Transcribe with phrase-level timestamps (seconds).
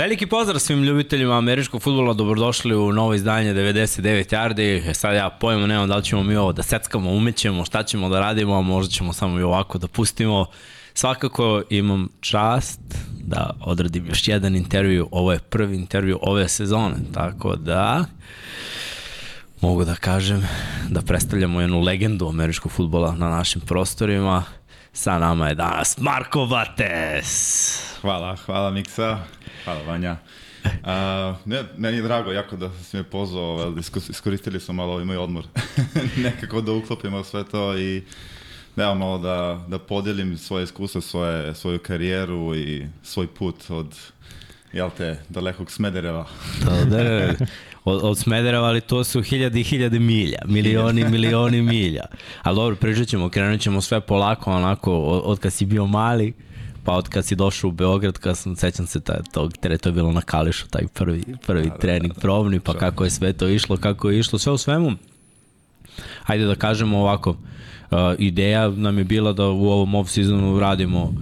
[0.00, 4.90] Veliki pozdrav svim ljubiteljima američkog futbola, dobrodošli u novo izdanje 99 Yardi.
[4.90, 8.08] E, sad ja pojmo nemam da li ćemo mi ovo da seckamo, umećemo, šta ćemo
[8.08, 10.46] da radimo, a možda ćemo samo i ovako da pustimo.
[10.94, 12.80] Svakako imam čast
[13.22, 18.04] da odradim još jedan intervju, ovo je prvi intervju ove sezone, tako da
[19.60, 20.48] mogu da kažem
[20.88, 24.44] da predstavljamo jednu legendu američkog futbola na našim prostorima.
[24.92, 28.00] Sa nama je danas Marko Vates.
[28.00, 29.18] Hvala, hvala Miksa,
[29.64, 30.16] hvala Vanja.
[30.84, 33.74] A, ne, meni je drago jako da si me pozvao,
[34.10, 35.44] iskoristili smo malo ovaj moj odmor,
[36.24, 38.02] nekako da uklopimo sve to i
[38.76, 43.96] da malo da, da podelim svoje iskustvo, svoje, svoju karijeru i svoj put od
[44.72, 46.26] jel te, dalekog Smedereva.
[46.64, 47.46] Da, da, da,
[47.84, 52.04] od, od Smedereva, ali to su hiljade i hiljade milja, milioni, milioni milja.
[52.42, 56.32] Ali dobro, pričat ćemo, krenut ćemo sve polako, onako, od, od kad si bio mali,
[56.84, 59.88] pa od kad si došao u Beograd, kad sam, sećam se taj, tog, tere, to
[59.88, 63.04] je bilo na Kališu, taj prvi, prvi da, da trening da, da, probni, pa kako
[63.04, 64.92] je sve to išlo, kako je išlo, sve u svemu.
[66.22, 71.14] Hajde da kažemo ovako, uh, ideja nam je bila da u ovom off-seasonu radimo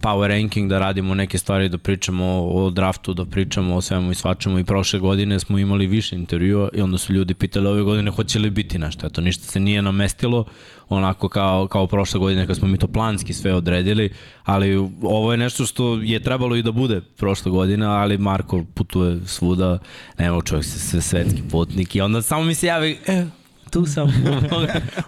[0.00, 4.14] power ranking, da radimo neke stvari, da pričamo o draftu, da pričamo o svemu i
[4.14, 4.58] svačemu.
[4.58, 8.38] I prošle godine smo imali više intervjua i onda su ljudi pitali ove godine hoće
[8.38, 10.44] li biti nešto, eto ništa se nije namestilo
[10.88, 14.12] onako kao, kao prošle godine kad smo mi to planski sve odredili,
[14.44, 19.20] ali ovo je nešto što je trebalo i da bude prošle godine, ali Marko putuje
[19.26, 19.78] svuda,
[20.18, 23.24] nema čovjek se sve svetski putnik i onda samo mi se javi, e,
[23.70, 24.08] tu sam,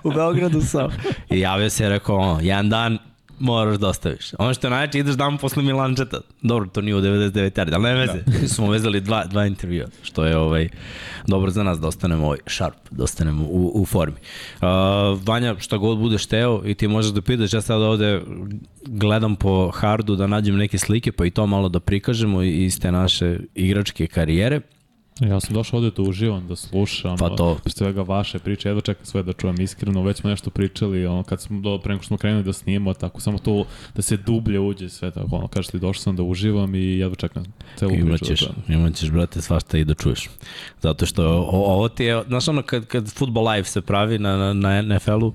[0.04, 0.88] u Beogradu sam.
[1.30, 2.98] I javio se i rekao, ono, jedan dan
[3.40, 4.30] moraš da ostaviš.
[4.38, 6.20] Ono što je najveće, ideš dan posle Milančeta.
[6.42, 8.22] Dobro, to nije u 99 yardi, ali ne veze.
[8.26, 8.48] Da.
[8.48, 10.68] Smo vezali dva, dva intervjua, što je ovaj,
[11.26, 14.16] dobro za nas da ostanemo ovaj, sharp, da ostanemo u, u formi.
[14.16, 14.68] Uh,
[15.24, 18.20] Vanja, šta god budeš teo i ti možeš da pitaš, ja sad ovde
[18.86, 22.92] gledam po hardu da nađem neke slike, pa i to malo da prikažemo iz te
[22.92, 24.60] naše igračke karijere.
[25.20, 27.58] Ja sam došao ovde da uživam, da slušam, pa to.
[27.62, 31.22] pre svega vaše priče, jedva čekam sve da čujem iskreno, već smo nešto pričali, ono,
[31.22, 33.64] kad smo, do, pre nego smo krenuli da snimamo, tako, samo to,
[33.94, 37.16] da se dublje uđe sve, tako, ono, kažeš li, došao sam da uživam i jedva
[37.16, 37.44] čekam
[37.76, 38.06] celu priču.
[38.06, 40.30] Imaćeš, da imaćeš, brate, svašta i da čuješ.
[40.80, 44.52] Zato što ovo ti je, znaš ono, kad, kad Football Live se pravi na, na,
[44.54, 45.32] na NFL-u,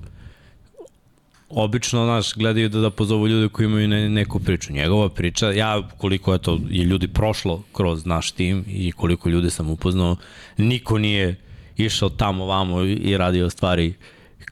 [1.56, 4.72] obično, znaš, gledaju da, da pozovu ljudi koji imaju ne, neku priču.
[4.72, 9.50] Njegova priča, ja koliko je to je ljudi prošlo kroz naš tim i koliko ljudi
[9.50, 10.16] sam upoznao,
[10.56, 11.40] niko nije
[11.76, 13.94] išao tamo vamo i radio stvari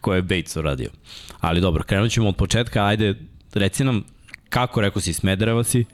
[0.01, 0.91] koje je Bates uradio.
[1.41, 3.15] Ali dobro, krenut ćemo od početka, ajde,
[3.55, 4.05] reci nam
[4.49, 5.85] kako, rekao si, Smedereva si,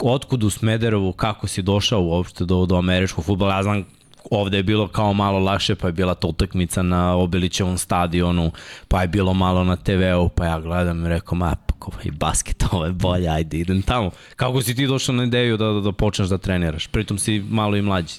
[0.00, 3.84] otkud u Smederevu, kako si došao uopšte do, do američkog futbola, ja znam
[4.30, 8.50] ovde je bilo kao malo lakše, pa je bila ta utakmica na Obilićevom stadionu,
[8.88, 11.56] pa je bilo malo na TV-u, pa ja gledam i rekao, ma,
[12.04, 14.10] i basket, ovo je bolje, ajde, idem tamo.
[14.36, 16.86] Kako si ti došao na ideju da, da, da počneš da treniraš?
[16.86, 18.14] Pritom si malo i mlađi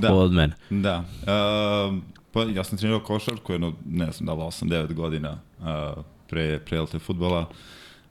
[0.00, 0.54] da, od mene.
[0.70, 0.98] Da.
[0.98, 1.98] Uh,
[2.32, 6.80] pa ja sam trenirao košarku jedno, ne znam, da li 8-9 godina uh, pre, pre
[6.80, 7.46] LT futbola.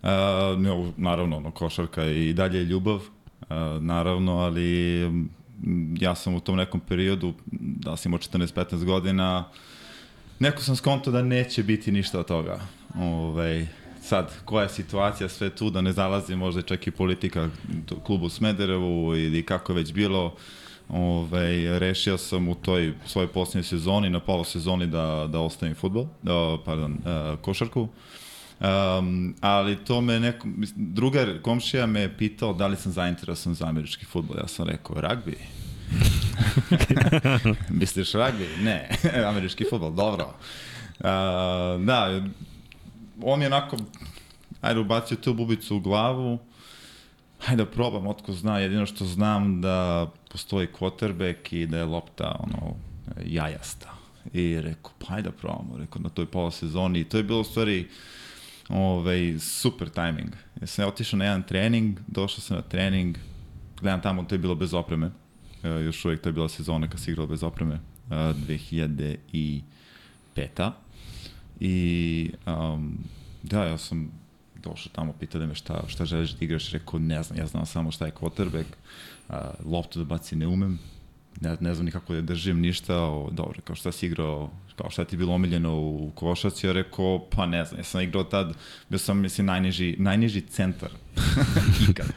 [0.04, 0.10] Uh,
[0.60, 3.48] ne, naravno, ono, košarka i dalje je ljubav, uh,
[3.80, 5.02] naravno, ali
[6.00, 9.50] ja sam u tom nekom periodu, da sam imao 14-15 godina,
[10.40, 12.60] neko sam skonto da neće biti ništa od toga.
[12.96, 13.68] Ove, ovaj,
[14.02, 17.50] sad, koja je situacija, sve tu, da ne zalazi možda čak i politika
[18.04, 20.36] klubu Smederevu ili kako već bilo,
[20.90, 25.76] Ove, ovaj, rešio sam u toj svojoj posljednjoj sezoni, na polo sezoni da, da ostavim
[25.76, 27.88] futbol, da, pardon, uh, košarku.
[28.60, 33.68] Um, ali to me neko, drugar komšija me je pitao da li sam zainteresovan za
[33.68, 34.38] američki futbol.
[34.38, 35.38] Ja sam rekao, ragbi?
[37.80, 38.48] Misliš ragbi?
[38.62, 38.90] Ne,
[39.30, 40.26] američki futbol, dobro.
[41.00, 41.06] Uh,
[41.86, 42.22] da,
[43.22, 43.78] on je onako,
[44.62, 46.40] ajde, ubacio tu bubicu u glavu,
[47.40, 52.36] hajde da probam, otko zna, jedino što znam da postoji quarterback i da je lopta,
[52.40, 52.76] ono,
[53.26, 53.94] jajasta.
[54.34, 57.00] I rekao, pa hajde da probamo, rekao, na toj pola sezoni.
[57.00, 57.88] I to je bilo u stvari, uh,
[58.70, 60.36] ovaj, super tajming.
[60.62, 63.18] Ja sam otišao na jedan trening, došao sam na trening,
[63.82, 65.08] gledam tamo, to je bilo bez opreme.
[65.08, 65.12] Uh,
[65.86, 67.74] još uvijek to je bila sezona kad se igralo bez opreme.
[67.74, 69.62] Uh, 2005.
[71.60, 72.98] I um,
[73.44, 74.12] da, ja sam
[74.64, 77.66] došao tamo, pitao da me šta, šta želiš da igraš, rekao ne znam, ja znam
[77.66, 78.66] samo šta je quarterback,
[79.30, 79.36] uh,
[79.66, 80.80] loptu da baci ne umem,
[81.42, 84.90] ne, ne znam ni kako da držim ništa, o, dobro, kao šta si igrao, kao
[84.90, 88.24] šta ti je bilo omiljeno u košaci, ja rekao, pa ne znam, ja sam igrao
[88.24, 88.54] tad,
[88.90, 90.90] bio sam, mislim, najniži, najniži centar
[91.90, 92.08] ikad.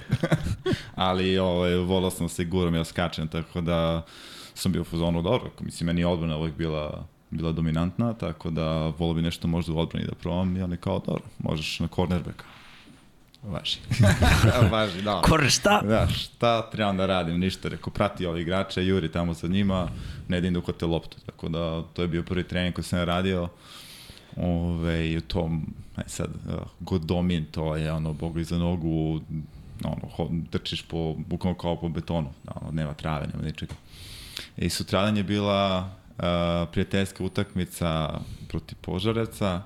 [0.95, 4.07] Ali, ovaj, volao sam da se guram, ja skačem, tako da
[4.55, 8.93] sam bio u fazonu dobro, mislim, meni je odbrana uvijek bila bila dominantna, tako da
[8.99, 11.89] volio bi nešto možda u odbrani da probam i on je kao, dobro, možeš na
[11.89, 12.45] cornerbacka.
[13.43, 13.79] Važi.
[14.73, 15.21] Važi, da.
[15.23, 15.81] Kore, šta?
[15.85, 17.69] Da, šta trebam da radim, ništa.
[17.69, 19.89] Rekao, prati ovi igrače, juri tamo sa njima,
[20.29, 21.17] ne da im uhvate loptu.
[21.27, 23.49] Tako da, to je bio prvi trening koji sam radio.
[24.37, 26.31] Ove, i u tom, aj sad,
[26.91, 29.21] uh, domin, to je ono, bogu iza nogu,
[29.85, 33.75] ono, trčiš po, bukvalno kao po betonu, da, ono, nema trave, nema ničega.
[34.57, 35.79] I sutradan je bila
[36.19, 36.25] uh,
[36.73, 39.63] prijateljska utakmica protiv Požareca,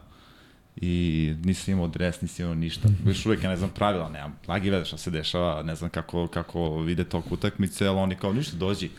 [0.85, 2.89] i nisam imao dres, nisam imao ništa.
[3.07, 4.39] Još uvijek ja ne znam pravila, nemam.
[4.47, 8.33] Blagi vede šta se dešava, ne znam kako, kako vide tok utakmice, ali oni kao
[8.33, 8.91] ništa dođi,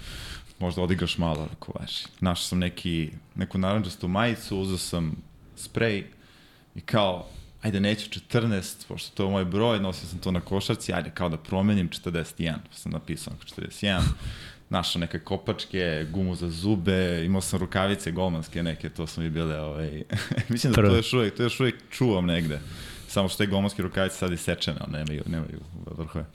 [0.59, 2.05] možda odigraš malo, rekao vaši.
[2.19, 5.15] Našao sam neki, neku naranđastu majicu, uzeo sam
[5.55, 6.07] sprej
[6.75, 7.27] i kao,
[7.61, 11.29] ajde neću 14, pošto to je moj broj, nosio sam to na košarci, ajde kao
[11.29, 14.01] da promenim 41, pa sam napisao 41
[14.69, 19.59] našao neke kopačke, gumu za zube, imao sam rukavice golmanske neke, to su mi bile,
[19.59, 20.03] ovaj,
[20.49, 20.89] mislim da Prvo.
[20.89, 22.59] to još uvijek, to još uvijek čuvam negde.
[23.07, 25.59] Samo što te golmanske rukavice sad isečene, nemaju, nemaju
[25.97, 26.25] vrhove.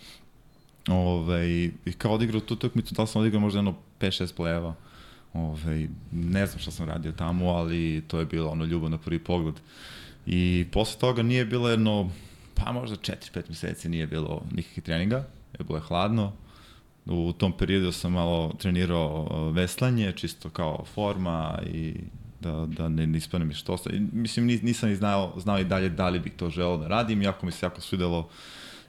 [0.88, 1.48] Ove, ovaj,
[1.84, 4.74] I kao odigrao tu utakmicu, da sam odigrao možda jedno 5-6 pleva.
[5.32, 9.18] Ove, ne znam šta sam radio tamo, ali to je bilo ono ljubav na prvi
[9.18, 9.54] pogled.
[10.26, 12.10] I posle toga nije bilo jedno,
[12.54, 15.16] pa možda 4-5 meseci nije bilo nikakvih treninga,
[15.58, 16.32] je bilo je hladno,
[17.06, 21.94] U tom periodu sam malo trenirao veslanje, čisto kao forma i
[22.40, 25.88] da, da ne, ne ispane mi što I, mislim, nisam ni znao, znao i dalje
[25.88, 28.28] da li bih to želeo da radim, jako mi se jako svidelo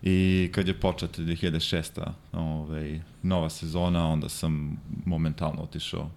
[0.02, 2.12] i kad je početa 2006.
[2.32, 6.10] Ovaj, nova sezona, onda sam momentalno otišao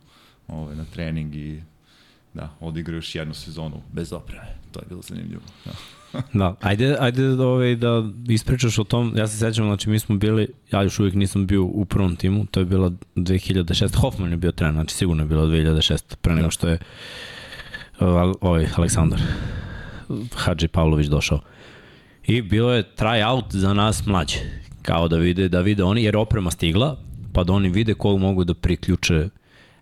[0.49, 1.63] ovaj, na trening i
[2.35, 4.57] da, odigrao još jednu sezonu bez opreme.
[4.73, 5.43] To je bilo zanimljivo.
[5.65, 5.73] Da.
[6.33, 10.17] Da, ajde, ajde da, ovaj, da ispričaš o tom, ja se sećam, znači mi smo
[10.17, 14.37] bili, ja još uvijek nisam bio u prvom timu, to je bila 2006, Hoffman je
[14.37, 16.51] bio trener, znači sigurno je bilo 2006, pre nego da.
[16.51, 16.79] što je
[18.41, 19.21] ovaj Aleksandar
[20.35, 21.41] Hadži Pavlović došao.
[22.27, 24.39] I bilo je try out za nas mlađe,
[24.83, 26.97] kao da vide, da vide oni, jer oprema stigla,
[27.33, 29.29] pa da oni vide kogu mogu da priključe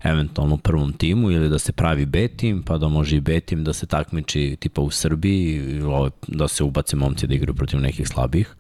[0.03, 3.65] eventualno prvom timu ili da se pravi B tim, pa da može i B tim
[3.65, 5.81] da se takmiči tipa u Srbiji,
[6.27, 8.55] da se ubace momci da igraju protiv nekih slabih.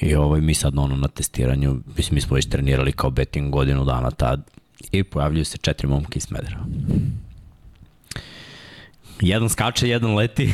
[0.00, 3.50] I ovaj, mi sad ono na testiranju, mislim, mi smo već trenirali kao B tim
[3.50, 4.50] godinu dana tad
[4.92, 6.64] i pojavljuju se četiri momke iz Smedera.
[9.20, 10.52] Jedan skače, jedan leti,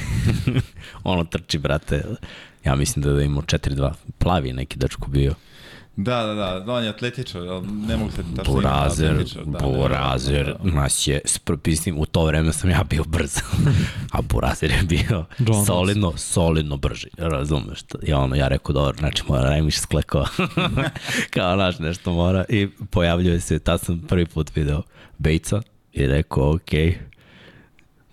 [1.05, 2.05] ono trči, brate.
[2.65, 3.93] Ja mislim da je imao 4-2.
[4.19, 5.35] Plavi neki dečko bio.
[6.01, 10.47] Da, da, da, da, on je atletičar, ali ne mogu se tačno Burazer, da, Burazer
[10.47, 10.81] da, da.
[10.81, 11.21] nas je,
[11.67, 13.37] mislim, u to vreme sam ja bio brz,
[14.13, 15.67] a Burazer je bio Jonas.
[15.67, 17.81] solidno, solidno brži, razumeš?
[18.03, 20.27] I ono, ja rekao, dobro, znači mora Remiš sklekao,
[21.35, 24.83] kao naš nešto mora, i pojavljuje se, tad sam prvi put video
[25.19, 25.63] Bejca
[25.93, 26.99] i rekao, okej,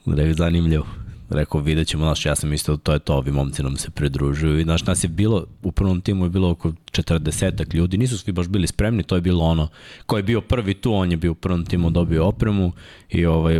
[0.05, 0.37] okay.
[0.37, 0.85] zanimljivo
[1.29, 4.59] rekao vidjet ćemo, znaš, ja sam isto, to je to, ovi momci nam se pridružuju
[4.59, 8.31] i znaš, nas je bilo, u prvom timu je bilo oko 40 ljudi, nisu svi
[8.31, 9.67] baš bili spremni, to je bilo ono,
[10.05, 12.71] ko je bio prvi tu, on je bio u prvom timu, dobio opremu
[13.09, 13.59] i ovaj,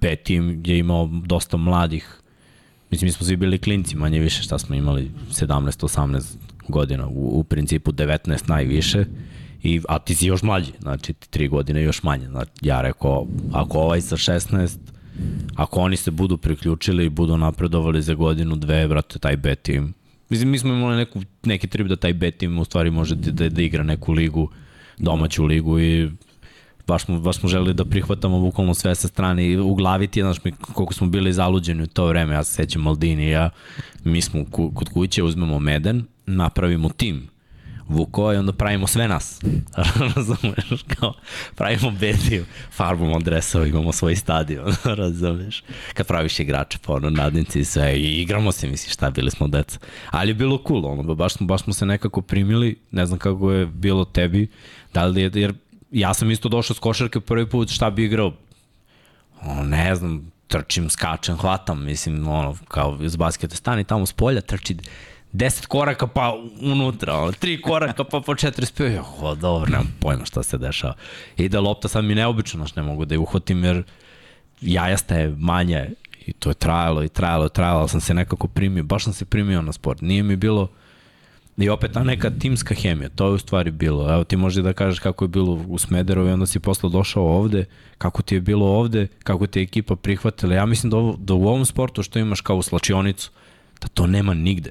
[0.00, 2.20] B tim je imao dosta mladih,
[2.90, 6.36] mislim, mi smo svi bili klinci, manje više, šta smo imali, 17-18
[6.68, 9.04] godina, u, u principu 19 najviše,
[9.64, 12.26] I, a ti si još mlađi, znači ti tri godine još manje.
[12.28, 14.76] Znači, ja rekao, ako ovaj sa 16,
[15.56, 19.94] Ako oni se budu priključili i budu napredovali za godinu, dve, brate, taj B tim.
[20.28, 23.30] Mislim, mi smo imali neku, neki trip da taj B tim u stvari može da,
[23.30, 24.48] da, da igra neku ligu,
[24.98, 26.10] domaću ligu i
[26.86, 30.20] baš smo, baš smo želeli da prihvatamo bukvalno sve sa strane i u glavi ti,
[30.20, 33.50] znaš, mi, koliko smo bili zaluđeni u to vreme, ja se sećam Maldini ja,
[34.04, 34.44] mi smo
[34.74, 37.33] kod kuće uzmemo meden, napravimo tim
[37.88, 39.40] Vuko i onda pravimo sve nas.
[40.16, 40.84] razumeš?
[40.96, 41.14] Kao,
[41.54, 45.62] pravimo bediju, farbamo dresove, imamo svoj stadion, razumeš?
[45.94, 49.48] Kad praviš igrače po ono, nadnici i sve, i igramo se, misliš, šta, bili smo
[49.48, 49.78] deca.
[50.10, 53.52] Ali je bilo cool, ono, baš smo, baš smo se nekako primili, ne znam kako
[53.52, 54.48] je bilo tebi,
[54.94, 55.54] da li je, jer
[55.90, 58.32] ja sam isto došao s košarke prvi put, šta bi igrao?
[59.42, 64.40] Ono, ne znam, trčim, skačem, hvatam, mislim, ono, kao iz basketa stani tamo s polja,
[64.40, 64.76] trči
[65.34, 70.42] 10 koraka pa unutra, ono, 3 koraka pa po 45, jo, dobro, nemam pojma šta
[70.42, 70.94] se dešava.
[71.36, 73.82] I da lopta sad mi neobično, znaš, ne mogu da je uhvatim jer
[74.60, 75.90] jaja staje manje
[76.26, 79.12] i to je trajalo i trajalo i trajalo, ali sam se nekako primio, baš sam
[79.12, 80.00] se primio na sport.
[80.00, 80.68] Nije mi bilo,
[81.56, 84.12] I opet ta neka timska hemija, to je u stvari bilo.
[84.12, 87.64] Evo ti možeš da kažeš kako je bilo u Smederovi, onda si posle došao ovde,
[87.98, 90.54] kako ti je bilo ovde, kako te je ekipa prihvatila.
[90.54, 93.30] Ja mislim da, ovo, da u ovom sportu što imaš kao u slačionicu,
[93.80, 94.70] da to nema nigde.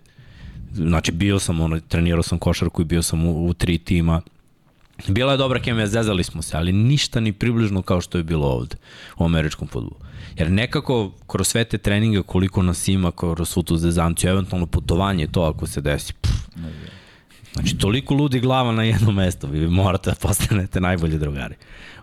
[0.73, 4.21] Znači bio sam, ono, trenirao sam košarku i bio sam u, u tri tima.
[5.07, 8.47] Bila je dobra kemija, zezali smo se, ali ništa ni približno kao što je bilo
[8.47, 8.75] ovde
[9.17, 9.99] u američkom futbolu.
[10.37, 15.27] Jer nekako kroz sve te treninge koliko nas ima, kroz svu tu zezanciju, eventualno putovanje,
[15.27, 16.33] to ako se desi, pff,
[17.53, 21.55] Znači, toliko ludi glava na jedno mesto, vi morate da postanete najbolji drugari,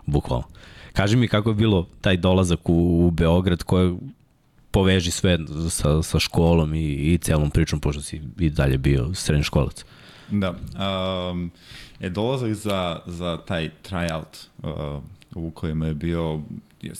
[0.05, 0.47] bukvalno.
[0.93, 3.95] Kaži mi kako je bilo taj dolazak u, u Beograd, koje
[4.71, 5.37] poveži sve
[5.69, 9.85] sa, sa školom i, i celom pričom, pošto si i dalje bio srednji školac.
[10.31, 10.55] Da.
[11.31, 11.51] Um,
[11.99, 15.03] je dolazak za, za taj tryout uh,
[15.35, 16.41] u kojem je bio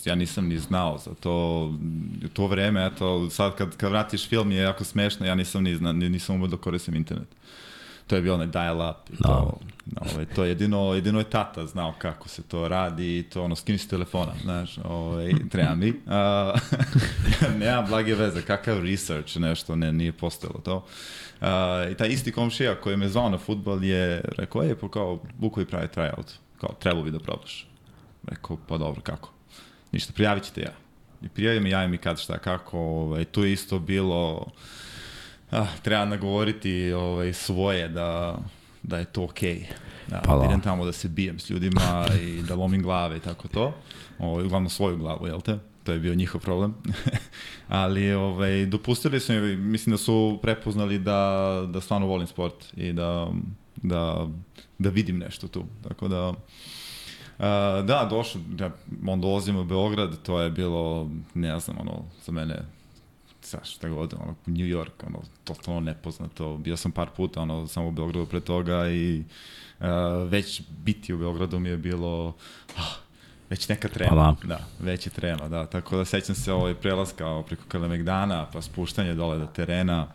[0.06, 1.74] ja nisam ni znao za to
[2.34, 5.92] to vreme, eto, sad kad, kad vratiš film je jako smešno, ja nisam ni zna,
[5.92, 7.28] nisam umeo da koristim internet.
[8.12, 8.96] To je bio onaj dial-up.
[9.10, 9.18] No.
[9.20, 9.60] To,
[9.96, 13.78] ovaj, to jedino, jedino je tata znao kako se to radi i to ono, skini
[13.78, 15.90] telefona, znaš, ovaj, treba mi.
[15.90, 15.96] Uh,
[17.60, 20.76] nema blage veze, kakav research, nešto, ne, nije postojalo to.
[20.76, 21.48] Uh,
[21.92, 25.66] I taj isti komšija koji me zvao na futbol je rekao, je, pa kao, Vukovi
[25.66, 27.68] pravi tryout, kao, trebalo bi da probaš.
[28.28, 29.32] Rekao, pa dobro, kako?
[29.92, 30.74] Ništa, prijavit ćete ja.
[31.22, 34.52] I prijavim i javim mi kad šta kako, ovaj, tu je isto bilo,
[35.52, 38.38] ah, treba nagovoriti ovaj, svoje da,
[38.84, 39.56] da je to okej.
[39.60, 39.92] Okay.
[40.08, 40.46] Da, pa da.
[40.46, 43.74] idem tamo da se bijem s ljudima i da lomim glave i tako to.
[44.20, 45.58] Ovaj, uglavnom svoju glavu, jel te?
[45.84, 46.76] To je bio njihov problem.
[47.68, 52.94] Ali ovaj, dopustili su mi, mislim da su prepoznali da, da stvarno volim sport i
[52.94, 53.32] da,
[53.76, 54.28] da,
[54.78, 55.66] da vidim nešto tu.
[55.88, 56.36] Tako da, uh,
[57.86, 58.72] da, došao, ja,
[59.08, 62.56] on dolazim u Beograd, to je bilo, ne znam, ono, za mene
[63.42, 66.58] sa šta god, ono, New York, ono, totalno nepoznato.
[66.58, 69.24] Bio sam par puta, ono, samo u Beogradu pre toga i
[69.80, 69.86] uh,
[70.30, 72.36] već biti u Beogradu mi je bilo,
[72.78, 72.96] ah,
[73.50, 74.36] već neka trema.
[74.42, 74.56] Pa da.
[74.56, 75.66] da, već je trema, da.
[75.66, 80.08] Tako da sećam se ovaj prelaska preko Kalemegdana, pa spuštanje dole do terena.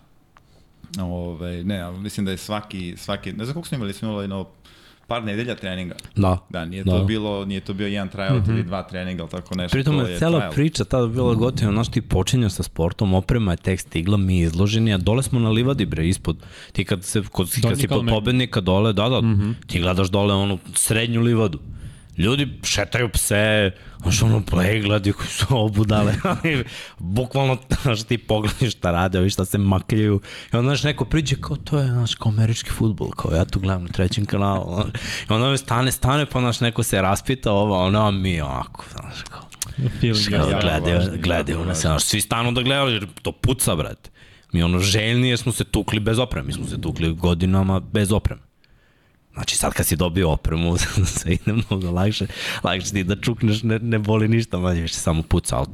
[1.00, 4.46] Ove, ne, mislim da je svaki, svaki, ne znam koliko smo imali, smo imali no,
[5.06, 5.94] par nedelja treninga.
[6.16, 6.38] Da.
[6.48, 6.90] Da, nije da.
[6.90, 8.54] to bilo, nije to bio jedan tryout mm -hmm.
[8.54, 9.74] ili dva treninga ili tako nešto.
[9.74, 10.52] Pritom je cela trial.
[10.52, 14.94] priča tada bila gotiva, znaš ti počinjao sa sportom, oprema je tek stigla, mi izloženi,
[14.94, 16.36] a dole smo na livadi bre ispod.
[16.72, 19.54] Ti kad se kod kad si kod pobednika dole, da da, mm -hmm.
[19.66, 21.58] ti gledaš dole onu srednju livadu
[22.18, 23.70] ljudi šetaju pse,
[24.02, 26.14] znaš ono play gledaju koji su obudale,
[26.98, 30.20] bukvalno, znaš ti pogledaš šta rade, ovi šta se makljaju,
[30.52, 33.60] i onda znaš neko priđe kao to je, znaš, kao američki futbol, kao ja tu
[33.60, 34.84] gledam na trećem kanalu,
[35.30, 39.22] i onda stane, stane, pa znaš, neko se raspita ovo, ono, a mi ovako, znaš,
[39.30, 39.42] kao,
[40.14, 44.10] Šta, gledaju, gledaju nas, znaš, svi stanu da gledaju, jer to puca, brate.
[44.52, 48.12] Mi ono željni jer smo se tukli bez opreme, mi smo se tukli godinama bez
[48.12, 48.45] opreme.
[49.36, 50.76] Znači sad kad si dobio opremu,
[51.16, 52.26] sve ide mnogo lakše,
[52.64, 55.66] lakše ti da čukneš, ne, ne boli ništa, manje više samo puca, ali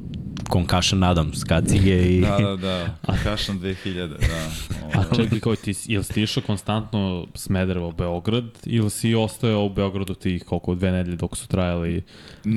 [0.51, 2.21] Concussion Adams, kacige i...
[2.33, 4.99] Da, da, da, Concussion 2000, da.
[4.99, 10.13] A čekaj, kao ti, jel si išao konstantno Smederevo Beograd ili si ostao u Beogradu
[10.13, 12.03] tih koliko, dve nedelje dok su trajali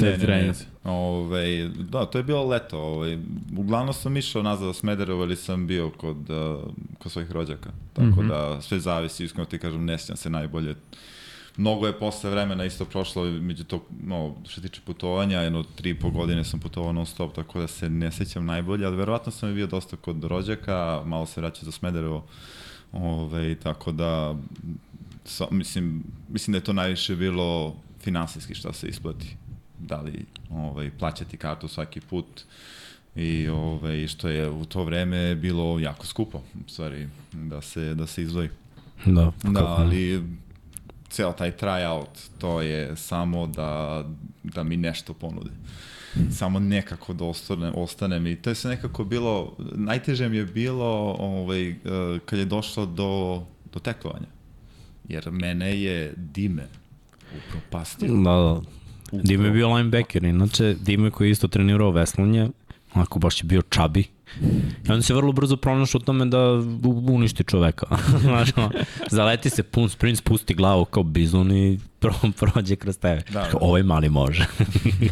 [0.01, 0.65] te treninze?
[0.87, 2.79] Ove, da, to je bilo leto.
[2.79, 3.19] Ove,
[3.57, 7.71] uglavnom sam išao nazad u Smederevo ili sam bio kod, uh, kod svojih rođaka.
[7.93, 8.29] Tako mm -hmm.
[8.29, 10.75] da sve zavisi, iskreno ti kažem, ne se najbolje.
[11.57, 15.95] Mnogo je posle vremena isto prošlo među to, no, što tiče putovanja, jedno tri i
[15.95, 19.55] po godine sam putovao non stop, tako da se ne sećam najbolje, ali verovatno sam
[19.55, 22.25] bio dosta kod rođaka, malo se vraća za Smederevo,
[22.93, 24.37] ove, tako da,
[25.25, 29.37] sa, mislim, mislim da je to najviše bilo finansijski šta se isplati
[29.79, 32.43] da li ovaj, plaćati kartu svaki put
[33.17, 38.07] i ovaj, što je u to vreme bilo jako skupo, u stvari, da se, da
[38.07, 38.49] se izdvoji.
[39.05, 40.23] Da, da ali
[41.09, 44.05] ceo taj tryout, to je samo da,
[44.43, 45.51] da mi nešto ponude.
[46.31, 51.17] Samo nekako da ostane, ostanem i to je se nekako bilo, najteže mi je bilo
[51.19, 51.77] ovaj, eh,
[52.27, 53.43] kad je došlo do,
[53.73, 54.27] do teklovanja.
[55.09, 56.67] Jer mene je Dime
[57.37, 58.15] upropastio.
[58.17, 58.61] Da, da.
[59.13, 62.49] Dime je bio linebacker, inače Dime koji je isto trenirao veslanje,
[62.95, 64.05] onako baš je bio čabi.
[64.89, 66.39] I on se vrlo brzo pronašao u tome da
[67.09, 67.87] uništi čoveka.
[68.23, 68.49] Znaš,
[69.11, 73.23] zaleti se pun sprint, spusti glavu kao bizon i pro, prođe kroz tebe.
[73.33, 73.51] Da, da.
[73.61, 74.47] Ovaj mali može.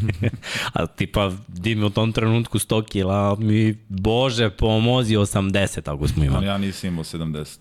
[0.72, 6.36] A tipa, Dime u tom trenutku 100 kila, mi, bože, pomozi 80, ako smo imali.
[6.36, 7.58] Ali ja nisam imao 70.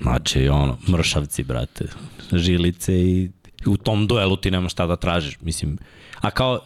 [0.00, 1.84] Znači, ono, mršavci, brate,
[2.32, 3.30] žilice i
[3.66, 5.40] u tom duelu ti nema šta da tražiš.
[5.40, 5.78] Mislim,
[6.20, 6.60] a kao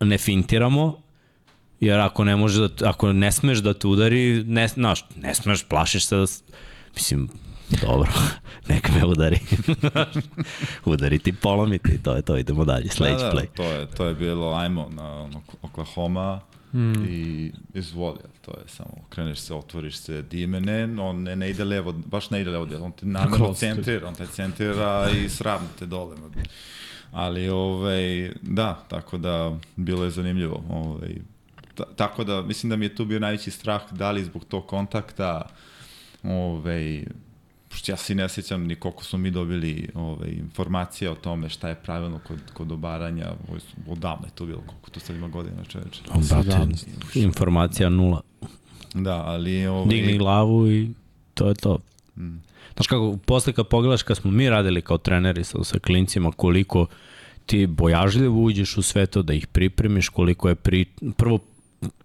[0.00, 1.00] ne fintiramo,
[1.80, 5.64] jer ako ne može da, ako ne smeš da te udari, ne, znaš, ne smeš,
[5.64, 6.26] plašiš se da,
[6.94, 7.28] mislim,
[7.82, 8.12] dobro,
[8.68, 9.38] neka me udari.
[10.84, 13.46] udari ti, polomi ti, to je to, idemo dalje, sledeći da, da, play.
[13.54, 15.28] To je, to je bilo, ajmo na
[15.62, 16.40] Oklahoma,
[16.72, 17.04] mm.
[17.08, 21.64] i izvoli, to je samo, kreneš se, otvoriš se, dime, ne, on ne, ne ide
[21.64, 25.86] levo, baš ne ide levo, on te namjerno centrira, on te centrira i sravno te
[25.86, 26.16] dole.
[27.12, 30.64] Ali, ovaj, da, tako da, bilo je zanimljivo.
[30.70, 31.16] Ovaj,
[31.96, 35.48] tako da, mislim da mi je tu bio najveći strah, da li zbog tog kontakta,
[36.22, 37.04] ovaj,
[37.86, 41.74] ja se ne sjećam ni koliko smo mi dobili ove, informacije o tome šta je
[41.74, 43.26] pravilno kod, kod obaranja,
[43.88, 46.02] odavno je to bilo, koliko to sad ima godina čoveče.
[47.14, 48.20] informacija nula.
[48.94, 49.66] Da, ali...
[49.66, 49.86] Ovaj...
[49.88, 50.90] Digni glavu i
[51.34, 51.78] to je to.
[52.16, 52.36] Mm.
[52.74, 56.86] Znaš kako, posle kad pogledaš kad smo mi radili kao treneri sa, sa klincima, koliko
[57.46, 60.84] ti bojažljivo uđeš u sve to, da ih pripremiš, koliko je pri,
[61.16, 61.38] prvo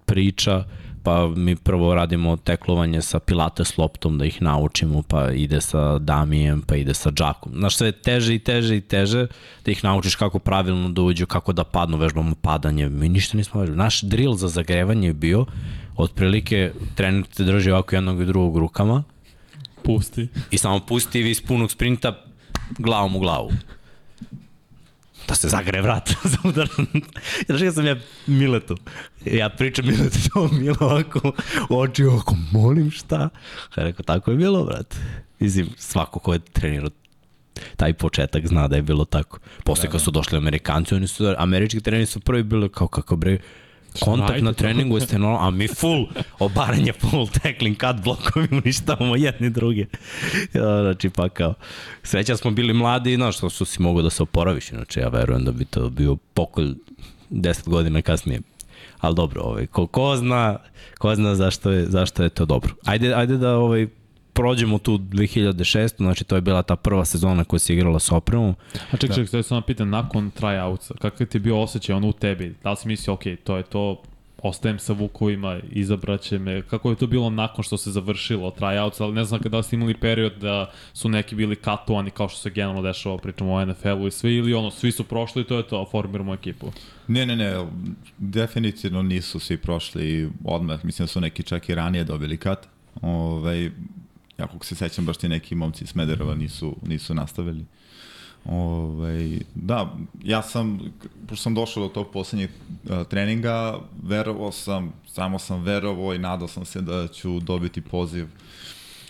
[0.06, 0.64] priča,
[1.06, 6.62] pa mi prvo radimo teklovanje sa pilates loptom da ih naučimo, pa ide sa damijem,
[6.62, 7.54] pa ide sa džakom.
[7.56, 9.28] Znaš, sve teže i teže i teže
[9.66, 12.90] da ih naučiš kako pravilno da uđu, kako da padnu, vežbamo padanje.
[12.90, 13.78] Mi ništa nismo vežbali.
[13.78, 15.46] Naš drill za zagrevanje je bio,
[15.96, 19.04] otprilike trener te drži ovako jednog i drugog rukama.
[19.84, 20.28] Pusti.
[20.52, 22.18] I samo pusti i vi iz punog sprinta
[22.80, 23.52] glavom u glavu
[25.28, 26.70] da se zagre vrat za udar.
[27.46, 27.96] Znaš ja sam ja
[28.28, 28.78] Miletu.
[29.26, 31.32] Ja pričam Miletu to Milo ovako
[31.70, 33.30] oči ovako, molim šta?
[33.78, 34.96] Ja rekao, tako je bilo, brat.
[35.40, 36.90] Mislim, svako ko je trenirao
[37.76, 39.40] taj početak zna da je bilo tako.
[39.64, 40.20] Posle da, kad su da.
[40.20, 43.38] došli Amerikanci, oni su, američki treneri su prvi bili kao kako bre,
[44.02, 46.08] kontakt na treningu jeste normalno, a mi full
[46.40, 49.86] obaranje, full tackling, cut blokovi, uništavamo jedni druge.
[50.54, 51.54] Ja, znači, pa kao,
[52.04, 55.08] sreća smo bili mladi i znaš, što su si mogu da se oporaviš, znači ja
[55.08, 56.74] verujem da bi to bio pokolj
[57.32, 58.42] 10 godina kasnije.
[59.00, 60.58] Ali dobro, ovaj, ko, ko zna,
[60.98, 62.74] ko zna zašto je, zašto je to dobro.
[62.86, 63.88] Ajde, ajde da ovaj,
[64.36, 65.98] prođemo tu 2006.
[65.98, 68.56] Znači to je bila ta prva sezona koja se igrala s opremom.
[68.92, 69.16] A ček, da.
[69.16, 69.44] ček, da.
[69.44, 72.56] samo pitan, nakon tryoutsa, kakav ti je bio osjećaj ono u tebi?
[72.64, 74.02] Da li si mislio, ok, to je to,
[74.44, 76.62] ostajem sa Vukovima, izabraće me.
[76.62, 79.94] Kako je to bilo nakon što se završilo tryouts, ali ne znam kada ste imali
[79.94, 84.12] period da su neki bili katovani kao što se generalno dešava, pričamo o NFL-u i
[84.12, 86.72] sve, ili ono, svi su prošli i to je to, formiramo ekipu.
[87.08, 87.66] Ne, ne, ne,
[88.18, 92.68] definitivno nisu svi prošli odmah, mislim da su neki čak i ranije dobili kat.
[93.02, 93.72] Ove, ovaj,
[94.38, 97.66] ja kako se sećam, baš ti neki momci iz Smedereva nisu, nisu nastavili.
[98.46, 100.80] Ove, ovaj, da, ja sam,
[101.28, 106.48] pošto sam došao do tog poslednjeg uh, treninga, verovao sam, samo sam verovao i nadao
[106.48, 108.28] sam se da ću dobiti poziv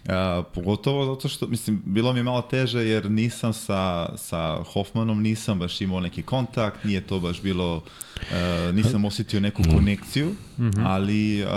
[0.05, 5.21] Uh, pogotovo zato što, mislim, bilo mi je malo teže jer nisam sa, sa Hoffmanom,
[5.21, 10.83] nisam baš imao neki kontakt, nije to baš bilo, uh, nisam osetio neku konekciju, -hmm.
[10.85, 11.49] ali uh,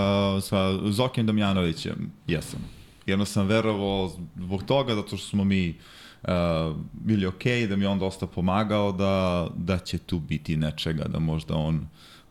[0.43, 2.78] sa Zokim Damjanovićem jesam
[3.09, 5.75] jedno sam verovao zbog toga, zato što smo mi
[6.23, 6.31] uh,
[6.93, 11.55] bili ok, da mi on dosta pomagao, da, da će tu biti nečega, da možda
[11.55, 11.77] on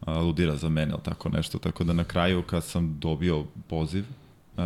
[0.02, 1.58] uh, ludira za mene ili tako nešto.
[1.58, 4.06] Tako da na kraju kad sam dobio poziv
[4.58, 4.64] uh,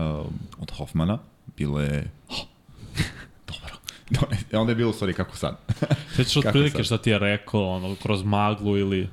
[0.60, 1.18] od Hoffmana,
[1.58, 2.46] bilo je oh,
[3.48, 3.76] dobro.
[4.52, 5.58] E, onda je bilo, stvari, kako sad.
[6.16, 9.10] Svećaš od prilike šta ti je rekao, ono, kroz maglu ili...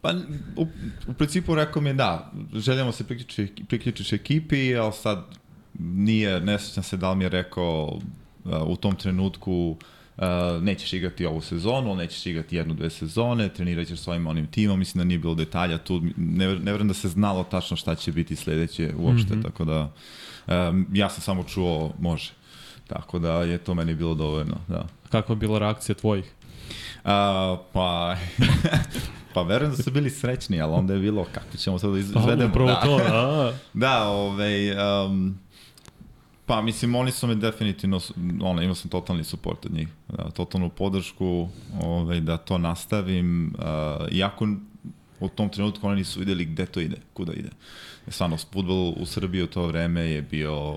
[0.00, 0.14] Pa,
[0.56, 0.66] u,
[1.08, 5.37] u principu rekao mi je da, željamo se priključiti, priključiti ekipi, ali sad
[5.78, 7.84] nije, ne sećam se da li mi je rekao
[8.44, 9.76] uh, u tom trenutku
[10.16, 14.78] uh, nećeš igrati ovu sezonu, nećeš igrati jednu, dve sezone, trenirat ćeš svojim onim timom,
[14.78, 18.12] mislim da nije bilo detalja tu, ne, ne verujem da se znalo tačno šta će
[18.12, 19.42] biti sledeće uopšte, mm -hmm.
[19.42, 19.92] tako da
[20.46, 22.30] um, ja sam samo čuo može.
[22.86, 24.86] Tako da je to meni bilo dovoljno, da.
[25.10, 26.24] Kakva je bila reakcija tvojih?
[27.04, 27.10] Uh,
[27.72, 28.16] pa,
[29.34, 32.54] pa verujem da su bili srećni, ali onda je bilo kako ćemo sad da izvedemo.
[32.54, 32.80] Pa, da.
[32.80, 33.52] to, da.
[33.86, 34.70] da, ovaj,
[35.04, 35.38] um,
[36.48, 38.00] Pa, mislim, oni su me definitivno,
[38.40, 41.48] ono, imao sam totalni support od njih, da, totalnu podršku,
[41.82, 44.48] ovaj, da to nastavim, uh, iako
[45.20, 47.50] u tom trenutku oni nisu videli gde to ide, kuda ide.
[48.06, 50.76] E, stvarno, futbol u Srbiji u to vreme je bio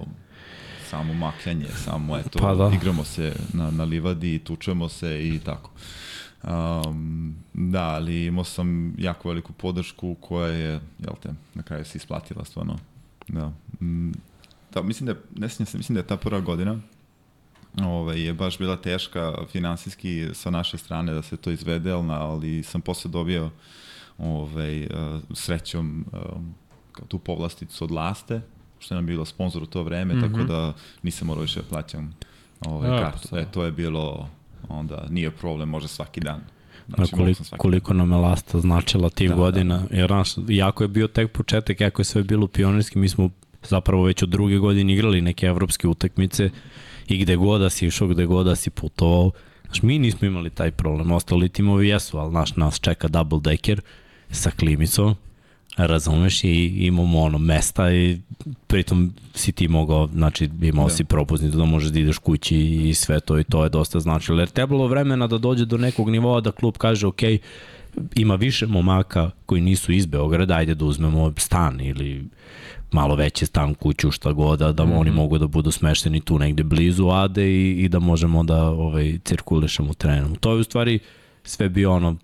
[0.90, 2.72] samo makljanje, samo eto, pa da.
[2.76, 5.72] igramo se na, na livadi, tučemo se i tako.
[6.44, 11.98] Um, da, ali imao sam jako veliku podršku koja je, jel te, na kraju se
[11.98, 12.78] isplatila stvarno.
[13.28, 13.52] Da.
[14.74, 16.80] Da, mislim da, ne sjećam se, mislim da je ta prva godina
[17.80, 22.82] ovaj, je baš bila teška finansijski sa naše strane da se to izvede, ali sam
[22.82, 23.50] posle dobio
[24.18, 24.88] ovaj,
[25.34, 26.06] srećom
[26.92, 28.42] kao tu povlasticu od Laste,
[28.80, 30.22] što je nam bilo sponsor u to vreme, mm -hmm.
[30.22, 30.48] tako mhm.
[30.48, 32.16] da nisam morao više da plaćam
[32.66, 33.38] ovaj, ja, kartu.
[33.38, 34.30] E, to je bilo,
[34.70, 36.42] onda nije problem, može svaki dan.
[36.96, 39.98] Znači, koliko, koliko nam je Lasta značila tih da, godina, da.
[39.98, 43.30] jer naš, jako je bio tek početak, jako je sve bilo pionirski, mi smo
[43.64, 46.50] zapravo već od druge godine igrali neke evropske utakmice
[47.08, 49.32] i gde god da si išao, gde god da si putovao.
[49.66, 53.82] Znaš, mi nismo imali taj problem, ostali timovi jesu, ali naš, nas čeka double decker
[54.30, 55.16] sa klimicom,
[55.78, 58.20] razumeš, i imamo ono mesta i
[58.68, 60.94] pritom si ti mogao, znači imao da.
[60.94, 64.40] si propusnicu da možeš da ideš kući i sve to i to je dosta značilo.
[64.40, 67.22] Jer trebalo vremena da dođe do nekog nivoa da klub kaže, ok,
[68.16, 72.24] ima više momaka koji nisu iz Beograda, ajde da uzmemo stan ili
[72.92, 75.00] malo veći stan, kuću, šta god, da, da mm -hmm.
[75.00, 79.20] oni mogu da budu smešteni tu negde blizu Ade i, i da možemo da ovaj,
[79.26, 80.36] cirkulišemo trenom.
[80.36, 81.00] To je u stvari
[81.44, 82.16] sve bio ono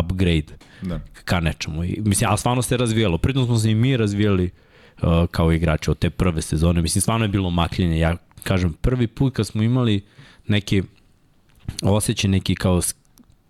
[0.00, 1.00] upgrade da.
[1.24, 1.84] ka nečemu.
[1.84, 3.18] I, mislim, ali stvarno se razvijalo.
[3.18, 4.50] Pritom smo se i mi razvijali
[5.02, 6.82] uh, kao igrači od te prve sezone.
[6.82, 7.98] Mislim, stvarno je bilo makljenje.
[7.98, 10.04] Ja kažem, prvi put kad smo imali
[10.48, 10.82] neki
[11.82, 12.80] osjećaj neki kao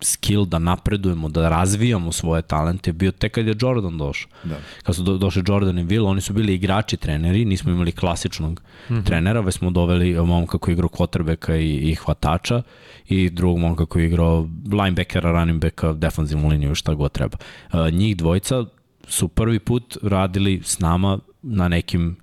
[0.00, 4.30] skill da napredujemo, da razvijamo svoje talente bio tek kad je Jordan došao.
[4.44, 4.56] Da.
[4.82, 8.62] Kad su do, došli Jordan i Will, oni su bili igrači treneri, nismo imali klasičnog
[8.88, 9.04] mm -hmm.
[9.04, 12.62] trenera, već smo doveli momka koji je igrao kotrbeka i, i hvatača
[13.08, 17.36] i drugog momka koji je igrao linebackera, running backa, defanzivnu liniju, šta god treba.
[17.72, 18.64] Uh, njih dvojca
[19.08, 22.16] su prvi put radili s nama na nekim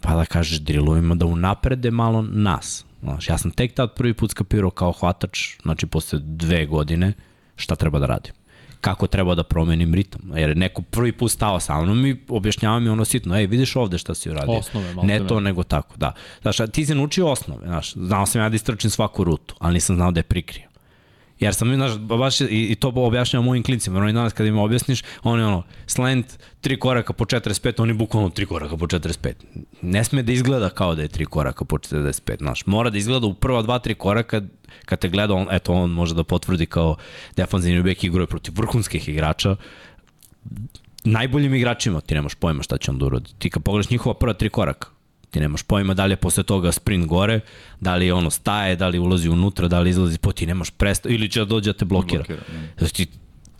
[0.00, 4.30] pa da kažeš drilovima da unaprede malo nas Znaš, ja sam tek tad prvi put
[4.30, 7.12] skapirao kao hvatač, znači posle dve godine,
[7.56, 8.32] šta treba da radim
[8.80, 10.20] kako treba da promenim ritam.
[10.34, 13.98] Jer neko prvi put stao sa mnom i objašnjava mi ono sitno, ej, vidiš ovde
[13.98, 14.58] šta si uradio.
[14.58, 16.12] Osnove, malo Ne to, nego tako, da.
[16.42, 19.96] Znaš, ti si naučio osnove, znaš, znao sam ja da istrčim svaku rutu, ali nisam
[19.96, 20.67] znao da je prikrijem.
[21.40, 25.02] Jer sam, znaš, baš i, i to objašnjava mojim klincima, oni danas kada im objasniš,
[25.22, 29.32] oni ono, slant, tri koraka po 45, oni bukvalno tri koraka po 45.
[29.82, 33.26] Ne sme da izgleda kao da je tri koraka po 45, znaš, mora da izgleda
[33.26, 34.42] u prva dva, tri koraka,
[34.84, 36.96] kad te gleda, on, eto, on može da potvrdi kao
[37.36, 39.56] defanzivni bek igruje protiv vrhunskih igrača,
[41.04, 43.30] najboljim igračima ti nemaš pojma šta će on da urodi.
[43.38, 44.88] Ti kad pogledaš njihova prva tri koraka,
[45.30, 47.40] Ti nemaš pojma da li je posle toga sprint gore,
[47.80, 51.08] da li ono staje, da li ulazi unutra, da li izlazi po, ti nemaš presto,
[51.08, 52.24] ili će da dođe da te blokira.
[52.28, 52.42] blokira
[52.78, 53.06] znači,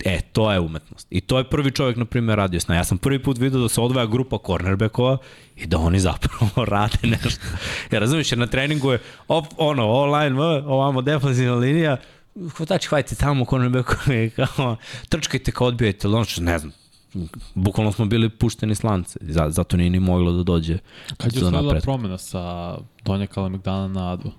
[0.05, 1.07] E, to je umetnost.
[1.09, 2.75] I to je prvi čovjek, na primjer, radio sna.
[2.75, 5.17] Ja sam prvi put vidio da se odvaja grupa cornerbackova
[5.55, 7.45] i da oni zapravo rade nešto.
[7.91, 11.97] Ja razumiješ, jer na treningu je op, ono, online, ovamo defensivna linija,
[12.57, 14.77] hvatači, hvala tamo cornerbackovi, kao,
[15.09, 16.71] trčkajte kao odbijajte, ono što ne znam,
[17.55, 19.19] bukvalno smo bili pušteni slance,
[19.49, 20.77] zato nije ni moglo da dođe.
[21.17, 24.31] Kad je usledila promena sa Donja Kalemegdana na Adu?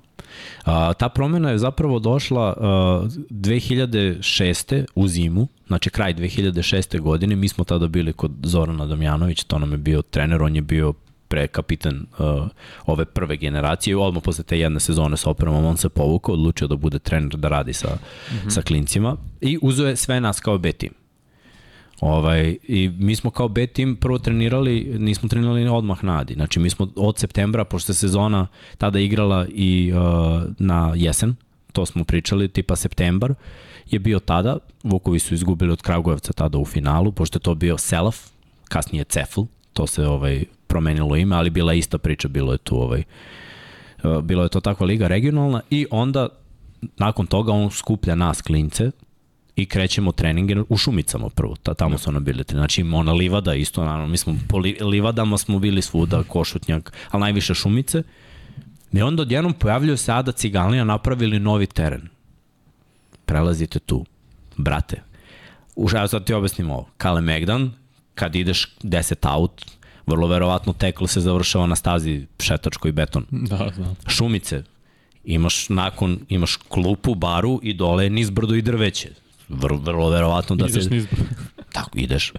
[0.65, 4.85] A, ta promena je zapravo došla a, 2006.
[4.95, 7.01] u zimu, znači kraj 2006.
[7.01, 10.63] godine, mi smo tada bili kod Zorana Damjanovića, to nam je bio trener, on je
[10.63, 10.93] bio
[11.29, 12.49] pre kapitan uh,
[12.87, 16.77] ove prve generacije odmah posle te jedne sezone sa opremom on se povukao, odlučio da
[16.77, 18.51] bude trener da radi sa, mm -hmm.
[18.51, 21.00] sa klincima i uzeo je sve nas kao B tim.
[22.01, 26.35] Ovaj, I mi smo kao B tim prvo trenirali, nismo trenirali odmah na Adi.
[26.35, 28.47] Znači mi smo od septembra, pošto se sezona
[28.79, 31.37] tada igrala i uh, na jesen,
[31.73, 33.35] to smo pričali, tipa septembar,
[33.91, 37.79] je bio tada, Vukovi su izgubili od Kragujevca tada u finalu, pošto je to bio
[37.79, 38.17] Selaf,
[38.69, 39.41] kasnije Cefl,
[39.73, 43.03] to se ovaj promenilo ime, ali bila ista priča, bilo je tu ovaj,
[44.05, 46.29] uh, bilo je to takva liga regionalna i onda
[46.97, 48.91] nakon toga on skuplja nas klince,
[49.57, 52.45] i krećemo treninge u Šumicama prvo, ta, tamo su ono bili.
[52.51, 57.21] Znači ona livada isto, naravno, mi smo po li, livadama smo bili svuda, košutnjak, ali
[57.21, 58.03] najviše Šumice.
[58.93, 62.09] I onda odjednom pojavljaju se Ada Cigalnija, napravili novi teren.
[63.25, 64.05] Prelazite tu.
[64.57, 65.03] Brate,
[65.77, 66.89] už, ja sad ti objasnim ovo.
[66.97, 67.73] Kale Megdan,
[68.15, 69.65] kad ideš 10 out,
[70.07, 73.27] vrlo verovatno teklo se završava na stazi šetačko i beton.
[73.31, 74.11] Da, da.
[74.11, 74.63] Šumice,
[75.25, 79.11] imaš nakon, imaš klupu, baru i dole nizbrdo i drveće
[79.51, 80.97] vrlo, vrlo verovatno da ideš se...
[80.97, 81.11] Ideš
[81.73, 82.33] Tako, ideš.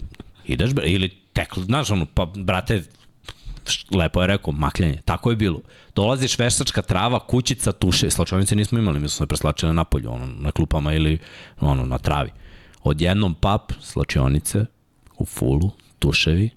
[0.46, 2.84] Ideš, ili tek, znaš, ono, pa, brate,
[3.92, 5.02] lepo je rekao, makljanje.
[5.06, 5.62] Tako je bilo.
[5.96, 8.10] Dolaziš veštačka trava, kućica, tuše.
[8.10, 11.20] Slačonice nismo imali, mi smo se preslačili na polju, ono, na klupama ili
[11.60, 12.30] ono, na travi.
[12.84, 14.66] Odjednom pap, slačionice,
[15.18, 16.50] u fulu, tuševi.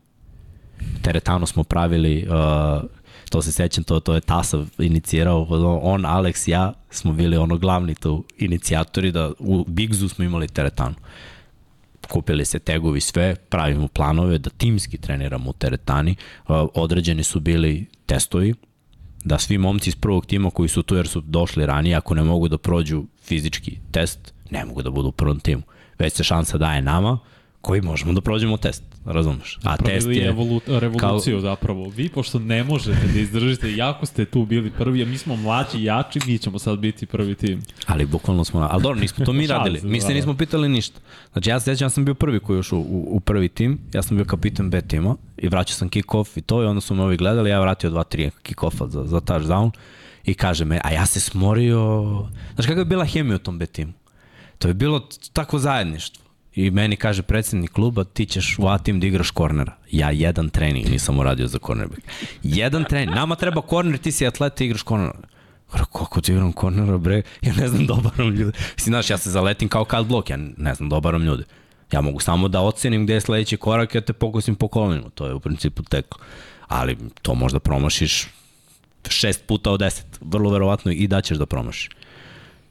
[1.03, 2.83] Teretano smo pravili uh,
[3.31, 5.47] to se sećam, to, to je Tasav inicirao,
[5.83, 10.95] on, Alex, ja smo bili ono glavni tu inicijatori da u Bigzu smo imali teretanu.
[12.11, 16.17] Kupili se tegovi sve, pravimo planove da timski treniramo u teretani,
[16.75, 18.55] određeni su bili testovi,
[19.25, 22.23] da svi momci iz prvog tima koji su tu jer su došli ranije, ako ne
[22.23, 25.63] mogu da prođu fizički test, ne mogu da budu u prvom timu.
[25.99, 27.19] Već se šansa daje nama,
[27.65, 29.59] koji možemo da prođemo test, razumeš?
[29.63, 30.27] A test je...
[30.27, 31.41] Evolu, revoluciju kao...
[31.41, 31.89] zapravo.
[31.89, 35.85] Vi, pošto ne možete da izdržite, jako ste tu bili prvi, a mi smo mlađi,
[35.85, 37.63] jači, mi ćemo sad biti prvi tim.
[37.87, 39.81] Ali bukvalno smo, ali dobro, nismo to mi radili.
[39.83, 41.01] Mi se nismo pitali ništa.
[41.33, 44.03] Znači ja se ja sam bio prvi koji je ušao u, u prvi tim, ja
[44.03, 47.03] sam bio kapitan B tima i vraćao sam kick-off i to i onda su me
[47.03, 49.71] ovi gledali, ja vratio 2-3 kick-offa za, za touchdown
[50.25, 52.05] i kaže me, a ja se smorio...
[52.55, 53.93] Znaš kakva je bila hemija u tom B timu?
[54.59, 56.24] To je bilo tako zajedništvo
[56.57, 59.77] I meni kaže predsednik kluba, ti ćeš u A-tim da igraš kornera.
[59.91, 62.03] Ja jedan trening nisam uradio za cornerback.
[62.43, 63.17] Jedan trening.
[63.17, 65.19] Nama treba korner, ti si atleta i igraš kornera.
[65.73, 67.23] Gra, kako ti igram kornera, bre?
[67.43, 68.59] Ja ne znam obaram ljude.
[68.77, 71.45] Mislim, znaš, ja se zaletim kao kad blok, ja ne znam obaram ljude.
[71.93, 75.27] Ja mogu samo da ocenim gde je sledeći korak, ja te pokosim po kolinu, to
[75.27, 76.19] je u principu teko.
[76.69, 78.27] Ali to možda promašiš
[79.09, 81.91] šest puta od deset, vrlo verovatno i da ćeš da promašiš.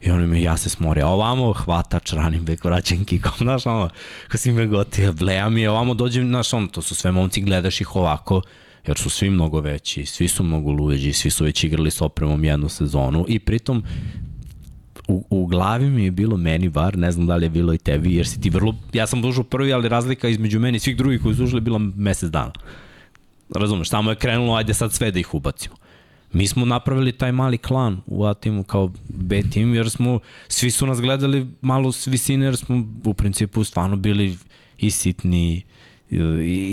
[0.05, 3.89] I oni mi, ja se smori, a ovamo hvatač, ranim bek, vraćam kikom, znaš, ono,
[4.27, 7.81] kad si me gotija, bleja mi, ovamo dođem, znaš, ono, to su sve momci, gledaš
[7.81, 8.41] ih ovako,
[8.87, 12.43] jer su svi mnogo veći, svi su mnogo luđi, svi su već igrali s opremom
[12.43, 13.83] jednu sezonu i pritom
[15.07, 17.77] u, u glavi mi je bilo meni bar, ne znam da li je bilo i
[17.77, 20.97] tebi, jer si ti vrlo, ja sam dužu prvi, ali razlika između meni i svih
[20.97, 22.51] drugih koji su ušli je bila mesec dana.
[23.55, 25.75] Razumeš, samo je krenulo, ajde sad sve da ih ubacimo.
[26.33, 30.71] Mi smo napravili taj mali klan u A timu kao B tim, jer smo, svi
[30.71, 34.37] su nas gledali malo s visine, jer smo u principu stvarno bili
[34.77, 35.63] i sitni
[36.09, 36.17] i,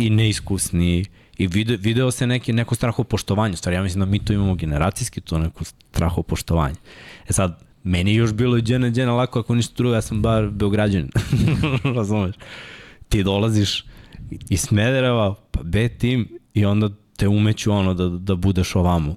[0.06, 1.04] i neiskusni
[1.38, 3.56] i video, video se neki, neko strahopoštovanje.
[3.56, 6.76] Stvari, ja mislim da mi to imamo generacijski, to neko strahopoštovanje.
[7.28, 10.50] E sad, meni još bilo i džene, džene lako, ako ništa drugo, ja sam bar
[10.50, 11.10] Beograđan.
[11.96, 12.36] Razumeš?
[13.08, 13.84] Ti dolaziš
[14.50, 19.16] iz Smedereva, pa B tim, i onda te umeću ono da, da budeš ovamo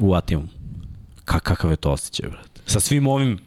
[0.00, 0.48] u Atimu.
[1.24, 2.60] Ka, kakav je to osjećaj, brate?
[2.66, 3.38] Sa svim ovim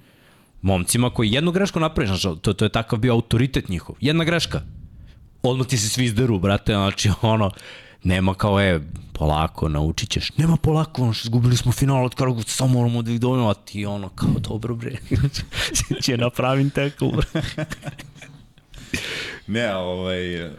[0.61, 3.95] momcima koji jednu grešku napraviš, znači, to, to je takav bio autoritet njihov.
[4.01, 4.61] Jedna greška.
[5.43, 7.51] Odmah ti se svi izderu, brate, znači ono,
[8.03, 8.79] nema kao, e,
[9.13, 10.37] polako, naučit ćeš.
[10.37, 13.85] Nema polako, ono, izgubili smo final od Karagovca, samo moramo da ih dovoljamo, a ti
[13.85, 14.97] ono, kao, dobro bre,
[16.03, 17.43] će napravim tekl, bre.
[19.47, 20.49] ne, ovaj,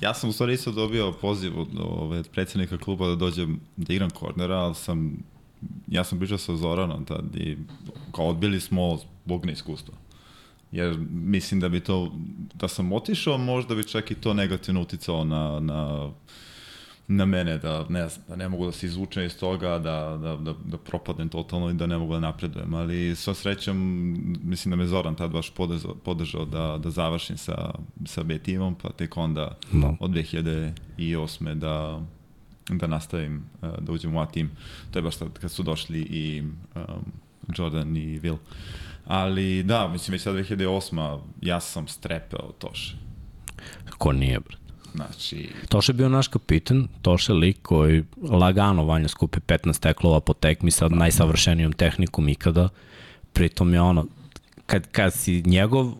[0.00, 4.10] Ja sam u stvari isto dobio poziv od ove, predsednika kluba da dođem da igram
[4.10, 5.24] kornera, ali sam,
[5.88, 7.56] ja sam pričao sa Zoranom tad i
[8.12, 9.94] kao odbili smo zbog neiskustva.
[10.72, 12.12] Jer mislim da bi to,
[12.54, 16.10] da sam otišao, možda bi čak i to negativno uticao na, na
[17.12, 20.36] na mene da ne, znam, da ne mogu da se izvučem iz toga, da, da,
[20.36, 22.74] da, da propadnem totalno i da ne mogu da napredujem.
[22.74, 23.76] Ali sva srećom,
[24.42, 27.74] mislim da me Zoran tad baš podržao, podržao da, da završim sa,
[28.06, 29.96] sa B timom, pa tek onda no.
[30.00, 31.54] od 2008.
[31.54, 32.00] da,
[32.68, 34.50] da nastavim, e, da uđem u A tim.
[34.90, 36.42] To je baš tad kad su došli i
[36.74, 36.84] um,
[37.56, 38.36] Jordan i Will.
[39.04, 41.20] Ali da, mislim već sad 2008.
[41.42, 42.96] ja sam strepeo Toše.
[43.98, 44.59] Ko nije, bre?
[44.94, 45.50] Znači...
[45.68, 50.70] Toše je bio naš kapitan, Toše lik koji lagano vanja skupi 15 teklova po tekmi
[50.70, 52.68] sa najsavršenijom tehnikom ikada.
[53.32, 54.06] Pritom je ono,
[54.66, 55.92] kad, kad si njegov,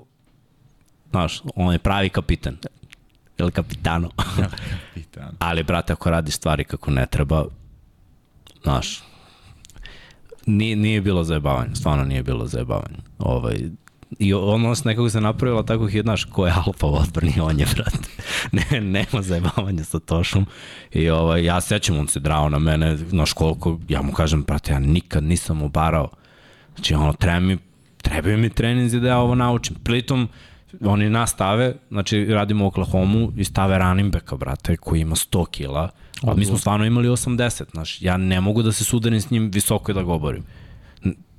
[1.10, 2.56] znaš, on je pravi kapitan.
[3.38, 4.10] Ili kapitano.
[4.94, 5.32] kapitano.
[5.48, 7.44] Ali, brate, ako radi stvari kako ne treba,
[8.62, 9.02] znaš,
[10.46, 12.98] nije, nije bilo zajebavanje, stvarno nije bilo zajebavanje.
[13.18, 13.70] Ovaj,
[14.18, 17.60] I ono se nekako se napravila tako je, znaš, ko je alfa u odbrani, on
[17.60, 18.08] je, brate.
[18.70, 20.46] ne, nema zajebavanja sa Tošom.
[20.92, 24.72] I ovaj, ja sećam, on se drao na mene, znaš koliko, ja mu kažem, brate,
[24.72, 26.08] ja nikad nisam obarao.
[26.74, 27.58] Znači, ono, treba mi,
[28.02, 29.76] trebaju mi treninzi da ja ovo naučim.
[29.84, 30.28] Pritom,
[30.80, 35.50] oni nas stave, znači radimo u Oklahoma i stave running backa, brate, koji ima 100
[35.50, 35.90] kila,
[36.22, 39.50] a mi smo stvarno imali 80, znaš, ja ne mogu da se sudarim s njim
[39.54, 40.44] visoko i da ga oborim.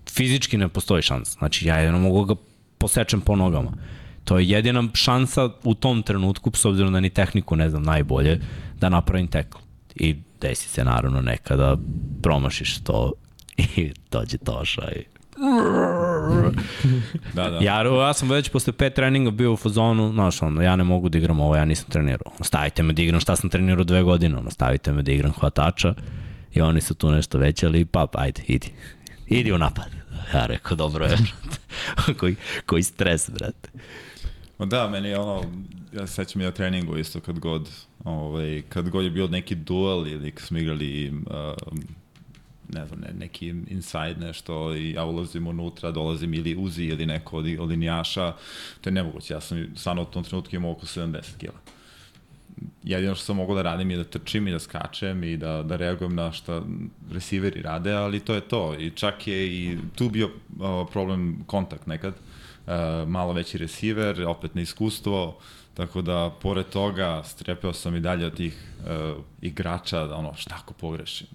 [0.10, 2.36] Fizički ne postoji šans, znači ja jedno mogu ga
[2.82, 3.72] posečem po nogama.
[4.24, 8.40] To je jedina šansa u tom trenutku, s obzirom da ni tehniku ne znam najbolje,
[8.80, 9.58] da napravim tekl.
[9.96, 11.78] I desi se naravno nekada
[12.22, 13.12] promašiš to
[13.78, 15.04] i dođe Toša i
[17.36, 17.58] da, da.
[17.62, 21.10] Ja, ja sam već posle pet treninga bio u fazonu, znaš, ono, ja ne mogu
[21.10, 22.32] da igram ovo, ja nisam trenirao.
[22.42, 25.94] Stavite me da igram šta sam trenirao dve godine, ono, stavite me da igram hvatača
[26.54, 28.72] i oni su tu nešto većali, pa, ajde, idi.
[29.28, 30.01] Idi u napad.
[30.34, 31.18] Ja rekao, dobro je,
[32.20, 33.70] koji, koji stres, brate.
[34.58, 35.44] Ma da, meni je ono,
[35.94, 37.70] ja se sećam i na treningu isto kad god,
[38.04, 41.78] ovaj, kad god je bio neki duel ili kad smo igrali uh,
[42.70, 47.38] ne znam, ne, neki inside nešto i ja ulazim unutra, dolazim ili Uzi ili neko
[47.38, 48.34] od, od linijaša,
[48.82, 49.34] to je nemoguće.
[49.34, 51.54] Ja sam stvarno u tom trenutku imao oko 70 kila
[52.84, 55.76] jedino što sam mogao da radim je da trčim i da skačem i da, da
[55.76, 56.62] reagujem na šta
[57.12, 58.76] resiveri rade, ali to je to.
[58.80, 60.30] I čak je i tu bio
[60.92, 62.14] problem kontakt nekad.
[63.08, 65.38] Malo veći resiver, opet iskustvo,
[65.74, 68.64] tako da pored toga strepeo sam i dalje od tih
[69.42, 71.28] igrača, da ono, šta ako pogrešim?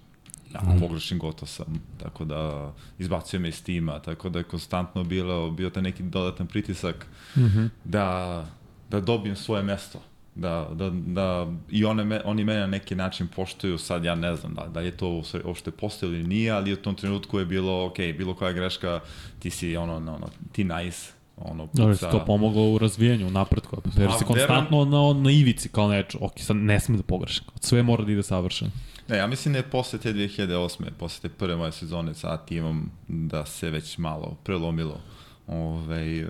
[0.53, 0.79] Ako mm.
[0.79, 1.81] pogrešim, gotov sam.
[2.03, 6.47] Tako da izbacio me iz tima, tako da je konstantno bilo, bio taj neki dodatan
[6.47, 7.69] pritisak mm -hmm.
[7.83, 8.45] da,
[8.89, 10.01] da dobijem svoje mesto
[10.37, 14.35] da, da, da i one me, oni mene na neki način poštuju, sad ja ne
[14.35, 17.85] znam da, da je to uopšte postoje ili nije, ali u tom trenutku je bilo,
[17.85, 18.99] ok, bilo koja greška,
[19.39, 22.05] ti si ono, ono, ono ti nice, ono, puca.
[22.05, 26.15] Da, to pomoglo u razvijanju, u napretku, jer si konstantno na, na ivici kao neč,
[26.19, 28.71] ok, sad ne sme da pogrešim, sve mora da ide savršeno.
[29.07, 30.83] Ne, ja mislim da je posle te 2008.
[30.99, 35.01] posle te prve moje sezone sa timom da se već malo prelomilo
[35.47, 36.25] Ove, ovaj,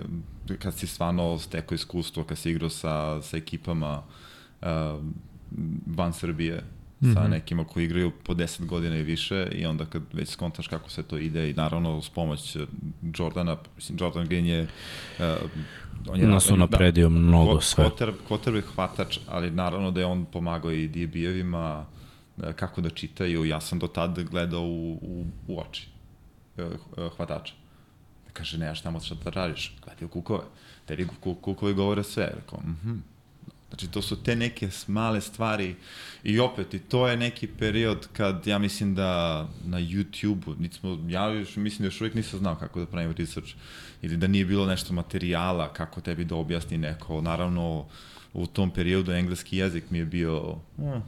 [0.56, 4.02] kad si stvarno steko iskustvo, kad si igrao sa, sa ekipama
[4.60, 4.68] uh,
[5.86, 6.62] van Srbije,
[7.00, 7.28] sa mm -hmm.
[7.28, 11.02] nekima koji igraju po 10 godina i više i onda kad već skontaš kako se
[11.02, 12.56] to ide i naravno uz pomoć
[13.18, 14.62] Jordana, mislim Jordan Green je
[15.18, 15.24] uh,
[16.08, 17.84] on je nas napredio da, mnogo sve.
[17.84, 21.84] Koter, koter je hvatač, ali naravno da je on pomagao i DB-evima
[22.36, 23.44] uh, kako da čitaju.
[23.44, 25.88] Ja sam do tad gledao u, u, u oči
[26.56, 27.54] uh, hvatača.
[28.32, 29.76] Kaže, ne, šta možeš da radiš?
[30.04, 30.44] U kukove.
[30.86, 31.06] Tebi
[31.40, 32.32] kukovi govore sve.
[32.36, 32.90] Rekao, mhm.
[32.90, 33.02] Mm
[33.68, 35.74] Znači, to su te neke male stvari
[36.24, 41.28] i opet, i to je neki period kad ja mislim da na YouTube-u, nismo, ja
[41.28, 43.54] još, mislim da još uvijek nisam znao kako da pravim research,
[44.02, 47.20] ili da nije bilo nešto materijala kako tebi da objasni neko.
[47.20, 47.86] Naravno,
[48.32, 51.00] u tom periodu engleski jezik mi je bio eh,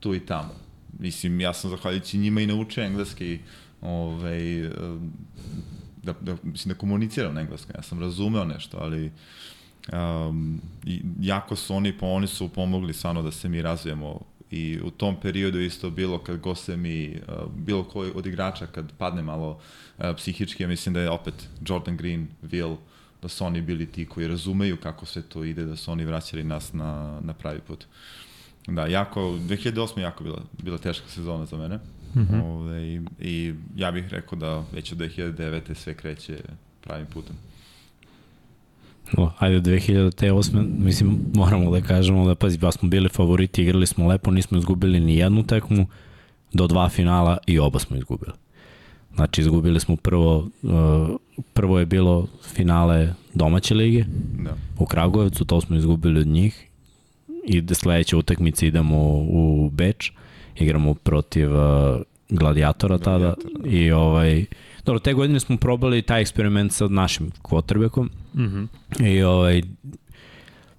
[0.00, 0.54] tu i tamo.
[0.98, 3.38] Mislim, ja sam zahvaljujući njima i naučio engleski,
[3.80, 4.70] ovaj,
[6.06, 7.72] da, da, mislim, da komuniciram na engleskom.
[7.76, 9.10] Ja sam razumeo nešto, ali
[9.92, 14.80] um, i jako su oni, pa oni su pomogli stvarno da se mi razvijemo i
[14.84, 18.92] u tom periodu isto bilo kad go se mi, uh, bilo koji od igrača kad
[18.98, 19.50] padne malo
[19.98, 22.76] uh, psihički, ja mislim da je opet Jordan Green, Will,
[23.22, 26.44] da su oni bili ti koji razumeju kako sve to ide, da su oni vraćali
[26.44, 27.86] nas na, na pravi put.
[28.66, 30.00] Da, jako, 2008.
[30.00, 31.78] jako bila, bila teška sezona za mene.
[32.16, 32.42] Mm -hmm.
[32.44, 35.74] Ove, i, I ja bih rekao da već od 2009.
[35.74, 36.38] sve kreće
[36.80, 37.36] pravim putem.
[39.12, 40.66] No, ajde, 2008.
[40.78, 45.00] mislim, moramo da kažemo da, pazi, pa smo bili favoriti, igrali smo lepo, nismo izgubili
[45.00, 45.86] ni jednu tekmu,
[46.52, 48.32] do dva finala i oba smo izgubili.
[49.14, 51.16] Znači, izgubili smo prvo, uh,
[51.52, 54.04] prvo je bilo finale domaće lige
[54.38, 54.56] da.
[54.78, 56.66] u Kragujevcu, to smo izgubili od njih
[57.44, 58.96] i da sledeće utakmice idemo
[59.28, 60.12] u Beč,
[60.58, 63.68] igramo protiv uh, gladijatora tada da.
[63.68, 64.44] i ovaj
[64.84, 68.68] Dobro, te godine smo probali taj eksperiment sa našim quarterbackom mm -hmm.
[69.06, 69.62] i ovaj,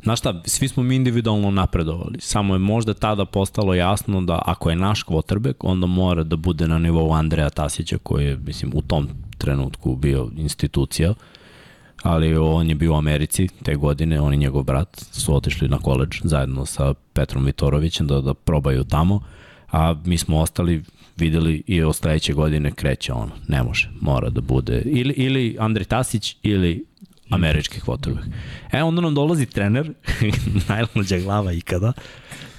[0.03, 4.69] Znaš šta, svi smo mi individualno napredovali, samo je možda tada postalo jasno da ako
[4.69, 8.81] je naš quarterback, onda mora da bude na nivou Andreja Tasića koji je, mislim, u
[8.81, 11.13] tom trenutku bio institucija,
[12.03, 15.77] ali on je bio u Americi te godine, on i njegov brat su otišli na
[15.77, 19.21] koleđ zajedno sa Petrom Vitorovićem da, da probaju tamo,
[19.71, 20.83] a mi smo ostali
[21.17, 25.85] videli i od sledeće godine kreće ono, ne može, mora da bude ili, ili Andrej
[25.85, 26.85] Tasić ili
[27.29, 28.31] američki quarterback.
[28.71, 29.93] E, onda nam dolazi trener,
[30.69, 31.93] najlađa glava ikada,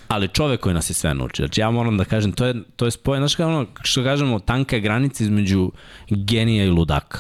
[0.08, 1.46] ali čovek koji nas je sve naučio.
[1.46, 4.38] Znači, ja moram da kažem, to je, to je spojen, znaš kao ono, što kažemo,
[4.38, 5.72] tanka granica između
[6.10, 7.18] genija i ludaka.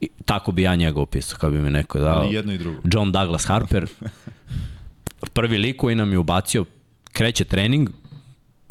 [0.00, 2.20] I, tako bi ja njega opisao, kao bi mi neko dao.
[2.20, 2.80] Ali jedno i drugo.
[2.92, 3.86] John Douglas Harper,
[5.34, 6.64] prvi lik koji nam je ubacio,
[7.12, 7.88] kreće trening,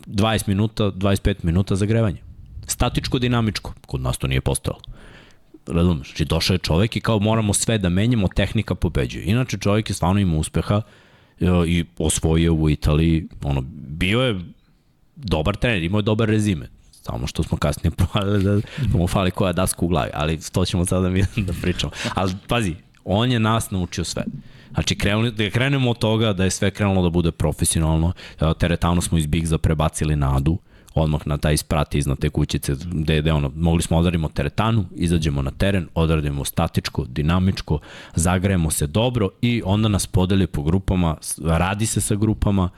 [0.08, 2.18] 20 minuta, 25 minuta zagrevanje.
[2.68, 3.74] Statičko, dinamičko.
[3.88, 4.82] Kod nas to nije postojalo.
[5.68, 6.08] Razumeš?
[6.08, 9.26] Znači, došao je čovek i kao moramo sve da menjamo, tehnika pobeđuje.
[9.26, 10.82] Inače, čovek je stvarno ima uspeha
[11.40, 13.28] e, i osvojio u Italiji.
[13.44, 14.40] Ono, bio je
[15.16, 16.68] dobar trener, imao je dobar rezime.
[16.92, 20.66] Samo što smo kasnije provali da, da mu fali koja daska u glavi, ali to
[20.66, 21.92] ćemo sada mi da pričamo.
[22.14, 24.24] Ali pazi, on je nas naučio sve.
[24.74, 28.14] Znači, krenuli, da krenemo od toga da je sve krenulo da bude profesionalno.
[28.58, 30.58] Teretanu smo iz Bigza prebacili na Adu,
[30.94, 35.42] odmah na taj sprat iznad te kućice, gde, gde ono, mogli smo odradimo teretanu, izađemo
[35.42, 37.80] na teren, odradimo statičko, dinamičko,
[38.16, 42.70] zagrejemo se dobro i onda nas podeli po grupama, radi se sa grupama,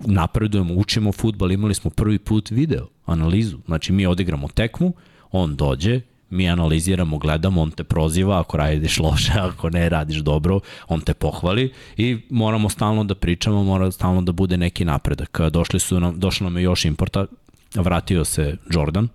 [0.00, 4.92] napredujemo, učimo futbal, imali smo prvi put video, analizu, znači mi odigramo tekmu,
[5.32, 6.00] on dođe,
[6.30, 11.14] mi analiziramo, gledamo, on te proziva ako radiš loše, ako ne radiš dobro, on te
[11.14, 15.40] pohvali i moramo stalno da pričamo, mora stalno da bude neki napredak.
[15.52, 17.26] Došli su nam, došlo nam je još importa,
[17.74, 19.08] vratio se Jordan,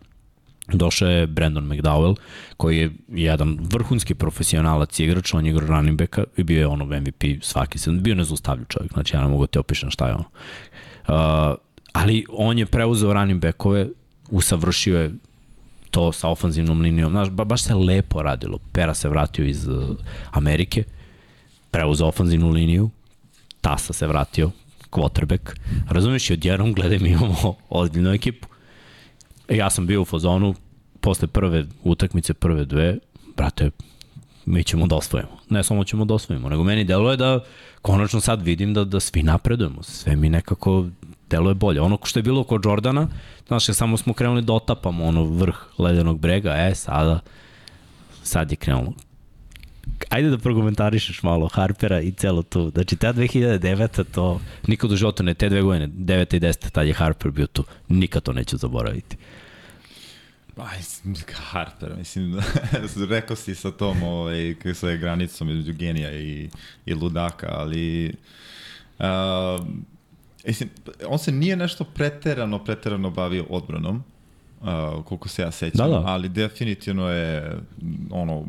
[0.68, 2.16] Došao je Brandon McDowell,
[2.58, 6.86] koji je jedan vrhunski profesionalac igrač, on je igrao running backa i bio je ono
[6.86, 10.14] MVP svaki se, bio nezaustavljiv čovjek, znači ja ne mogu da te opišem šta je
[10.14, 10.26] ono.
[11.08, 11.58] Uh,
[11.94, 13.88] ali on je preuzeo running backove,
[14.30, 15.12] usavršio je
[15.94, 17.12] to sa ofanzivnom linijom.
[17.12, 18.58] Znaš, ba, baš se lepo radilo.
[18.72, 19.98] Pera se vratio iz uh,
[20.32, 20.84] Amerike,
[21.72, 22.90] preuzeo ofanzivnu liniju,
[23.62, 24.52] Tasa se vratio,
[24.92, 25.56] quarterback.
[25.90, 28.48] Razumiješ, i odjednom gledaj mi imamo ozbiljnu ekipu.
[29.48, 30.56] E, ja sam bio u fazonu,
[31.02, 32.98] posle prve utakmice, prve dve,
[33.38, 33.70] brate,
[34.46, 35.38] mi ćemo da osvojimo.
[35.50, 37.40] Ne samo ćemo da osvojimo, nego meni deluje da
[37.82, 39.84] konačno sad vidim da, da svi napredujemo.
[39.84, 40.88] Sve mi nekako
[41.34, 41.82] deluje bolje.
[41.82, 43.08] Ono što je bilo kod Jordana,
[43.48, 47.20] znaš, samo smo krenuli da otapamo ono vrh ledenog brega, e, sada,
[48.24, 48.94] sad je krenulo.
[50.10, 52.70] Ajde da prokomentarišeš malo Harpera i celo tu.
[52.70, 54.04] Znači, ta 2009.
[54.12, 56.36] to, nikad u životu ne, te dve godine, 9.
[56.36, 56.72] i 10.
[56.72, 57.64] tad je Harper bio tu.
[57.90, 59.18] Nikad to neću zaboraviti.
[60.58, 60.80] Aj,
[61.34, 62.40] Harper, mislim,
[63.16, 66.50] rekao si sa tom, ovaj, sa granicom između genija i,
[66.86, 68.14] i ludaka, ali
[69.00, 69.06] uh,
[70.48, 70.70] mislim,
[71.08, 74.04] on se nije nešto preterano, preterano bavio odbranom,
[74.62, 76.04] uh, koliko se ja sećam, da, da.
[76.06, 77.58] ali definitivno je
[78.12, 78.46] ono,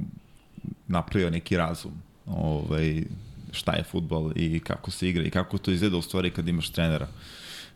[0.88, 1.92] napravio neki razum
[2.26, 3.02] ovaj,
[3.52, 6.70] šta je futbol i kako se igra i kako to izgleda u stvari kad imaš
[6.70, 7.08] trenera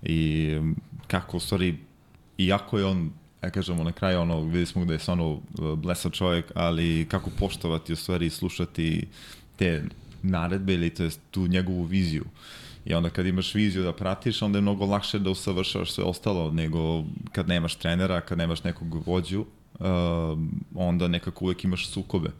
[0.03, 0.57] i
[1.07, 1.79] kako u stvari
[2.39, 3.11] iako je on
[3.43, 5.41] ja kažemo na kraju ono, videli smo da je stvarno uh,
[5.79, 9.07] blesav čovjek, ali kako poštovati u stvari i slušati
[9.57, 9.85] te
[10.23, 12.25] naredbe ili to je tu njegovu viziju.
[12.89, 16.51] I onda kad imaš viziju da pratiš, onda je mnogo lakše da usavršavaš sve ostalo
[16.51, 19.87] nego kad nemaš trenera, kad nemaš nekog vođu, uh,
[20.75, 22.31] onda nekako uvek imaš sukobe.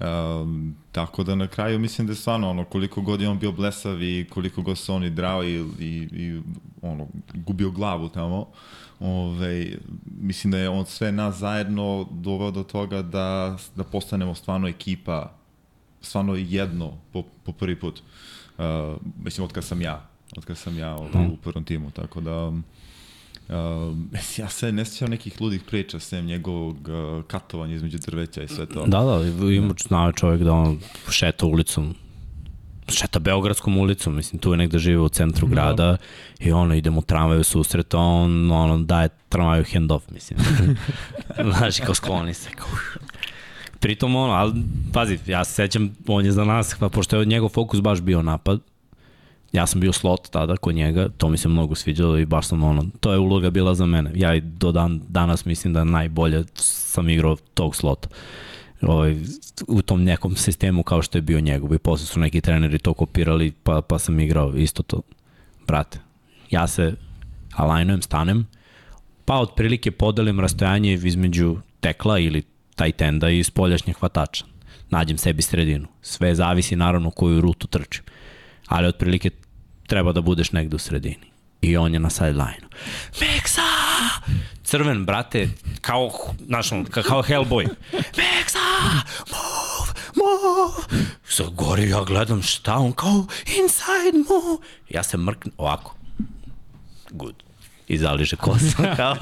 [0.00, 3.52] Um, tako da na kraju mislim da je stvarno ono koliko god je on bio
[3.52, 6.40] blesav i koliko god se on i drao i, i, i
[6.82, 8.46] ono, gubio glavu tamo,
[9.00, 9.66] Ove,
[10.20, 15.32] mislim da je on sve nas zajedno doveo do toga da, da postanemo stvarno ekipa,
[16.00, 17.98] stvarno jedno po, po prvi put.
[17.98, 18.04] Uh,
[19.24, 22.52] mislim, od kad sam ja, od kad sam ja ovaj, u prvom timu, tako da...
[23.48, 23.96] Uh,
[24.38, 28.66] ja se ne sjećam nekih ludih priča sem njegovog uh, katovanja između drveća i sve
[28.66, 28.86] to.
[28.86, 30.80] Da, da, ima znao čovjek da on
[31.10, 31.94] šeta ulicom
[32.88, 35.54] šeta Beogradskom ulicom, mislim, tu je negde žive u centru da.
[35.54, 35.96] grada da.
[36.38, 40.38] i ono, idemo u tramvaju susret, on ono, daje tramvaju hand off, mislim.
[41.52, 42.68] Znaš, kao skloni se, kao...
[43.82, 44.62] Pritom ono, ali
[44.92, 48.22] pazi, ja se sećam, on je za nas, pa pošto je njegov fokus baš bio
[48.22, 48.60] napad,
[49.52, 52.62] ja sam bio slot tada kod njega, to mi se mnogo sviđalo i baš sam
[52.62, 54.10] ono, to je uloga bila za mene.
[54.14, 58.08] Ja i do dan, danas mislim da najbolje sam igrao tog slota
[58.82, 59.16] ovaj,
[59.68, 62.94] u tom nekom sistemu kao što je bio njegov i posle su neki treneri to
[62.94, 65.00] kopirali pa, pa sam igrao isto to.
[65.66, 65.98] Brate,
[66.50, 66.94] ja se
[67.54, 68.46] alajnujem, stanem,
[69.24, 72.42] pa otprilike podelim rastojanje između tekla ili
[72.82, 74.44] taj tenda i spoljašnjeg hvatača.
[74.90, 75.88] Nađem sebi sredinu.
[76.02, 78.04] Sve zavisi naravno koju rutu trčim.
[78.66, 79.30] Ali otprilike
[79.86, 81.30] treba da budeš negde u sredini.
[81.62, 82.68] I on je na sideline-u.
[83.20, 83.68] Meksa!
[84.64, 85.48] Crven, brate,
[85.80, 86.10] kao,
[86.46, 87.68] znaš, kao Hellboy.
[87.92, 88.66] Meksa!
[89.30, 89.92] Move!
[90.16, 91.02] Move!
[91.28, 94.58] So, gori ja gledam šta on kao inside move.
[94.88, 95.94] Ja se mrknem ovako.
[97.10, 97.42] Good.
[97.88, 98.94] I zaliže kosa.
[98.96, 99.16] kao,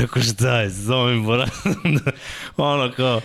[0.00, 1.26] rekao šta je, zovem
[2.56, 3.20] ono kao,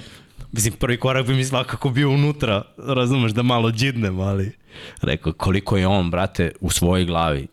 [0.52, 4.52] Mislim, prvi korak bi mi svakako bio unutra, razumeš, da malo džidnem, ali
[5.02, 7.48] rekao, koliko je on, brate, u svojoj glavi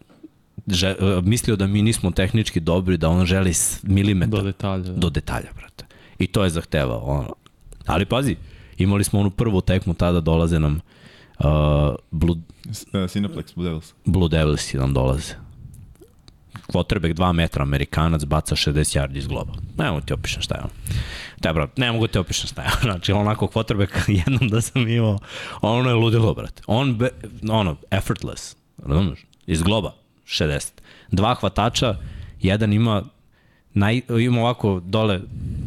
[0.66, 3.52] že, e, mislio da mi nismo tehnički dobri, da on želi
[3.82, 4.40] milimetar.
[4.40, 4.82] Do detalja.
[4.82, 4.92] Da.
[4.92, 5.84] Do detalja, brate.
[6.18, 6.98] I to je zahtevao.
[7.04, 7.34] Ono.
[7.86, 8.36] Ali pazi,
[8.78, 10.80] imali smo onu prvu tekmu, tada dolaze nam
[11.38, 11.46] uh,
[12.10, 12.36] Blue...
[12.66, 13.94] Uh, Cineplex, Blue Devils.
[14.04, 15.34] Blue Devils nam dolaze.
[16.66, 19.52] Quarterback 2 metra, Amerikanac, baca 60 yardi iz globa.
[19.78, 20.70] Ne mogu ti opišem šta je on.
[21.40, 22.82] Da, bro, ne mogu ti opišem šta je on.
[22.82, 25.18] Znači, onako quarterback jednom da sam imao,
[25.62, 26.62] ono je ludilo, brate.
[26.66, 27.08] On, be,
[27.50, 28.56] ono, effortless,
[28.86, 29.26] razumiješ?
[29.46, 29.94] Iz globa
[30.26, 30.70] 60.
[31.10, 31.96] Dva hvatača,
[32.40, 33.02] jedan ima
[33.74, 35.20] naj, ima ovako dole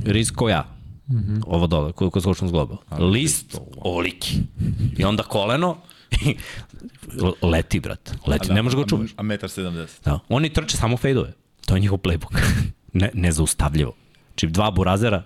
[0.05, 0.65] risk ko ja.
[1.07, 1.43] Mm -hmm.
[1.47, 2.77] Ovo dole, ko, ko skočnom zgloba.
[2.99, 4.39] List oliki.
[4.97, 5.77] I onda koleno
[7.51, 8.11] leti, brat.
[8.27, 9.09] Leti, da, ne možeš ga čuvaš.
[9.17, 9.87] A metar 70.
[10.05, 10.19] Da.
[10.29, 11.33] Oni trče samo fejdove.
[11.65, 12.37] To je njihov playbook.
[12.93, 13.93] ne, nezaustavljivo.
[14.27, 15.23] Znači, dva burazera,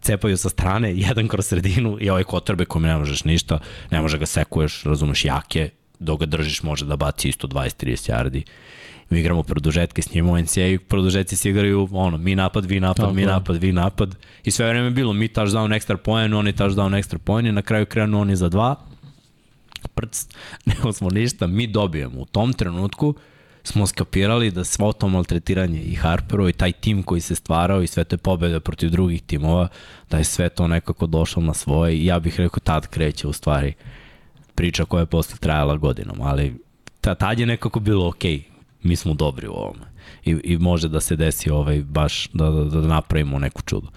[0.00, 3.58] cepaju sa strane, jedan kroz sredinu i ovaj kotrbe kome ne možeš ništa,
[3.90, 8.42] ne može ga sekuješ, razumeš, jake, dok ga držiš može da baci isto 20-30 yardi.
[9.10, 12.96] Mi igramo produžetke s njima u NCAA, produžetci se igraju, ono, mi napad, vi napad,
[12.96, 13.26] Tako mi je.
[13.26, 14.16] napad, vi napad.
[14.44, 17.62] I sve vreme je bilo, mi touchdown extra point, oni touchdown extra point i na
[17.62, 18.76] kraju krenu oni za dva.
[19.86, 20.26] Prc,
[20.66, 22.20] ne smo ništa, mi dobijemo.
[22.20, 23.14] U tom trenutku
[23.62, 27.86] smo skapirali da svo to maltretiranje i Harperu i taj tim koji se stvarao i
[27.86, 29.68] sve te pobede protiv drugih timova,
[30.10, 33.32] da je sve to nekako došlo na svoje i ja bih rekao tad kreće u
[33.32, 33.74] stvari
[34.54, 36.54] priča koja je posle trajala godinom, ali
[37.00, 38.24] ta, tad je nekako bilo ok,
[38.82, 39.86] mi smo dobri u ovome
[40.24, 43.88] i, i može da se desi ovaj, baš da, da, da napravimo neku čudu.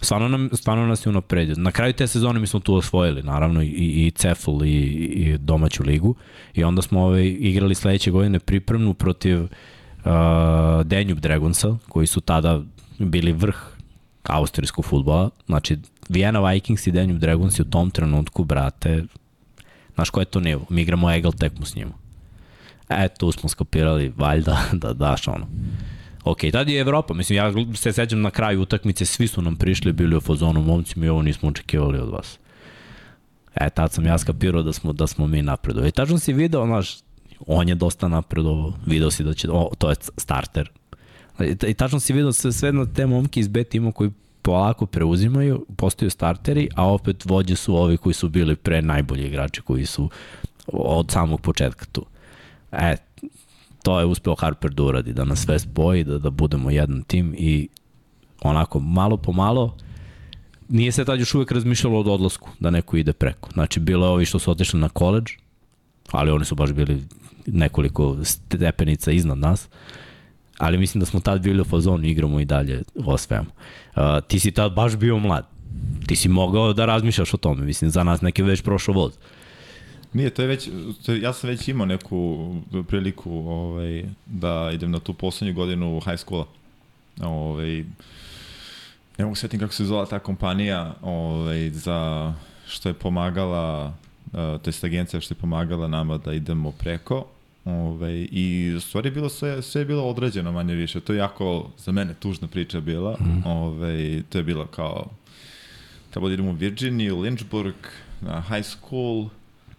[0.00, 1.54] Stvarno, nam, stvarno nas je unapredio.
[1.58, 3.66] Na kraju te sezone mi smo tu osvojili, naravno, i,
[4.06, 6.14] i Ceful i, i domaću ligu.
[6.54, 9.48] I onda smo ovaj, igrali sledeće godine pripremnu protiv uh,
[10.84, 12.62] Danube Dragonsa, koji su tada
[12.98, 13.56] bili vrh
[14.22, 15.30] austrijskog futbola.
[15.46, 15.78] Znači,
[16.08, 19.04] Vienna Vikings i Danube Dragons u tom trenutku, brate,
[19.98, 20.66] Znaš ko je to nivo?
[20.70, 21.92] Mi igramo egal tekmu s njima.
[22.88, 25.46] E, tu smo skopirali, valjda, da daš ono.
[26.24, 29.92] Ok, tada je Evropa, mislim, ja se sećam na kraju utakmice, svi su nam prišli,
[29.92, 32.38] bili u fazonu, momci, mi ovo nismo očekivali od vas.
[33.54, 35.88] E, tad sam ja skapirao da smo, da smo mi napredovali.
[35.88, 36.98] I tačno si video, znaš,
[37.46, 40.70] on je dosta napredovao, video si da će, o, to je starter,
[41.40, 44.10] I tačno si vidio sve, sve na te momke iz B tima koji
[44.42, 49.60] polako preuzimaju, postaju starteri, a opet vođe su ovi koji su bili pre najbolji igrači
[49.60, 50.10] koji su
[50.66, 52.06] od samog početka tu.
[52.72, 52.96] E,
[53.88, 57.34] to je uspeo Harper da uradi, da nas sve spoji, da, da budemo jedan tim
[57.38, 57.68] i
[58.42, 59.76] onako malo po malo
[60.68, 63.50] nije se tad još uvek razmišljalo od odlasku, da neko ide preko.
[63.52, 65.24] Znači, bilo je ovi što su otišli na koleđ,
[66.10, 67.02] ali oni su baš bili
[67.46, 69.68] nekoliko stepenica iznad nas.
[70.58, 73.48] Ali mislim da smo tad bili u fazonu, igramo i dalje osvemu.
[73.96, 75.46] Uh, ti si tad baš bio mlad.
[76.06, 77.64] Ti si mogao da razmišljaš o tome.
[77.64, 79.12] Mislim, za nas neki već prošao voz.
[80.12, 80.68] Nije, to je već,
[81.06, 82.54] to je, ja sam već imao neku
[82.88, 86.46] priliku ovaj, da idem na tu poslednju godinu high schoola.
[87.22, 87.84] Ovaj,
[89.18, 92.32] ne mogu svetim kako se zvala ta kompanija ovaj, za
[92.66, 93.94] što je pomagala,
[94.32, 97.26] to je agencija što je pomagala nama da idemo preko.
[97.64, 101.00] Ovaj, I u stvari bilo sve, sve je bilo određeno manje više.
[101.00, 103.16] To je jako za mene tužna priča bila.
[103.20, 103.46] Mm.
[103.46, 105.10] Ovaj, to je bilo kao
[106.10, 107.74] trebalo da idemo u Virginiju, Lynchburg,
[108.20, 109.28] na high school,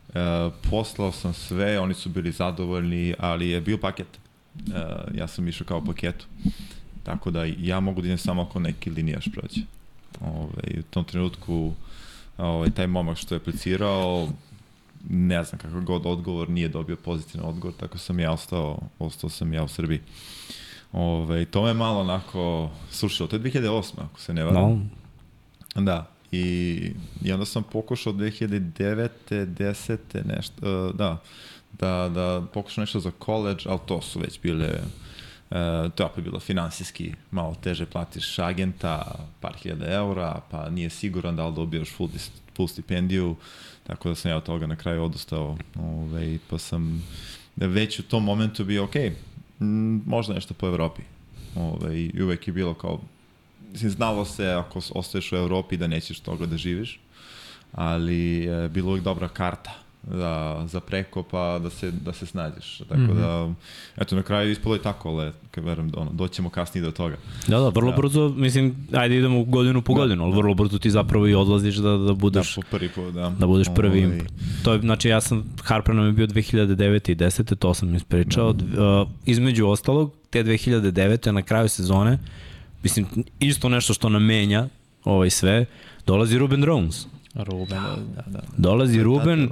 [0.10, 4.08] uh, poslao sam sve, oni su bili zadovoljni, ali je bio paket.
[4.56, 4.74] Uh,
[5.14, 6.26] ja sam išao kao paketu.
[7.04, 9.62] Tako da ja mogu da idem samo ako neki linijaš prođe.
[10.22, 11.74] Ove, u tom trenutku
[12.38, 14.30] ovaj, taj momak što je aplicirao,
[15.10, 19.54] ne znam kakav god odgovor, nije dobio pozitivan odgovor, tako sam ja ostao, ostao sam
[19.54, 20.00] ja u Srbiji.
[20.92, 23.28] Ove, to me malo onako sušilo.
[23.28, 23.94] To je 2008.
[23.98, 24.90] ako se ne varam.
[25.76, 25.82] No.
[25.82, 26.10] Da.
[26.32, 26.92] I,
[27.24, 29.10] I onda sam pokušao 2009.
[29.30, 29.98] 10.
[30.26, 31.18] nešto, uh, da,
[31.80, 34.80] da, da pokušao nešto za college, ali to su već bile
[35.52, 40.90] E, to je opet bilo finansijski malo teže platiš agenta par hiljada eura, pa nije
[40.90, 42.10] siguran da li dobijaš full,
[42.56, 43.36] full stipendiju,
[43.84, 47.04] tako da sam ja od toga na kraju odustao, ove, ovaj, pa sam
[47.56, 48.96] već u tom momentu bio ok,
[50.06, 51.02] možda nešto po Evropi.
[51.56, 53.02] Ove, ovaj, I uvek je bilo kao,
[53.72, 57.00] mislim, znalo se ako ostaješ u Evropi da nećeš toga da živiš,
[57.72, 59.72] ali je bilo uvek dobra karta
[60.04, 62.82] da, za preko pa da se, da se snađeš.
[62.90, 63.16] Tako mm -hmm.
[63.16, 63.54] da,
[64.02, 67.18] eto, na kraju ispalo je tako, ali verujem, ono, doćemo kasnije do toga.
[67.48, 67.98] Da, da, vrlo da.
[67.98, 70.00] brzo, mislim, ajde idemo godinu po da.
[70.00, 73.14] godinu, ali vrlo brzo ti zapravo i odlaziš da, da budeš da, po prvi put,
[73.14, 73.30] da.
[73.30, 74.20] da budeš prvi Ove...
[74.64, 77.12] To je, znači, ja sam, Harper nam je bio 2009.
[77.12, 77.56] i 10.
[77.56, 78.54] to sam ispričao.
[78.54, 79.02] Da.
[79.02, 81.32] Uh, između ostalog, te 2009.
[81.32, 82.20] na kraju sezone,
[82.84, 83.08] mislim,
[83.40, 84.68] isto nešto što nam menja
[85.04, 85.66] ovaj sve,
[86.06, 87.06] dolazi Ruben Jones.
[87.34, 88.24] Ruben, da, da.
[88.28, 88.40] da.
[88.58, 89.50] Dolazi Ruben,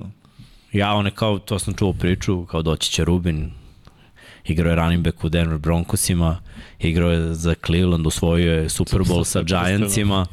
[0.72, 3.52] Ja, one kao, to sam čuo priču, kao doći će Rubin,
[4.46, 6.40] igrao je running back u Denver Broncosima,
[6.80, 10.26] igrao je za Cleveland, osvojio je Super Bowl sa Giantsima,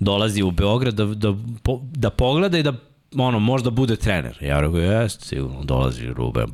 [0.00, 1.34] dolazi u Beograd da, da,
[1.80, 2.72] da pogleda i da
[3.18, 4.38] ono, možda bude trener.
[4.40, 6.46] Ja rekao, jest, sigurno, dolazi Ruben,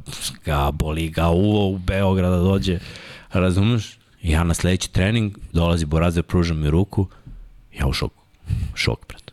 [0.45, 2.79] ga boli ga uvo u Beograd da dođe,
[3.33, 3.99] razumeš?
[4.23, 7.07] Ja na sledeći trening, dolazi Borazer, pruža mi ruku,
[7.79, 8.23] ja u šoku,
[8.75, 9.33] šok, brat.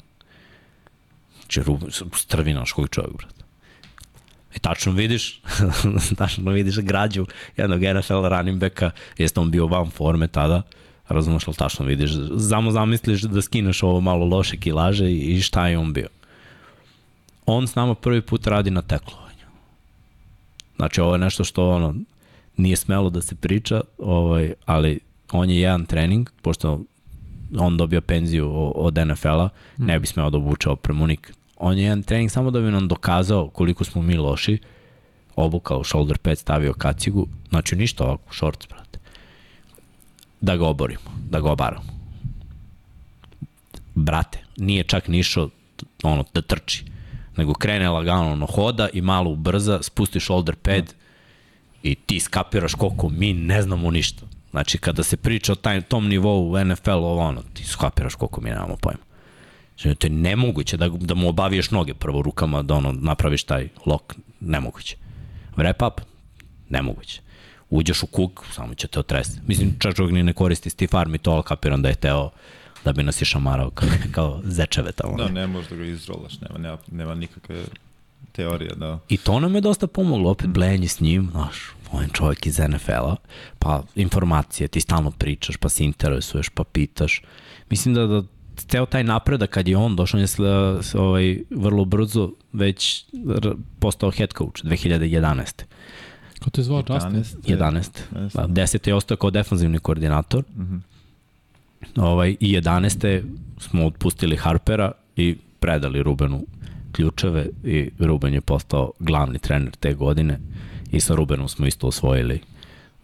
[1.47, 3.33] Če Ruben, strvinaš koji čovjek, brat.
[4.55, 5.41] I tačno vidiš,
[6.17, 7.25] tačno vidiš građu
[7.57, 10.61] jednog NFL running backa, jeste on bio van forme tada,
[11.07, 12.11] razumeš li tačno vidiš,
[12.49, 16.07] samo zamisliš da skineš ovo malo loše kilaže i šta je on bio.
[17.45, 19.45] On s nama prvi put radi na teklovanju.
[20.75, 21.95] Znači ovo je nešto što ono,
[22.59, 24.99] nije smelo da se priča, ovaj, ali
[25.31, 26.81] on je jedan trening, pošto
[27.59, 32.31] on dobio penziju od NFL-a, ne bi smeo da obučao premunik on je jedan trening
[32.31, 34.57] samo da bi nam dokazao koliko smo mi loši,
[35.35, 38.99] obukao shoulder pad, stavio kacigu, znači ništa ovako, shorts, brate.
[40.41, 41.99] Da ga oborimo, da ga obaramo.
[43.95, 45.49] Brate, nije čak nišao
[46.03, 46.85] ono, da trči,
[47.37, 50.93] nego krene lagano na hoda i malo ubrza, spusti shoulder pad
[51.83, 54.25] i ti skapiraš koliko mi ne znamo ništa.
[54.51, 58.49] Znači, kada se priča o taj, tom nivou u NFL-u, ono, ti skapiraš koliko mi
[58.49, 59.03] nemamo pojma.
[59.81, 63.69] Znači, to je nemoguće da, da mu obaviješ noge prvo rukama, da ono, napraviš taj
[63.85, 64.95] lok, nemoguće.
[65.55, 66.01] Wrap up,
[66.69, 67.21] nemoguće.
[67.69, 69.39] Uđeš u kuk, samo će te otresti.
[69.47, 72.29] Mislim, čak čovjek ni ne koristi Steve Army to, ali kapiram da je teo
[72.85, 75.17] da bi nas išamarao kao, kao zečeve tamo.
[75.17, 77.63] Da, ne možeš da ga izrolaš, nema, nema, nema nikakve
[78.31, 78.99] teorije, da.
[79.09, 81.55] I to nam je dosta pomoglo, opet blenje s njim, znaš,
[81.91, 83.15] on je čovjek iz NFL-a,
[83.59, 87.21] pa informacije, ti stalno pričaš, pa se interesuješ, pa pitaš.
[87.69, 88.23] Mislim da, da
[88.55, 93.05] ceo taj napredak kad je on došao, on je ovaj, vrlo brzo već
[93.79, 95.63] postao head coach 2011.
[96.39, 97.23] Ko te zvao Justin?
[97.57, 97.89] 11.
[98.13, 98.47] 11.
[98.47, 98.87] Da, 10.
[98.87, 100.43] je ostao kao defanzivni koordinator.
[100.55, 102.01] Mm -hmm.
[102.01, 103.23] ovaj, I 11.
[103.57, 106.45] smo otpustili Harpera i predali Rubenu
[106.91, 110.39] ključeve i Ruben je postao glavni trener te godine
[110.91, 112.41] i sa Rubenom smo isto osvojili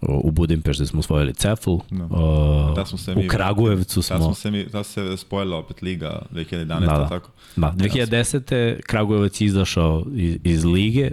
[0.02, 2.06] u Budimpešti smo osvojili Cefl, no.
[2.06, 4.18] uh, da smo se mi, u Kragujevcu smo...
[4.18, 6.66] Da smo se mi, da se spojila opet Liga 2011.
[6.66, 7.10] Da, da.
[7.10, 7.32] tako?
[7.56, 8.82] Da, 2010.
[8.82, 11.12] Kragujevac je izašao iz, iz Lige,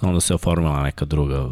[0.00, 1.50] onda se oformila neka druga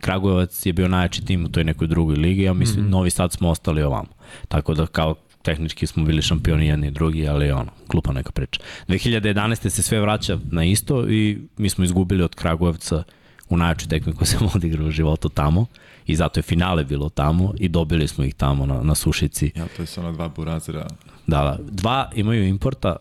[0.00, 2.90] Kragujevac je bio najjači tim u toj nekoj drugoj ligi, a mislim, mm -hmm.
[2.90, 4.08] Novi Sad smo ostali ovamo.
[4.48, 5.14] Tako da kao
[5.46, 8.60] tehnički smo bili šampioni jedni i drugi, ali ono, glupa neka priča.
[8.88, 9.68] 2011.
[9.68, 13.02] se sve vraća na isto i mi smo izgubili od Kragujevca
[13.48, 15.66] u najjačoj tekmi koja sam odigrao u životu tamo
[16.06, 19.52] i zato je finale bilo tamo i dobili smo ih tamo na, na Sušici.
[19.54, 20.86] Ja, to je samo dva burazira.
[21.26, 21.58] Da, da.
[21.70, 22.96] Dva imaju importa,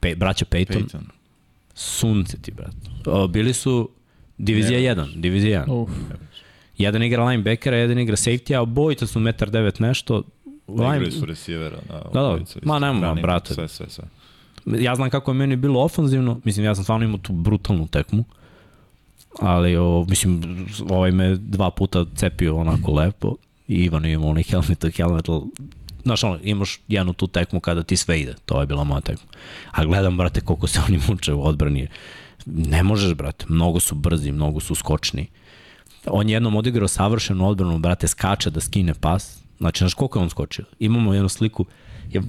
[0.00, 0.84] pe, braća Peyton.
[0.84, 1.02] Peyton.
[1.74, 2.74] Sunce ti, brat.
[3.06, 3.88] O, bili su
[4.38, 5.82] divizija 1, divizija 1.
[5.82, 5.90] Uf.
[6.78, 10.22] Jedan igra linebackera, jedan igra safety, a obojica su 1,9 nešto.
[10.68, 11.78] Igrali su receivera.
[11.88, 12.38] Da, da, da.
[12.62, 13.54] Ma nema, brate.
[13.54, 14.04] Sve, sve, sve.
[14.66, 18.24] Ja znam kako je meni bilo ofanzivno, mislim, ja sam stvarno imao tu brutalnu tekmu,
[19.40, 23.36] ali, o, mislim, ovaj me dva puta cepio onako lepo,
[23.68, 25.24] i Ivan je imao onaj helmet, helmet,
[26.02, 29.30] znaš, ono, imaš jednu tu tekmu kada ti sve ide, to je bila moja tekma.
[29.70, 31.88] A gledam, brate, koliko se oni muče u odbrani.
[32.46, 35.26] Ne možeš, brate, mnogo su brzi, mnogo su skočni.
[36.06, 39.37] On je jednom odigrao savršenu odbranu, brate, skače da skine pas.
[39.58, 40.64] Znači, znaš koliko je on skočio?
[40.78, 41.64] Imamo jednu sliku,
[42.10, 42.22] je,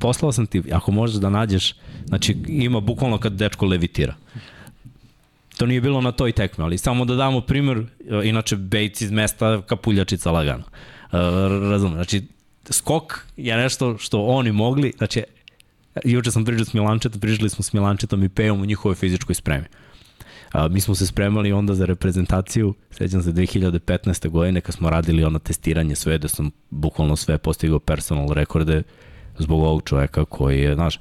[0.00, 1.74] poslao sam ti, ako možeš da nađeš,
[2.06, 4.14] znači ima bukvalno kad dečko levitira.
[5.56, 7.86] To nije bilo na toj tekmi, ali samo da damo primer,
[8.24, 10.64] inače Bejc iz mesta kapuljačica lagano.
[10.64, 11.18] Uh,
[11.70, 12.22] razumem, znači
[12.70, 15.22] skok je nešto što oni mogli, znači
[16.04, 19.64] juče sam pričao s Milančetom, pričali smo s Milančetom i Pejom u njihovoj fizičkoj spremi.
[19.64, 19.83] Uh,
[20.54, 24.28] A, mi smo se spremali onda za reprezentaciju, sećam se 2015.
[24.28, 28.82] godine kad smo radili ono testiranje sve, da sam bukvalno sve postigao personal rekorde
[29.38, 30.98] zbog ovog čoveka koji je, znaš,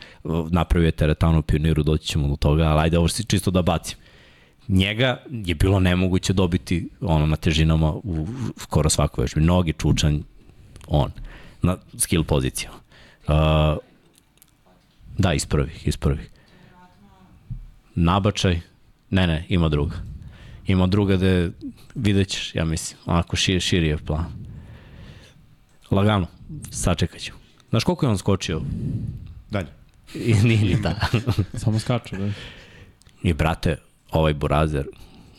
[0.49, 3.97] napravio je teretanu pioniru, doći ćemo do toga, ali ajde ovo čisto da bacim.
[4.67, 8.27] Njega je bilo nemoguće dobiti ono na težinama u
[8.57, 9.41] skoro svakoj vežbi.
[9.41, 10.19] Nogi, čučanj,
[10.87, 11.11] on,
[11.61, 12.77] na skill pozicijama.
[13.27, 13.33] Uh,
[15.17, 15.45] da, iz
[15.97, 16.29] prvih.
[17.95, 18.61] Nabačaj,
[19.13, 19.95] Ne, ne, ima druga.
[20.67, 21.49] Ima druga da
[21.95, 24.25] vidjet ćeš, ja mislim, onako šir, širi je plan.
[25.91, 26.27] Lagano,
[26.71, 27.33] sačekat ću.
[27.69, 28.61] Znaš koliko je on skočio?
[29.51, 29.67] Dalje.
[30.15, 30.95] I nije ni da.
[31.63, 32.29] Samo skače, da.
[33.23, 33.77] I brate,
[34.11, 34.85] ovaj burazer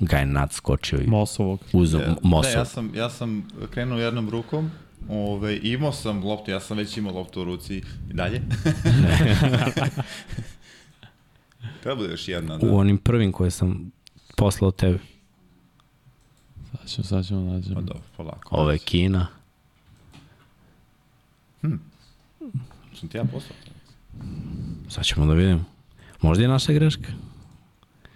[0.00, 1.60] ga je nadskočio i Mosovog.
[1.72, 2.52] Uzom, ja, Mosov.
[2.52, 4.70] Da, ja sam, ja sam krenuo jednom rukom,
[5.08, 7.76] Ove, imao sam loptu, ja sam već imao loptu u ruci
[8.10, 8.40] i dalje.
[11.84, 12.58] Treba bude još jedna.
[12.58, 12.66] Da.
[12.66, 13.90] U onim prvim koje sam
[14.36, 14.98] poslao tebi.
[16.70, 17.74] Sad ćemo, sad ćemo nađemo.
[17.74, 18.56] Pa dobro, polako.
[18.56, 19.26] Ove Kina.
[21.60, 21.74] Hm.
[23.00, 23.58] Sam ti ja poslao?
[24.88, 25.64] Sad ćemo da vidimo.
[26.20, 27.12] Možda je naša greška.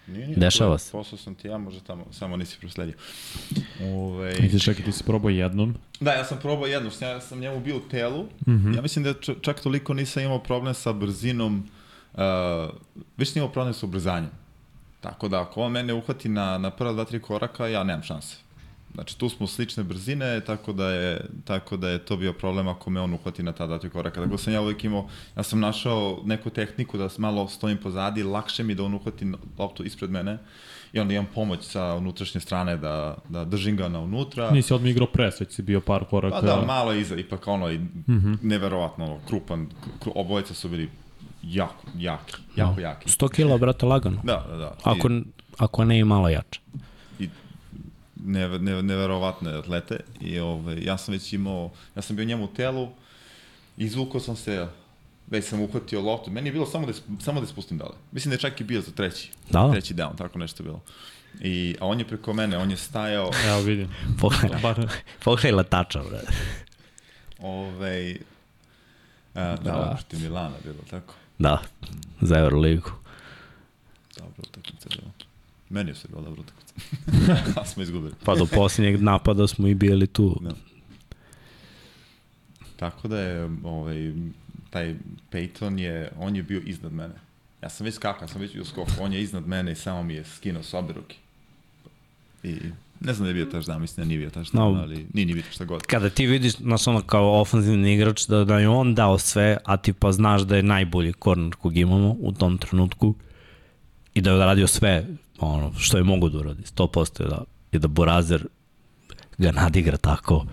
[0.07, 0.93] Nije, nije, Dešava se.
[0.93, 2.95] Poslao sam ti ja, možda tamo, samo nisi prosledio.
[3.83, 4.35] Ove...
[4.35, 5.75] Ti čekaj, ti si probao jednom?
[6.01, 8.23] Da, ja sam probao jednom, ja sam njemu bio u telu.
[8.23, 8.77] Mm -hmm.
[8.77, 11.69] Ja mislim da čak toliko nisam imao problem sa brzinom
[12.19, 12.71] uh,
[13.17, 14.31] već imao problem sa ubrzanjem.
[15.01, 18.37] Tako da ako on mene uhvati na, na prva dva, tri koraka, ja nemam šanse.
[18.95, 22.91] Znači tu smo slične brzine, tako da je, tako da je to bio problem ako
[22.91, 24.21] me on uhvati na ta dva, tri koraka.
[24.21, 28.65] Dakle sam ja uvijek imao, ja sam našao neku tehniku da malo stojim pozadi, lakše
[28.65, 30.39] mi da on uhvati loptu ispred mene
[30.93, 34.51] i onda imam pomoć sa unutrašnje strane da, da držim ga na unutra.
[34.51, 36.41] Nisi odmah igrao pres, već si bio par koraka.
[36.41, 38.37] Pa da, malo iza, ipak ono, i, mm -hmm.
[38.43, 39.69] neverovatno, krupan,
[40.15, 40.91] obojica su bili
[41.43, 43.09] jako, jaki, jako jaki.
[43.09, 44.21] 100 kila, brate, lagano.
[44.25, 44.77] Da, da, da.
[44.83, 45.23] Ako, I,
[45.59, 46.61] ako ne i malo jače.
[47.19, 47.29] I
[48.25, 52.49] ne, ne, neverovatne atlete i ove, ja sam već imao, ja sam bio njemu u
[52.49, 52.89] telu,
[53.77, 54.67] izvukao sam se,
[55.27, 56.31] već sam uhvatio loptu.
[56.31, 57.95] Meni je bilo samo da, samo da spustim dole.
[58.13, 59.31] Mislim da je čak i bio za treći.
[59.51, 59.73] Da, da.
[59.73, 60.81] Treći down, tako nešto bilo.
[61.41, 63.31] I, a on je preko mene, on je stajao...
[63.49, 63.89] Evo vidim.
[64.21, 64.75] Pogledaj,
[65.25, 66.33] pogledaj latača, brate.
[67.39, 68.17] Ove,
[69.35, 69.95] a, da, da.
[69.95, 71.15] protiv Milana bilo, tako?
[71.39, 71.63] Da,
[72.21, 72.91] za Euroligu.
[74.19, 75.11] Dobro utakmica bilo.
[75.69, 76.75] Meni je se bila dobra utakmica.
[77.61, 78.15] A smo izgubili.
[78.25, 80.39] pa do posljednjeg napada smo i bili tu.
[80.41, 80.51] Da.
[82.77, 84.13] Tako da je ovaj,
[84.71, 84.95] taj
[85.33, 87.15] Peyton je, on je bio iznad mene.
[87.63, 90.15] Ja sam već skakao, sam već bio skok, on je iznad mene i samo mi
[90.15, 91.17] je skinuo s obe ruke.
[92.43, 92.57] I
[93.01, 95.33] Ne znam da je bio touchdown, mislim da nije bio touchdown, no, ali nije ni
[95.33, 95.83] vidio šta god.
[95.83, 99.77] Kada ti vidiš, znaš ono kao ofenzivni igrač, da, da je on dao sve, a
[99.77, 103.15] ti pa znaš da je najbolji korner kog imamo u tom trenutku
[104.15, 105.07] i da je radio sve
[105.39, 108.47] ono, što je mogu da uradi, 100% je da, je da Borazer
[109.39, 110.45] ga nadigra tako,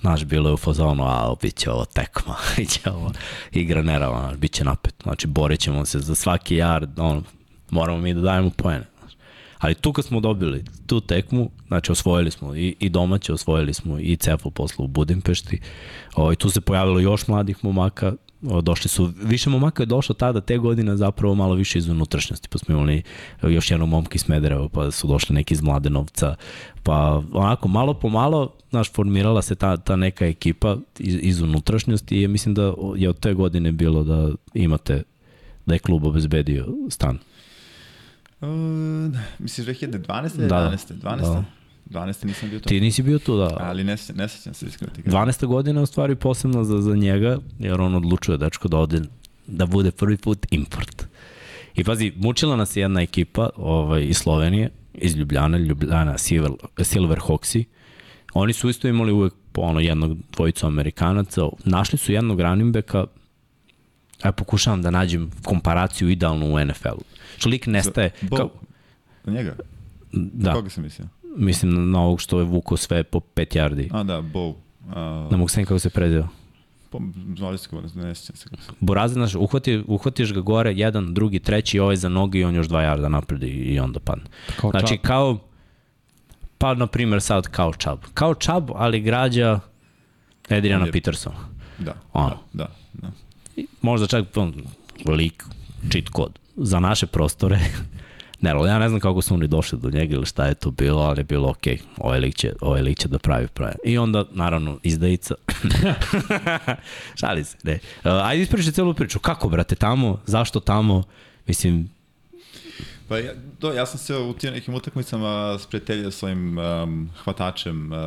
[0.00, 3.12] znaš, bilo je u fazonu, a bit će ovo tekma, bit će ovo
[3.52, 7.22] igra nerava, znaš, bit će napet, znači borit ćemo se za svaki yard, ono,
[7.70, 8.84] moramo mi da dajemo poene.
[9.58, 13.98] Ali tu kad smo dobili tu tekmu, znači osvojili smo i, i domaće, osvojili smo
[13.98, 15.60] i Cefo posle u Budimpešti,
[16.16, 20.40] o, i tu se pojavilo još mladih momaka, došli su, više momaka je došlo tada
[20.40, 23.02] te godine zapravo malo više iz unutrašnjosti, pa smo imali
[23.42, 26.34] još jednog momka iz Smedereva, pa su došli neki iz Mladenovca,
[26.82, 32.22] pa onako malo po malo, znaš, formirala se ta, ta neka ekipa iz, iz unutrašnjosti
[32.22, 35.02] i mislim da je od te godine bilo da imate
[35.66, 37.18] da je klub obezbedio stan.
[38.40, 38.48] Uh,
[39.38, 40.46] misliš 2012.
[40.46, 40.92] Da, 11.
[41.02, 41.20] 12.
[41.20, 41.44] Da.
[41.90, 42.24] 12.
[42.24, 42.68] nisam bio tu.
[42.68, 43.56] Ti nisi bio tu, da.
[43.60, 44.92] Ali ne, ne sećam se iskreno.
[45.04, 45.46] 12.
[45.46, 49.02] godina je u stvari posebno za, za njega, jer on odlučuje dečko da ode,
[49.46, 51.06] da bude prvi put import.
[51.74, 56.50] I pazi, mučila nas je jedna ekipa ovaj, iz Slovenije, iz Ljubljana, Ljubljana Silver,
[56.82, 57.64] Silver Hawksi.
[58.34, 61.42] Oni su isto imali uvek po ono jednog dvojicu Amerikanaca.
[61.64, 63.04] Našli su jednog running backa,
[64.24, 67.02] ja pokušavam da nađem komparaciju idealnu u NFL-u.
[67.38, 68.10] Što lik nestaje...
[68.22, 68.50] Za, kao...
[69.24, 69.56] Na njega?
[70.12, 70.52] Da.
[70.52, 71.08] Koga sam mislio?
[71.36, 73.88] Mislim na ovog što je vuko sve po 5 yardi.
[73.92, 74.54] A da, Bow.
[74.88, 75.30] Uh...
[75.30, 76.28] Ne mogu sam kako se prezio.
[76.90, 77.00] Po,
[77.36, 78.70] zvali se kako, ne sjećam se kako se.
[78.80, 82.68] Boraze, znaš, uhvati, uhvatiš ga gore, jedan, drugi, treći, ovaj za noge i on još
[82.68, 84.24] 2 yarda napred i onda padne.
[84.60, 85.02] Kao znači, čab.
[85.02, 85.38] kao,
[86.58, 87.98] pa na primjer sad kao čab.
[88.14, 89.60] Kao čab, ali građa
[90.48, 91.36] Edrijana Petersona.
[91.78, 92.38] Da, ono.
[92.52, 93.10] da, da,
[93.56, 93.62] da.
[93.82, 94.54] Možda čak on,
[95.06, 95.44] lik,
[95.90, 96.38] cheat kod.
[96.58, 97.58] Za naše prostore
[98.40, 101.02] Ne, ja ne znam kako su oni došli do njega ili šta je to bilo,
[101.02, 103.74] ali je bilo okay, ovaj, lik će, ovaj lik će da pravi pravi.
[103.84, 105.34] I onda, naravno, izdajica.
[107.20, 107.72] Šali se, ne.
[107.72, 109.18] Uh, ajde ispričaj celu priču.
[109.18, 110.20] Kako, brate, tamo?
[110.26, 111.02] Zašto tamo?
[111.46, 111.88] Mislim,
[113.08, 117.98] Pa ja, do, ja sam se u tim nekim utakmicama spreteljio svojim um, hvatačem uh,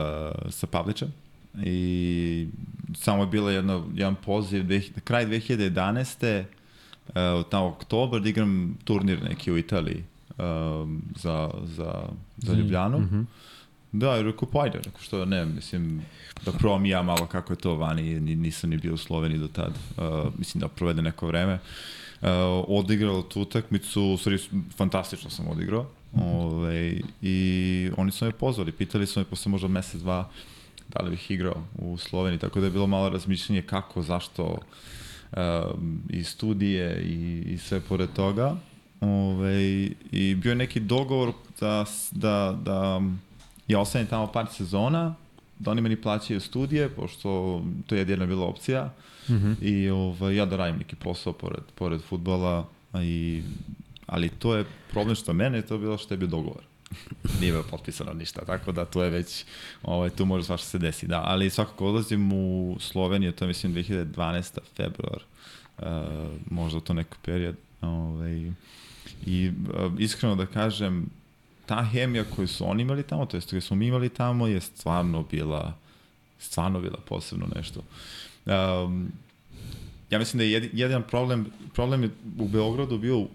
[0.50, 1.14] sa Pavlićem
[1.64, 2.48] i
[2.96, 6.44] samo je bilo jedno, jedan poziv, dve, kraj 2011.
[7.16, 10.04] Uh, tamo oktober da igram turnir neki u Italiji
[10.38, 12.04] um, za, za,
[12.38, 13.00] za Ljubljanu.
[13.00, 13.26] Mm -hmm.
[13.92, 16.02] Da, i rekao, pa ajde, rekao, što ne, mislim,
[16.46, 19.74] da probam ja malo kako je to vani, nisam ni bio u Sloveniji do tad,
[19.98, 21.54] uh, mislim da provede neko vreme.
[22.22, 22.28] Uh,
[22.68, 24.38] odigrao tu utakmicu, u stvari
[24.78, 29.68] fantastično sam odigrao, ove, ovaj, i oni su me pozvali, pitali su me posle možda
[29.68, 30.30] mesec, dva,
[30.88, 34.58] da li bih igrao u Sloveniji, tako da je bilo malo razmišljenje kako, zašto, um,
[36.10, 38.56] i studije i, i sve pored toga.
[39.02, 43.02] Ove, ovaj, I bio je neki dogovor da, da, da
[43.68, 45.16] ja ostanem tamo par sezona,
[45.60, 48.94] da oni meni plaćaju studije, pošto to je jedina bila opcija.
[49.30, 49.56] Mm -hmm.
[49.62, 52.68] I ovaj, ja da radim neki posao pored, pored futbola.
[52.94, 53.44] I,
[54.06, 56.71] ali to je problem što mene, to je bilo što je bio dogovor.
[57.40, 59.46] Nije bilo potpisano ništa, tako da to je već,
[59.84, 61.24] ovaj, tu može svašta se desi, da.
[61.26, 64.60] Ali svakako odlazim u Sloveniju, to je mislim 2012.
[64.76, 65.22] februar,
[65.78, 65.86] uh,
[66.50, 67.56] možda to neki period.
[67.82, 68.52] Ovaj,
[69.26, 71.10] I uh, iskreno da kažem,
[71.66, 74.62] ta hemija koju su oni imali tamo, to jest koju smo mi imali tamo, je
[74.62, 75.74] stvarno bila,
[76.40, 77.82] stvarno bila posebno nešto.
[78.46, 79.12] Um,
[80.10, 83.28] ja mislim da je jedan problem, problem je u Beogradu bio,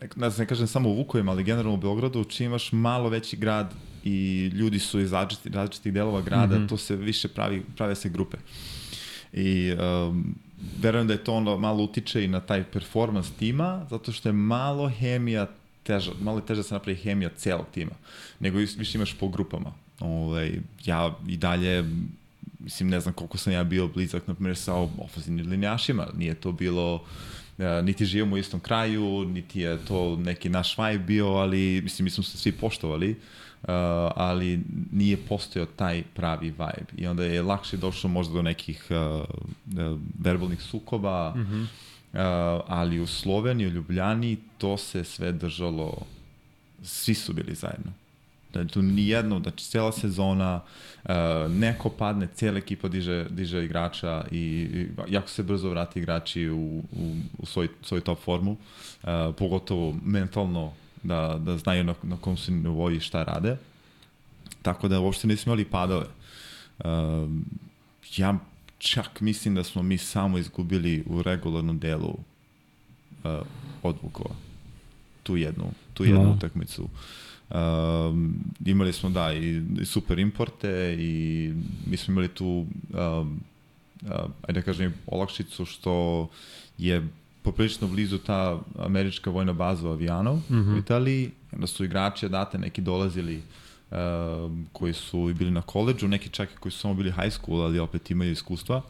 [0.00, 3.36] ne znam, ne kažem samo u Vukovima, ali generalno u Beogradu, čim imaš malo veći
[3.36, 3.74] grad
[4.04, 6.68] i ljudi su iz različitih, različitih delova grada, mm -hmm.
[6.68, 8.36] to se više pravi, prave se grupe.
[9.32, 10.34] I um,
[10.80, 14.32] verujem da je to onda malo utiče i na taj performans tima, zato što je
[14.32, 15.46] malo hemija
[15.82, 17.92] teža, malo je teže da se napravi hemija celog tima,
[18.40, 19.72] nego više imaš po grupama.
[20.00, 21.84] Ove, ovaj, ja i dalje,
[22.58, 26.52] mislim, ne znam koliko sam ja bio blizak, na primjer, sa ofazivnim linijašima, nije to
[26.52, 27.35] bilo, e,
[27.82, 32.10] niti živimo u istom kraju, niti je to neki naš vibe bio, ali, mislim, mi
[32.10, 33.16] smo se svi poštovali,
[33.62, 33.72] Uh,
[34.16, 34.60] ali
[34.92, 39.26] nije postojao taj pravi vibe i onda je lakše došlo možda do nekih uh,
[40.18, 41.62] verbalnih sukoba mm -hmm.
[41.62, 46.02] uh, ali u Sloveniji, u Ljubljani to se sve držalo
[46.82, 47.92] svi su bili zajedno
[48.64, 50.60] da tu nijedno, znači cela sezona
[51.04, 51.10] uh,
[51.50, 56.82] neko padne, cijela ekipa diže, diže igrača i, i jako se brzo vrati igrači u,
[56.92, 62.36] u, u svoj, svoj top formu, uh, pogotovo mentalno da, da znaju na, na kom
[62.36, 63.56] su nivou i šta rade.
[64.62, 66.06] Tako da uopšte nismo imali padove.
[66.78, 66.84] Uh,
[68.16, 68.38] ja
[68.78, 72.08] čak mislim da smo mi samo izgubili u regularnom delu
[73.24, 73.30] uh,
[73.82, 74.34] od Vukova.
[75.22, 76.32] Tu jednu, tu jednu no.
[76.32, 76.88] utakmicu.
[77.50, 78.34] Um,
[78.64, 81.52] imali smo da i, i super importe i
[81.86, 83.40] mi smo imali tu um,
[84.02, 84.10] uh,
[84.42, 86.28] ajde da kažem olakšicu što
[86.78, 87.08] je
[87.42, 90.74] poprilično blizu ta američka vojna baza u Avijanov mm -hmm.
[90.74, 93.42] u Italiji, onda su igrači date neki dolazili
[93.90, 93.96] uh,
[94.72, 97.78] koji su bili na koleđu, neki čak i koji su samo bili high school, ali
[97.78, 98.82] opet imaju iskustva.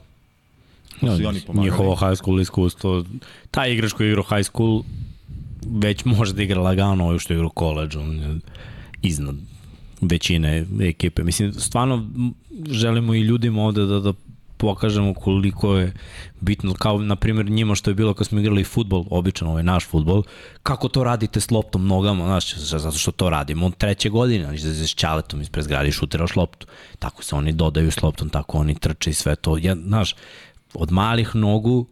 [1.01, 1.65] No, su i oni pomagali.
[1.65, 3.05] Njihovo high school iskustvo,
[3.51, 4.83] taj igrač koji je igrao high school
[5.71, 8.01] već može da igra lagano ovo što igra u koleđu,
[9.03, 9.37] iznad
[10.01, 11.25] većine ekipe.
[11.25, 12.07] Mislim, stvarno
[12.71, 14.13] želimo i ljudima ovde da, da
[14.57, 15.93] pokažemo koliko je
[16.41, 19.87] bitno, kao na primjer njima što je bilo kad smo igrali futbol, običan ovaj naš
[19.87, 20.23] futbol,
[20.63, 24.61] kako to radite s loptom nogama, znaš, zato što to radimo od treće godine, znaš,
[24.61, 26.67] da s čaletom ispred zgrade šutiraš loptu.
[26.99, 29.59] Tako se oni dodaju s loptom, tako oni trče i sve to.
[29.59, 30.15] Ja, znaš,
[30.75, 31.87] od malih nogu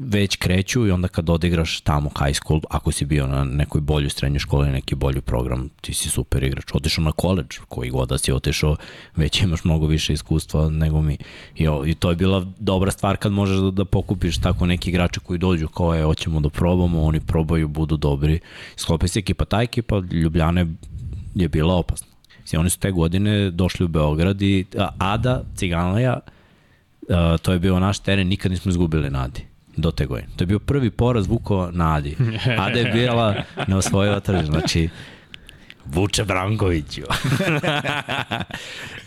[0.00, 4.10] već kreću i onda kad odigraš tamo high school, ako si bio na nekoj boljoj
[4.10, 6.64] srednjoj školi, neki bolji program, ti si super igrač.
[6.74, 8.76] Otišao na college, koji god da si otišao,
[9.16, 11.18] već imaš mnogo više iskustva nego mi.
[11.56, 15.20] I, I to je bila dobra stvar kad možeš da, da pokupiš tako neki igrače
[15.20, 18.40] koji dođu kao je, hoćemo da probamo, oni probaju, budu dobri.
[18.76, 20.66] Sklopi se ekipa, ta ekipa Ljubljane
[21.34, 22.08] je bila opasna.
[22.36, 24.64] Znači, oni su te godine došli u Beograd i
[24.98, 26.20] Ada, Ciganlija,
[27.42, 29.47] to je bio naš teren, nikad nismo izgubili nadi
[29.80, 30.28] do te godine.
[30.36, 32.16] To je bio prvi poraz Vukova na Adi.
[32.64, 33.34] Ada je bila
[33.66, 34.44] na osvojila trže.
[34.44, 34.88] Znači,
[35.84, 37.02] Vuče Brankoviću.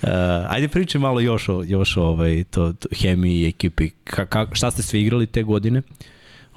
[0.01, 0.09] uh,
[0.47, 3.89] ajde pričaj malo još o, još o ovaj, to, to, hemiji ekipi.
[4.03, 5.81] Ka, ka, šta ste sve igrali te godine?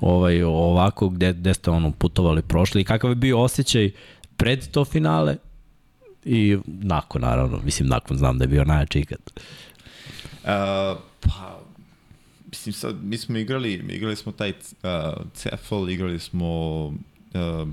[0.01, 3.91] Ovaj, ovako, gde, gde ste ono, putovali, prošli i kakav je bio osjećaj
[4.37, 5.37] pred to finale
[6.25, 7.61] i nakon, naravno.
[7.65, 9.19] Mislim, nakon znam da je bio najjači ikad.
[10.45, 10.51] Uh,
[11.21, 11.61] pa,
[12.55, 14.57] mislim, sad, mi smo igrali, igrali smo taj uh,
[15.35, 17.69] Cefal, igrali smo uh,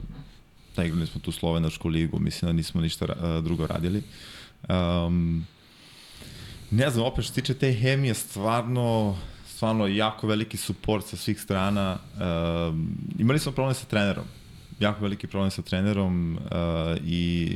[0.78, 4.04] igrali smo tu slovenačku ligu, mislim da nismo ništa uh, drugo radili.
[4.70, 5.46] Um,
[6.72, 9.18] ne znam, opet što tiče te hemije, stvarno,
[9.48, 11.98] stvarno jako veliki suport sa svih strana.
[12.14, 14.26] Um, imali smo problem sa trenerom,
[14.80, 16.42] jako veliki problem sa trenerom uh,
[17.06, 17.50] i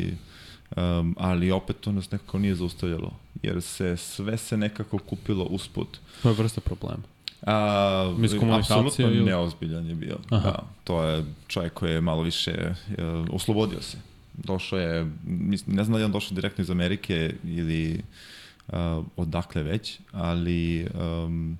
[0.75, 3.13] um, ali opet to nas nekako nije zaustavljalo,
[3.43, 5.97] jer se sve se nekako kupilo usput.
[6.21, 7.14] Koja je vrsta problema?
[7.45, 8.13] A,
[8.59, 9.23] apsolutno ili...
[9.23, 10.17] neozbiljan je bio.
[10.29, 10.49] Aha.
[10.49, 12.95] Da, to je čovjek koji je malo više uh,
[13.31, 13.97] oslobodio se.
[14.33, 15.11] Došao je,
[15.67, 18.01] ne znam da je on došao direktno iz Amerike ili
[18.67, 18.75] uh,
[19.17, 21.57] odakle već, ali um,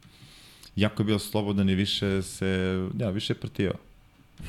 [0.75, 3.73] jako je bio slobodan i više se, ja, više je prtio.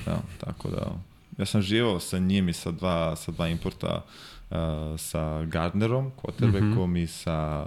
[0.05, 0.93] Da, tako da,
[1.39, 4.05] ja sam živao sa njim i sa dva, sa dva importa,
[4.51, 4.57] uh,
[4.99, 7.03] sa Gardnerom, Quarterbackom mm -hmm.
[7.03, 7.67] i sa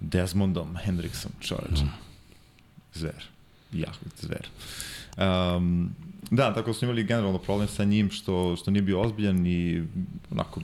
[0.00, 1.84] Desmondom Hendricksom, čoveče.
[1.84, 2.11] Mm
[2.94, 3.24] zver.
[3.72, 4.48] Jak zver.
[5.56, 5.90] Um,
[6.30, 9.82] da, tako smo imali generalno problem sa njim što, što nije bio ozbiljan i
[10.30, 10.60] onako,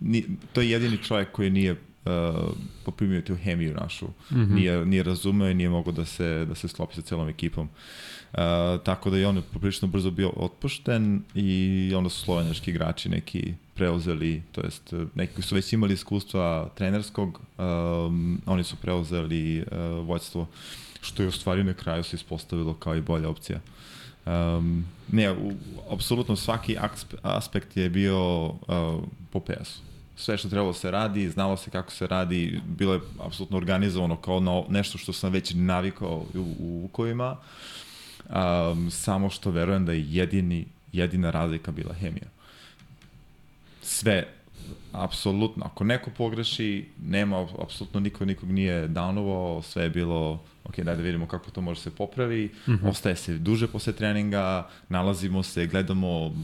[0.00, 1.78] ni, to je jedini čovjek koji nije uh,
[2.84, 4.06] poprimio tu hemiju našu.
[4.06, 4.54] Mm -hmm.
[4.54, 7.68] nije, nije razumeo i nije mogao da se, da se sklopi sa celom ekipom.
[8.32, 8.38] Uh,
[8.84, 14.42] tako da je on poprilično brzo bio otpušten i onda su slovenjaški igrači neki preuzeli,
[14.52, 19.66] to jest neki koji su već imali iskustva trenerskog, um, oni su preuzeli uh,
[20.06, 20.48] vođstvo uh,
[21.00, 23.60] što je u stvari na kraju se ispostavilo kao i bolja opcija.
[24.26, 25.52] Um, ne, u,
[25.90, 26.76] apsolutno svaki
[27.22, 28.56] aspekt je bio uh,
[29.32, 29.80] po PS-u.
[30.16, 34.40] Sve što trebalo se radi, znalo se kako se radi, bilo je apsolutno organizovano kao
[34.40, 37.36] na nešto što sam već navikao u, u Vukovima,
[38.28, 42.26] um, samo što verujem da je jedini, jedina razlika bila hemija.
[43.82, 44.39] Sve
[44.92, 50.96] apsolutno, ako neko pogreši, nema, apsolutno niko nikog nije downovao, sve je bilo, ok, daj
[50.96, 52.88] da vidimo kako to može se popravi, mm -hmm.
[52.88, 56.34] ostaje se duže posle treninga, nalazimo se, gledamo,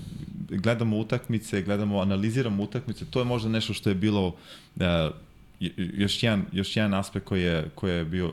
[0.49, 4.83] gledamo utakmice, gledamo, analiziramo utakmice, to je možda nešto što je bilo uh,
[5.77, 8.33] još jedan, još jedan aspekt koji je, koji je bio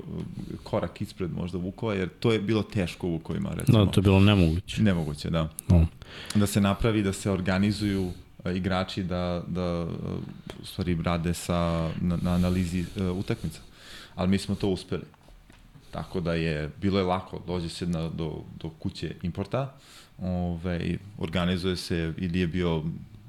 [0.64, 3.86] korak ispred možda Vukova, jer to je bilo teško u Vukovima, recimo.
[3.86, 4.84] Da, to je bilo nemoguće.
[4.84, 5.50] Nemoguće, da.
[5.70, 5.88] No.
[6.36, 8.12] Da se napravi, da se organizuju
[8.52, 9.88] igrači da, da
[10.62, 13.60] u stvari rade sa, na, na analizi uh, utakmica.
[14.16, 15.04] Ali mi smo to uspeli.
[15.92, 19.74] Tako da je, bilo je lako, dođe se na, do, do kuće importa,
[20.18, 22.84] ove, organizuje se ili je bio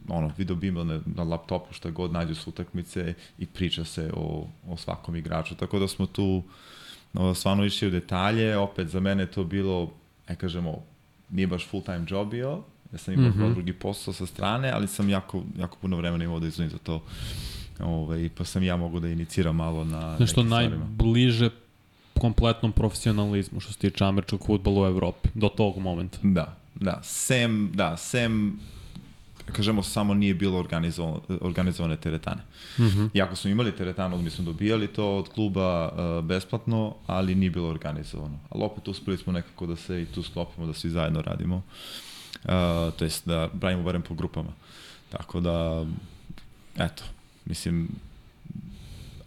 [0.09, 4.49] ono, video bimbo na, na laptopu šta god nađu s utakmice i priča se o,
[4.69, 5.55] o svakom igraču.
[5.55, 6.43] Tako da smo tu
[7.13, 9.91] no, stvarno išli u detalje, opet za mene to bilo,
[10.27, 10.83] aj kažemo,
[11.31, 12.63] nije baš full time job bio,
[12.95, 13.55] Ja sam imao mm -hmm.
[13.55, 17.03] drugi posao sa strane, ali sam jako, jako puno vremena imao da izvonim za to.
[17.81, 21.51] Ove, ovaj, pa sam ja mogu da iniciram malo na Nešto najbliže
[22.19, 26.19] kompletnom profesionalizmu što se tiče američkog futbola u Evropi, do tog momenta.
[26.23, 27.01] Da, da.
[27.03, 28.59] Sem, da, sem
[29.53, 32.43] kažemo, samo nije bilo organizovane, organizovane teretane.
[32.79, 33.09] Mm -hmm.
[33.15, 37.69] Iako smo imali teretanu, mi smo dobijali to od kluba uh, besplatno, ali nije bilo
[37.69, 38.39] organizovano.
[38.51, 41.57] Ali opet uspeli smo nekako da se i tu sklopimo, da svi zajedno radimo.
[41.57, 41.63] Uh,
[42.45, 44.53] uh, to jest da pravimo barem po grupama.
[45.09, 45.87] Tako da,
[46.77, 47.05] eto,
[47.45, 47.89] mislim,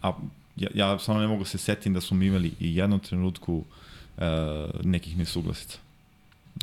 [0.02, 0.12] a
[0.56, 4.24] ja, ja samo ne mogu se setim da smo mi imali i jednom trenutku uh,
[4.82, 5.78] nekih nesuglasica.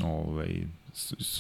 [0.04, 0.62] Ovaj,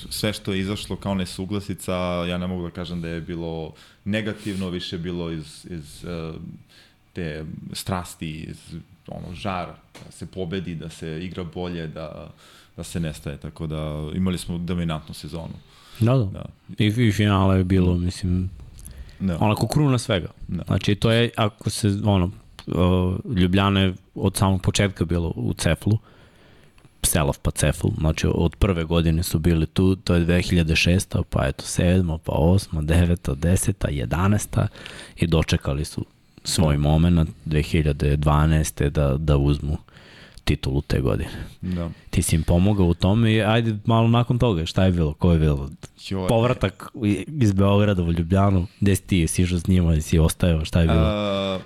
[0.09, 1.93] sve što je izašlo kao nesuglasica,
[2.29, 3.73] ja ne mogu da kažem da je bilo
[4.05, 6.35] negativno, više bilo iz, iz uh,
[7.13, 8.57] te strasti, iz
[9.07, 9.67] ono, žar,
[10.05, 12.31] da se pobedi, da se igra bolje, da,
[12.77, 15.53] da se nestaje, tako da imali smo dominantnu sezonu.
[15.99, 16.25] Da, da.
[16.25, 16.45] da.
[16.77, 18.49] I, I finale je bilo, mislim,
[19.19, 19.37] da.
[19.39, 20.27] onako kruna svega.
[20.47, 20.63] Da.
[20.67, 22.31] Znači, to je, ako se, ono,
[23.35, 25.97] Ljubljana je od samog početka bilo u Ceflu,
[27.03, 31.23] Selov pa Cefl, znači od prve godine su bili tu, to je 2006.
[31.29, 32.17] pa eto 7.
[32.23, 32.81] pa 8.
[32.81, 33.35] 9.
[33.35, 34.07] 10.
[34.07, 34.67] 11.
[35.15, 36.05] i dočekali su
[36.43, 38.89] svoj moment 2012.
[38.89, 39.77] da, da uzmu
[40.45, 41.31] titulu te godine.
[41.61, 41.89] Da.
[42.09, 45.31] Ti si im pomogao u tome i ajde malo nakon toga, šta je bilo, ko
[45.31, 45.69] je bilo?
[46.09, 46.91] Jo, Povratak
[47.27, 50.87] iz Beograda u Ljubljanu, gde si ti, si išao s njima, si ostajao, šta je
[50.87, 51.05] bilo?
[51.05, 51.59] A,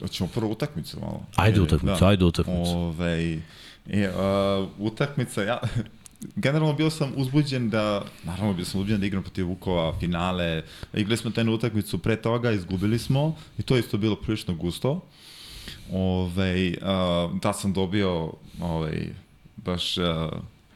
[0.00, 1.22] hoćemo prvo utakmicu malo.
[1.36, 2.08] Ajde utakmicu, da.
[2.08, 2.70] ajde utakmicu.
[2.70, 3.38] Ove,
[3.90, 5.60] e, uh, utakmica, ja,
[6.44, 10.62] generalno bio sam uzbuđen da, naravno bio sam uzbuđen da igram protiv Vukova finale,
[10.94, 15.00] igrali smo tajnu utakmicu pre toga, izgubili smo i to isto bilo prilično gusto.
[15.92, 19.06] Ove, uh, da sam dobio ovaj,
[19.56, 20.04] baš uh,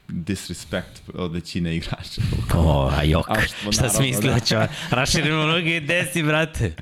[0.08, 2.20] disrespect od većine igrača.
[2.54, 4.54] O, a jok, a što, šta si mislio da ću
[4.90, 6.74] raširimo noge i desi, brate?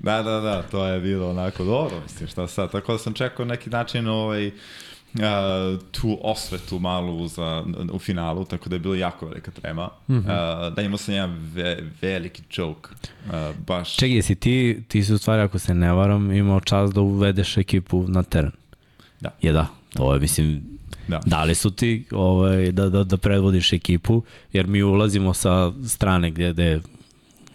[0.00, 3.44] da, da, da, to je bilo onako dobro, mislim, šta sad, tako da sam čekao
[3.44, 4.50] neki način ovaj,
[5.14, 9.90] uh, tu osvetu malu za, u finalu, tako da je bilo jako velika trema.
[10.08, 10.68] Mm -hmm.
[10.68, 12.88] uh, da imao sam jedan ve, veliki joke.
[13.26, 13.96] Uh, baš...
[13.96, 17.56] Čekaj, jesi ti, ti si u stvari, ako se ne varam, imao čas da uvedeš
[17.56, 18.52] ekipu na teren?
[19.20, 19.30] Da.
[19.42, 20.74] Je da, to je, mislim,
[21.08, 21.20] Da.
[21.26, 26.52] Dali su ti ovaj, da, da, da predvodiš ekipu, jer mi ulazimo sa strane gde,
[26.52, 26.80] gde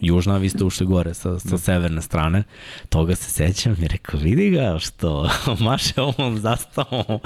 [0.02, 1.58] južna, vi ste ušli gore sa, sa da.
[1.58, 2.44] severne strane,
[2.90, 5.30] toga se sećam i rekao, vidi ga što
[5.70, 7.20] maše ovom zastavom.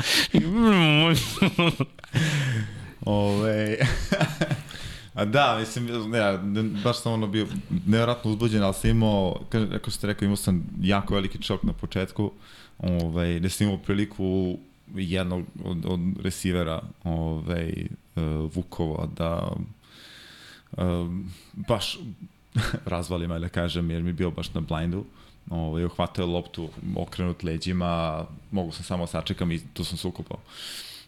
[3.06, 3.78] Ove...
[5.14, 6.40] A da, mislim, ne,
[6.84, 7.48] baš sam ono bio
[7.86, 12.32] nevjerojatno uzbuđen, ali sam imao, kako ste rekao, imao sam jako veliki čok na početku,
[12.80, 14.58] ovaj, gde sam imao priliku
[14.96, 17.74] jednog od, od resivera ovaj,
[18.16, 18.24] uh,
[18.56, 19.52] Vukova da
[20.72, 21.08] uh,
[21.54, 21.98] baš
[22.86, 25.06] razvalim, da kažem, jer mi je bio baš na blindu.
[25.50, 30.40] Ovaj, uhvatio loptu, okrenut leđima, mogu sam samo sačekam i tu sam se ukupao.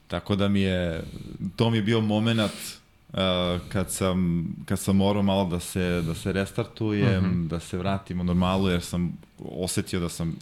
[0.08, 1.04] Tako da mi je,
[1.56, 3.20] to mi je bio moment uh,
[3.70, 7.44] kad sam, kad sam morao malo da se, da se restartujem, uh mhm.
[7.44, 7.48] -huh.
[7.48, 10.36] da se vratim u normalu, jer sam osetio da sam,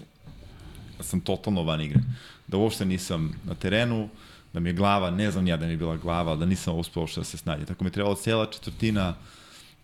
[0.97, 1.99] da sam totalno van igre.
[2.47, 4.09] Da uopšte nisam na terenu,
[4.53, 7.01] da mi je glava, ne znam ja da mi je bila glava, da nisam uspeo
[7.01, 7.65] uopšte da se snađe.
[7.65, 9.15] Tako mi je trebala cijela četvrtina uh,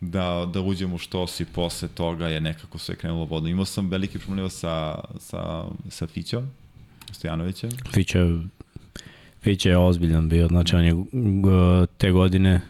[0.01, 3.49] da, da uđem u što si posle toga je nekako sve krenulo vodno.
[3.49, 6.49] Imao sam veliki problem sa, sa, sa Fićom,
[7.11, 7.69] Stojanovićem.
[7.93, 8.19] Fića,
[9.41, 10.95] Fića je ozbiljan bio, znači on je
[11.97, 12.61] te godine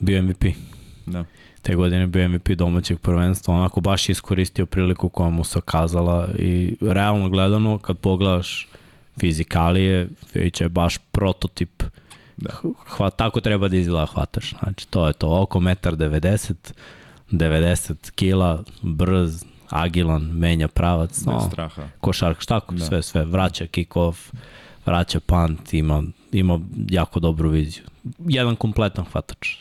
[0.00, 0.44] bio MVP.
[1.06, 1.24] Da.
[1.62, 6.76] Te godine bio MVP domaćeg prvenstva, onako baš iskoristio priliku koja mu se kazala i
[6.80, 8.68] realno gledano kad pogledaš
[9.20, 11.88] fizikalije, Fića je baš prototip uh,
[12.40, 12.50] Da.
[12.96, 14.54] Hva, tako treba da izgleda hvataš.
[14.58, 15.42] Znači, to je to.
[15.42, 16.72] Oko 1,90
[17.30, 21.24] 90 kila, brz, agilan, menja pravac.
[21.24, 21.82] No, straha.
[22.00, 22.84] Košark, štako, da.
[22.84, 23.24] sve, sve.
[23.24, 24.32] Vraća kick-off,
[24.86, 27.84] vraća punt, ima, ima jako dobru viziju.
[28.18, 29.56] Jedan kompletan hvatač.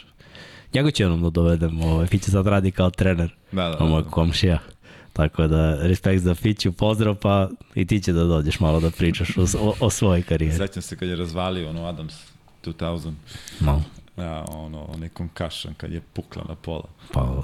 [0.73, 4.03] Njega ću jednom da dovedem, ovaj, Fiće sad radi kao trener, da, da, da, moj
[4.03, 4.09] da.
[4.09, 4.59] komšija.
[5.13, 9.37] Tako da, respekt za Fiću, pozdrav, pa i ti će da dođeš malo da pričaš
[9.37, 10.57] o, o, o svojoj karijeri.
[10.57, 12.28] Sećam se kad je razvalio ono Adams
[12.65, 13.13] 2000.
[13.59, 13.83] Malo.
[14.17, 16.87] Ja, ono, onaj concussion kad je pukla na pola.
[17.13, 17.43] Pa,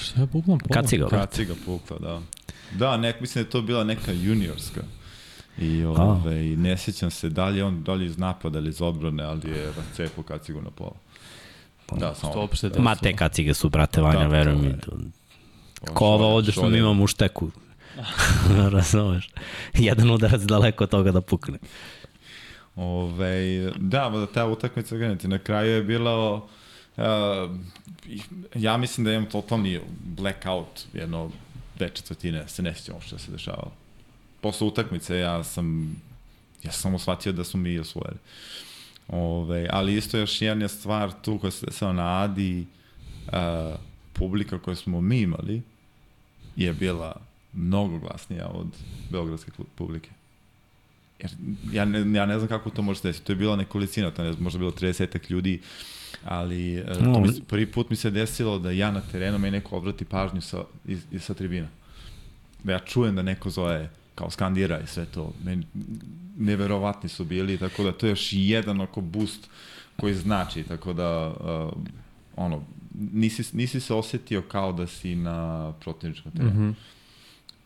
[0.00, 0.82] Šta je pukla na pola?
[0.82, 1.08] Kaciga.
[1.08, 2.20] Kaciga pukla, da.
[2.72, 4.80] Da, nek, mislim da je to bila neka juniorska.
[5.58, 9.24] I ove, i ne sjećam se da li on dalje iz napada ili iz odbrane,
[9.24, 10.96] ali je rascepo kacigu na pola.
[11.86, 12.32] Pa, da, samo.
[12.32, 14.74] Stopšte, da, Ma te kacige su, brate, Vanja, da, verujem mi.
[15.94, 17.50] Ko ova ovde što mi imamo u šteku.
[18.76, 19.30] Razumeš?
[19.74, 21.58] Jedan udarac daleko od toga da pukne.
[22.78, 26.42] Ove, da, da ta utakmica gledajte, na kraju je bila uh,
[28.54, 31.30] ja mislim da imam totalni blackout jedno
[31.76, 33.72] dve četvrtine, se ne sjećam što se dešavalo.
[34.40, 35.96] Posle utakmice ja sam
[36.62, 38.18] ja sam samo shvatio da su mi osvojili.
[39.08, 42.66] Ove, ali isto još jedna stvar tu koja se desila na Adi,
[43.26, 43.32] uh,
[44.12, 45.62] publika koju smo mi imali
[46.56, 47.16] je bila
[47.52, 48.66] mnogo glasnija od
[49.10, 50.10] beogradske publike.
[51.18, 51.30] Jer
[51.72, 53.26] ja ne, ja ne znam kako to može desiti.
[53.26, 55.60] To je bila nekolicina, to je možda bilo 30 ljudi,
[56.24, 59.76] ali e, to mi, prvi put mi se desilo da ja na terenu me neko
[59.76, 61.68] obrati pažnju sa, iz, iz, sa tribina.
[62.64, 65.32] Da ja čujem da neko zove kao skandira i sve to.
[65.44, 65.66] Meni,
[66.38, 69.48] neverovatni su bili, tako da to je još jedan oko boost
[69.96, 71.82] koji znači, tako da uh,
[72.36, 72.62] ono,
[72.94, 76.60] nisi, nisi se osetio kao da si na protivničkom terenu.
[76.60, 76.74] Mm -hmm.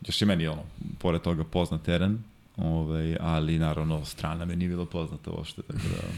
[0.06, 0.62] Još i meni ono,
[0.98, 2.22] pored toga poznat teren,
[2.56, 6.08] ovaj, ali naravno strana me nije bilo poznata uopšte, tako da...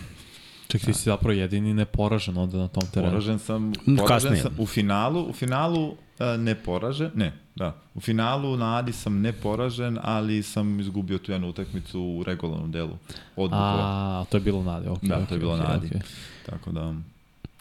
[0.68, 3.12] Ček, ti si zapravo jedini neporažen onda na tom terenu.
[3.12, 4.43] Poražen sam, poražen Kasnije.
[4.43, 5.97] sam u finalu, u finalu uh,
[6.39, 12.01] neporažen, ne, da, u finalu na Adi sam neporažen, ali sam izgubio tu jednu utakmicu
[12.01, 12.99] u regularnom delu.
[13.37, 15.03] Od A, to je bilo na Adi, ok.
[15.03, 15.89] Da, okay, to je bilo okay, na Adi.
[15.89, 16.03] Okay.
[16.47, 16.95] Tako da,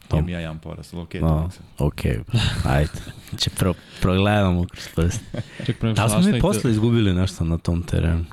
[0.08, 0.28] Tom.
[0.28, 1.20] ja jedan poraz, ali okej.
[1.20, 2.40] Okay, no, okej, okay.
[2.64, 3.00] ajde.
[3.38, 5.20] Če pro, progledamo kroz prst.
[5.66, 8.24] Ček, da smo mi posle izgubili nešto na tom terenu?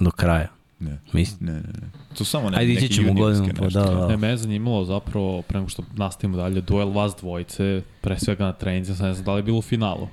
[0.00, 0.48] Do kraja.
[0.80, 0.98] Ne.
[1.12, 1.40] Mis...
[1.40, 1.90] Ne, ne, ne.
[2.18, 4.08] To samo ne, Ajde, ići ćemo godinu, pa da, da.
[4.08, 8.44] Ne, me je zanimalo zapravo, pre nego što nastavimo dalje, duel vas dvojice, pre svega
[8.44, 10.08] na treningu, sam ne znam da li je bilo u finalu.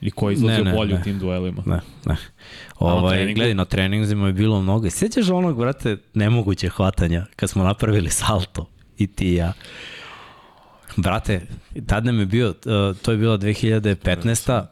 [0.00, 1.00] I ko je izlazio ne, ne, bolje ne.
[1.00, 1.62] u tim duelima?
[1.66, 2.16] Ne, ne.
[2.78, 4.90] Ovaj, gledaj, na treningzima je bilo mnogo.
[4.90, 8.68] Sjećaš onog, brate, nemoguće hvatanja kad smo napravili salto
[8.98, 9.52] i ti i ja.
[10.96, 11.46] Brate,
[11.86, 14.66] tad nam je bio, uh, to je bila 2015.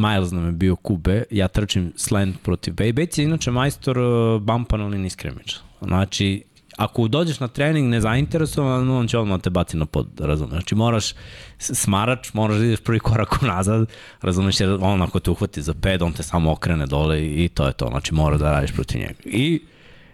[0.00, 2.92] Miles nam je bio QB, ja trčim slant protiv Bay.
[2.92, 5.56] Bates je inače majstor uh, bumpa na liniji skrimiča.
[5.80, 6.42] Znači,
[6.76, 10.50] ako dođeš na trening nezainteresovan, on će odmah te baci na pod, razumeš.
[10.50, 11.14] Znači moraš
[11.58, 13.88] smarač, moraš da ideš prvi korak nazad,
[14.22, 17.66] razumeš, jer on ako te uhvati za ped, on te samo okrene dole i, to
[17.66, 19.20] je to, znači mora da radiš protiv njega.
[19.24, 19.62] I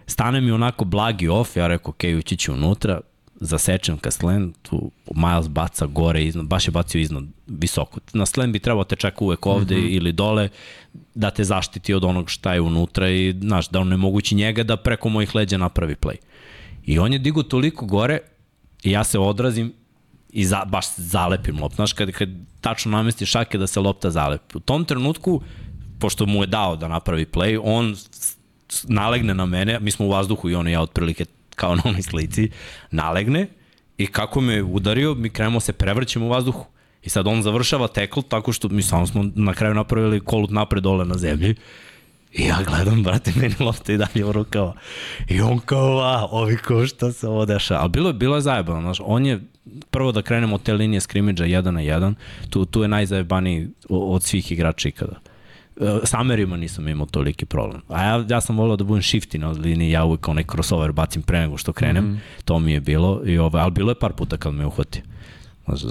[0.07, 3.01] stane mi onako blagi off, ja rekao, ok, ući ću unutra,
[3.39, 7.99] zasečem ka slen, tu Miles baca gore, iznad, baš je bacio iznad visoko.
[8.13, 9.95] Na slen bi trebao te čeka uvek ovde mm -hmm.
[9.95, 10.49] ili dole,
[11.15, 14.63] da te zaštiti od onog šta je unutra i, znaš, da on ne mogući njega
[14.63, 16.15] da preko mojih leđa napravi play.
[16.85, 18.19] I on je digo toliko gore
[18.83, 19.73] i ja se odrazim
[20.29, 21.75] i za, baš zalepim loptu.
[21.75, 22.29] Znaš, kad, kad
[22.61, 24.57] tačno namesti šake da se lopta zalepi.
[24.57, 25.41] U tom trenutku,
[25.99, 27.95] pošto mu je dao da napravi play, on
[28.83, 31.25] nalegne na mene, mi smo u vazduhu i on i ja otprilike
[31.59, 32.49] kao na onoj slici,
[32.91, 33.47] nalegne
[33.97, 36.65] i kako me udario, mi krenemo se prevrćemo u vazduhu.
[37.03, 40.83] I sad on završava tekl tako što mi samo smo na kraju napravili kolut napred
[40.83, 41.55] dole na zemlji.
[42.33, 44.73] I ja gledam, brate, meni lopta i dalje u rukava.
[45.27, 47.75] I on kao, a, ovi ko šta se ovo deša.
[47.79, 49.39] Ali bilo, bilo je zajebano, znaš, on je,
[49.91, 52.13] prvo da krenemo od te linije skrimidža 1 na 1,
[52.49, 55.19] tu, tu je najzajebaniji od svih igrača ikada.
[56.03, 57.81] Samerima nisam imao toliki problem.
[57.87, 61.21] A ja, ja sam volao da budem shifty na liniji, ja uvijek onaj crossover bacim
[61.21, 62.43] pre nego što krenem, mm -hmm.
[62.45, 65.03] to mi je bilo, i ovaj, ali bilo je par puta kad me uhvatio.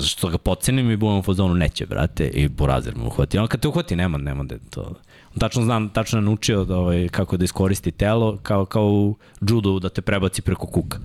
[0.07, 3.39] Što ga pocenim i budem u fazonu neće, brate, i Burazer me uhvati.
[3.39, 4.95] Ali kad te uhvati, nema, nema da to
[5.39, 9.81] tačno znam, tačno je naučio da, ovaj, kako da iskoristi telo, kao, kao u judu
[9.81, 10.99] da te prebaci preko kuka.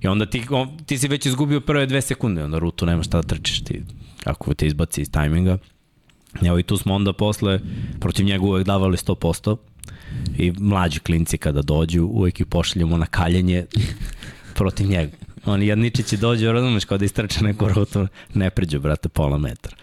[0.00, 3.16] I onda ti, on, ti si već izgubio prve dve sekunde, onda rutu nema šta
[3.16, 3.82] da trčiš ti,
[4.24, 5.58] kako te izbaci iz tajminga.
[6.42, 7.60] Evo i tu smo onda posle
[8.00, 9.56] protiv njega uvek davali 100%
[10.38, 13.66] i mlađi klinci kada dođu uvek ih pošaljemo na kaljenje
[14.54, 15.12] protiv njega.
[15.46, 19.76] Oni jadničići dođu, razumeš, kao da istrče neku rutu, ne pređu, brate, pola metra.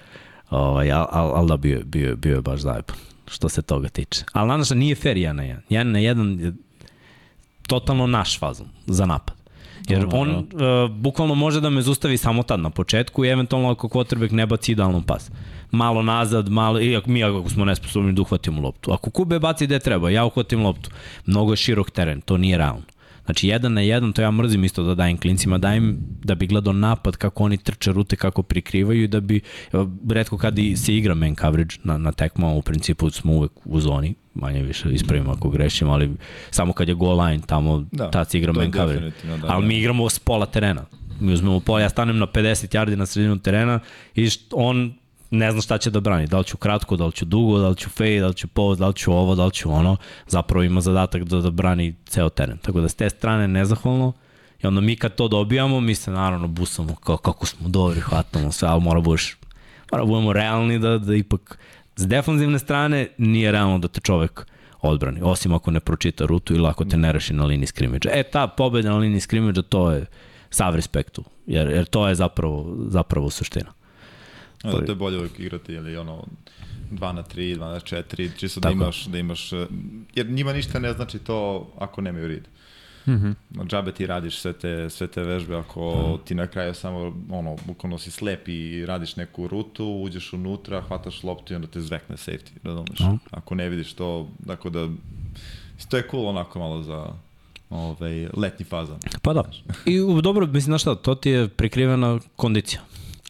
[0.49, 2.95] Ovaj, al, al, al da bio, bio, bio je baš zajeban
[3.27, 4.23] što se toga tiče.
[4.33, 5.63] Ali nadam se nije fair jedan na jedan.
[5.69, 6.53] Jedan na jedan je
[7.67, 9.35] totalno naš fazon za napad.
[9.89, 10.45] Jer on uh,
[10.91, 14.71] bukvalno može da me zustavi samo tad na početku i eventualno ako quarterback ne baci
[14.71, 15.31] idealnom pas.
[15.71, 18.91] Malo nazad, malo, i ako mi ako smo nesposobni da uhvatimo loptu.
[18.91, 20.89] Ako Kube baci gde treba, ja uhvatim loptu.
[21.25, 22.95] Mnogo je širok teren, to nije realno.
[23.25, 26.73] Znači, jedan na jedan, to ja mrzim isto da dajem klincima, dajem da bi gledao
[26.73, 29.41] napad, kako oni trče rute, kako prikrivaju i da bi,
[30.09, 34.15] redko kad se igra man coverage na, na tekmama, u principu smo uvek u zoni,
[34.33, 36.11] manje više ispravimo ako grešimo, ali
[36.51, 39.11] samo kad je goal line, tamo da, tad se igra man coverage.
[39.23, 39.67] Da, ali da.
[39.67, 40.85] mi igramo s pola terena.
[41.19, 43.79] Mi uzmemo pola, ja stanem na 50 yardi na sredinu terena
[44.15, 44.93] i on
[45.31, 47.69] ne zna šta će da brani, da li ću kratko, da li ću dugo, da
[47.69, 49.97] li ću fade, da li ću post, da li ću ovo, da li ću ono,
[50.27, 52.57] zapravo ima zadatak da, da brani ceo teren.
[52.57, 54.13] Tako da s te strane nezahvalno,
[54.63, 58.51] i onda mi kad to dobijamo, mi se naravno busamo kao kako smo dobri, hvatamo
[58.51, 59.37] sve, ali mora budeš,
[59.91, 61.59] mora da budemo realni da, da ipak
[61.95, 64.45] s defanzivne strane nije realno da te čovek
[64.81, 68.09] odbrani, osim ako ne pročita rutu ili ako te ne reši na liniji skrimidža.
[68.13, 70.05] E, ta pobeda na liniji skrimidža, to je
[70.49, 73.71] sav respektu, jer, jer to je zapravo, zapravo suština.
[74.63, 76.23] Da, to je bolje uvijek igrati, ili ono,
[76.91, 79.51] 2 na 3, 2 na 4, čisto da imaš, da imaš,
[80.15, 82.47] jer njima ništa ne znači to ako nemaju rid.
[83.07, 83.67] Mm -hmm.
[83.67, 86.25] Džabe ti radiš sve te, sve te vežbe ako mm.
[86.25, 91.23] ti na kraju samo ono, bukvalno si slep i radiš neku rutu, uđeš unutra, hvataš
[91.23, 92.99] loptu i onda te zvekne safety, razumeš?
[92.99, 93.15] Mm.
[93.31, 94.87] Ako ne vidiš to, dakle da
[95.89, 97.07] to je cool onako malo za
[97.69, 98.97] ovaj, letnji fazan.
[99.21, 99.43] Pa da.
[99.85, 102.81] I dobro, mislim, znaš šta, to ti je prikrivena kondicija.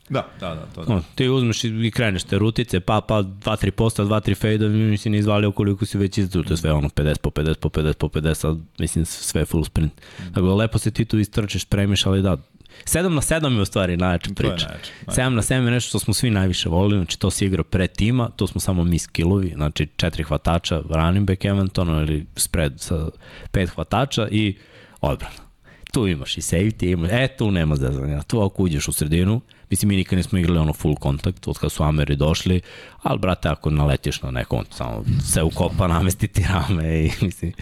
[0.09, 0.93] Da, da, da, to da.
[0.93, 5.09] No, ti uzmeš i kreneš te rutice, pa, pa, 2-3 posta, 2-3 fejda, mi si
[5.09, 7.93] ne izvalio koliko si već izdru, to je sve ono 50 po 50 po 50
[7.93, 9.93] po 50, ali mislim sve full sprint.
[10.19, 10.33] Mm.
[10.33, 12.37] Tako da lepo se ti tu istrčeš, premiš, ali da,
[12.83, 14.67] 7 na 7 je u stvari najjača priča.
[14.67, 17.63] Najjač, 7 na 7 je nešto što smo svi najviše volili, znači to se igra
[17.63, 22.73] pre tima, to smo samo mi skillovi, znači četiri hvatača, running back eventualno ili spread
[22.79, 23.07] sa
[23.51, 24.57] pet hvatača i
[25.01, 25.45] odbrana.
[25.91, 29.89] Tu imaš i safety, imaš, e tu nema zezanja, tu ako uđeš u sredinu, Mislim,
[29.89, 32.61] mi nikad nismo igrali ono full kontakt od kada su Ameri došli,
[33.01, 37.53] ali brate, ako naletiš na nekom, samo se ukopa, namesti ti rame i mislim,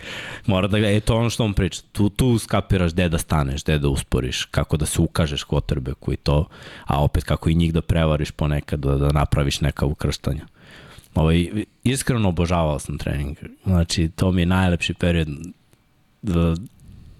[0.46, 3.64] mora da ga, e to ono što on priča, tu, tu skapiraš gde da staneš,
[3.64, 6.48] gde da usporiš, kako da se ukažeš quarterbacku i to,
[6.86, 10.46] a opet kako i njih da prevariš ponekad, da, da napraviš neka ukrštanja.
[11.16, 11.50] Ovaj,
[11.84, 13.38] iskreno obožavao sam trening.
[13.66, 15.28] Znači, to mi je najlepši period
[16.22, 16.56] da,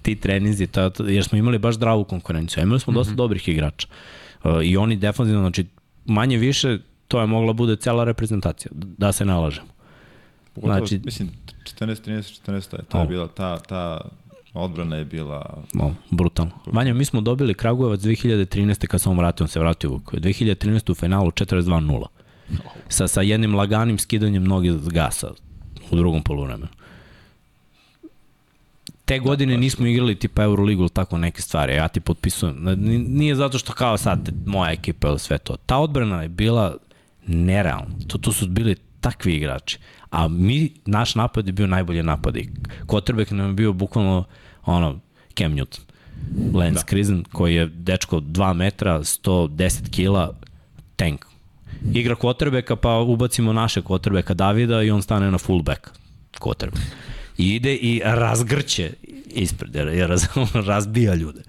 [0.02, 2.64] ti treninzi, to, jer smo imali baš zdravu konkurenciju.
[2.64, 3.18] Imali smo dosta mm -hmm.
[3.18, 3.88] dobrih igrača.
[4.64, 5.66] I oni defanzivno, znači
[6.06, 9.68] manje više to je mogla bude cela reprezentacija, da se nalažemo.
[10.54, 11.30] Pogotovo, znači, mislim,
[11.80, 14.02] 14, 13, 14, ta je bila, ta, ta
[14.54, 15.64] odbrana je bila...
[15.74, 16.52] No, brutalno.
[16.66, 18.88] Vanja, mi smo dobili Kragujevac 2013.
[18.88, 20.92] kad sam vam vratio, on se vratio u 2013.
[20.92, 22.06] u finalu 42-0.
[22.88, 25.32] Sa, sa jednim laganim skidanjem noge gasa
[25.92, 26.68] u drugom poluvremenu
[29.06, 32.56] te godine da, nismo igrali tipa Euroligu ili tako neke stvari, ja ti potpisujem.
[33.08, 35.56] Nije zato što kao sad moja ekipa ili sve to.
[35.66, 36.78] Ta odbrana je bila
[37.28, 37.96] nerealna.
[38.08, 39.78] To, to su bili takvi igrači.
[40.12, 42.38] A mi, naš napad je bio najbolji napad.
[42.38, 42.50] I
[42.86, 44.24] Kotrbek nam je bio bukvalno
[44.66, 45.00] ono,
[45.38, 45.80] Cam Newton.
[46.54, 46.86] Lance da.
[46.86, 50.34] Krizen, koji je dečko 2 metra, 110 kila,
[50.96, 51.26] tank.
[51.94, 55.90] Igra kvotrbeka, pa ubacimo naše kvotrbeka Davida i on stane na fullback
[56.40, 58.92] kvotrbek i ide i razgrće
[59.28, 60.10] ispred, jer, jer
[60.68, 61.42] razbija ljude.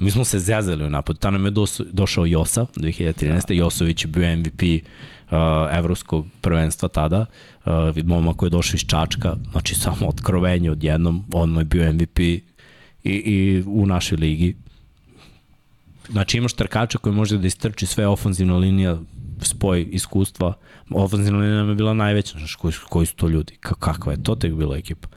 [0.00, 1.18] Mi smo se zezali u napadu.
[1.18, 1.52] Ta nam je
[1.92, 3.48] došao Josa 2013.
[3.48, 3.54] Da.
[3.54, 5.38] Josović je bio MVP uh,
[5.72, 7.26] evropskog prvenstva tada.
[7.64, 7.72] Uh,
[8.04, 12.42] momak koji je došao iz Čačka, znači samo otkrovenje odjednom, on je bio MVP i,
[13.04, 14.56] i u našoj ligi.
[16.10, 18.98] Znači imaš trkača koji može da istrči sve ofanzivna linija
[19.40, 20.52] spoj iskustva.
[20.90, 24.34] Ofenzivna linija nam je bila najveća, znaš, koji, koji su to ljudi, kakva je to
[24.34, 25.08] tek bila ekipa.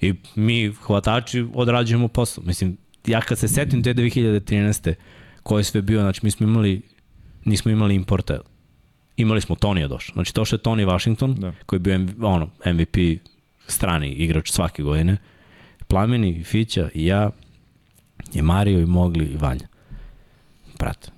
[0.00, 2.44] I mi, hvatači, odrađujemo posao.
[2.44, 2.76] Mislim,
[3.06, 4.94] ja kad se setim te 2013.
[5.42, 6.82] koje je sve bio, znači mi smo imali,
[7.44, 8.40] nismo imali importa,
[9.16, 10.14] imali smo Tonija došao.
[10.14, 11.52] Znači to što je Tony Washington, da.
[11.66, 13.20] koji je bio ono, MVP
[13.66, 15.16] strani igrač svake godine,
[15.88, 17.30] Plameni, Fića i ja,
[18.32, 19.68] je Mario i Mogli i Vanja.
[20.78, 21.10] Brate,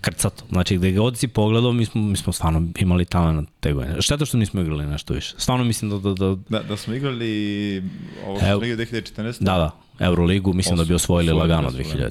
[0.00, 0.44] krcato.
[0.50, 4.02] Znači, gde god si pogledao, mi smo, mi smo stvarno imali talent te godine.
[4.02, 5.34] Šteta što nismo igrali nešto više.
[5.38, 5.98] Stvarno mislim da...
[5.98, 7.82] Da, da, da, da smo igrali
[8.26, 9.40] ovo što smo igrali 2014.
[9.40, 9.70] Da, da.
[10.06, 12.10] Euroligu mislim Osvo, da bi osvojili lagano 2013.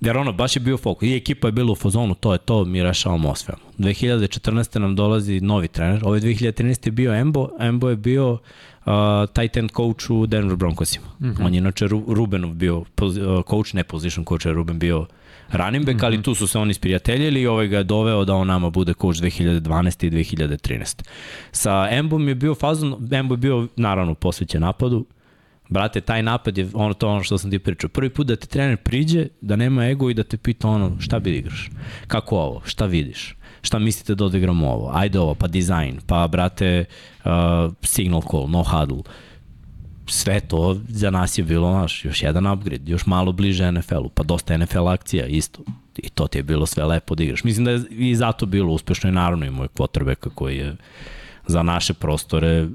[0.00, 1.08] Jer ono, baš je bio fokus.
[1.08, 3.62] I ekipa je bila u fazonu, to je to, mi rešavamo osvijamo.
[3.78, 4.78] 2014.
[4.78, 6.00] nam dolazi novi trener.
[6.04, 6.86] Ove 2013.
[6.86, 7.48] je bio Embo.
[7.60, 8.92] Embo je bio uh,
[9.34, 11.06] tight end coach u Denver Broncosima.
[11.20, 11.46] Mm -hmm.
[11.46, 12.84] On je inače Rubenov bio uh,
[13.50, 15.06] coach, ne position coach, je Ruben bio
[15.52, 16.06] running back, mm -hmm.
[16.06, 16.22] ali mhm.
[16.22, 19.20] tu su se oni sprijateljili i ovaj ga je doveo da on nama bude coach
[19.20, 20.06] 2012.
[20.06, 21.02] i 2013.
[21.52, 25.06] Sa Embom je bio fazon, Embo je bio naravno posvećen napadu,
[25.70, 27.88] Brate, taj napad je ono to ono što sam ti pričao.
[27.88, 31.18] Prvi put da te trener priđe, da nema ego i da te pita ono šta
[31.18, 31.70] bi igraš,
[32.06, 36.84] kako ovo, šta vidiš, šta mislite da odigramo ovo, ajde ovo, pa dizajn, pa brate
[37.24, 37.30] uh,
[37.82, 39.02] signal call, no huddle,
[40.12, 44.22] sve to za nas je bilo naš, još jedan upgrade, još malo bliže NFL-u, pa
[44.22, 45.62] dosta NFL akcija isto.
[45.96, 47.44] I to ti je bilo sve lepo da igraš.
[47.44, 50.76] Mislim da je i zato bilo uspešno i naravno i moj quarterbacka koji je
[51.46, 52.68] za naše prostore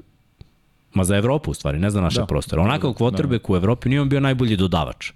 [0.94, 2.26] ma za Evropu u stvari, ne za naše da.
[2.26, 2.62] prostore.
[2.62, 3.52] Onakav quarterback da.
[3.52, 5.12] u Evropi nije on bio najbolji dodavač.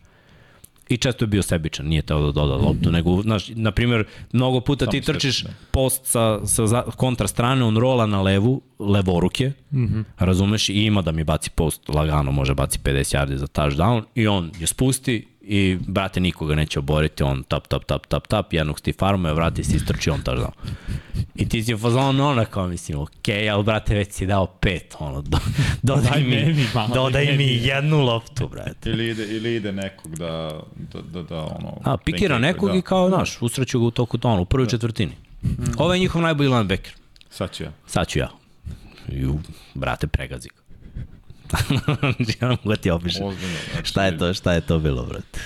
[0.91, 4.61] I često je bio sebičan, nije teo da doda loptu, nego, znaš, na primjer, mnogo
[4.61, 5.51] puta Sam ti trčiš da.
[5.71, 10.05] post sa, sa kontra strane, on rola na levu, levoruke, mm -hmm.
[10.19, 14.27] razumeš, i ima da mi baci post lagano, može baci 50 yardi za touchdown, i
[14.27, 18.79] on je spusti i brate nikoga neće oboriti, on tap, tap, tap, tap, tap, jednog
[18.79, 20.51] sti farma, vrati se istrči, on touchdown.
[21.35, 24.47] I ti si u fazonu ono kao mislim, okej, okay, ali brate već si dao
[24.47, 25.39] pet, ono, do,
[25.83, 28.91] dodaj, mi, meni, malo, dodaj mi jednu loptu, brate.
[28.91, 30.61] Ili ide, ili ide nekog da,
[30.93, 31.81] da, da, da ono...
[31.85, 32.77] A, pikira nekog da.
[32.77, 34.71] i kao, znaš, usreću ga u toku tonu, u prvoj da.
[34.71, 35.13] četvrtini.
[35.43, 35.49] Mm.
[35.79, 36.93] Ovo je njihov najbolji linebacker.
[37.31, 37.73] Sad ću ja.
[37.87, 38.31] Sad ću ja.
[39.09, 39.39] Ju,
[39.75, 40.60] brate, pregazi ga.
[42.41, 43.27] ja mogu ti opišem.
[43.27, 43.57] Ozbiljno.
[43.73, 43.89] Znači...
[43.89, 45.41] Šta je to, šta je to bilo, brate?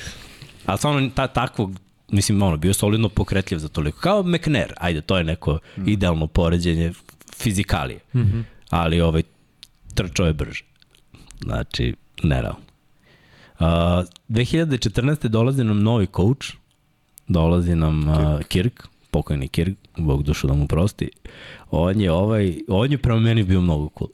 [0.66, 4.00] Ali stvarno, ta, takvog, mislim, ono, bio solidno pokretljiv za toliko.
[4.00, 5.88] Kao McNair, ajde, to je neko mm.
[5.88, 6.92] idealno poređenje
[7.36, 8.00] fizikalije.
[8.14, 8.42] Mm -hmm.
[8.70, 9.22] Ali ovaj,
[9.94, 10.64] trčao je brže.
[11.44, 12.64] Znači, nerealno.
[13.58, 13.66] Uh,
[14.28, 15.28] 2014.
[15.28, 16.46] dolazi nam novi coach,
[17.28, 21.10] dolazi nam uh, Kirk, pokojni Kirk, Bog dušu da mu prosti,
[21.70, 24.10] on je, ovaj, on je prema meni bio mnogo cool.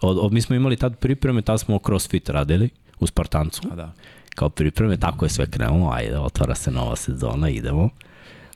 [0.00, 2.70] Od, od, mi smo imali tad pripreme, tad smo crossfit radili
[3.00, 3.62] u Spartancu.
[3.72, 3.92] A da.
[4.34, 7.88] Kao pripreme, tako je sve krenulo, ajde, otvara se nova sezona, idemo.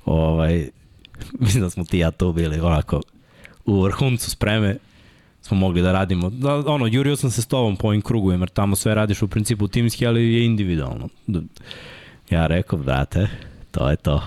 [0.05, 0.69] Ovaj,
[1.41, 3.01] mislim da smo ti ja to bili onako
[3.65, 4.77] u vrhuncu spreme,
[5.43, 6.31] smo mogli da radimo.
[6.31, 9.29] Da, ono, jurio sam se s tobom po ovim krugu, jer tamo sve radiš u
[9.29, 11.09] principu timski, ali je individualno.
[12.31, 13.29] Ja rekao, brate,
[13.71, 14.23] to je to.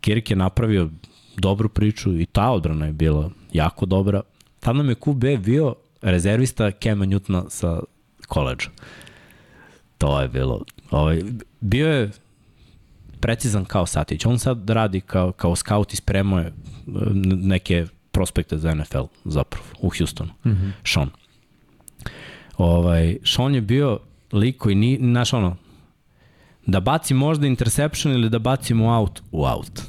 [0.00, 0.88] Kirk je napravio
[1.36, 4.22] dobru priču i ta odbrana je bila jako dobra.
[4.60, 7.80] Tad nam je QB bio rezervista Kema Newtona sa
[8.28, 8.68] koleđa.
[9.98, 10.64] To je bilo.
[10.90, 11.22] Ovaj,
[11.60, 12.10] bio je
[13.20, 14.26] precizan kao Satić.
[14.26, 16.52] On sad radi kao, kao scout i spremao je
[17.24, 20.30] neke prospekte za NFL zapravo u Houstonu.
[20.44, 20.70] Mm -hmm.
[20.84, 21.10] Sean.
[22.58, 23.98] Ovaj, Sean je bio
[24.32, 25.56] lik koji ni, znaš ono,
[26.66, 29.82] da baci možda interception ili da bacimo out u out.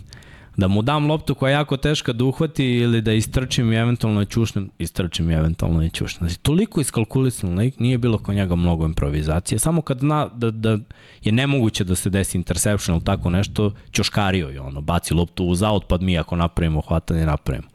[0.57, 4.25] Da mu dam loptu koja je jako teška da uhvati ili da istrčim i eventualno
[4.25, 6.29] čušnem, istrčim i eventualno čušnem.
[6.29, 9.59] Znači, toliko iskalkulisan lik, nije bilo kod njega mnogo improvizacije.
[9.59, 10.77] Samo kad zna da, da
[11.23, 15.61] je nemoguće da se desi interception ili tako nešto, ćoškario je ono, baci loptu uz
[15.61, 17.67] out, pa mi ako napravimo hvatanje, napravimo.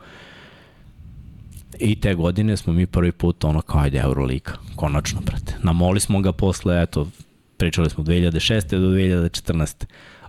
[1.78, 5.56] I te godine smo mi prvi put ono kao ajde Eurolika, konačno, brate.
[5.62, 7.08] Namoli smo ga posle, eto,
[7.56, 8.78] pričali smo 2006.
[8.78, 9.86] do 2014.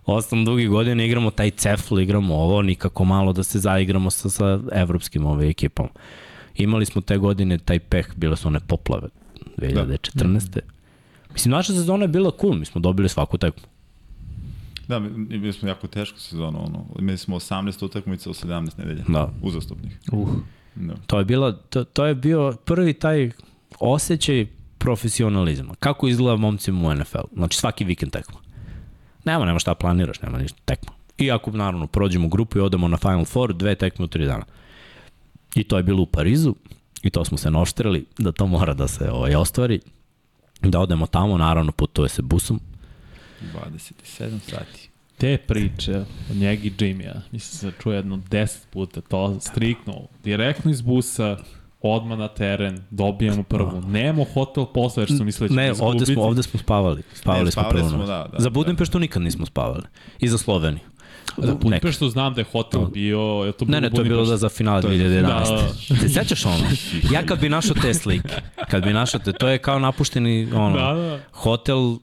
[0.07, 4.59] Osam dugi godina igramo taj cefl, igramo ovo, nikako malo da se zaigramo sa, sa
[4.71, 5.87] evropskim ove ekipom.
[6.55, 9.07] Imali smo te godine taj peh, bile su one poplave
[9.57, 10.49] 2014.
[10.49, 10.61] Da.
[11.33, 13.63] Mislim, naša sezona je bila cool, mi smo dobili svaku tekmu.
[14.87, 16.85] Da, mi, smo jako tešku sezonu, ono.
[16.99, 19.03] Imali smo 18 utakmica u 17 nedelja.
[19.07, 19.31] Da.
[19.41, 19.99] Uzastopnih.
[20.11, 20.29] Uh.
[20.75, 20.93] Da.
[21.07, 23.31] To je bilo, to, to je bio prvi taj
[23.79, 24.47] osjećaj
[24.77, 25.75] profesionalizma.
[25.79, 27.27] Kako izgleda momcima u NFL?
[27.33, 28.46] Znači svaki vikend tekma.
[29.27, 30.91] Nema, nema šta planiraš, nema ništa, tekma.
[31.17, 34.45] I ako naravno prođemo grupu i odemo na Final Four, dve tekme u tri dana.
[35.55, 36.55] I to je bilo u Parizu
[37.03, 39.79] i to smo se noštrili da to mora da se ovaj, ostvari.
[40.61, 42.59] Da odemo tamo, naravno putuje se busom.
[43.53, 49.39] 27 sati te priče od njega i Jimmy-a, mislim se čuje jedno 10 puta, to
[49.39, 51.37] strikno, direktno iz busa,
[51.81, 53.81] odma na teren, dobijamo prvu.
[53.81, 57.03] Nemo hotel posle, jer su mislili da Ne, ovde smo, ovde smo spavali.
[57.13, 59.01] Spavali, ne, spavali smo, smo da, da, Za Budimpeštu da.
[59.01, 59.83] nikad nismo spavali.
[60.19, 60.83] I za Sloveniju.
[61.37, 63.19] Da, Budimpeštu znam da je hotel bio...
[63.45, 65.21] Je to ne, ne, to je bilo da za finale 2011.
[65.21, 65.99] Da, da.
[65.99, 66.63] Se sećaš ono?
[67.11, 68.35] Ja kad bi našao te slike,
[68.69, 71.19] kad bi našao te, to je kao napušteni ono, da, da.
[71.31, 71.97] hotel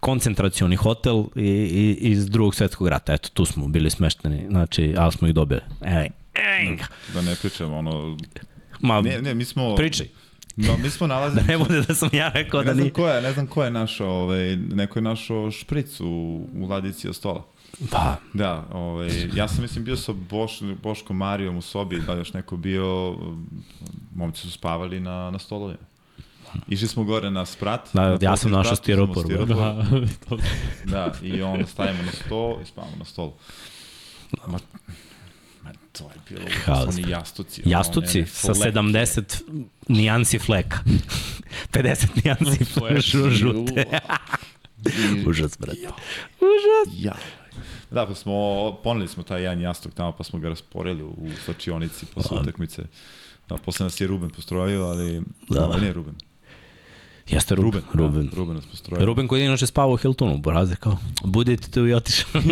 [0.00, 3.12] koncentracioni hotel i, i, iz drugog svetskog rata.
[3.12, 5.60] Eto, tu smo bili smešteni, znači, ali smo ih dobili.
[5.84, 6.76] Ej, ej.
[7.14, 8.16] Da ne pričam, ono...
[8.80, 9.76] Ma, ne, ne, mi smo...
[9.76, 10.08] Pričaj.
[10.56, 11.42] No, mi smo nalazili...
[11.46, 12.76] da ne bude da sam ja rekao da ni...
[12.76, 16.06] Ne znam ko je, ne znam ko je našao, ovaj, neko je našao špric u,
[16.54, 17.44] u ladici od stola.
[17.90, 18.16] Pa.
[18.32, 22.56] Da, ovaj, ja sam mislim bio sa Boš, Boškom Marijom u sobi, da još neko
[22.56, 23.16] bio,
[24.14, 25.94] momci su spavali na, na stolovima.
[26.68, 27.88] Išli smo gore na sprat.
[27.92, 29.46] Da, na ja sam našao stiropor.
[29.46, 29.84] Da.
[30.84, 33.32] da, i onda stavimo na sto i spavamo na stolu.
[34.46, 34.58] Ma
[35.98, 36.88] to je bilo, Haos.
[36.88, 37.62] oni jastuci.
[37.64, 39.42] Jastuci one, sa 70
[39.88, 40.78] nijansi fleka.
[41.72, 42.64] 50 nijansi
[43.40, 43.84] žute.
[45.26, 45.88] Užas, brate.
[46.40, 46.94] Užas.
[46.98, 47.14] Ja.
[47.90, 52.06] Da, pa smo, poneli smo taj jedan jastuk tamo, pa smo ga rasporili u slačionici
[52.06, 52.82] posle utakmice.
[53.48, 55.76] Da, posle nas je Ruben postrojio, ali da, da.
[55.76, 56.14] ne Ruben.
[57.28, 57.82] Jeste Ruben.
[57.92, 58.26] Ruben.
[58.26, 59.06] Da, Ruben nas postrojio.
[59.06, 62.42] Ruben koji je inače spavao u Hiltonu, Boraze kao, budete tu i otišao.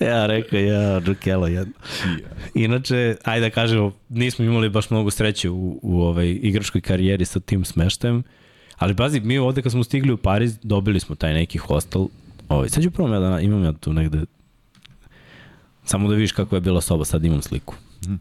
[0.10, 1.74] ja rekao, ja, Džukelo jedno.
[2.54, 7.40] Inače, ajde da kažemo, nismo imali baš mnogo sreće u, u ovaj, igračkoj karijeri sa
[7.40, 8.22] tim smeštajem,
[8.76, 12.06] ali bazi, mi ovde kad smo stigli u Pariz, dobili smo taj neki hostel.
[12.48, 14.24] Ovaj, sad ću prvo ja da imam ja tu negde,
[15.84, 17.74] samo da vidiš kako je bila soba, sad imam sliku.
[18.06, 18.14] Mm.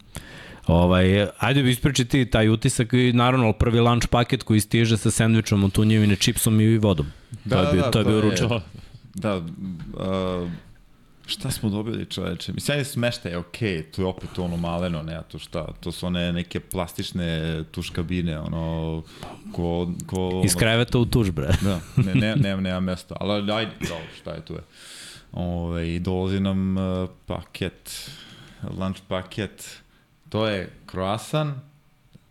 [0.67, 5.63] Ovaj, ajde bi ispričati taj utisak i naravno prvi lunch paket koji stiže sa sendvičom
[5.63, 7.07] od tunjevine, čipsom i vodom.
[7.45, 8.51] Da, to je bio, da, to je bio ručak.
[9.13, 9.43] Da, uh,
[11.25, 12.53] šta smo dobili čoveče?
[12.53, 16.05] Mislim, smešta je okej, okay, to je opet ono maleno, ne, to šta, to su
[16.05, 19.03] one neke plastične tuš kabine, ono,
[19.51, 19.91] ko...
[20.05, 21.47] ko Iz kreveta u tuš, bre.
[21.61, 24.61] Da, ne, ne, nema, nema mesta, ali ajde, dobro, šta je tu je.
[25.31, 28.11] Ove, I dolazi nam uh, paket,
[28.79, 29.81] lunch paket,
[30.29, 31.55] To je croissant,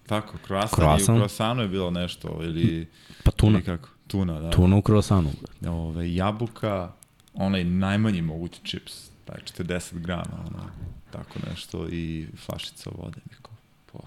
[0.06, 1.08] tako, croissant, croissant.
[1.08, 2.88] i u croissantu je bilo nešto, ili...
[3.24, 3.58] Pa tuna.
[3.58, 3.88] Ili kako?
[4.06, 4.50] Tuna, da.
[4.50, 5.30] Tuna u croissantu.
[5.66, 6.92] Ove, jabuka,
[7.34, 10.70] onaj najmanji mogući čips, taj 40 grama, ono,
[11.10, 13.50] tako nešto, i flašica vode, neko.
[13.92, 13.98] Po,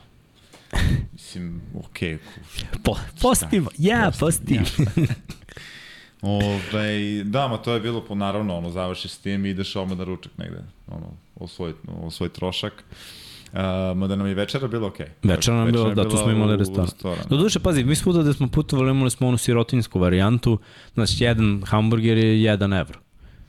[1.13, 2.17] mislim, okej.
[2.17, 2.19] Okay,
[2.83, 4.65] po, pozitivno, ja, pozitivno.
[6.21, 9.97] Ove, da, ma to je bilo po naravno, ono, završiš s tim i ideš odmah
[9.97, 12.73] na ručak negde, ono, o svoj, o svoj trošak.
[12.73, 12.97] Uh,
[13.95, 15.05] mada nam je večera bilo okej.
[15.05, 15.29] Okay.
[15.29, 16.85] Večera nam je bilo, da, tu smo imali restoran.
[16.85, 17.25] restoran.
[17.29, 20.59] Do duše, pazi, mi svuda da smo putovali imali smo onu sirotinsku varijantu,
[20.93, 22.99] znači jedan hamburger je 1 evro.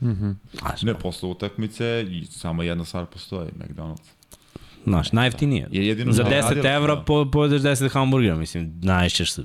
[0.01, 0.35] Mm -hmm.
[0.59, 4.09] Znači, ne, posle utakmice i samo jedna stvar postoji, McDonald's.
[4.83, 5.67] Znaš, najjeftinije.
[5.71, 7.01] Je jedino Za 10 evra da.
[7.01, 9.43] po, pojedeš 10 hamburgera, mislim, najšćeš se.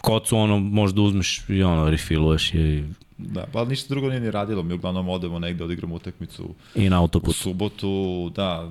[0.00, 2.84] Kocu, ono, možda uzmeš i ono, refiluješ i
[3.18, 4.62] Da, pa ništa drugo nije ni radilo.
[4.62, 6.54] Mi uglavnom odemo negde, odigramo utakmicu.
[6.74, 7.28] I na autoput.
[7.28, 8.70] U subotu, da,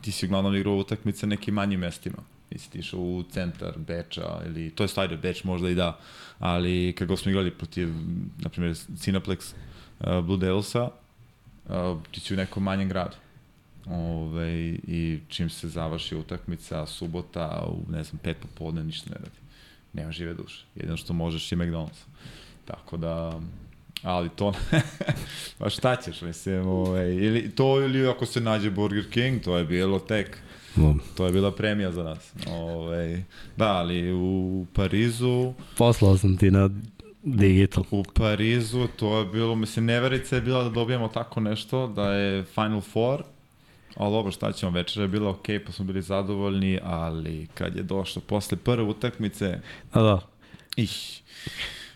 [0.00, 2.18] ti si uglavnom igrao utakmice nekim manjim mestima.
[2.50, 5.98] Nisi ti išao u centar Beča ili, to je stvari Beč možda i da,
[6.38, 7.88] ali kako smo igrali protiv,
[8.38, 9.54] na primjer, Cineplex
[10.00, 10.90] uh, Blue Devilsa,
[11.68, 13.16] uh, ti si u nekom manjem gradu.
[13.86, 19.38] Ove, I čim se završi utakmica, subota, u ne znam, pet popodne, ništa ne radi.
[19.92, 20.64] Nema žive duše.
[20.74, 22.07] Jedino što možeš je McDonald's.
[22.68, 23.40] Tako da,
[24.02, 24.52] ali to,
[25.58, 29.64] pa šta ćeš, mislim, ovaj, ili to ili ako se nađe Burger King, to je
[29.64, 30.38] bilo tek,
[30.76, 30.96] no.
[31.16, 32.32] to je bila premija za nas.
[32.46, 33.22] Ovaj,
[33.56, 35.52] da, ali u Parizu...
[35.76, 36.70] Poslao sam ti na
[37.22, 37.84] digital.
[37.90, 42.44] U Parizu to je bilo, mislim, neverica je bila da dobijemo tako nešto, da je
[42.44, 43.22] Final Four,
[43.96, 47.76] ali dobro, šta ćemo, večera je bila okej, okay, pa smo bili zadovoljni, ali kad
[47.76, 49.60] je došlo posle prve utakmice...
[49.94, 50.20] Da, da.
[50.76, 51.22] Ih,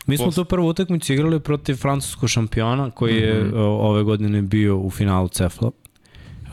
[0.07, 3.59] Mi smo tu prvu utakmicu igrali protiv francuskog šampiona koji je mm -hmm.
[3.59, 5.71] ove godine bio u finalu Cefla.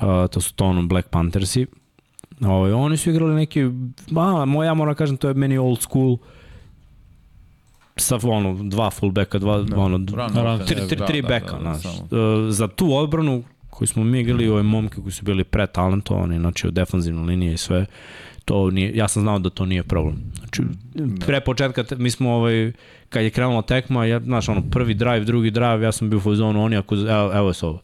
[0.02, 1.66] Uh, to su to ono Black Panthersi.
[2.42, 3.70] Ovaj, oni su igrali neki,
[4.12, 6.18] ba, moj, ja moram da kažem, to je meni old school
[7.96, 11.74] sa ono, dva fullbacka, dva, no, ono, run, tri, tri, tri da, backa, da, da,
[11.74, 12.00] znaš.
[12.00, 12.10] Uh,
[12.50, 16.72] za tu odbranu koju smo mi igrali, ove momke koji su bili pretalentovani, znači u
[16.72, 17.86] defanzivnoj liniji i sve,
[18.50, 20.16] to nije, ja sam znao da to nije problem.
[20.38, 20.62] Znači,
[21.26, 22.72] pre početka, mi smo ovaj,
[23.10, 26.22] kad je krenula tekma, ja, znaš, ono, prvi drive, drugi drive, ja sam bio u
[26.22, 27.82] fazonu, oni ako, evo, evo je ovo.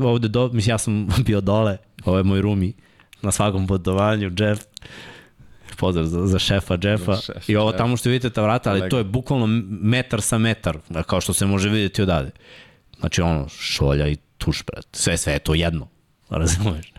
[0.00, 2.72] Ovde, do, mislim, ja sam bio dole, ovo je moj rumi,
[3.22, 4.62] na svakom putovanju, Jeff,
[5.76, 8.98] pozdrav za, za šefa Jeffa šef, i ovo tamo što vidite ta vrata, ali to
[8.98, 12.30] je bukvalno metar sa metar, kao što se može vidjeti odade.
[13.00, 14.86] Znači ono, šolja i tuš, brat.
[14.92, 15.88] Sve, sve je to jedno.
[16.30, 16.92] Razumeš?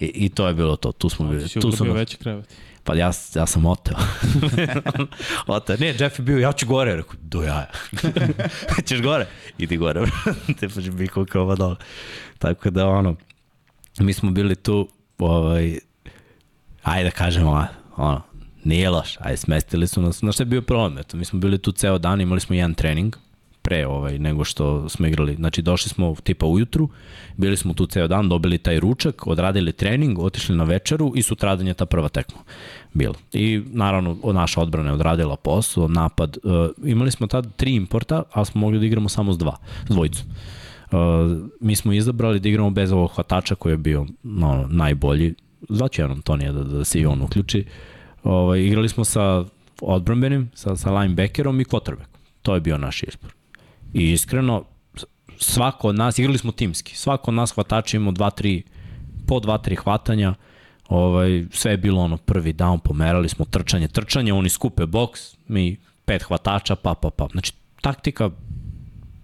[0.00, 0.92] I, I to je bilo to.
[0.92, 1.48] Tu smo bili.
[1.48, 2.54] Tu sam veći krevet.
[2.84, 3.96] Pa ja, ja sam oteo.
[5.46, 5.76] oteo.
[5.76, 6.96] Ne, Jeff je bio, ja ću gore.
[6.96, 7.70] Rekao, do jaja.
[8.86, 9.26] Ćeš gore?
[9.58, 10.06] Idi gore.
[10.60, 11.76] Te pa će biti kao dole.
[12.38, 13.16] Tako da, ono,
[13.98, 15.78] mi smo bili tu, ovaj,
[16.82, 17.66] ajde da kažemo,
[17.96, 18.22] ono,
[18.64, 20.18] nije loš, ajde smestili su nas.
[20.18, 20.98] Znaš šta je bio problem?
[20.98, 23.16] Eto, mi smo bili tu ceo dan, imali smo jedan trening,
[23.66, 25.34] pre ovaj, nego što smo igrali.
[25.34, 26.88] Znači došli smo tipa ujutru,
[27.36, 31.66] bili smo tu ceo dan, dobili taj ručak, odradili trening, otišli na večeru i sutradan
[31.66, 32.38] je ta prva tekma
[32.92, 33.14] bila.
[33.32, 36.38] I naravno naša odbrana je odradila posao, napad.
[36.42, 36.52] Uh,
[36.84, 39.56] imali smo tad tri importa, a smo mogli da igramo samo s dva,
[39.88, 40.24] s dvojicu.
[40.24, 40.98] Uh,
[41.60, 45.34] mi smo izabrali da igramo bez ovog hvatača koji je bio no, najbolji.
[45.68, 47.64] Zvaću jednom Tonija da, da se i on uključi.
[48.22, 49.44] Ovaj, igrali smo sa
[49.80, 52.20] odbranbenim, sa, sa linebackerom i quarterbackom.
[52.42, 53.36] To je bio naš izbor.
[53.96, 54.64] I iskreno,
[55.38, 58.62] svako od nas, igrali smo timski, svako od nas hvatača imao 2-3,
[59.26, 60.34] po 2-3 hvatanja,
[60.88, 65.76] ovaj, sve je bilo ono prvi down, pomerali smo trčanje, trčanje, oni skupe boks, mi
[66.04, 67.28] pet hvatača, pa, pa, pa.
[67.32, 68.30] Znači, taktika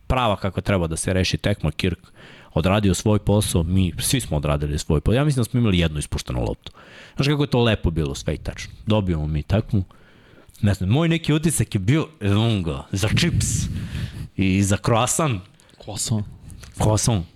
[0.07, 2.13] prava kako treba da se reši tekma, Kirk
[2.55, 5.17] odradio svoj posao, mi svi smo odradili svoj posao.
[5.17, 6.73] Ja mislim da smo imali jednu ispuštenu loptu.
[7.17, 8.73] Znaš kako je to lepo bilo sve i tačno.
[8.87, 9.85] Dobijemo mi tekmu,
[10.63, 13.47] ne znam, moj neki utisak je bio lungo, za čips
[14.37, 15.43] i za croissant.
[15.85, 16.25] Croissant.
[16.83, 17.27] Croissant.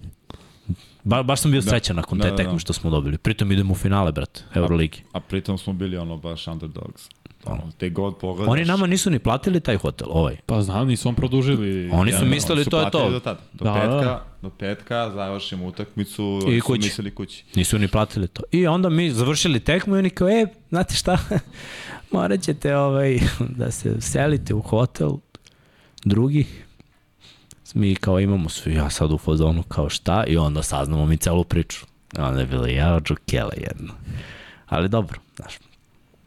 [1.05, 2.59] Ba, baš sam bio da, srećan nakon da, te da, tekme da.
[2.59, 3.19] što smo dobili.
[3.19, 5.03] Pritom idemo u finale, brate, Euroligi.
[5.13, 7.09] A, a pritom smo bili ono baš underdogs.
[7.45, 8.53] Ono, te god pogledaš.
[8.53, 10.37] Oni nama nisu ni platili taj hotel, ovaj.
[10.47, 11.91] Pa znam, nisu on produžili.
[11.93, 13.11] Oni su ja, mislili to je to.
[13.11, 13.41] Do, tada.
[13.53, 14.27] do da, petka, da.
[14.43, 16.83] do petka završimo utakmicu, I kući.
[16.83, 17.45] su mislili kući.
[17.55, 18.43] Nisu ni platili to.
[18.53, 21.19] I onda mi završili tekmu i oni kao, e, znate šta,
[22.13, 23.19] morat ćete ovaj,
[23.59, 25.11] da se selite u hotel
[26.05, 26.47] drugi.
[27.75, 31.45] Mi kao imamo svi, ja sad u fazonu kao šta i onda saznamo mi celu
[31.45, 31.87] priču.
[32.19, 33.95] Onda je bilo ja džokele jedno.
[34.67, 35.55] Ali dobro, znaš.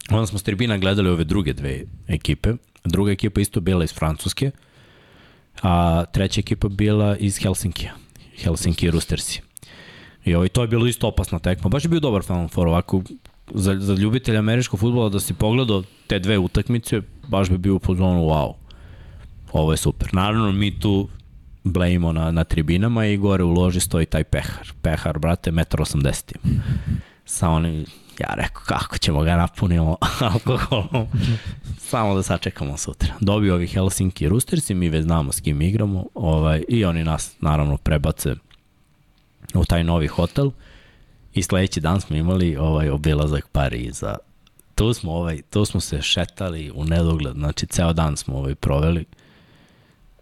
[0.10, 2.54] Onda smo s tribina gledali ove druge dve ekipe.
[2.84, 4.52] Druga ekipa isto bila iz Francuske,
[5.62, 7.94] a treća ekipa bila iz Helsinkija.
[8.38, 9.42] Helsinki Roostersi.
[10.26, 11.70] I ovaj, to je bilo isto opasna tekma.
[11.70, 12.68] Baš je bio dobar Final Four.
[12.68, 13.02] Ovako,
[13.54, 17.80] za, za ljubitelja američkog futbola da si pogledao te dve utakmice, baš bi bio u
[17.80, 18.54] pozonu wow.
[19.54, 20.10] Ovo je super.
[20.14, 21.10] Naravno, mi tu
[21.72, 24.74] blejimo na, na tribinama i gore u loži stoji taj pehar.
[24.82, 26.62] Pehar, brate, 1,80 m.
[27.26, 27.86] sa onim,
[28.20, 29.98] ja rekao kako ćemo ga napunimo
[30.34, 31.08] alkoholom,
[31.78, 33.14] samo da sačekamo sutra.
[33.20, 37.36] Dobio ovi Helsinki Roosters i mi već znamo s kim igramo ovaj, i oni nas
[37.42, 38.36] naravno prebace
[39.54, 40.52] u taj novi hotel
[41.34, 44.16] i sledeći dan smo imali ovaj obilazak Pariza.
[44.76, 49.06] Tu smo, ovaj, tu smo se šetali u nedogled, znači ceo dan smo ovaj proveli.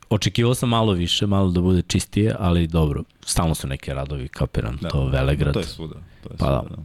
[0.09, 4.77] Očekivao sam malo više, malo da bude čistije, ali dobro, stalno su neke radovi, kapiram,
[4.81, 5.53] da, to Velegrad.
[5.53, 5.93] To je svuda.
[5.93, 6.75] To je pa svuda, da.
[6.75, 6.81] da.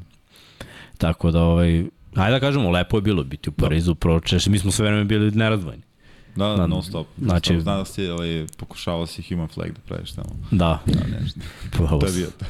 [0.98, 1.84] Tako da, ovaj,
[2.14, 3.98] ajde da kažemo, lepo je bilo biti u Parizu, da.
[3.98, 5.82] pročeš, mi smo sve vreme bili nerazvojni.
[6.36, 7.06] Da, da, non stop.
[7.22, 10.28] Znači, znam da si ovaj, pokušavao si human flag da praviš tamo.
[10.50, 10.78] Da.
[10.86, 11.40] Da, nešto.
[11.76, 12.00] Pravo.
[12.00, 12.44] to je bio to.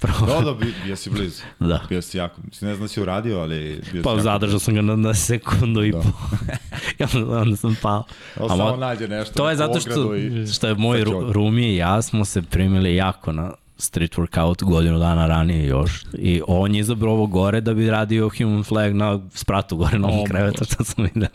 [0.00, 0.26] Pravo.
[0.26, 1.42] da, da, bio si blizu.
[1.60, 1.80] Da.
[1.88, 2.40] Bio si jako.
[2.44, 5.84] Mislim, ne znam da si uradio, ali bio pa, zadržao sam ga na, na sekundu
[5.84, 5.98] i da.
[5.98, 6.08] po.
[6.98, 8.04] I onda, onda sam pao.
[8.36, 9.34] A samo nađe nešto.
[9.34, 10.46] To je zato što, i...
[10.46, 15.26] što je moj Rumi i ja smo se primili jako na street workout godinu dana
[15.26, 19.76] ranije još i on je izabrao ovo gore da bi radio human flag na spratu
[19.76, 21.28] gore na ovom krevetu što sam vidio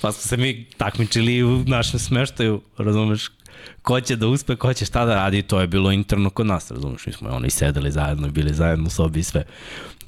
[0.00, 3.30] pa smo se mi takmičili u našem smeštaju, razumeš,
[3.82, 6.70] ko će da uspe, ko će šta da radi, to je bilo interno kod nas,
[6.70, 9.44] razumeš, mi smo oni sedeli zajedno bili zajedno u sobi i sve.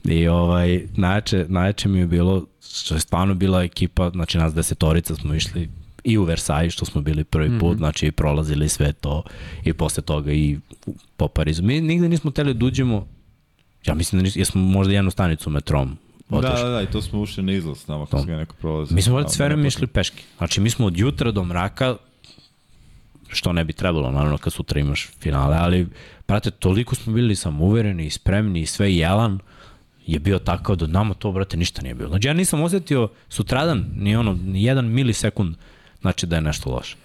[0.05, 5.15] I ovaj, najjače, najjače mi je bilo, što je stvarno bila ekipa, znači nas desetorica
[5.15, 5.69] smo išli
[6.05, 7.79] i u Versailles, što smo bili prvi put, mm -hmm.
[7.79, 9.23] znači prolazili sve to
[9.65, 10.59] i posle toga i
[11.17, 11.63] po Parizu.
[11.63, 13.07] Mi nigde nismo teli da uđemo,
[13.87, 15.99] ja mislim da nismo, jesmo možda jednu stanicu metrom
[16.41, 18.95] Da, da, da, i to smo ušli na izlaz tamo kad smo neko prolazi.
[18.95, 20.23] Mi smo valjda sve vreme išli peške.
[20.39, 21.97] Znači, mi smo od jutra do mraka,
[23.29, 25.87] što ne bi trebalo, naravno, kad sutra imaš finale, ali,
[26.29, 29.39] brate, toliko smo bili samouvereni i spremni i sve jelan
[30.07, 32.09] je bio takav da nama to, brate, ništa nije bilo.
[32.09, 35.57] Znači, ja nisam osetio sutradan ni ono, ni jedan milisekund,
[36.01, 36.97] znači da je nešto loše.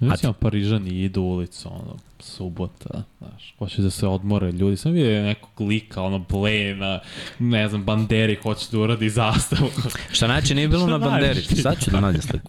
[0.00, 4.76] Mislim, Parižani idu u ulicu, ono, subota, znaš, hoće da se odmore ljudi.
[4.76, 7.00] Sam vidio nekog lika, ono, Blena,
[7.38, 9.70] ne znam, Banderi hoće da uradi zastavu.
[10.16, 12.48] Šta najče nije bilo na Banderi, sad ću da nađem sliku.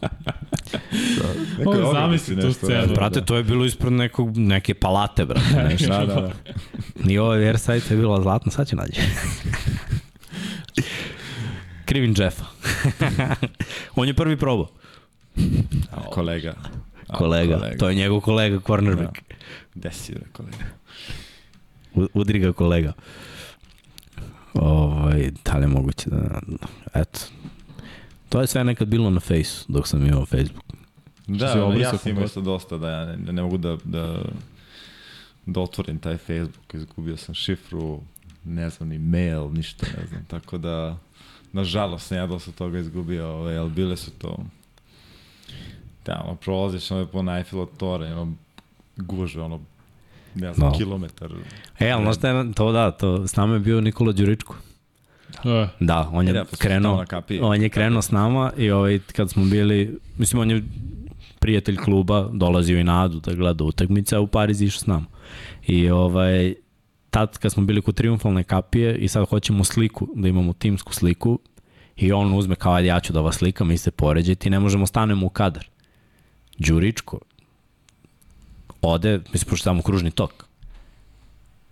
[1.66, 2.94] Ovo zamisli tu scenu.
[2.94, 5.88] Brate, to je bilo ispred nekog, neke palate, brate, nešto.
[5.88, 6.32] da, da, da.
[7.04, 9.04] Ni ovo Versailles je bilo zlatno, sad ću nađem.
[11.86, 12.46] Krivin Jeffa.
[13.96, 14.68] On je prvi probao.
[16.12, 16.54] Kolega
[17.14, 17.57] kolega.
[17.57, 17.77] kolega.
[17.77, 19.14] To je njegov kolega, cornerback.
[19.30, 19.36] Da.
[19.76, 20.57] Gde si, bre, kolega?
[21.94, 22.94] U, udri ga kolega.
[24.53, 26.41] Ovaj, da li je moguće da...
[26.94, 27.19] Eto.
[28.30, 30.65] To je sve nekad bilo na face dok sam imao Facebook.
[31.27, 31.45] Da,
[31.80, 34.22] ja sam imao dosta da ja ne, ne mogu da, da,
[35.45, 36.73] da otvorim taj Facebook.
[36.73, 38.02] Izgubio sam šifru,
[38.44, 40.26] ne znam ni mail, ništa ne znam.
[40.26, 40.98] Tako da,
[41.52, 44.38] nažalost, sam ja dosta toga izgubio, ovaj, ali bile su to
[46.06, 48.34] Da, ono, prolaziš ono po Eiffel Tore, ono,
[48.98, 49.60] guže, ono,
[50.36, 50.77] ne znam, no.
[50.77, 51.32] kilometar.
[51.80, 54.56] E, ali znaš je, to da, to, s nama je bio Nikola Đuričko.
[55.44, 57.06] Da, da on je ja, krenuo,
[57.41, 60.64] on je krenuo s nama i ovaj, kad smo bili, mislim, on je
[61.40, 65.06] prijatelj kluba, dolazio i na Adu da gleda utakmice, a u Pariz išao s nama.
[65.68, 66.53] I ovaj,
[67.10, 71.40] tad kad smo bili kod triumfalne kapije i sad hoćemo sliku, da imamo timsku sliku,
[71.95, 74.60] i on uzme kao, ajde ja ću da vas slikam, mi se poređete i ne
[74.60, 75.68] možemo stanemo u kadar.
[76.57, 77.19] Đuričko
[78.82, 80.45] ode, mislim, pošto tamo kružni tok.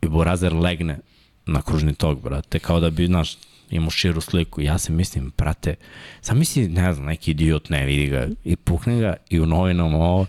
[0.02, 1.00] I Borazer legne
[1.46, 3.38] na kružni tok, brate, kao da bi, znaš,
[3.70, 4.62] imao širu sliku.
[4.62, 5.76] Ja se mislim, brate,
[6.22, 9.98] sam misli, ne znam, neki idiot ne vidi ga i pukne ga i u novinama
[9.98, 10.26] ovo,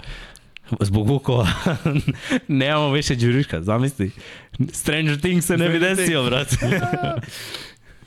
[0.81, 1.49] zbog Vukova
[2.49, 4.11] nemamo više Đuriška, zamisli.
[4.73, 6.57] Stranger Things se ne bi desio, brate.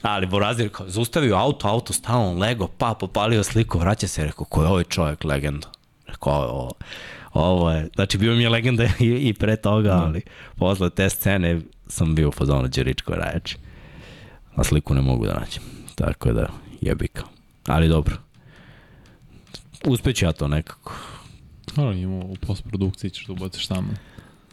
[0.01, 0.87] Ali Borazir kao,
[1.35, 5.76] auto, auto stalo, lego, pa, popalio sliku, vraća se, rekao, ko je ovaj čovjek, legenda?
[6.07, 6.71] Rekao, ovo,
[7.33, 10.03] ovo je, znači bio mi je legenda i, i pre toga, da.
[10.03, 10.21] ali
[10.55, 13.57] posle te scene sam bio u fazonu Đeričko rajači.
[14.55, 15.63] Na sliku ne mogu da nađem.
[15.95, 16.47] Tako da,
[16.81, 17.23] jebika.
[17.67, 18.15] Ali dobro.
[19.85, 20.93] Uspeću ja to nekako.
[21.75, 23.87] Naravno, imamo u postprodukciji ćeš da ubaciš tamo.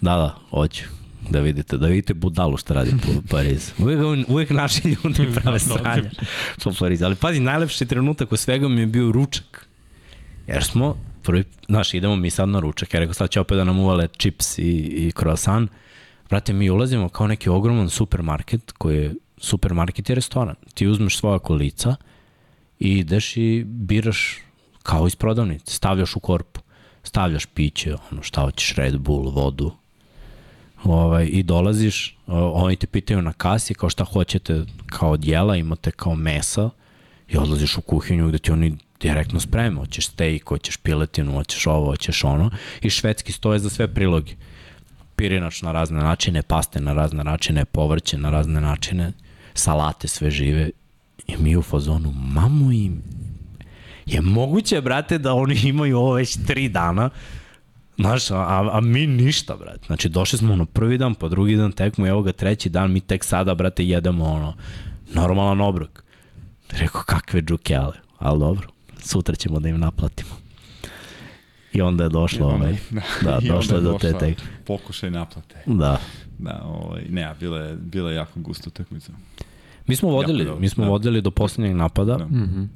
[0.01, 0.85] Da, da, hoću.
[1.31, 3.73] Da vidite, da vidite budalu što radi po Parizu.
[3.79, 6.11] Uvijek, uvijek naši ljudi prave sranja
[6.65, 7.05] po Parizu.
[7.05, 9.69] Ali pazi, najlepši trenutak u svega mi je bio ručak.
[10.47, 13.65] Jer smo prvi, znaš, idemo mi sad na ručak, ja rekao sad će opet da
[13.65, 15.71] nam uvale čips i, i croissant.
[16.31, 20.55] Brate, mi ulazimo kao neki ogroman supermarket koji je supermarket i restoran.
[20.75, 21.97] Ti uzmeš svoja kolica
[22.79, 24.39] i ideš i biraš
[24.83, 26.61] kao iz prodavnice, stavljaš u korpu,
[27.03, 29.73] stavljaš piće, ono šta hoćeš, Red Bull, vodu,
[30.85, 35.91] ovaj, i dolaziš, oni te pitaju na kasi kao šta hoćete kao od jela, imate
[35.91, 36.71] kao mesa
[37.29, 41.87] i odlaziš u kuhinju gde ti oni direktno sprema, hoćeš steak, hoćeš piletinu, hoćeš ovo,
[41.87, 42.51] hoćeš ono
[42.83, 44.33] i švedski stoje za sve priloge.
[45.17, 49.13] Pirinač na razne načine, paste na razne načine, povrće na razne načine,
[49.55, 50.71] salate sve žive
[51.27, 53.03] i mi u fazonu, mamu im,
[54.07, 57.11] je moguće, brate, da oni imaju ovo već tri dana,
[57.99, 59.87] Znaš, a, a mi ništa, brate.
[59.87, 63.01] Znači, došli smo ono prvi dan, pa drugi dan tekmo, evo ga treći dan, mi
[63.01, 64.55] tek sada, brate, jedemo ono,
[65.13, 66.05] normalan obrok.
[66.71, 68.69] Rekao, kakve džukele, ali dobro,
[69.05, 70.31] sutra ćemo da im naplatimo.
[71.73, 74.39] I onda je došlo, ovaj, da, da došlo je do te tek.
[74.67, 75.57] Pokušaj naplate.
[75.67, 76.01] Da.
[76.39, 79.13] Da, ovaj, ne, bila je, bila je jako gusto utakmica.
[79.87, 80.91] Mi smo vodili, mi smo da.
[80.91, 82.17] vodili do poslednjeg napada.
[82.17, 82.25] Da.
[82.25, 82.69] Mm -hmm.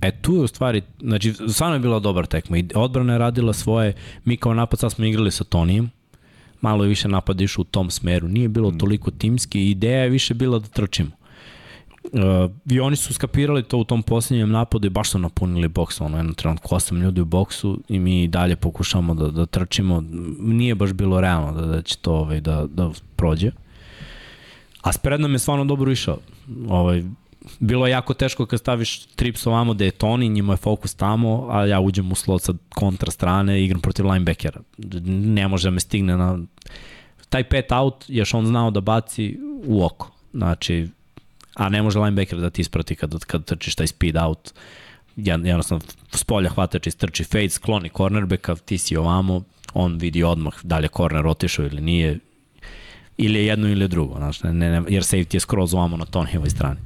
[0.00, 3.52] E tu je u stvari, znači, stvarno je bila dobar tekma i odbrana je radila
[3.52, 3.92] svoje,
[4.24, 5.90] mi kao napad sad smo igrali sa Tonijem,
[6.60, 8.78] malo je više napad išao u tom smeru, nije bilo mm.
[8.78, 11.10] toliko timski, ideja je više bila da trčimo.
[12.12, 16.00] Uh, I oni su skapirali to u tom poslednjem napadu i baš su napunili boks,
[16.00, 20.04] ono jedno trenutku osam ljudi u boksu i mi dalje pokušamo da, da trčimo.
[20.40, 23.50] Nije baš bilo realno da, da će to ovaj, da, da prođe.
[24.82, 26.18] A spred nam je stvarno dobro išao.
[26.68, 27.04] Ovaj,
[27.58, 31.46] bilo je jako teško kad staviš trips ovamo da je Toni, njima je fokus tamo,
[31.50, 34.60] a ja uđem u slot sa kontra strane i igram protiv linebackera.
[35.04, 36.38] Ne može da me stigne na...
[37.28, 40.10] Taj pet out je on znao da baci u oko.
[40.32, 40.88] Znači,
[41.60, 44.52] a ne može linebacker da ti isprati kad, kad trčiš taj speed out.
[45.16, 49.42] Jednostavno, s polja hvatač istrči fade, skloni cornerbacka, ti si ovamo,
[49.74, 52.18] on vidi odmah da li je corner otišao ili nije,
[53.16, 56.04] ili je jedno ili je drugo, znači, ne, ne, jer safety je skroz ovamo na
[56.04, 56.80] Tonijevoj strani.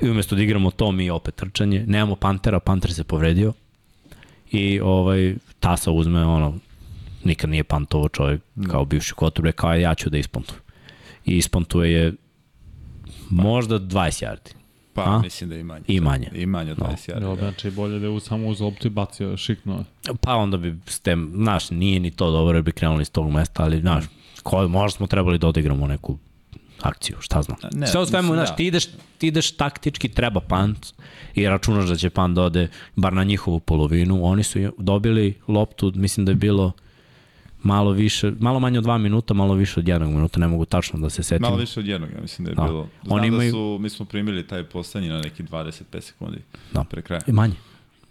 [0.00, 1.84] I umesto da igramo to, mi opet trčanje.
[1.86, 3.52] Nemamo Pantera, Panter se povredio.
[4.50, 6.58] I ovaj, Tasa uzme ono,
[7.24, 10.62] nikad nije pantovo čovjek kao bivši kotrbe, kao ja ću da ispontujem.
[11.24, 12.12] I ispontuje je
[13.32, 14.54] možda 20 yardi.
[14.94, 15.18] Pa, A?
[15.18, 15.84] mislim da i manje.
[15.88, 16.30] I manje.
[16.34, 17.14] I manje od 20 no.
[17.14, 17.20] yardi.
[17.20, 19.84] Dobro, znači bolje da je samo uz loptu i bacio šikno.
[20.20, 23.62] Pa onda bi, ste, znaš, nije ni to dobro jer bi krenuli iz tog mesta,
[23.62, 24.04] ali, znaš,
[24.42, 26.18] ko, možda smo trebali da odigramo neku
[26.82, 27.58] akciju, šta znam.
[27.72, 28.54] Ne, Sve o svemu, znaš, da.
[28.54, 28.86] ti, ideš,
[29.18, 30.86] ti ideš taktički, treba pant
[31.34, 34.24] i računaš da će pant da ode bar na njihovu polovinu.
[34.24, 36.72] Oni su dobili loptu, mislim da je bilo
[37.62, 40.98] malo više, malo manje od dva minuta, malo više od jednog minuta, ne mogu tačno
[40.98, 41.42] da se setim.
[41.42, 42.62] Malo više od jednog, ja mislim da je da.
[42.62, 42.88] bilo.
[43.02, 43.52] Znam Oni da imaju...
[43.52, 46.38] da su, mi smo primili taj poslednji na neki 25 sekundi
[46.72, 46.84] da.
[46.84, 47.22] pre kraja.
[47.26, 47.54] I manje.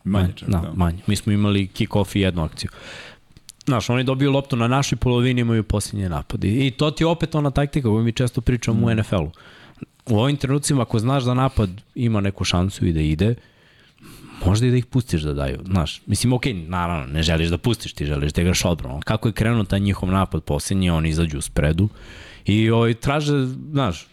[0.03, 0.73] Manje čak, da, da.
[0.75, 0.97] manje.
[1.07, 2.69] Mi smo imali kick-off i jednu akciju.
[3.65, 6.47] Znaš, oni dobiju loptu na našoj polovini, imaju posljednje napade.
[6.67, 8.83] I to ti je opet ona taktika koju mi često pričamo mm.
[8.83, 9.31] u NFL-u.
[10.09, 13.35] U ovim trenucima, ako znaš da napad ima neku šansu i da ide,
[14.45, 15.59] možda i da ih pustiš da daju.
[15.65, 18.99] Znaš, mislim, okej, okay, naravno, ne želiš da pustiš, ti želiš da igraš odbrano.
[18.99, 21.89] Kako je krenuo taj njihov napad posljednji, oni izađu u spredu
[22.45, 24.07] i ovaj, traže, znaš,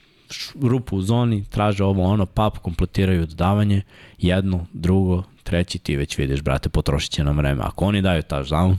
[0.61, 3.83] rupu u zoni, traže ovo ono, pap, kompletiraju dodavanje,
[4.19, 7.63] jedno, drugo, treći, ti već vidiš, brate, potrošit će nam vreme.
[7.65, 8.77] Ako oni daju touchdown,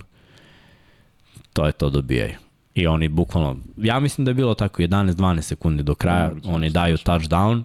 [1.54, 2.34] to je to dobijaju.
[2.76, 6.98] I oni bukvalno, ja mislim da je bilo tako 11-12 sekundi do kraja, oni daju
[6.98, 7.64] touchdown,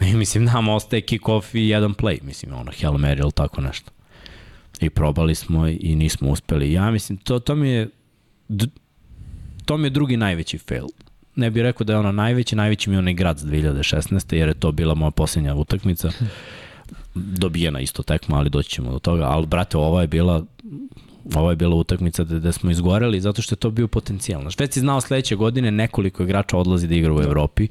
[0.00, 3.90] mislim nam ostaje kick-off i jedan play, mislim ono, Hail Mary ili tako nešto.
[4.80, 6.72] I probali smo i nismo uspeli.
[6.72, 7.88] Ja mislim, to, to mi je
[9.64, 10.86] to mi je drugi najveći fail.
[11.36, 14.34] Ne bih rekao da je ono najveći, najveći mi je onaj grad 2016.
[14.34, 16.10] jer je to bila moja posljednja utakmica.
[17.14, 19.24] Dobijena isto tekma, ali doći ćemo do toga.
[19.24, 20.44] Ali, brate, ova je bila
[21.34, 24.42] ovo je bila utakmica da, da smo izgoreli zato što je to bio potencijal.
[24.58, 27.70] Već si znao sledeće godine nekoliko igrača odlazi da igra u Evropi, uh,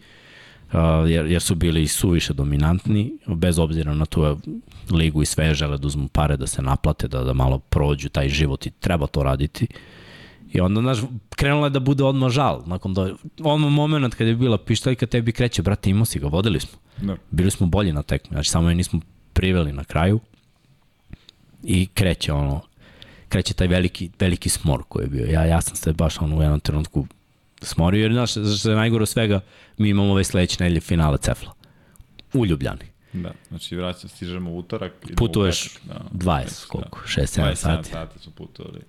[1.08, 4.38] jer, jer su bili suviše dominantni, bez obzira na tu
[4.92, 8.30] ligu i sve žele da uzmu pare da se naplate, da, da malo prođu taj
[8.30, 9.68] život i treba to raditi.
[10.54, 10.98] I onda, znaš,
[11.30, 12.64] krenula je da bude odmah žal.
[12.66, 13.10] Nakon da,
[13.44, 16.80] ono moment kad je bila pištaljka, tebi kreće, brate, imao si ga, vodili smo.
[17.02, 17.16] Da.
[17.32, 19.00] Bili smo bolji na tekmi, znači samo je nismo
[19.34, 20.20] priveli na kraju
[21.64, 22.62] i kreće ono,
[23.30, 25.26] kreće taj veliki, veliki smor koji je bio.
[25.26, 27.08] Ja, ja sam se baš ono u jednom trenutku
[27.64, 29.42] smorio, jer znaš, što je najgore svega,
[29.78, 31.54] mi imamo ove sledeće nedelje finale Cefla.
[32.34, 32.86] U Ljubljani.
[33.14, 34.94] Da, znači vraćam, stižemo u utorak.
[35.16, 37.22] Putuješ da, 20, koliko, da.
[37.22, 37.90] 6-7 sati.
[37.90, 38.82] 27 sati su putovali.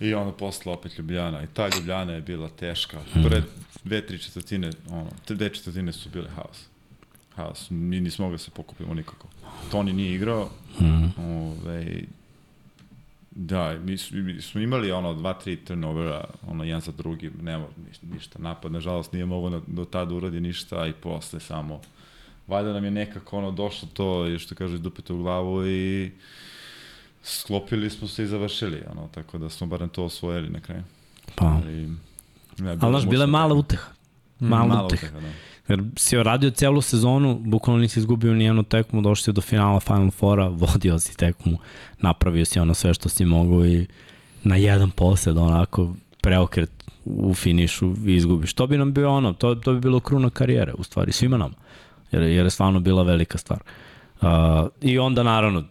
[0.00, 1.42] I onda posle opet Ljubljana.
[1.42, 3.00] I ta Ljubljana je bila teška.
[3.12, 3.24] Hmm.
[3.24, 3.42] Pre
[3.84, 6.66] dve, tri četvrtine, ono, dve četvrtine su bile haos.
[7.34, 7.70] Haos.
[7.70, 9.28] Mi nismo mogli da se pokupimo nikako.
[9.70, 10.50] Toni nije igrao.
[10.78, 11.12] Hmm.
[11.18, 12.04] Ove, ovaj,
[13.38, 18.06] Da, mi, mi smo imali ono dva, tri turnovera, ono jedan za drugim, nema ništa,
[18.06, 21.80] ništa napad, nažalost nije mogo na, do tada uradi ništa i posle samo
[22.46, 26.10] valjda nam je nekako ono došlo to što kaže dupete u glavu i
[27.22, 30.82] sklopili smo se i završili, ono, tako da smo barem to osvojili na kraju.
[31.34, 31.46] Pa.
[31.46, 31.86] Ali,
[32.58, 33.90] ne, Ali znaš, bila je mala uteha.
[34.40, 35.06] Mala, mala uteha.
[35.06, 35.32] uteha da.
[35.68, 39.80] Jer si radio celu sezonu, bukvalno nisi izgubio ni jednu tekmu, došli si do finala
[39.80, 41.58] Final Fora, vodio si tekmu,
[41.98, 43.86] napravio si ono sve što si mogao i
[44.44, 46.70] na jedan posed onako preokret
[47.04, 48.52] u finišu izgubiš.
[48.52, 51.52] To bi nam bio ono, to, to bi bilo kruna karijere, u stvari, svima nam.
[52.12, 53.62] Jer, jer je stvarno bila velika stvar.
[54.20, 54.28] Uh,
[54.80, 55.64] I onda, naravno,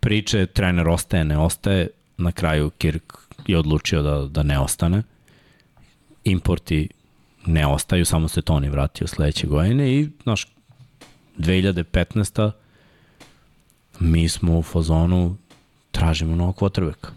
[0.00, 3.12] priče, trener ostaje, ne ostaje, na kraju Kirk
[3.46, 5.02] je odlučio da, da ne ostane.
[6.24, 6.88] Importi
[7.48, 10.46] ne ostaju, samo se Toni vratio sledeće godine i, znaš,
[11.38, 12.50] 2015.
[14.00, 15.36] mi smo u fazonu
[15.90, 17.10] tražimo novog kvotrbeka.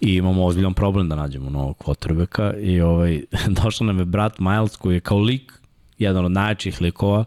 [0.00, 3.22] I imamo ozbiljan problem da nađemo novog kvotrbeka i ovaj,
[3.62, 5.52] došao nam je brat Miles koji je kao lik,
[5.98, 7.24] jedan od najjačih likova,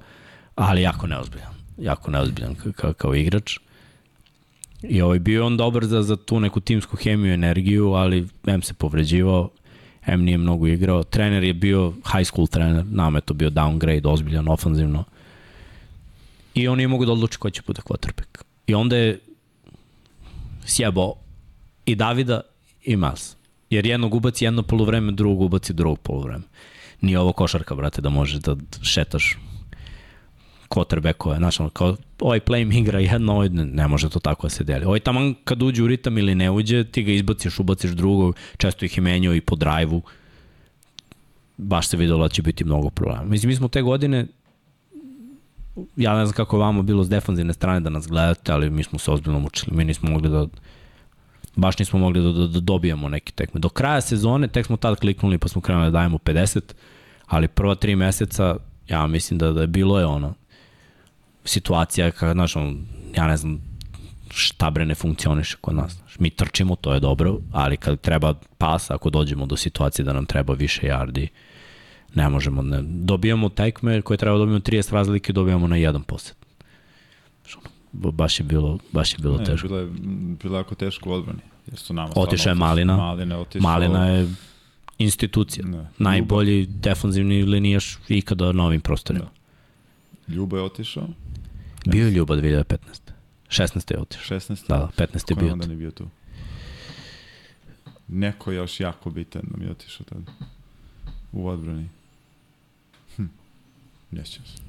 [0.55, 1.53] ali jako neozbiljan.
[1.77, 3.57] Jako neozbiljan kao, kao igrač.
[4.81, 8.73] I ovaj, bio on dobar za, za tu neku timsku hemiju, energiju, ali M se
[8.73, 9.49] povređivao,
[10.09, 11.03] M nije mnogo igrao.
[11.03, 15.03] Trener je bio high school trener, nam je to bio downgrade, ozbiljan, ofanzivno.
[16.53, 18.43] I on nije mogu da odluči ko će bude quarterback.
[18.67, 19.19] I onda je
[20.65, 21.13] sjebao
[21.85, 22.41] i Davida
[22.83, 23.35] i Miles.
[23.69, 26.43] Jer jednog ubaci jedno polovreme, drugog ubaci drugog polovreme.
[27.01, 29.37] Nije ovo košarka, brate, da možeš da šetaš
[30.69, 31.37] quarterbackove.
[31.37, 34.63] Znaš, ono, kao, ovaj play igra jedno, ovaj ne, ne može to tako da se
[34.63, 34.85] deli.
[34.85, 38.85] Ovaj taman kad uđe u ritam ili ne uđe, ti ga izbaciš, ubaciš drugog, često
[38.85, 40.01] ih je i po drajvu.
[41.57, 43.23] Baš se videlo da će biti mnogo problema.
[43.23, 44.27] Mislim, mi smo te godine
[45.95, 48.83] ja ne znam kako je vama bilo s defanzivne strane da nas gledate, ali mi
[48.83, 49.77] smo se ozbiljno mučili.
[49.77, 50.47] Mi nismo mogli da
[51.55, 53.59] baš nismo mogli da, da, da dobijemo neke tekme.
[53.59, 56.61] Do kraja sezone tek smo tad kliknuli pa smo krenuli da dajemo 50,
[57.27, 58.55] ali prva tri meseca
[58.87, 60.33] ja mislim da, da je bilo je ono
[61.49, 62.85] situacija kada, znaš, on,
[63.15, 63.61] ja ne znam
[64.29, 65.97] šta bre ne funkcioniše kod nas.
[66.19, 70.25] Mi trčimo, to je dobro, ali kad treba pas, ako dođemo do situacije da nam
[70.25, 71.27] treba više yardi,
[72.15, 72.81] ne možemo, ne.
[72.83, 76.35] dobijamo tekme koje treba da dobijemo 30 razlike, dobijamo na jedan posed.
[77.93, 79.67] Baš je bilo, baš je bilo ne, teško.
[79.67, 79.87] Bilo je,
[80.43, 81.39] bilo jako teško u odbrani.
[81.67, 82.97] Jer su nama otišao je Malina.
[82.97, 83.71] Malina, otišao...
[83.71, 84.27] Malina je
[84.97, 85.65] institucija.
[85.65, 85.87] Ne.
[85.97, 86.73] Najbolji Ljuba.
[86.79, 89.25] defanzivni linijaš ikada na ovim prostorima.
[89.25, 90.33] Da.
[90.33, 91.07] Ljuba je otišao.
[91.91, 92.75] Bio je Ljuba 2015.
[93.49, 93.93] 16.
[93.93, 94.39] je otišao.
[94.39, 94.67] 16.
[94.67, 95.31] Da, da 15.
[95.31, 95.55] je bio.
[95.55, 96.07] nije bio tu?
[98.07, 100.31] Neko još jako bitan nam je otišao tada.
[101.31, 101.89] U odbrani.
[103.15, 103.25] Hm.
[104.11, 104.61] Nećem se.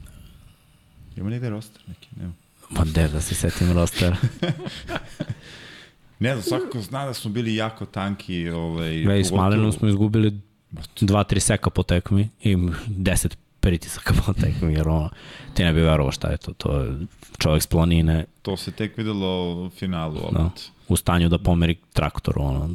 [1.17, 2.09] Ima negde roster neki?
[2.17, 2.33] Nema.
[2.71, 4.17] Ma de, da se setim rostera.
[6.19, 8.49] ne znam, svakako zna da smo bili jako tanki.
[8.49, 10.41] Ovaj, Rej, s Malinom smo izgubili
[11.01, 15.11] 2-3 seka po tekmi i 10 pritisaka po tekmi, jer ono,
[15.55, 16.53] ti ne bi verovao šta je to.
[16.53, 16.93] To je
[17.39, 18.25] čovjek s planine.
[18.43, 20.33] To se tek videlo u finalu opet.
[20.33, 20.51] Da,
[20.89, 22.71] u stanju da pomeri traktor, ono,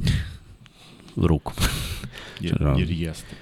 [1.30, 1.54] rukom.
[2.42, 3.36] jer, jer jeste.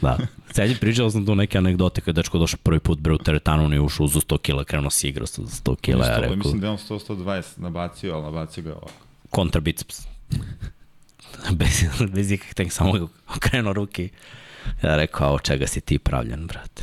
[0.00, 0.18] da.
[0.54, 3.78] Seđe, pričao sam tu neke anegdote kada dečko došao prvi put bre u teretanu i
[3.78, 6.06] ušao za 100 kila, krenuo si igrao sa 100 kila.
[6.06, 8.90] Ja rekao, mislim da je on 100-120 nabacio, ali nabacio ga ovako.
[9.30, 10.06] Kontra biceps.
[11.52, 11.84] bez,
[12.14, 14.08] bez ikak tek samo okrenuo ruke.
[14.82, 16.82] Ja rekao, od čega si ti pravljen, brate?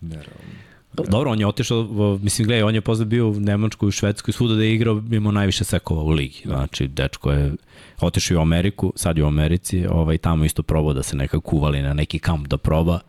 [0.00, 0.68] Nerealno.
[0.92, 4.54] Dobro, on je otišao, mislim, gledaj, on je posle bio u Nemačkoj, u Švedskoj, svuda
[4.54, 6.42] da je igrao, imao najviše sekova u ligi.
[6.44, 7.52] Znači, dečko je
[8.00, 11.82] otišao u Ameriku, sad je u Americi, ovaj, tamo isto probao da se nekako uvali
[11.82, 13.00] na neki kamp da proba.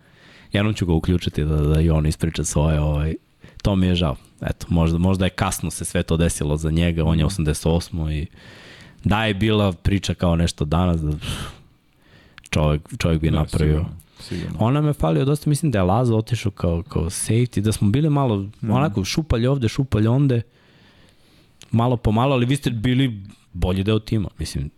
[0.52, 3.16] Jednom ću ga uključiti da, da i on ispriča svoje, ovaj,
[3.62, 4.16] to mi je žao.
[4.42, 7.94] Eto, možda, možda je kasno se sve to desilo za njega, on je 88.
[7.94, 8.12] Mhm.
[8.12, 8.28] i
[9.04, 11.14] da je bila priča kao nešto danas, da
[12.50, 13.78] čovjek, čovjek bi da, napravio.
[13.78, 14.58] Sigurno Sigurno.
[14.60, 18.10] Ona me falio dosta, mislim da je Lazo otišao kao, kao safety, da smo bili
[18.10, 18.72] malo mm.
[18.72, 20.42] onako šupalj ovde, šupalj onde,
[21.72, 23.22] malo po malo, ali vi ste bili
[23.54, 24.70] bolji deo tima, mislim,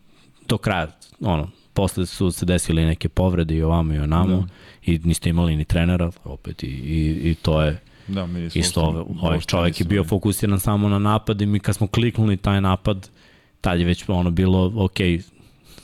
[0.47, 0.87] do kraja,
[1.19, 4.47] ono, posle su se desile neke povrede i ovamo i onamo da.
[4.91, 9.03] i niste imali ni trenera, opet i, i, i to je da, mi isto ove,
[9.21, 13.09] ovaj čovjek je bio fokusiran samo na napad i mi kad smo kliknuli taj napad,
[13.61, 14.97] tad je već ono bilo, ok,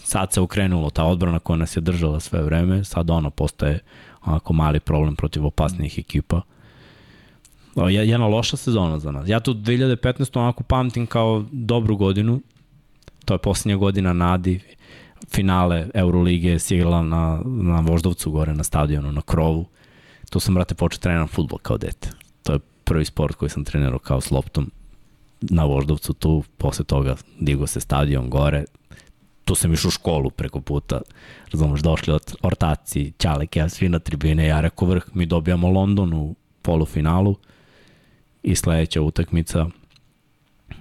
[0.07, 3.79] sad se ukrenulo ta odbrana koja nas je držala sve vreme, sad ono postaje
[4.25, 6.41] onako mali problem protiv opasnijih ekipa.
[7.89, 9.29] Jedna loša sezona za nas.
[9.29, 10.39] Ja tu 2015.
[10.39, 12.41] onako pamtim kao dobru godinu,
[13.25, 14.59] to je posljednja godina Nadi,
[15.29, 19.65] finale Euroligije si igrala na, na Voždovcu gore na stadionu, na krovu.
[20.29, 22.09] Tu sam, brate, počeo treniram futbol kao dete.
[22.43, 24.71] To je prvi sport koji sam trenirao kao s loptom
[25.41, 28.65] na Voždovcu tu, posle toga digo se stadion gore,
[29.47, 31.01] tu sam išao u školu preko puta,
[31.51, 36.35] razumeš, došli od ortaci, Ćaleke, svi na tribine, ja rekao vrh, mi dobijamo London u
[36.61, 37.35] polufinalu
[38.43, 39.65] i sledeća utakmica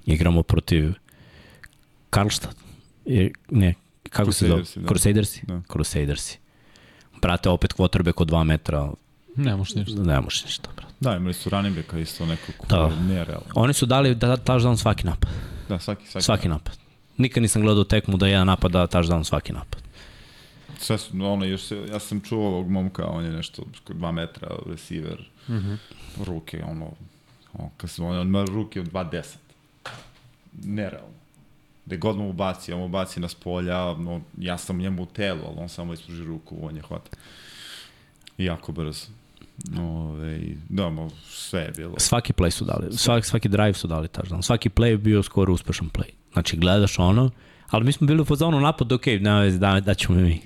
[0.06, 0.92] igramo protiv
[2.10, 2.54] Karlstad.
[3.04, 3.74] I, ne,
[4.10, 4.62] kako se zove?
[4.76, 4.88] Da.
[4.88, 5.46] Crusadersi.
[5.46, 5.62] Da.
[5.72, 6.38] Crusadersi.
[7.22, 8.90] Brate, opet quarterback od 2 metra.
[9.36, 10.02] Ne možeš ništa.
[10.02, 10.92] Ne možeš ništa, brate.
[11.00, 12.96] Da, imali su running backa isto neko ko da.
[13.00, 13.46] nerealno.
[13.54, 15.30] Oni su dali da touchdown svaki napad.
[15.68, 16.85] Da, svaki, svaki, svaki napad.
[17.18, 19.82] Nikad nisam gledao tekmu da jedan napad da touchdown svaki napad.
[20.78, 25.28] Sve su, ono, još, ja sam čuo ovog momka, on je nešto, 2 metra, receiver,
[25.48, 25.76] mm -hmm.
[26.24, 26.90] ruke, ono,
[27.52, 29.36] on, kad se, on ima ruke od 2.10.
[30.64, 31.16] Nerealno.
[31.86, 35.40] Gde god mu ubaci, on mu ubaci na spolja, no, ja sam njemu u telu,
[35.46, 37.16] ali on samo ispruži ruku, on je hvata.
[38.38, 39.06] I jako brzo.
[39.80, 41.94] Ove, da, mo, sve je bilo.
[41.98, 44.42] Svaki play su dali, svaki, svaki drive su dali touchdown.
[44.42, 46.10] Svaki play je bio skoro uspešan play.
[46.36, 47.30] Znači, gledaš ono,
[47.70, 50.40] ali mi smo bili u fazonu napad, ok, nema veze, da, da ćemo mi.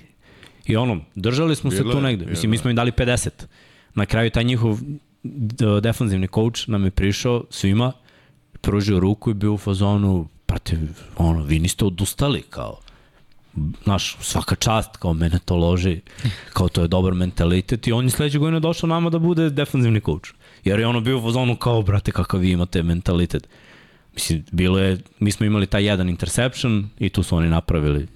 [0.65, 2.25] I ono, držali smo Bile, se tu negde.
[2.25, 3.29] Mislim, mi smo im dali 50.
[3.93, 4.79] Na kraju taj njihov
[5.81, 7.91] defanzivni coach nam je prišao svima,
[8.61, 10.77] pružio ruku i bio u fazonu, prate,
[11.17, 12.79] ono, vi niste odustali, kao,
[13.83, 15.99] znaš, svaka čast, kao mene to loži,
[16.53, 20.01] kao to je dobar mentalitet i on je sledeće godine došao nama da bude defanzivni
[20.01, 20.29] coach.
[20.63, 23.47] Jer je ono bio u fazonu kao, brate, kakav vi imate mentalitet.
[24.13, 28.07] Mislim, bilo je, mi smo imali taj jedan interception i tu su oni napravili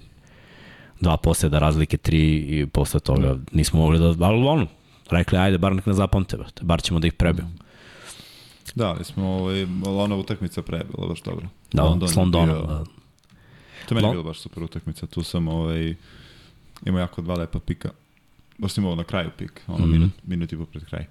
[1.00, 4.68] dva posljeda razlike, tri i posle toga nismo mogli da, ali ono,
[5.10, 7.52] rekli, ajde, bar nek ne zapamte, brate, bar ćemo da ih prebijemo.
[8.76, 11.48] Da, ali smo, ovaj, ona utakmica prebila, baš dobro.
[11.74, 12.84] Da, London s Londonom, bio, da.
[13.90, 15.96] To meni bilo baš super utakmica, tu sam ovaj,
[16.86, 17.90] imao jako dva lepa pika.
[18.58, 19.92] Baš sam imao na kraju pik, ono mm -hmm.
[19.92, 21.06] minut, minut i po pred kraj.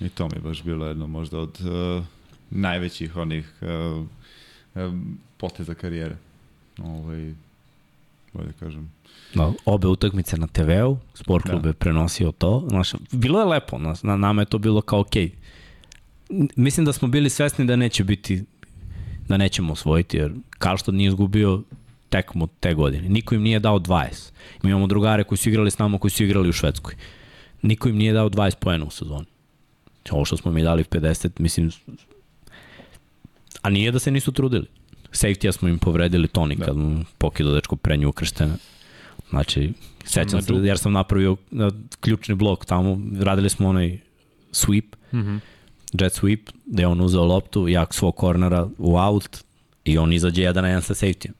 [0.00, 2.04] I to mi je baš bilo jedno možda od uh,
[2.50, 4.94] najvećih onih uh,
[5.36, 6.16] poteza karijere.
[6.78, 7.34] Ovaj,
[8.32, 8.90] bolje da kažem.
[9.34, 11.68] Da, obe utakmice na TV-u, sport klub da.
[11.68, 12.66] je prenosio to.
[12.68, 15.30] Znaš, bilo je lepo, na, na nama je to bilo kao okej.
[15.30, 16.48] Okay.
[16.56, 18.44] Mislim da smo bili svesni da neće biti
[19.28, 20.32] da nećemo osvojiti, jer
[20.78, 21.62] što nije izgubio
[22.08, 23.08] tekmu te godine.
[23.08, 24.30] Niko im nije dao 20.
[24.62, 26.94] Mi imamo drugare koji su igrali s nama, koji su igrali u Švedskoj.
[27.62, 29.26] Niko im nije dao 20 poena u sezoni.
[30.10, 31.70] Ovo što smo mi dali 50, mislim,
[33.62, 34.66] a nije da se nisu trudili.
[35.12, 36.64] Safety-a smo im povredili Toni da.
[36.64, 38.54] kad mu pokido dečko prednju ukrštene.
[39.30, 39.72] Znači,
[40.04, 41.36] sećam se, jer sam napravio
[42.00, 43.98] ključni blok tamo, radili smo onaj
[44.52, 45.40] sweep, mm -hmm.
[45.92, 49.38] jet sweep, gde je on uzeo loptu, jak svog kornera u out
[49.84, 51.30] i on izađe jedan na jedan sa safety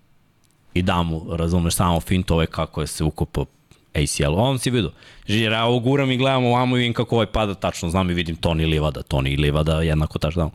[0.74, 3.46] I da mu, razumeš, samo fintove kako je se ukopao
[3.94, 4.34] ACL.
[4.36, 4.92] On si vidio.
[5.26, 7.90] Žira, ja guram i gledam ovamo i vidim kako ovaj pada tačno.
[7.90, 9.02] Znam i vidim Toni Livada.
[9.02, 10.50] Toni Livada jednako touchdown.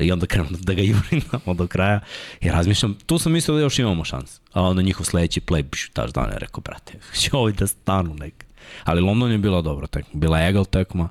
[0.00, 1.22] I onda krenem da ga jurim
[1.56, 2.00] do kraja.
[2.40, 4.40] I razmišljam, tu sam mislio da još imamo šans.
[4.52, 8.44] A onda njihov sledeći play, biš, touchdown je rekao, brate, će ovaj da stanu nek.
[8.84, 10.20] Ali London je bila dobra tekma.
[10.20, 11.08] Bila egal tekma,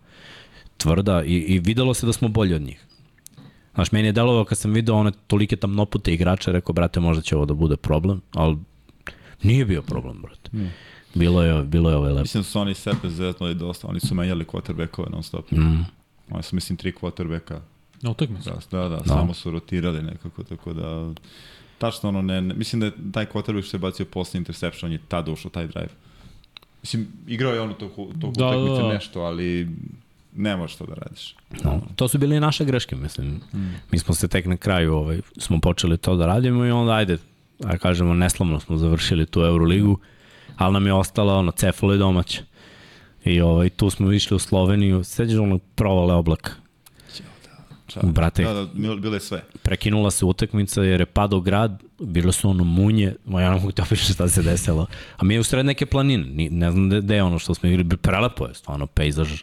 [0.77, 2.85] tvrda i, i videlo se da smo bolji od njih.
[3.73, 7.35] Znaš, meni je delovao kad sam video one tolike tamnopute igrača, rekao, brate, možda će
[7.35, 8.57] ovo da bude problem, ali
[9.43, 10.49] nije bio problem, brate.
[10.57, 10.71] Mm.
[11.13, 12.21] Bilo je, bilo je ovaj lepo.
[12.21, 15.51] Mislim da su oni sebe zetnuli dosta, oni su menjali quarterbackove non stop.
[15.51, 15.85] Mm.
[16.31, 17.59] Oni su, mislim, tri quarterbacka.
[18.01, 18.49] Na utakmicu?
[18.49, 21.13] Da, da, da, da, samo su rotirali nekako, tako da...
[21.77, 24.91] Tačno ono, ne, ne, mislim da je taj quarterback što je bacio posle interception, on
[24.91, 25.89] je tada ušao taj drive.
[26.81, 27.91] Mislim, igrao je ono tog,
[28.21, 28.93] tog da, utakmice da, da.
[28.93, 29.67] nešto, ali
[30.35, 31.35] ne možeš to da radiš.
[31.63, 33.27] No, to su bile i naše greške, mislim.
[33.53, 33.75] Mm.
[33.91, 37.17] Mi smo se tek na kraju, ovaj, smo počeli to da radimo i onda, ajde,
[37.63, 39.99] ajde kažemo, neslavno smo završili tu Euroligu,
[40.57, 42.39] ali nam je ostalo ono, cefalo i domać.
[43.25, 46.51] I ovaj, tu smo išli u Sloveniju, seđeš ono provale oblaka.
[47.87, 47.99] Ča.
[48.03, 49.43] Brate, da, da, bile sve.
[49.61, 53.81] Prekinula se utakmica jer je padao grad, bilo su ono munje, ja ne mogu ti
[53.81, 54.87] opišati šta se desilo.
[55.17, 57.97] A mi je u sred neke planine, ne znam gde je ono što smo igrali,
[57.97, 59.41] prelepo je, stvarno, pejzaž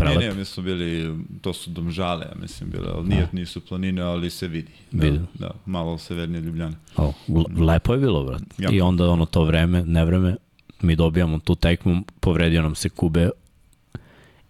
[0.00, 0.20] prelep.
[0.20, 3.28] Ne, ne, mi su bili, to su domžale, ja mislim, bile, ali nije, da.
[3.32, 4.72] nisu planine, ali se vidi.
[4.90, 5.20] Da, vidi.
[5.34, 6.76] Da, malo severnije Ljubljane.
[6.96, 7.12] O,
[7.58, 8.42] lepo je bilo, brat.
[8.58, 8.70] Ja.
[8.72, 10.36] I onda ono to vreme, nevreme,
[10.82, 13.30] mi dobijamo tu tekmu, povredio nam se Kube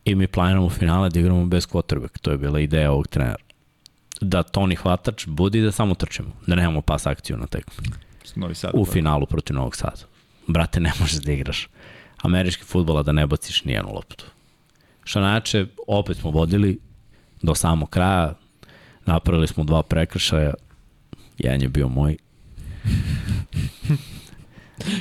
[0.04, 2.18] i mi planiramo finale da igramo bez quarterback.
[2.22, 3.44] To je bila ideja ovog trenera.
[4.20, 7.74] Da Toni hvatač budi da samo trčemo, da nemamo pas akciju na tekmu.
[8.36, 8.70] Novi Sad.
[8.74, 10.02] U finalu protiv Novog Sada.
[10.46, 11.68] Brate, ne možeš da igraš
[12.22, 14.24] američki futbol, da ne baciš nijednu loptu.
[15.04, 16.78] Što najče, opet smo vodili
[17.42, 18.34] do samog kraja,
[19.06, 20.54] napravili smo dva prekršaja,
[21.38, 22.16] jedan je bio moj.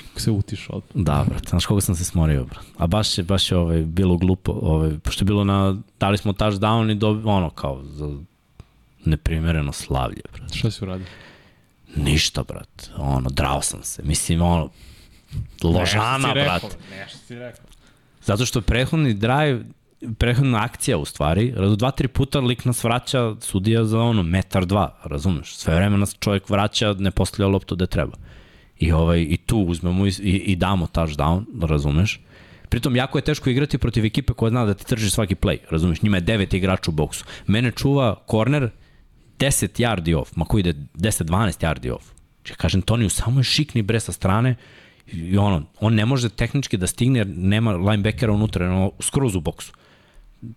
[0.07, 0.81] Kako se utišao.
[0.93, 2.65] Da, brat, znaš koga sam se smorio, brat.
[2.77, 6.33] A baš je, baš je ovaj, bilo glupo, ovaj, pošto je bilo na, dali smo
[6.33, 8.17] touchdown i do, ono kao, za
[9.05, 10.53] neprimereno slavlje, brat.
[10.53, 11.05] Šta si uradio?
[11.95, 12.89] Ništa, brat.
[12.97, 14.03] Ono, drao sam se.
[14.03, 14.69] Mislim, ono,
[15.63, 16.63] ložana, brat.
[16.91, 17.65] Nešto si rekao.
[18.23, 19.63] Zato što prethodni drive,
[20.17, 24.99] prethodna akcija u stvari, dva, tri puta lik nas vraća sudija za ono, metar dva,
[25.03, 25.55] razumeš?
[25.55, 28.17] Sve vreme nas čovjek vraća, ne postavlja loptu gde treba.
[28.79, 32.19] I, ovaj, i tu uzmemo i, i, i damo touchdown, razumeš?
[32.69, 36.01] Pritom, jako je teško igrati protiv ekipe koja zna da ti trži svaki play, razumeš?
[36.01, 37.25] Njima je devet igrača u boksu.
[37.47, 38.69] Mene čuva korner
[39.39, 42.05] 10 yardi off, ma ko ide 10-12 yardi off.
[42.43, 44.55] Če kažem, Toniju, samo je šikni bre sa strane
[45.11, 49.41] I ono, on ne može tehnički da stigne jer nema linebackera unutra, ono, skroz u
[49.41, 49.73] boksu.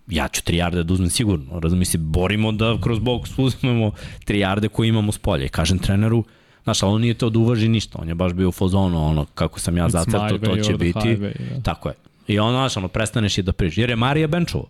[0.09, 3.93] Ja ću 3 jarde da uzmem sigurno, razumije se, borimo da kroz boks uzmemo
[4.27, 5.45] 3 jarde koje imamo s polja.
[5.45, 6.25] I kažem treneru,
[6.65, 9.25] Znaš, ali on nije to da uvaži ništa, on je baš bio u fazonu, ono,
[9.35, 10.99] kako sam ja zacrtao, to će biti.
[10.99, 11.63] Highway, da.
[11.63, 11.95] Tako je.
[12.27, 13.79] I on, znaš, ono, prestaneš i da priš.
[13.79, 14.67] Jer je Marija benčovo.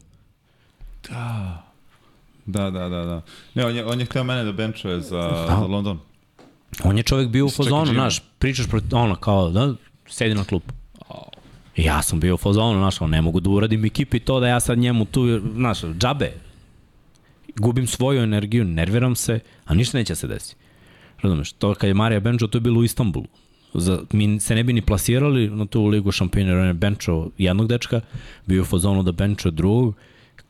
[1.09, 1.63] Da.
[2.47, 3.23] Da, da, da, da.
[3.55, 5.47] Ne, on je, on je hteo mene da benčuje za, da.
[5.47, 5.99] za London.
[6.85, 9.75] On je čovjek bio u fazonu, znaš, pričaš proti, ono, kao, da,
[10.09, 10.73] sedi na klupu.
[11.77, 14.61] I ja sam bio u fazonu, znaš, ne mogu da uradim ekipi to da ja
[14.61, 16.32] sad njemu tu, znaš, džabe.
[17.57, 20.57] Gubim svoju energiju, nerviram se, a ništa neće se desiti.
[21.23, 23.27] Razumeš, to kad je Marija Benčo, to je bilo u Istanbulu.
[23.74, 27.69] Za, mi se ne bi ni plasirali na tu ligu šampiona, on je benčo jednog
[27.69, 28.01] dečka,
[28.47, 29.94] bio u fazonu da benčo drugog,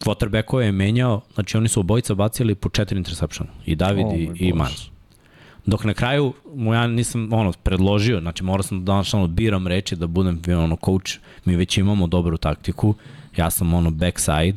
[0.00, 4.30] quarterbackova je menjao, znači oni su obojica bacili po četiri interceptiona, i David oh, i,
[4.38, 4.90] i Miles.
[5.66, 9.66] Dok na kraju, mu ja nisam ono, predložio, znači morao sam da danas ono, biram
[9.66, 11.12] reči da budem ono, coach,
[11.44, 12.94] mi već imamo dobru taktiku,
[13.36, 14.54] ja sam ono backside,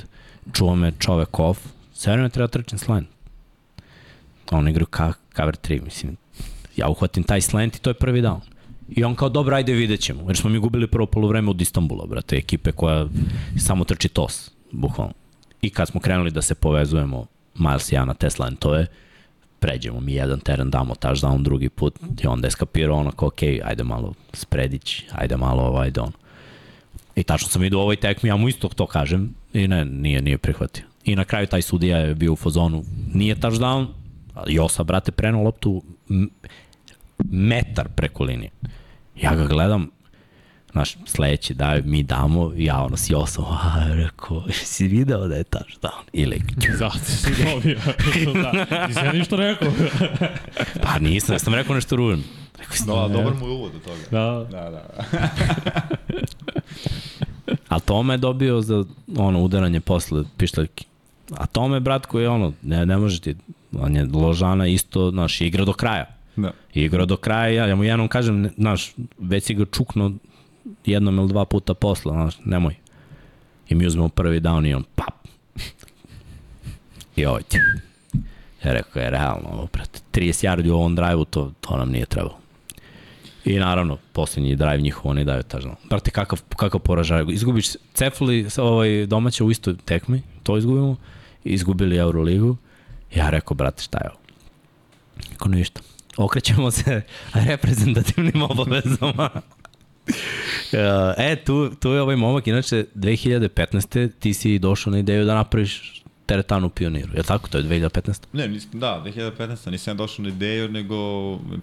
[0.53, 1.59] čuo me čovek off,
[1.93, 3.07] sve vreme treba trčim slant.
[4.51, 6.17] On igra ka, cover 3, mislim,
[6.75, 8.39] ja uhvatim taj slant i to je prvi down.
[8.89, 10.23] I on kao, dobro, ajde vidjet ćemo.
[10.27, 13.07] Jer smo mi gubili prvo polovreme od Istanbula, brate, ekipe koja
[13.57, 15.13] samo trči tos, bukvalno.
[15.61, 17.25] I kad smo krenuli da se povezujemo,
[17.55, 18.87] Miles i ja na te slantove,
[19.59, 23.41] pređemo mi jedan teren, damo touchdown drugi put i onda je skapirao ono kao, ok,
[23.63, 26.11] ajde malo spredić, ajde malo ovo, ajde ono.
[27.15, 30.21] I tačno sam vidio u ovoj tekmi, ja mu isto to kažem i ne, nije,
[30.21, 30.85] nije prihvatio.
[31.03, 32.83] I na kraju taj sudija je bio u fazonu,
[33.13, 33.87] nije touchdown,
[34.47, 35.83] Josa, brate, prenuo loptu
[37.17, 38.49] metar preko linije.
[39.21, 39.91] Ja ga gledam,
[40.75, 45.43] znaš, sledeći da mi damo, ja ono si osam, a, rekao, si video da je
[45.43, 46.03] touchdown?
[46.13, 46.41] Ili...
[46.77, 47.79] Zato si dobio.
[48.43, 48.87] da.
[48.87, 49.71] Nisi ja ništa rekao.
[50.83, 52.23] pa nisam, ja sam rekao nešto ružno.
[52.59, 54.01] Rekao si, no, dobar mu je uvod do toga.
[54.11, 54.45] Da.
[54.51, 54.83] Da, da.
[57.75, 58.83] A Tome je dobio za
[59.17, 60.85] ono udaranje posle pištaljke.
[61.37, 63.35] A Tome, brat, koji je ono, ne, ne može ti,
[63.79, 66.05] on je Ložana isto, znaš, igra do kraja.
[66.35, 66.51] Da.
[66.73, 70.11] Igra do kraja, ja mu jednom kažem, znaš, već si ga čukno
[70.85, 72.75] jednom ili dva puta posla, znaš, nemoj.
[73.69, 75.13] I mi uzmemo prvi down i on pap.
[77.15, 77.41] I ovaj
[78.65, 82.05] Ja rekao je realno, ovo, prate, 30 yardi u ovom drive-u, to, to nam nije
[82.05, 82.37] trebalo.
[83.45, 85.75] I naravno, posljednji drive njihov, oni daju tažno.
[85.89, 87.25] Brate, kakav, kakav poražaj.
[87.29, 90.95] Izgubiš Cefali ovaj, domaće u istoj tekmi, to izgubimo,
[91.43, 92.57] izgubili Euroligu.
[93.15, 94.19] Ja rekao, brate, šta je ovo?
[95.35, 95.81] Ako ništa.
[96.17, 97.01] Okrećemo se
[97.47, 99.29] reprezentativnim obavezama.
[101.17, 104.09] e, tu, tu je ovaj momak, inače 2015.
[104.19, 107.49] ti si došao na ideju da napraviš teretanu pioniru, je li tako?
[107.49, 108.23] To je 2015.
[108.33, 109.71] Ne, nis, da, 2015.
[109.71, 110.97] Nisam došao na ideju, nego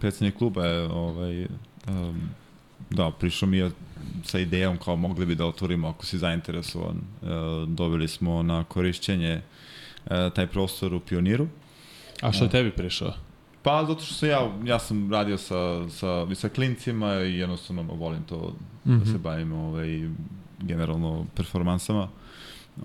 [0.00, 1.46] predsednik kluba je ovaj,
[1.88, 2.20] um,
[2.90, 3.70] da, prišao mi je
[4.24, 6.96] sa idejom kao mogli bi da otvorimo ako si zainteresovan.
[7.22, 7.28] Uh,
[7.68, 9.40] dobili smo na korišćenje
[10.04, 11.48] uh, taj prostor u Pioniru.
[12.20, 13.14] A što je tebi prišao?
[13.62, 18.22] Pa zato što sam ja, ja sam radio sa, sa, sa klincima i jednostavno volim
[18.22, 18.98] to mm -hmm.
[18.98, 19.22] da se mhm.
[19.22, 20.08] bavim ovaj,
[20.58, 22.08] generalno performansama.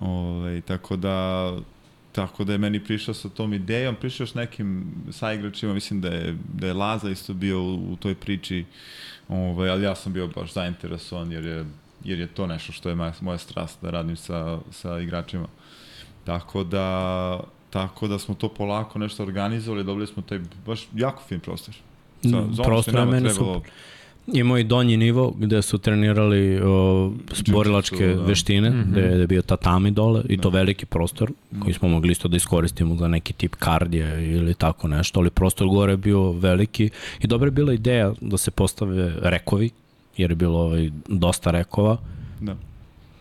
[0.00, 1.52] Ovaj, tako da
[2.12, 6.36] tako da je meni prišao sa tom idejom, prišao s nekim saigračima, mislim da je,
[6.54, 8.64] da je Laza isto bio u, u toj priči,
[9.28, 11.64] ovaj, ali ja sam bio baš zainteresovan jer je,
[12.04, 15.46] jer je to nešto što je moja, moja strast da radim sa, sa igračima.
[16.24, 21.40] Tako da, Tako da smo to polako nešto organizovali, dobili smo taj baš jako fin
[21.40, 21.74] prostor.
[22.22, 23.54] Sa, mm, prostor je meni trebalo...
[23.54, 23.70] super.
[24.32, 27.12] Imao i donji nivo gde su trenirali o,
[27.46, 28.22] borilačke da.
[28.22, 28.90] veštine, mm -hmm.
[28.90, 30.42] gde, je bio tatami dole i da.
[30.42, 31.60] to veliki prostor mm.
[31.60, 35.68] koji smo mogli isto da iskoristimo za neki tip kardije ili tako nešto, ali prostor
[35.68, 36.90] gore je bio veliki
[37.20, 39.70] i dobra je bila ideja da se postave rekovi,
[40.16, 41.96] jer je bilo ovaj, dosta rekova.
[42.40, 42.56] Da.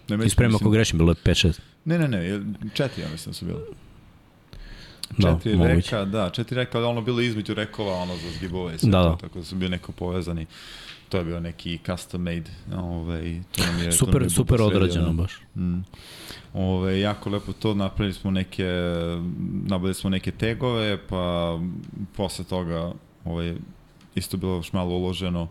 [0.10, 1.60] Ne, Ispremio ako grešim, bilo je 5-6.
[1.86, 2.42] Ne, ne, ne,
[2.74, 3.60] četiri ja mislim da su bilo.
[5.18, 8.76] Da, četiri da, reka, da, četiri reka, ali ono bilo između rekova, ono za zgibove
[8.76, 9.18] i sve da, to, da.
[9.18, 10.46] tako da su bili neko povezani.
[11.10, 13.92] To je bio neki custom made, ovaj, to nam je...
[13.92, 15.32] Super, nam je super odrađeno baš.
[15.56, 15.80] Mm.
[16.54, 18.66] Ove, jako lepo to, napravili smo neke,
[19.66, 21.60] nabavili smo neke tegove, pa
[22.16, 22.92] posle toga
[23.26, 23.56] ovaj,
[24.16, 25.48] isto bilo još malo uloženo.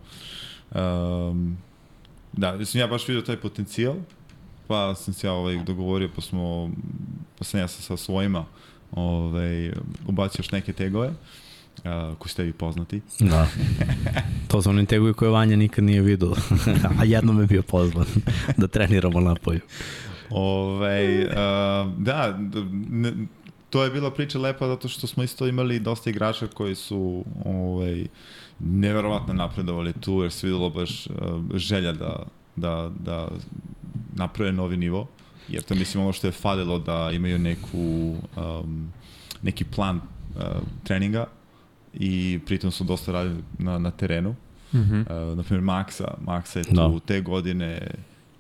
[0.75, 1.59] Um,
[2.33, 3.95] da, mislim, ja baš vidio taj potencijal,
[4.67, 6.71] pa sam se ja ovaj, dogovorio, pa smo,
[7.39, 8.45] pa sam ja sa, sa svojima
[8.97, 9.73] ovaj,
[10.07, 13.01] ubacio još neke tegove uh, koji ste vi poznati.
[13.21, 13.47] Da.
[14.49, 16.35] To su oni tegovi koje Vanja nikad nije vidio,
[17.01, 18.07] a jednom je bio pozvan
[18.57, 19.61] da treniramo napoju.
[20.31, 21.35] Ove, uh,
[21.99, 22.39] da,
[22.91, 23.13] ne,
[23.71, 28.07] to je bila priča lepa zato što smo isto imali dosta igrača koji su ovaj,
[28.59, 31.15] neverovatno napredovali tu jer se videlo baš uh,
[31.55, 32.23] želja da,
[32.57, 33.29] da, da
[34.15, 35.07] naprave novi nivo
[35.49, 38.93] jer to mislim ono što je falilo da imaju neku um,
[39.43, 40.43] neki plan uh,
[40.85, 41.27] treninga
[41.95, 44.35] i pritom su dosta radili na, na terenu.
[44.73, 45.31] Mm -hmm.
[45.31, 46.89] uh, naprimjer, Maxa, Maxa je tu no.
[46.89, 47.01] Da.
[47.01, 47.89] te godine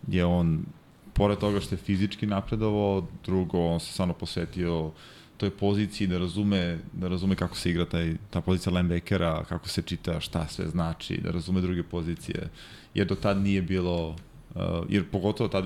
[0.09, 0.65] je on,
[1.13, 4.91] pored toga što je fizički napredovao, drugo, on se stvarno posvetio
[5.37, 9.83] toj poziciji da razume, da razume kako se igra taj, ta pozicija linebackera, kako se
[9.83, 12.49] čita, šta sve znači, da razume druge pozicije.
[12.95, 15.61] Jer do tad nije bilo, uh, jer pogotovo ta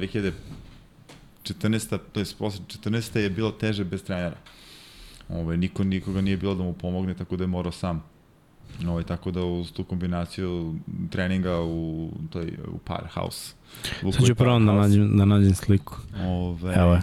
[1.44, 1.98] 2014.
[2.12, 3.18] to je posle 14.
[3.18, 4.36] je bilo teže bez trenera.
[5.28, 8.02] Ovaj, niko, nikoga nije bilo da mu pomogne, tako da je morao sam.
[8.88, 10.74] Ovaj, tako da uz tu kombinaciju
[11.10, 13.52] treninga u, toj, u Powerhouse.
[14.12, 15.96] Sad ću prvo da nađem, da nađem sliku.
[16.20, 17.02] Ove, Evo je.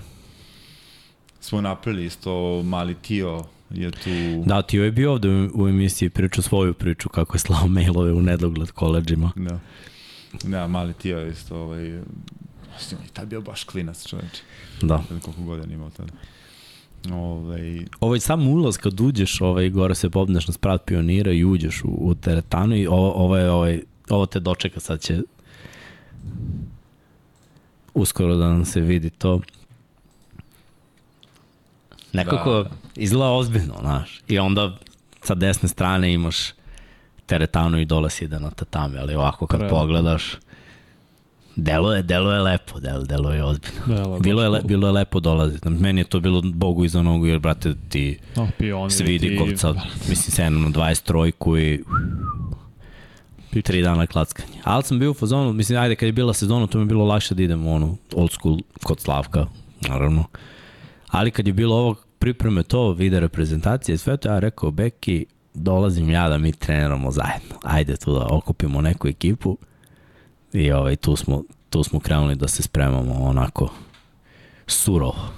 [1.40, 4.44] Smo napravili isto mali Tio je tu...
[4.46, 8.22] Da, Tio je bio ovde u emisiji, pričao svoju priču kako je slao mailove u
[8.22, 9.32] nedogled koleđima.
[9.36, 9.60] Da.
[10.44, 12.02] Da, mali Tio je isto, ovaj,
[13.06, 14.42] i tad bio baš klinac čoveč.
[14.82, 15.04] Da.
[15.10, 16.14] Koliko godina imao tada.
[17.14, 17.86] Ovaj...
[18.00, 21.88] Ovaj sam ulaz kad uđeš, ovaj, gore se popneš na sprat pionira i uđeš u,
[21.88, 25.22] u teretanu i ovo, ovo, je, ovaj, ovo te dočeka, sad će
[27.94, 29.42] uskoro da nam se vidi to.
[32.14, 32.70] Nekako da, da.
[32.96, 34.22] izgleda ozbiljno, znaš.
[34.28, 34.78] I onda
[35.22, 36.54] sa desne strane imaš
[37.26, 40.38] teretanu i dole si ide na tatame, ali ovako kad Pre, pogledaš,
[41.58, 43.86] Delo je, delo je lepo, delo, delo je ozbiljno.
[43.88, 45.70] Delo, bilo, je le, bilo je lepo dolaziti.
[45.70, 49.80] Meni je to bilo Bogu iza nogu, jer, brate, ti no, Svidikovca, ti...
[50.10, 51.28] mislim, se jedno na 23
[51.60, 51.84] i
[53.52, 53.66] Pič.
[53.66, 54.60] tri dana klackanje.
[54.64, 57.06] Ali sam bio u fazonu, mislim, ajde, kad je bila sezona, to mi je bilo
[57.06, 59.46] lakše da idem u onu old school kod Slavka,
[59.82, 60.26] naravno.
[61.08, 66.10] Ali kad je bilo ovo pripreme to, vide reprezentacije, sve to ja rekao, Beki, dolazim
[66.10, 67.56] ja da mi treniramo zajedno.
[67.64, 69.58] Ajde tu da okupimo neku ekipu
[70.54, 73.70] I ovaj, tu, smo, tu smo krenuli da se spremamo onako
[74.68, 75.30] surovo.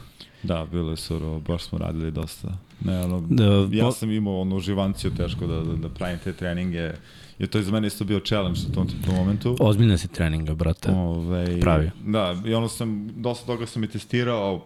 [0.43, 2.47] Da, bilo je surovo, baš smo radili dosta.
[2.81, 6.91] Ne, ono, da, ja sam imao onu živanciju teško da, da, da pravim te treninge,
[7.39, 9.55] jer to je za mene isto bio challenge u tom, tom momentu.
[9.59, 11.91] Ozbiljne si treninga, brate, Ove, pravi.
[12.05, 14.65] Da, i ono sam, dosta toga sam i testirao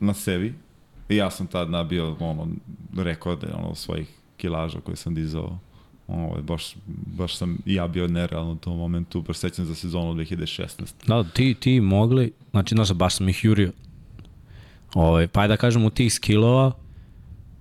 [0.00, 0.54] na sebi,
[1.08, 2.48] i ja sam tad nabio ono,
[2.96, 5.58] rekorde ono, svojih kilaža koje sam dizao
[6.12, 6.74] Ovo, baš,
[7.16, 10.92] baš sam i ja bio nerealno u tom momentu, baš sećam za sezonu 2016.
[11.06, 13.72] Da, ti, ti mogli, znači, znaš, baš sam ih jurio.
[14.94, 16.72] Ovo, pa je da kažem, u tih skillova,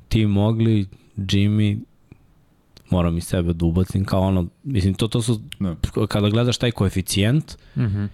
[0.10, 0.88] ti mogli,
[1.18, 1.80] Jimmy,
[2.90, 5.76] moram i sebe da ubacim, kao ono, mislim, to, to su, ne.
[6.08, 8.08] kada gledaš taj koeficijent, mm -hmm.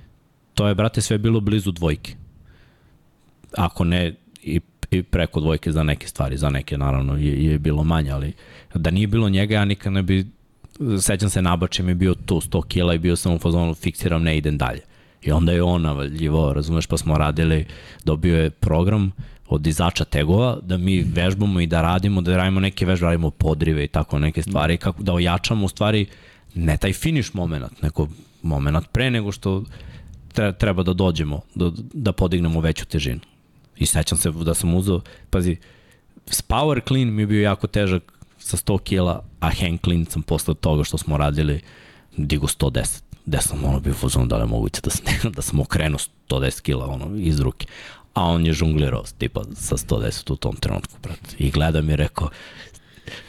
[0.53, 2.15] to je, brate, sve bilo blizu dvojke.
[3.57, 4.59] Ako ne, i,
[4.91, 8.33] i preko dvojke za neke stvari, za neke naravno je, je bilo manje, ali
[8.73, 10.25] da nije bilo njega, ja nikad ne bi,
[11.01, 14.23] sećam se nabače mi je bio tu 100 kila i bio sam u fazonu fiksiram,
[14.23, 14.81] ne idem dalje.
[15.23, 17.65] I onda je on navaljivo, razumeš, pa smo radili,
[18.05, 19.11] dobio je program
[19.47, 23.83] od dizača tegova, da mi vežbamo i da radimo, da radimo neke vežbe, radimo podrive
[23.83, 26.05] i tako neke stvari, kako da ojačamo u stvari
[26.55, 28.07] ne taj finish moment, neko
[28.41, 29.63] moment pre nego što
[30.57, 33.19] treba da dođemo, da, da podignemo veću težinu.
[33.79, 35.57] I sećam se da sam uzao, pazi,
[36.47, 40.55] power clean mi je bio jako težak sa 100 kila, a hang clean sam posle
[40.55, 41.61] toga što smo radili
[42.17, 45.05] digu 110 gde sam ono bio fuzon da li je moguće da, sam,
[45.35, 45.99] da sam okrenuo
[46.29, 47.67] 110 kila ono, iz ruke
[48.17, 51.35] a on je žunglirao tipa sa 110 u tom trenutku, brate.
[51.37, 52.29] I gleda mi je rekao,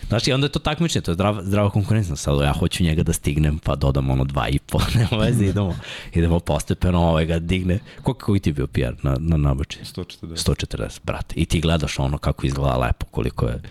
[0.09, 2.17] Znaš, i onda je to takmičenje, to je zdrava, zdrava konkurencija.
[2.17, 5.77] Sad ja hoću njega da stignem, pa dodam ono dva i po, nema veze, idemo,
[6.15, 7.79] idemo postepeno, ovaj ga digne.
[8.03, 9.79] Koliko koji ti bio PR na, na nabači?
[9.85, 10.07] 140.
[10.23, 11.35] 140, brate.
[11.37, 13.63] I ti gledaš ono kako izgleda lepo, koliko je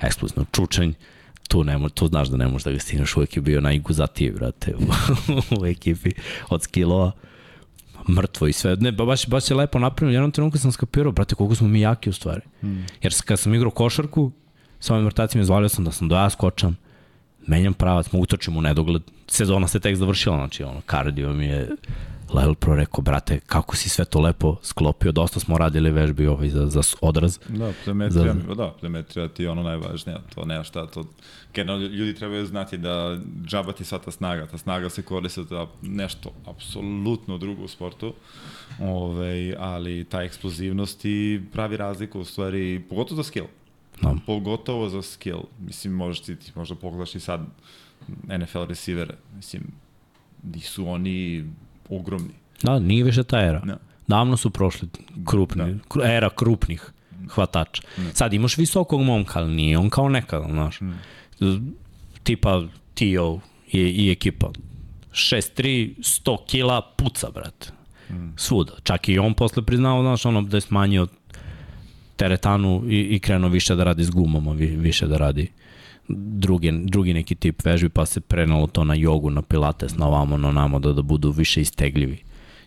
[0.00, 0.92] eksplozivno čučanj,
[1.48, 4.74] tu, ne, tu znaš da ne možeš da ga stigneš, uvek je bio najguzatiji, brate,
[4.74, 4.82] u,
[5.60, 6.10] u ekipi
[6.48, 7.12] od skillova
[8.08, 8.76] mrtvo i sve.
[8.76, 10.16] Ne, baš, baš je lepo napravljeno.
[10.16, 12.40] Jednom trenutku sam skapirao, brate, koliko smo mi jaki u stvari.
[12.60, 12.86] Hmm.
[13.02, 14.32] Jer kad sam igrao košarku,
[14.80, 16.76] sa ovim vrtacima izvalio sam da sam do ja skočam,
[17.46, 19.02] menjam pravac, mogu točim u nedogled.
[19.28, 21.68] Sezona se tek završila, znači ono, kardio mi je
[22.34, 26.48] Lel Pro rekao, brate, kako si sve to lepo sklopio, dosta smo radili vežbi ovaj
[26.48, 27.38] za, za odraz.
[27.48, 28.54] Da, plemetrija, za...
[28.54, 31.04] da, plemetrija ti je ono najvažnije, to nema šta, to,
[31.54, 35.66] generalno ljudi trebaju znati da džaba ti sva ta snaga, ta snaga se koristi za
[35.82, 38.14] nešto apsolutno drugo u sportu,
[38.80, 43.46] ovaj, ali ta eksplozivnost i pravi razliku u stvari, pogotovo za skill.
[44.02, 44.18] No.
[44.26, 45.40] Pogotovo za skill.
[45.58, 47.40] Mislim, možeš ti, ti možda pogledaš i sad
[48.38, 49.14] NFL receivere.
[49.36, 49.62] Mislim,
[50.42, 51.44] nisu oni
[51.88, 52.34] ogromni.
[52.62, 53.60] Da, nije više ta era.
[53.64, 53.66] No.
[53.66, 53.78] Da.
[54.06, 54.88] Davno su prošli
[55.26, 56.12] krupni, da.
[56.12, 56.92] era krupnih.
[57.28, 57.82] hvatača.
[57.98, 58.14] Ne.
[58.14, 60.80] Sad imaš visokog momka, ali nije on kao nekada, znaš.
[60.80, 60.96] Ne.
[62.22, 62.62] Tipa
[62.94, 63.40] Tio
[63.72, 64.50] i, i ekipa.
[65.12, 67.68] 6-3, 100 kila, puca, brate.
[68.10, 68.36] Mm.
[68.36, 68.72] Svuda.
[68.82, 71.06] Čak i on posle priznao, znaš, ono, da je smanjio
[72.16, 75.52] teretanu i, i krenuo više da radi s gumama, više da radi
[76.08, 80.36] drugi, drugi neki tip vežbi, pa se prenalo to na jogu, na pilates, na ovamo,
[80.36, 82.22] na namo, da, da budu više istegljivi.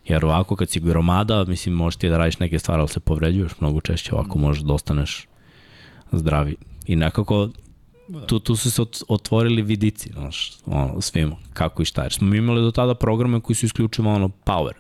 [0.07, 3.51] Jer ovako kad si gromada, mislim, možeš ti da radiš neke stvari, ali se povređuješ
[3.59, 5.27] mnogo češće, ovako možeš da ostaneš
[6.11, 6.55] zdravi.
[6.85, 7.49] I nekako
[8.27, 12.03] tu, tu su se otvorili vidici, znaš, ono, svima, kako i šta.
[12.03, 14.73] Jer smo mi imali do tada programe koji su isključivo ono, power.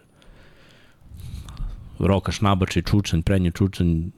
[1.99, 4.09] Rokaš, nabačaj, čučanj, prednji čučanj,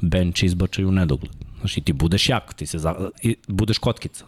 [0.00, 1.32] bench izbačaj u nedogled.
[1.60, 2.94] Znaš, i ti budeš jak, ti se za,
[3.48, 4.24] budeš kotkica.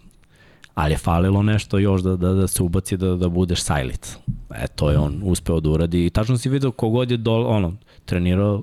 [0.74, 4.16] Ali je falilo nešto još da, da, da se ubaci da, da budeš sajlic.
[4.54, 7.74] E, to je on uspeo da uradi i tačno si vidio kogod je dol, ono,
[8.04, 8.62] trenirao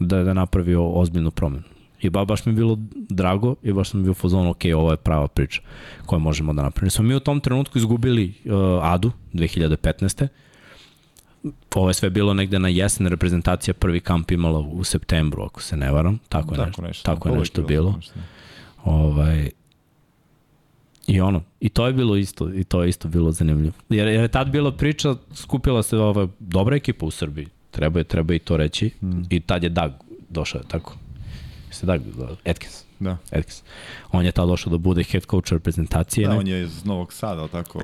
[0.00, 1.62] da, da napravio ozbiljnu promenu.
[2.00, 4.96] I ba, baš mi je bilo drago i baš sam bio fazon, ok, ovo je
[4.96, 5.60] prava priča
[6.06, 6.90] koju možemo da napravimo.
[6.90, 8.52] Smo mi u tom trenutku izgubili uh,
[8.82, 10.28] Adu 2015.
[11.74, 15.76] Ovo je sve bilo negde na jesen, reprezentacija prvi kamp imala u septembru, ako se
[15.76, 16.18] ne varam.
[16.28, 17.92] Tako je tako nešto, nešto, tako je nešto bilo.
[17.96, 18.14] Nešto.
[18.84, 19.50] Ovaj,
[21.06, 23.72] I ono, i to je bilo isto, i to je isto bilo zanimljivo.
[23.88, 28.04] Jer, jer je tad bila priča, skupila se ova dobra ekipa u Srbiji, treba je,
[28.04, 29.22] treba i to reći, mm.
[29.30, 29.92] i tad je Dag
[30.28, 30.96] došao, tako?
[31.74, 31.98] se da,
[32.46, 32.84] Atkins.
[32.98, 33.16] Da.
[33.32, 33.62] Atkins.
[34.12, 36.26] On je tad došao da bude head coach reprezentacije.
[36.26, 36.38] Da, ne?
[36.38, 37.82] on je iz Novog Sada, tako?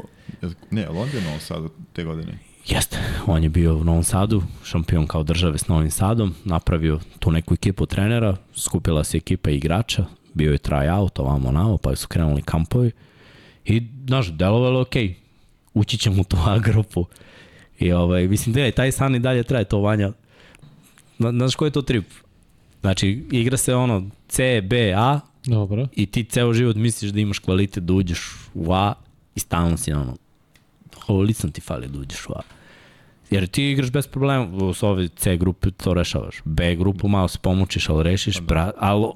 [0.70, 2.38] Ne, ali on je Novog Sada te godine.
[2.68, 7.30] Jeste, on je bio u Novom Sadu, šampion kao države s Novim Sadom, napravio tu
[7.30, 10.04] neku ekipu trenera, skupila se ekipa igrača,
[10.34, 12.90] bio je tryout ovamo namo, pa su krenuli kampovi
[13.64, 15.14] i, znaš, delovalo je okej, okay.
[15.74, 17.06] ući ćemo u tu A grupu.
[17.78, 20.12] I ovaj, mislim da je taj san i dalje traje to vanja.
[21.18, 22.06] Znaš koji je to trip?
[22.80, 25.86] Znači, igra se ono C, B, A Dobro.
[25.96, 28.94] i ti ceo život misliš da imaš kvalitet da uđeš u A
[29.34, 30.16] i stalno si ono,
[31.06, 32.57] ovo licno ti fali da uđeš u A.
[33.30, 36.36] Jer ti igraš bez problema, u ove C grupe to rešavaš.
[36.44, 38.72] B grupu malo se pomočiš, ali rešiš, pa da.
[38.78, 39.06] ali,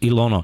[0.00, 0.42] ili, ono,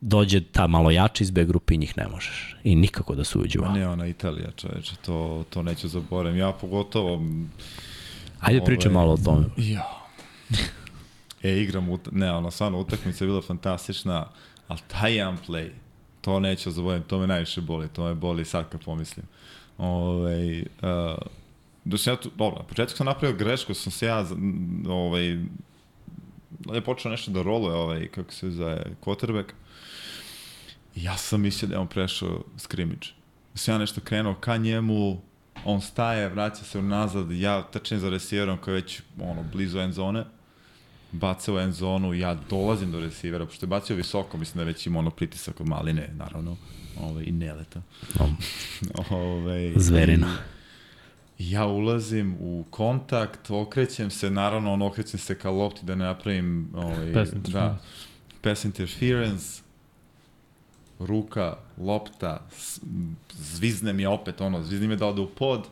[0.00, 2.56] dođe ta malo jača iz B grupe i njih ne možeš.
[2.64, 3.72] I nikako da se uđe u A.
[3.72, 6.38] Ne, ona Italija, čoveče, to, to neću zaboravim.
[6.38, 7.22] Ja pogotovo...
[8.40, 9.46] Ajde ovaj, pričaj malo o tome.
[9.56, 9.86] Ja.
[11.42, 12.08] E, igram, ut...
[12.12, 14.26] ne, ono, stvarno, utakmica je bila fantastična,
[14.68, 15.70] ali taj jedan play,
[16.20, 19.26] to neću zaboraviti, to me najviše boli, to me boli sad kad pomislim.
[19.78, 21.16] Ove, uh,
[21.84, 24.26] da sam ja tu, dobro, na početku sam napravio grešku, sam se ja,
[24.88, 25.38] ovaj,
[26.74, 29.52] je počeo nešto da roluje, ovaj, kako se zove, quarterback,
[30.94, 33.06] i ja sam mislio da je on prešao scrimmage.
[33.52, 35.20] Da sam ja nešto krenuo ka njemu,
[35.64, 39.94] on staje, vraća se unazad, ja trčim za resijerom koji je već ono, blizu end
[39.94, 40.24] zone,
[41.12, 44.86] baca u end zonu, ja dolazim do resivera, pošto je bacio visoko, mislim da već
[44.86, 46.56] ima ono pritisak od maline, naravno,
[47.00, 47.82] ovaj, i neleta.
[48.20, 48.36] Um.
[49.18, 50.26] ovaj, Zverina.
[50.56, 50.59] I,
[51.40, 56.70] ja ulazim u kontakt, okrećem se, naravno, on okrećem se ka lopti da ne napravim
[56.74, 57.78] ovaj, pass da,
[58.42, 59.62] pass interference,
[60.98, 62.46] ruka, lopta,
[63.32, 65.66] zvizne mi opet, ono, zvizne mi da ode u pod,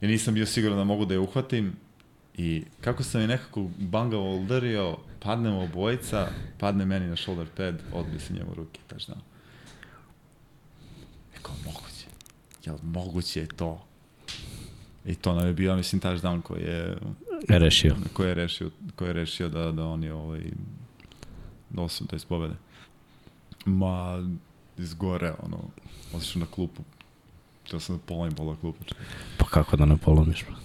[0.00, 1.72] ja nisam bio siguran da mogu da je uhvatim,
[2.40, 6.28] I kako sam je nekako bangavo udario, padnemo obojica,
[6.58, 9.14] padne meni na shoulder pad, odbije se njemu ruke, da.
[11.36, 12.06] Eko, moguće.
[12.64, 13.89] Jel moguće je to?
[15.10, 16.96] I to nam je bio, mislim, touchdown koji je...
[17.48, 17.96] Rešio.
[18.12, 20.40] Koji je rešio, koji je rešio da, da oni ovaj,
[21.70, 22.54] da osam, to je pobede.
[23.64, 24.28] Ma,
[24.78, 25.58] izgore, ono,
[26.12, 26.82] otišao na klupu.
[27.66, 28.84] Htio sam da polomim pola klupa.
[29.38, 30.56] Pa kako da ne polomiš, bro?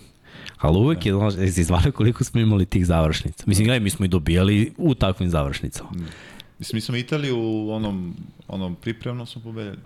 [0.57, 3.43] Ali uvek je, znaš, jesi izvalio koliko smo imali tih završnica.
[3.47, 5.89] Mislim, gledaj, mi smo i dobijali u takvim završnicama.
[5.91, 6.05] Mm.
[6.59, 8.15] Mislim, mi smo Italiju u onom,
[8.47, 9.77] onom pripremnom smo pobedili.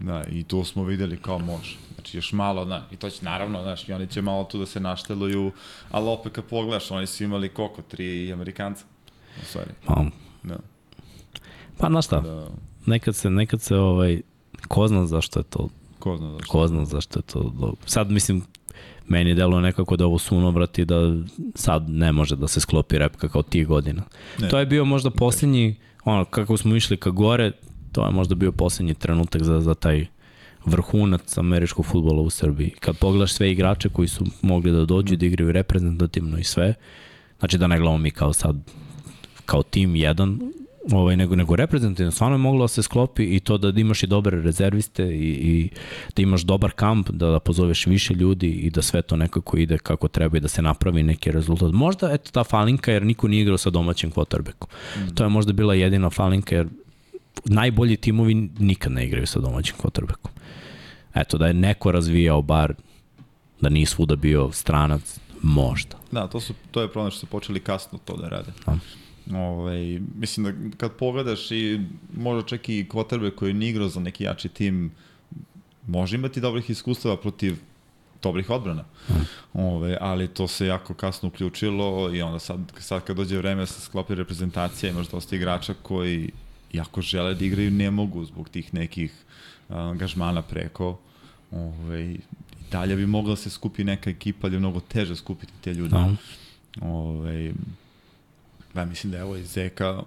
[0.00, 1.76] Da, i to smo videli kao može.
[1.94, 4.66] Znači, još malo, da, i to će naravno, znaš, i oni će malo tu da
[4.66, 5.52] se našteluju,
[5.90, 8.84] ali opet kad pogledaš, oni su imali koliko, tri Amerikanca?
[9.42, 9.70] U stvari.
[9.86, 10.04] Pa,
[10.42, 10.56] da.
[11.78, 12.48] Pa, znaš šta, da.
[12.86, 14.20] nekad se, nekad se, ovaj,
[14.68, 15.68] ko zna zašto je to
[15.98, 16.52] Ko zna zašto.
[16.52, 17.74] Ko zna zašto je to.
[17.86, 18.42] Sad mislim,
[19.08, 20.96] meni deluje nekako da ovo sunovrati da
[21.54, 24.02] sad ne može da se sklopi repka kao tih godina.
[24.38, 24.48] Ne.
[24.48, 27.52] To je bio možda poslednji, ono, kako smo išli ka gore,
[27.92, 30.06] to je možda bio poslednji trenutak za, za taj
[30.64, 32.70] vrhunac američkog futbola u Srbiji.
[32.80, 36.74] Kad pogledaš sve igrače koji su mogli da dođu da igraju reprezentativno i sve,
[37.38, 38.56] znači da ne gledamo mi kao sad
[39.46, 40.40] kao tim jedan,
[40.92, 44.06] ovaj, nego, nego reprezentativno, stvarno je moglo da se sklopi i to da imaš i
[44.06, 45.68] dobre rezerviste i, i
[46.16, 49.78] da imaš dobar kamp, da, da pozoveš više ljudi i da sve to nekako ide
[49.78, 51.72] kako treba i da se napravi neki rezultat.
[51.72, 54.68] Možda, eto, ta falinka, jer niko nije igrao sa domaćim quarterbackom.
[54.96, 55.14] Mm.
[55.14, 56.68] To je možda bila jedina falinka, jer
[57.44, 60.30] najbolji timovi nikad ne igraju sa domaćim quarterbackom.
[61.14, 62.74] Eto, da je neko razvijao bar
[63.60, 65.96] da nije svuda bio stranac, možda.
[66.10, 68.52] Da, to, su, to je problem što su počeli kasno to da rade.
[68.66, 68.78] Da.
[69.30, 71.80] Ove, ovaj, mislim da kad pogledaš i
[72.16, 74.90] možda čak i kvotrbe koji je igrao za neki jači tim,
[75.86, 77.56] može imati dobrih iskustava protiv
[78.22, 78.84] dobrih odbrana.
[79.54, 83.62] Ove, ovaj, ali to se jako kasno uključilo i onda sad, sad kad dođe vreme
[83.62, 86.30] da se sklopi reprezentacija, imaš dosta igrača koji
[86.72, 89.12] jako žele da igraju, ne mogu zbog tih nekih
[89.68, 90.98] angažmana preko.
[91.50, 92.16] Ove, ovaj,
[92.70, 95.96] dalje bi mogla da se skupi neka ekipa, ali je mnogo teže skupiti te ljude.
[95.96, 96.16] Ove,
[96.80, 97.52] ovaj,
[98.76, 100.02] Ja mislim da je ovo i Zeka,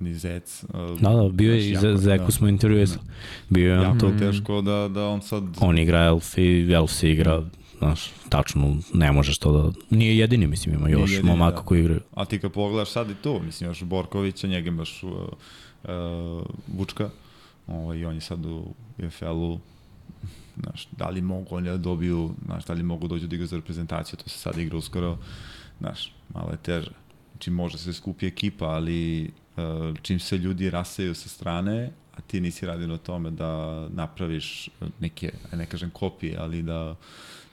[0.00, 0.64] ni Zec.
[1.00, 3.00] Da, da, bio je i Zeku da, smo intervjuisali.
[3.06, 3.12] Da.
[3.48, 5.44] Bio je jako mm, teško da, da on sad...
[5.60, 7.42] On igra Elf i Elf igra
[7.78, 9.96] znaš, tačno ne možeš to da...
[9.96, 11.62] Nije jedini, mislim, ima još jedini, momaka da.
[11.62, 12.00] koji igraju.
[12.14, 15.10] A ti kad pogledaš sad i tu, mislim, još Borkovića, njega imaš uh,
[15.88, 17.10] uh, Vučka,
[17.66, 18.64] ovaj, on je sad u
[18.98, 19.60] UFL-u,
[20.62, 23.56] znaš, da li mogu oni da dobiju, znaš, da li mogu dođu da igra za
[23.56, 25.18] reprezentaciju, to se sad igra uskoro,
[25.78, 26.90] znaš, malo je teže.
[27.30, 29.62] Znači, može se skupi ekipa, ali uh,
[30.02, 34.68] čim se ljudi raseju sa strane, a ti nisi radio na tome da napraviš
[35.00, 36.96] neke, ne kažem kopije, ali da,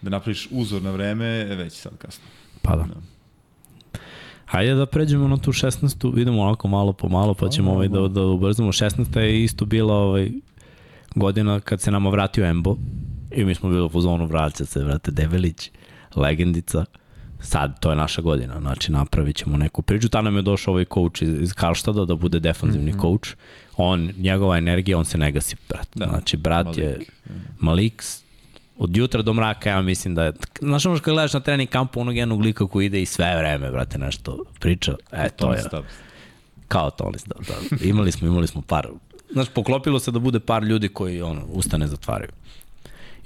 [0.02, 2.24] da napraviš uzor na vreme, je već sad kasno.
[2.62, 2.84] Pa da.
[2.84, 3.13] da.
[4.46, 6.20] Hajde da pređemo na tu 16.
[6.22, 8.72] Idemo onako malo po malo, pa ćemo ovaj da, da ubrzamo.
[8.72, 9.20] 16.
[9.20, 10.32] je isto bila ovaj,
[11.16, 12.78] godina kad se nama vratio Embo
[13.32, 15.72] i mi smo bili u fuzonu vraća se, vrate, Develić,
[16.16, 16.86] legendica
[17.44, 20.10] sad to je naša godina, znači napravit ćemo neku priču.
[20.10, 23.02] Tada nam je došao ovaj coach iz, iz Karlštada da bude defanzivni mm -hmm.
[23.02, 23.30] coach.
[23.78, 25.88] On, njegova energija, on se ne gasi, brat.
[25.96, 26.06] Da.
[26.06, 26.80] Znači, brat Malik.
[26.80, 27.00] je
[27.60, 28.04] Malik,
[28.78, 32.02] od jutra do mraka, ja mislim da je, znaš ono kad gledaš na trening kampu
[32.02, 35.94] onog jednog lika koji ide i sve vreme, brate, nešto priča, e, to je, Stubbs.
[36.68, 37.86] kao Tony Stubbs, da.
[37.90, 38.88] Imali smo, imali smo par,
[39.32, 42.30] znaš, poklopilo se da bude par ljudi koji, ono, ustane zatvaraju.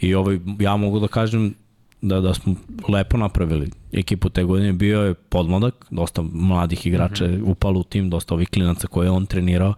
[0.02, 1.54] I ovaj, ja mogu da kažem,
[2.02, 2.56] da, da smo
[2.88, 4.74] lepo napravili ekipu te godine.
[4.74, 7.52] Bio je podmladak, dosta mladih igrača mm -hmm.
[7.52, 9.74] upalo u tim, dosta ovih klinaca koje on trenirao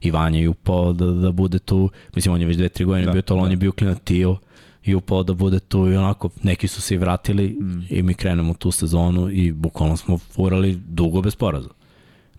[0.00, 1.90] i Vanja je upao da, da bude tu.
[2.14, 3.44] Mislim, on je već dve, tri godine da, bio to, ali da.
[3.44, 4.36] on je bio klinac Tio
[4.84, 7.86] i upao da bude tu i onako neki su se i vratili mm.
[7.90, 11.68] i mi krenemo tu sezonu i bukvalno smo furali dugo bez poraza.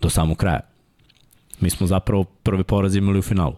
[0.01, 0.59] Do samog kraja.
[1.59, 3.55] Mi smo zapravo prvi poraz imali u finalu.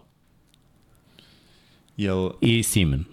[1.96, 2.30] Jel...
[2.40, 3.04] I Simen.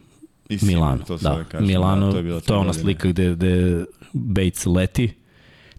[0.62, 1.44] Milano, to da.
[1.44, 5.14] Kažem, Milano, da, to je, to je ona slika gde, gde Bates leti.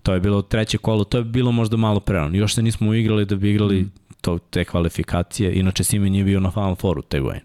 [0.02, 2.36] To je bilo treće kolo, to je bilo možda malo prerano.
[2.36, 3.90] Još se nismo uigrali da bi igrali mm.
[4.20, 5.54] to, te kvalifikacije.
[5.54, 7.44] Inače, Sime nije bio na Final Fouru te godine.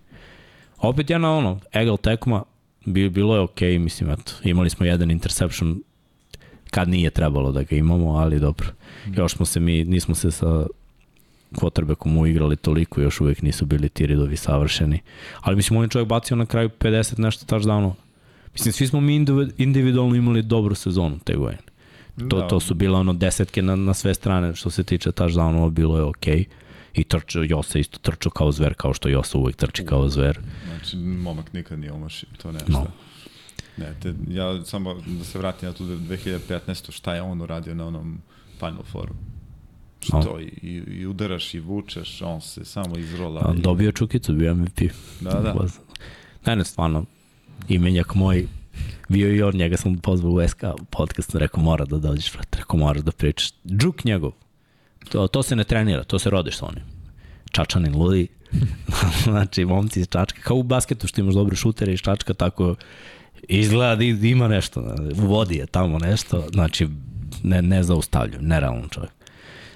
[0.81, 2.43] Opet jedna ono, egal tekma,
[2.85, 5.81] bi, bilo je okej, okay, mislim, eto, imali smo jedan interception
[6.69, 8.67] kad nije trebalo da ga imamo, ali dobro.
[9.07, 9.13] Mm.
[9.13, 10.65] Još smo se mi, nismo se sa
[11.51, 14.99] quarterbackom uigrali toliko, još uvek nisu bili ti ridovi savršeni.
[15.41, 17.93] Ali mislim, on je čovjek bacio na kraju 50 nešto touchdownova.
[18.53, 19.25] Mislim, svi smo mi
[19.57, 21.61] individualno imali dobru sezonu te godine.
[22.29, 22.47] To, da.
[22.47, 26.03] to su bile ono desetke na, na sve strane što se tiče touchdownova, bilo je
[26.03, 26.37] okej.
[26.37, 26.45] Okay.
[26.93, 30.39] I trčao, Josa isto trčao kao zver, kao što Josa uvek trči kao zver.
[30.67, 32.71] Znači, momak nikad nije omašio, to nešto.
[32.71, 32.87] No.
[33.77, 36.91] Ne, te, ja samo da se vratim na tu 2015.
[36.91, 38.21] šta je on uradio na onom
[38.59, 39.13] Final Fouru.
[39.99, 40.39] Što, no.
[40.39, 43.41] i, i udaraš i vučeš, on se samo izrola.
[43.45, 43.61] A, i...
[43.61, 44.79] Dobio čukicu, bio MVP.
[45.21, 45.55] Da, da.
[46.45, 47.05] Ne, ne, stvarno,
[47.69, 48.47] imenjak moj,
[49.09, 53.03] bio i on, njega sam pozvao u SK podcast, rekao mora da dođeš, rekao moraš
[53.03, 53.51] da pričaš.
[53.65, 54.31] Džuk njegov,
[55.11, 56.83] to, to se ne trenira, to se rodiš sa onim.
[57.51, 58.27] Čačanin ludi,
[59.23, 62.75] znači momci iz Čačka, kao u basketu što imaš dobre šutere iz Čačka, tako
[63.47, 66.87] izgleda da ima nešto, u vodi je tamo nešto, znači
[67.43, 69.11] ne, ne zaustavljaju, nerealan čovjek.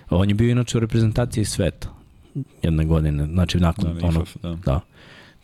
[0.09, 1.89] On je bio inače u reprezentaciji sveta
[2.61, 4.55] jedne godine, znači nakon da, ono, da.
[4.65, 4.79] da.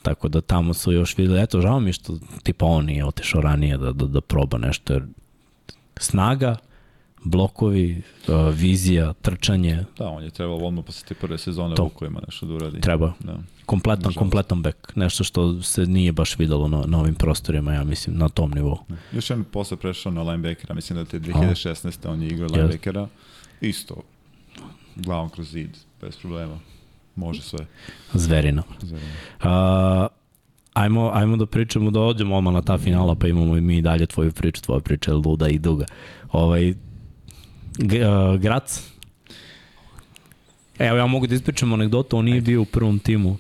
[0.02, 3.78] Tako da tamo su još videli, eto, žao mi što tipa on nije otešao ranije
[3.78, 5.04] da, da, da proba nešto, jer
[6.00, 6.56] snaga,
[7.24, 9.86] blokovi, uh, vizija, trčanje.
[9.98, 12.82] Da, on je trebao odmah posle te prve sezone to, u kojima nešto da uradi.
[12.82, 13.14] Treba.
[13.20, 13.38] Da.
[13.66, 14.18] Kompletan, Nažalost.
[14.18, 14.96] kompletan bek.
[14.96, 18.78] Nešto što se nije baš videlo na, na ovim prostorima, ja mislim, na tom nivou.
[18.88, 18.96] Da.
[19.12, 22.08] Još jedan posle prešao na linebackera, mislim da te 2016.
[22.08, 22.12] A.
[22.12, 23.08] on je igrao linebackera.
[23.62, 23.96] Isto,
[24.96, 26.60] glavom kroz zid, bez problema.
[27.16, 27.66] Može sve.
[28.14, 28.64] Zverino.
[28.82, 29.10] Zverino.
[29.44, 30.08] Uh,
[30.74, 34.06] ajmo, ajmo da pričamo, da odemo odmah na ta finala, pa imamo i mi dalje
[34.06, 35.86] tvoju priču, tvoja priča je luda i duga.
[36.32, 36.74] Ovaj,
[37.80, 38.82] uh, Grac,
[40.80, 43.38] Evo ja mogu da ispričam anegdotu, on nije bio u prvom timu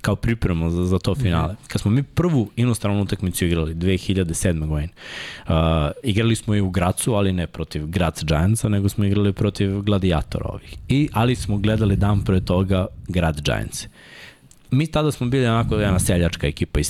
[0.00, 1.22] kao priprema za, za to mhm.
[1.22, 1.54] finale.
[1.68, 4.66] Kad smo mi prvu inostranu utakmicu igrali, 2007.
[4.66, 4.88] godine,
[5.48, 5.54] uh,
[6.02, 10.48] igrali smo i u Gracu, ali ne protiv Grac Giantsa, nego smo igrali protiv gladijatora
[10.48, 10.76] ovih.
[10.88, 13.86] I, ali smo gledali dan pre toga Grad Giants.
[14.70, 16.80] Mi tada smo bili onako jedna seljačka ekipa,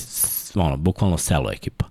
[0.55, 1.85] ono, bukvalno selo ekipa.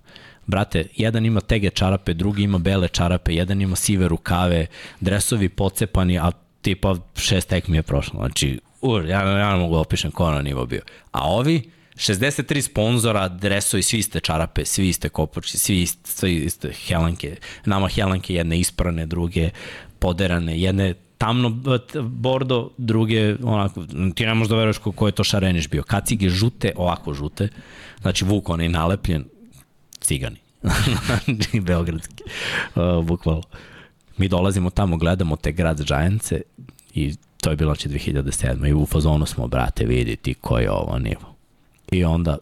[0.47, 4.65] Brate, jedan ima tege čarape, drugi ima bele čarape, jedan ima sive rukave,
[4.99, 6.31] dresovi pocepani, a
[6.61, 8.19] tipa šest tekmi je prošlo.
[8.19, 10.81] Znači, ur, ja, ja ne mogu da opišem ko na nivo bio.
[11.11, 16.71] A ovi, 63 sponzora, dresovi, svi iste čarape, svi iste kopoči, svi iste, svi iste
[16.87, 17.35] helanke.
[17.65, 19.49] Nama helanke jedne isprane, druge
[19.99, 21.49] poderane, jedne tamno
[22.03, 23.85] bordo, druge onako,
[24.15, 25.83] ti ne možeš da veruješ ko, ko je to šareniš bio.
[25.83, 27.47] Kacige žute, ovako žute,
[28.01, 29.25] znači vuk onaj nalepljen,
[30.05, 30.37] cigani.
[31.25, 32.23] Znači, beogradski,
[32.75, 33.43] uh, bukvalno.
[34.17, 36.41] Mi dolazimo tamo, gledamo te grad Giantse
[36.93, 38.69] i to je bilo znači 2007.
[38.69, 41.35] I u fazonu smo, brate, vidi ti ko je ovo nivo.
[41.91, 42.37] I onda,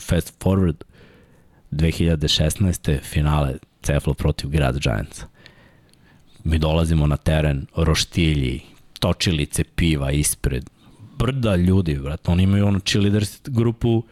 [0.00, 0.84] fast forward,
[1.70, 2.98] 2016.
[3.02, 5.22] finale Ceflo protiv Grad Giants.
[6.44, 8.60] Mi dolazimo na teren, roštilji,
[9.00, 10.70] točilice piva ispred,
[11.18, 14.02] brda ljudi, brate, oni imaju ono cheerleaders grupu,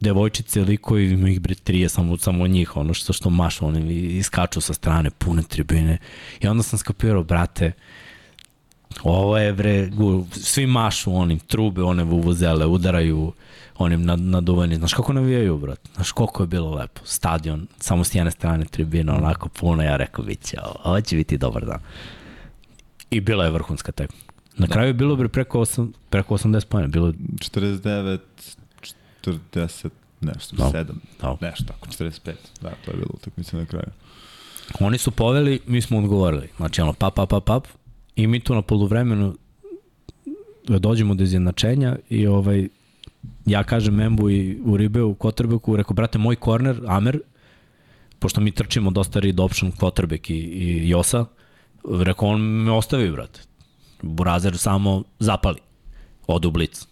[0.00, 4.60] devojčice, likovi, ima ih bre trije, samo, samo njih, ono što, što mašu, oni iskaču
[4.60, 5.98] sa strane, pune tribine.
[6.40, 7.72] I onda sam skapirao, brate,
[9.02, 9.90] ovo je bre,
[10.32, 13.32] svi mašu onim trube, one vuvuzele, udaraju
[13.78, 14.76] onim nad, naduvani.
[14.76, 15.88] Znaš kako navijaju, brat?
[15.94, 17.00] Znaš koliko je bilo lepo.
[17.04, 21.38] Stadion, samo s jedne strane tribina, onako puno, ja rekao, bit će ovo, će biti
[21.38, 21.80] dobar dan.
[23.10, 24.18] I bila je vrhunska tekma.
[24.56, 24.72] Na da.
[24.72, 28.18] kraju je bilo bre preko, 8, preko 80 pojena, bilo 49,
[29.52, 29.88] 40,
[30.20, 30.70] nešto, no.
[30.72, 30.86] 7,
[31.22, 31.38] no.
[31.40, 32.32] nešto tako, 45.
[32.60, 33.90] Da, to je bilo utakmica na kraju.
[34.80, 36.48] Oni su poveli, mi smo odgovorili.
[36.56, 37.66] Znači, ono, pap, pap, pap, pap,
[38.16, 39.34] i mi tu na poluvremenu
[40.68, 42.68] dođemo do izjednačenja i ovaj,
[43.46, 47.20] ja kažem Membu i u Ribe u Kotrbeku, rekao, brate, moj korner, Amer,
[48.18, 51.24] pošto mi trčimo dosta read option, Kotrbek i, i Josa,
[51.90, 53.40] rekao, on me ostavi, brate.
[54.02, 55.58] Burazer samo zapali.
[56.26, 56.87] Odu u blic.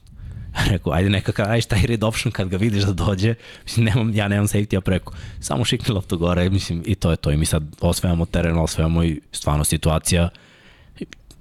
[0.70, 3.34] Rekao, ajde neka, aj šta je red option kad ga vidiš da dođe,
[3.64, 5.12] mislim, nemam, ja nemam safety-a preko.
[5.40, 7.30] Samo šikni loptu gore, mislim, i to je to.
[7.30, 10.28] I mi sad osvajamo teren, osvajamo i stvarno situacija,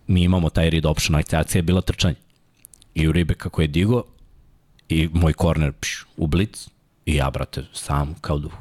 [0.08, 2.16] mi imamo taj read option, akcija je bila trčanje.
[2.96, 4.04] I u ribe kako je digo,
[4.90, 6.68] i moj korner pš, u blic,
[7.06, 8.54] i ja, brate, sam kao duh.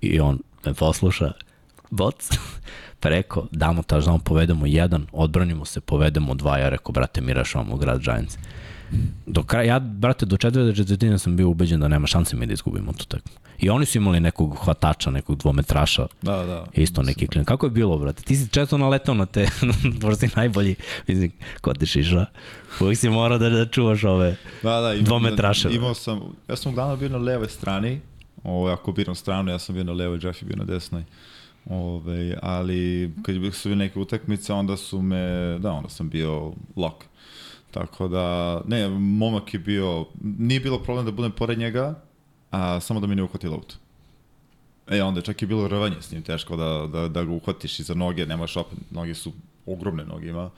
[0.00, 1.32] I on me posluša,
[1.90, 2.30] boc,
[3.00, 8.00] preko, damo taždan, povedemo jedan, odbranimo se, povedemo dva, ja rekao, brate, mi rešavamo grad
[8.00, 8.38] Giants.
[9.26, 12.52] Do kraja, ja, brate, do četvrte četvrtine sam bio ubeđen da nema šanse mi da
[12.52, 13.32] izgubimo tu tekmu.
[13.58, 16.06] I oni su imali nekog hvatača, nekog dvometraša.
[16.22, 16.66] Da, da.
[16.72, 17.44] Isto neki klin.
[17.44, 18.22] Kako je bilo, brate?
[18.22, 19.48] Ti si često naletao na te,
[20.02, 20.74] možda si najbolji,
[21.06, 22.26] mislim, ko ti šiša.
[22.80, 25.68] Uvijek si morao da, da čuvaš ove da, da, imam, dvometraše.
[25.72, 28.00] Imao sam, ja sam uglavnom bio na levoj strani,
[28.44, 31.04] ovo, ako biram stranu, ja sam bio na levoj, Jeff je bio na desnoj.
[31.70, 37.04] Ove, ali kad su bili neke utakmice, onda su me, da, onda sam bio lock.
[37.70, 41.94] Tako da, ne, momak je bio, nije bilo problem da budem pored njega,
[42.50, 43.76] a samo da mi ne uhvati loptu.
[44.88, 47.94] E, onda čak je bilo rvanje s njim, teško da, da, da ga uhvatiš iza
[47.94, 49.32] noge, nemaš opet, noge su
[49.66, 50.50] ogromne noge ima,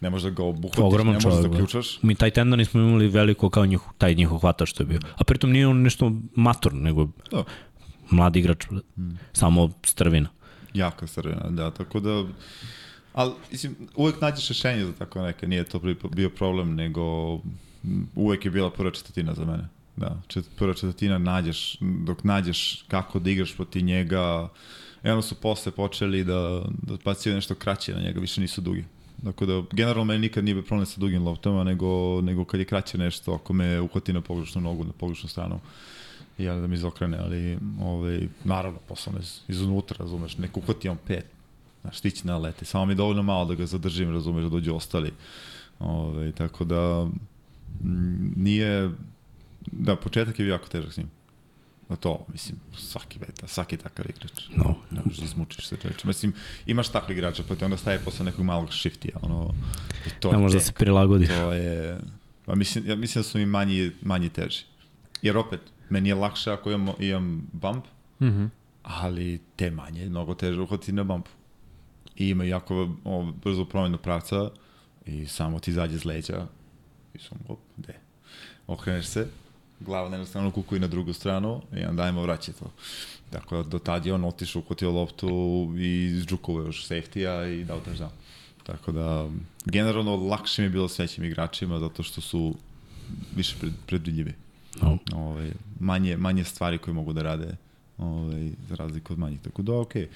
[0.00, 1.98] ne možeš da ga obuhvatiš, Ogroman ne možeš da, da ključaš.
[2.02, 5.00] Mi taj tendon nismo imali veliko kao njih, taj njihov hvatač što je bio.
[5.16, 7.44] A pritom nije on nešto mator, nego da.
[8.10, 9.18] mladi igrač, hmm.
[9.32, 10.28] samo strvina.
[10.74, 12.24] Jaka strvina, da, tako da
[13.14, 15.80] Ali, mislim, uvek nađeš rešenje za tako neke, nije to
[16.10, 17.38] bio problem, nego
[18.14, 19.68] uvek je bila prva četvrtina za mene.
[19.96, 24.48] Da, čet, prva četvrtina nađeš, dok nađeš kako da igraš proti njega,
[25.04, 28.84] i onda su posle počeli da, da paciju nešto kraće na njega, više nisu dugi.
[29.16, 32.98] Dakle, da, generalno meni nikad nije problem sa dugim loptama, nego, nego kad je kraće
[32.98, 35.60] nešto, ako me uhvati na pogrešnu nogu, na pogrešnu stranu,
[36.38, 41.26] ja da mi izokrene, ali ovaj, naravno, posle me iznutra, razumeš, neko uhvati on pet,
[41.84, 42.64] Znaš, ti će naleti.
[42.64, 45.12] Samo mi je dovoljno malo da ga zadržim, razumeš, da dođu ostali.
[45.78, 47.08] Ove, tako da,
[48.36, 48.90] nije...
[49.72, 51.10] Da, početak je jako težak s njim.
[51.88, 54.48] Na to, mislim, svaki beta, svaki takav igrač.
[54.56, 54.74] No.
[54.90, 56.06] Ne možeš da izmučiš se čeče.
[56.06, 56.32] Mislim,
[56.66, 59.18] imaš takve igrača, pa te onda staje posle nekog malog shiftija.
[59.22, 59.54] Ono,
[60.20, 61.26] to ne može da se prilagodi.
[61.26, 62.00] To je...
[62.44, 64.64] Pa mislim, ja mislim da su mi manji, manji teži.
[65.22, 67.84] Jer opet, meni je lakše ako imam, imam bump,
[68.20, 68.48] mm -hmm.
[68.82, 71.30] ali te manje, mnogo teže uhvatiti na bumpu
[72.16, 74.50] i ima jako o, brzo promenu pravca
[75.06, 76.46] i samo ti izađe z leđa
[77.14, 77.94] i sam, op, gde?
[78.66, 79.28] Okreneš se,
[79.80, 82.70] glava na jednu stranu, kuku i na drugu stranu i onda ajmo vraća to.
[83.30, 85.28] Tako da do tad je on otišao, ukotio loptu
[85.78, 88.08] i izđukovao još safety-a i dao touchdown.
[88.62, 89.28] Tako da,
[89.64, 92.54] generalno, lakše mi je bilo s većim igračima, zato što su
[93.36, 94.34] više pred, predvidljivi.
[94.82, 94.98] No.
[95.12, 95.50] Ove, ovaj,
[95.80, 97.56] manje, manje stvari koje mogu da rade
[97.98, 99.40] ovaj, za razliku od manjih.
[99.40, 100.02] Tako da, okej.
[100.02, 100.08] Okay.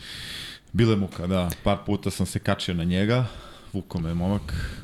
[0.72, 1.50] Bile muka, da.
[1.64, 3.26] Par puta sam se kačio na njega,
[3.72, 4.76] vuko me momak,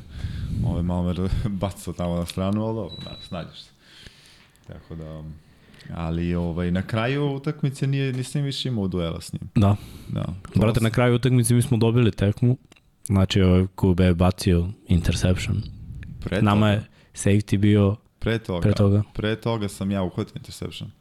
[0.65, 3.69] ovaj, malo me bacao tamo na stranu, ali dobro, da, snađeš se.
[4.67, 5.23] Tako da,
[5.93, 9.49] ali ovaj, na kraju utakmice nije, nisam više imao duela s njim.
[9.55, 9.75] Da.
[10.07, 12.57] da Brate, na kraju utakmice mi smo dobili tekmu,
[13.05, 15.61] znači ovaj Kube je bacio interception.
[16.19, 19.03] Pre Nama je safety bio pre toga, pre toga.
[19.13, 20.91] Pre toga sam ja uhvatio interception.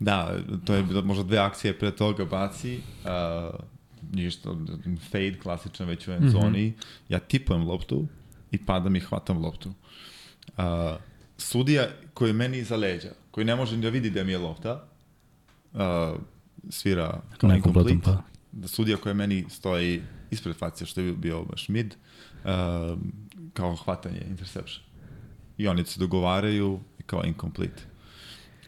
[0.00, 3.60] Da, to je bilo možda dve akcije pre toga baci, uh,
[4.12, 4.50] ništa,
[5.10, 6.30] fade klasičan već u end mhm.
[6.30, 6.84] zoni, mm -hmm.
[7.08, 8.06] ja tipujem loptu
[8.50, 9.68] i padam i hvatam loptu.
[9.68, 10.64] Uh,
[11.38, 14.38] sudija koji je meni iza leđa, koji ne može ni da vidi da mi je
[14.38, 14.84] lopta,
[15.72, 15.80] uh,
[16.70, 17.98] svira kao incomplete.
[18.04, 18.22] Pa.
[18.52, 21.94] Da sudija koji meni stoji ispred facija, što je bio baš mid,
[22.44, 22.98] uh,
[23.52, 24.84] kao hvatanje, interception.
[25.58, 27.89] I oni se dogovaraju kao incomplete.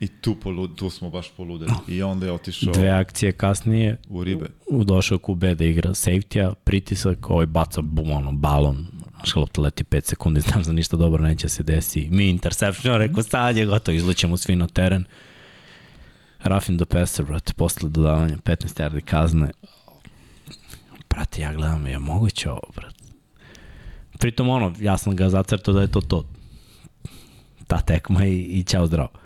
[0.02, 1.72] I tu, polud, tu smo baš poludeli.
[1.88, 2.72] I onda je otišao...
[2.72, 3.96] Dve akcije kasnije...
[4.08, 4.46] U ribe.
[4.70, 10.04] Došao Kube da igra safety-a, pritisak, ovaj baca bum, ono, balon, znaš, lopta leti 5
[10.04, 12.08] sekundi, znaš da ništa dobro neće se desi.
[12.10, 15.04] Mi interception, rekao, sad je gotovo, izlećemo svi na teren.
[16.42, 19.50] Rafin do Pester, brate, posle dodavanja 15 yardi kazne.
[21.10, 23.04] Brate, ja gledam, je moguće ovo, brate.
[24.18, 26.24] Pritom ono, ja sam ga zacrtao da je to to.
[27.66, 29.21] Ta tekma i, i ćao zdravo.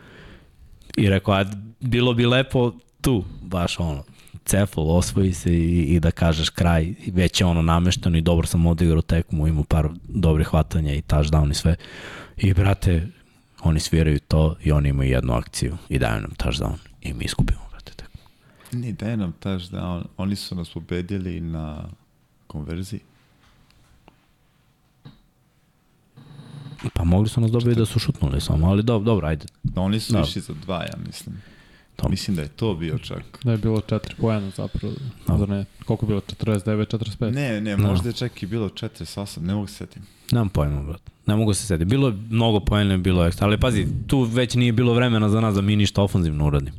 [0.96, 1.44] I rekao, a
[1.80, 4.04] bilo bi lepo tu, baš ono,
[4.44, 8.66] cefol, osvoji se i, i da kažeš kraj, već je ono namešteno i dobro sam
[8.66, 11.76] odigrao tekmu, imao par dobrih hvatanja i touchdown i sve.
[12.36, 13.08] I brate,
[13.62, 17.60] oni sviraju to i oni imaju jednu akciju i daju nam touchdown i mi iskupimo,
[17.70, 18.20] brate, tekmu.
[18.72, 21.84] Ne, daju nam touchdown, oni su nas pobedili na
[22.46, 23.00] konverziji.
[26.94, 29.46] Pa mogli su nas dobiti da su šutnuli samo, ali dobro, dobro, ajde.
[29.62, 30.20] Da, oni su da.
[30.20, 31.36] išli za dva, ja mislim.
[31.96, 32.08] To.
[32.08, 33.38] Mislim da je to bio čak.
[33.44, 34.94] Da je bilo 4 pojena zapravo.
[35.26, 35.38] No.
[35.38, 36.20] Da ne, koliko je bilo?
[36.20, 37.34] 49, 45?
[37.34, 38.08] Ne, ne, možda no.
[38.08, 40.02] je čak i bilo 48, ne mogu se setim.
[40.32, 41.00] Nemam pojma, brat.
[41.26, 41.84] Ne mogu se setiti.
[41.84, 43.46] Bilo je mnogo pojena, bilo je ekstra.
[43.46, 46.76] Ali pazi, tu već nije bilo vremena za nas da mi ništa ofanzivno uradimo.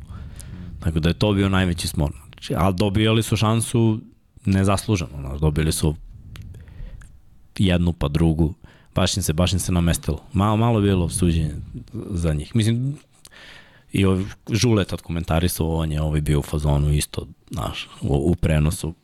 [0.80, 2.12] Tako da je to bio najveći smor.
[2.32, 4.00] Znači, ali dobijali su šansu
[4.44, 5.10] nezasluženo.
[5.20, 5.94] Znači, dobili su
[7.58, 8.54] jednu pa drugu
[8.98, 10.22] baš im se, baš im se namestilo.
[10.32, 11.54] Malo, malo bilo suđenje
[12.10, 12.56] za njih.
[12.56, 12.98] Mislim,
[13.92, 18.34] i ovaj Žulet od komentarisao, on je ovaj bio u fazonu isto, znaš, u, u
[18.34, 18.94] prenosu.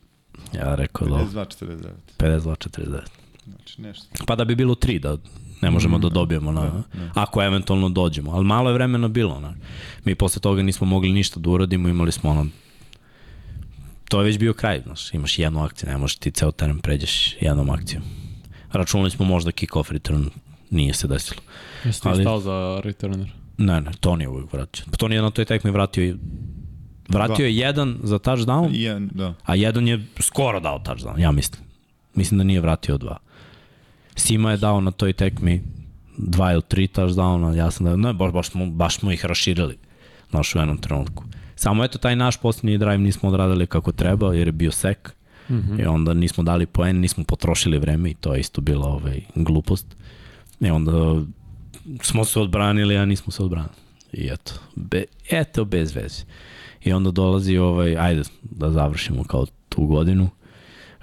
[0.53, 1.15] Ja rekao da...
[1.15, 1.87] 52-49.
[2.17, 2.99] 52-49.
[3.45, 4.05] Znači nešto.
[4.27, 5.17] Pa da bi bilo tri, da
[5.61, 7.11] ne možemo mm, da dobijemo, na, ne, ne.
[7.13, 8.31] ako eventualno dođemo.
[8.31, 9.39] Ali malo je vremena bilo.
[9.39, 9.53] Na.
[10.05, 12.47] Mi posle toga nismo mogli ništa da uradimo, imali smo ono
[14.09, 17.35] to je već bio kraj, znaš, imaš jednu akciju, ne možeš ti ceo teren pređeš
[17.41, 18.03] jednom akcijom.
[18.75, 20.29] Računali smo možda kick-off return,
[20.69, 21.41] nije se desilo.
[21.85, 22.23] Jesi ti Ali...
[22.23, 23.31] stao za returner?
[23.57, 24.85] Ne, ne, to nije uvijek vratio.
[24.91, 26.15] Pa Toni je na toj tekmi vratio
[27.09, 29.33] Vratio je jedan za touchdown, jedan, da.
[29.43, 31.61] a jedan je skoro dao touchdown, ja mislim.
[32.15, 33.17] Mislim da nije vratio dva.
[34.15, 35.61] Sima je dao na toj tekmi
[36.17, 39.77] dva ili tri touchdowna, ja sam da, ne, baš, baš, smo, baš smo ih raširili,
[40.29, 41.23] znaš, u jednom trenutku.
[41.55, 45.15] Samo eto, taj naš posljednji drive nismo odradili kako treba, jer je bio sek.
[45.49, 45.81] Mm -hmm.
[45.81, 49.95] I onda nismo dali poen, nismo potrošili vreme i to je isto bila ovaj, glupost.
[50.59, 51.21] I onda
[52.01, 53.75] smo se odbranili, a nismo se odbranili.
[54.13, 56.23] I eto, be, eto bez veze.
[56.83, 60.29] I onda dolazi ovaj, ajde da završimo kao tu godinu.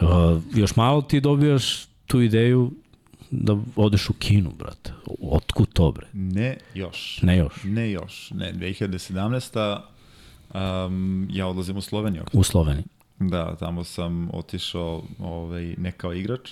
[0.01, 0.09] Uh,
[0.55, 2.73] još malo ti dobijaš tu ideju
[3.31, 4.93] da odeš u kinu, brate.
[5.21, 6.07] Otkud to, bre?
[6.13, 7.19] Ne još.
[7.23, 7.53] Ne još?
[7.65, 8.31] Ne još.
[8.31, 9.81] Ne, 2017.
[10.55, 12.25] Um, ja odlazim u Sloveniju.
[12.33, 12.85] U Sloveniji.
[13.31, 16.51] Da, tamo sam otišao ovaj, ne kao igrač,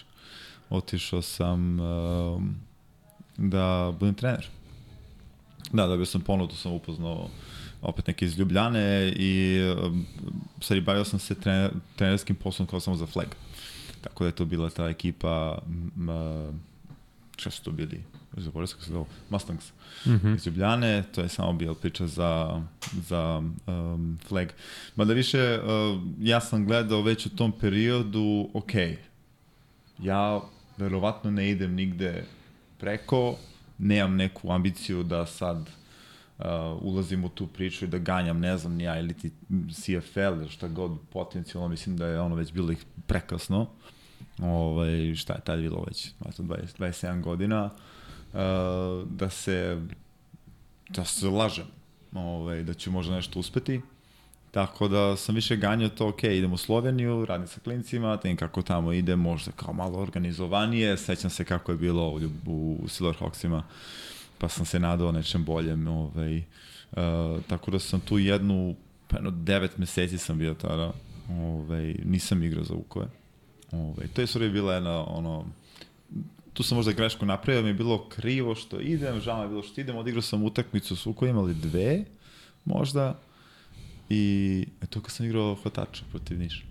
[0.71, 2.43] otišao sam uh,
[3.37, 4.49] da budem trener.
[5.73, 7.29] Da, dobio sam ponudu, sam upoznao
[7.83, 10.07] opet neke iz Ljubljane i um,
[10.61, 13.29] stvari bavio sam se trener, trenerskim poslom kao samo za flag.
[14.01, 15.59] Tako da je to bila ta ekipa,
[15.97, 16.61] m,
[17.37, 18.05] šta su to bili?
[18.37, 19.73] Zaboravio sam kako se zove, Mustangs
[20.07, 20.37] mm -hmm.
[20.37, 22.63] iz Ljubljane, to je samo bila priča za,
[22.93, 24.49] za um, flag.
[24.97, 28.73] Mada više, uh, ja sam gledao već u tom periodu, ok,
[29.99, 30.41] ja
[30.77, 32.25] verovatno ne idem nigde
[32.79, 33.37] preko,
[33.79, 35.71] nemam neku ambiciju da sad
[36.39, 36.45] uh,
[36.81, 39.31] ulazim u tu priču i da ganjam, ne znam, ja ili ti
[39.73, 43.67] CFL ili šta god potencijalno, mislim da je ono već bilo ih prekasno.
[44.39, 47.65] Ovaj, šta je tad bilo već, 20, 27 godina.
[47.65, 47.71] Uh,
[49.05, 49.81] da se
[50.89, 51.67] da se lažem
[52.13, 53.81] ovaj, da ću možda nešto uspeti.
[54.51, 58.63] Tako da sam više ganjao to, ok, idem u Sloveniju, radim sa klincima, tem kako
[58.63, 63.63] tamo ide, možda kao malo organizovanije, sećam se kako je bilo u, u Silverhawksima,
[64.39, 66.45] pa sam se nadao nečem boljem, ovaj, uh,
[67.49, 68.75] tako da sam tu jednu,
[69.09, 70.93] pa jedno devet meseci sam bio tada,
[71.31, 73.07] ovaj, nisam igrao za Ukove.
[73.73, 75.45] Ovaj, to je stvari bila jedna, ono,
[76.61, 79.81] tu sam možda grešku napravio, mi je bilo krivo što idem, žao je bilo što
[79.81, 82.05] idem, odigrao sam utakmicu s Ukovima, ali dve,
[82.65, 83.19] možda,
[84.11, 86.63] I to kad sam igrao hvatača protiv Niša.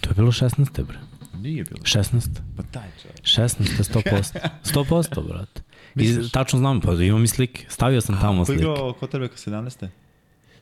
[0.00, 0.84] To je bilo 16.
[0.84, 0.98] bre.
[1.40, 1.82] Nije bilo.
[1.82, 2.28] 16.
[2.56, 3.20] Pa taj čovjek.
[3.22, 3.58] 16.
[3.94, 4.48] 100%.
[4.64, 5.62] 100%, brate.
[5.94, 7.66] I tačno znam, pa imam i slike.
[7.68, 8.64] Stavio sam tamo slike.
[8.64, 9.88] Ko igrao Kotrbeka 17.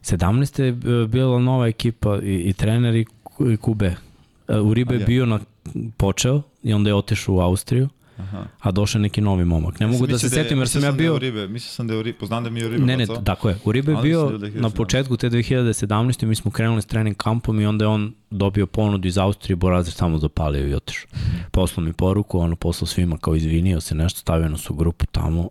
[0.02, 0.62] 17.
[0.62, 3.06] je bila nova ekipa i, i trener i,
[3.52, 3.96] i Kube.
[4.48, 5.40] E, u Ribe je bio na,
[5.96, 7.88] počeo i onda je otišao u Austriju.
[8.18, 8.44] Aha.
[8.60, 9.80] a došao neki novi momak.
[9.80, 11.18] Ne mogu da se da setim jer sam ja bio...
[11.18, 12.84] Ribe, mislio sam da je u Ribe, poznam da mi je u Ribe.
[12.84, 13.58] Ne, ne, tako je.
[13.64, 16.26] U Ribe je bio na početku te 2017.
[16.26, 19.94] mi smo krenuli s trening kampom i onda je on dobio ponudu iz Austrije, Borazer
[19.94, 21.10] samo zapalio i otišao.
[21.50, 25.48] Poslao mi poruku, ono poslao svima kao izvinio se nešto, stavio nas u grupu tamo.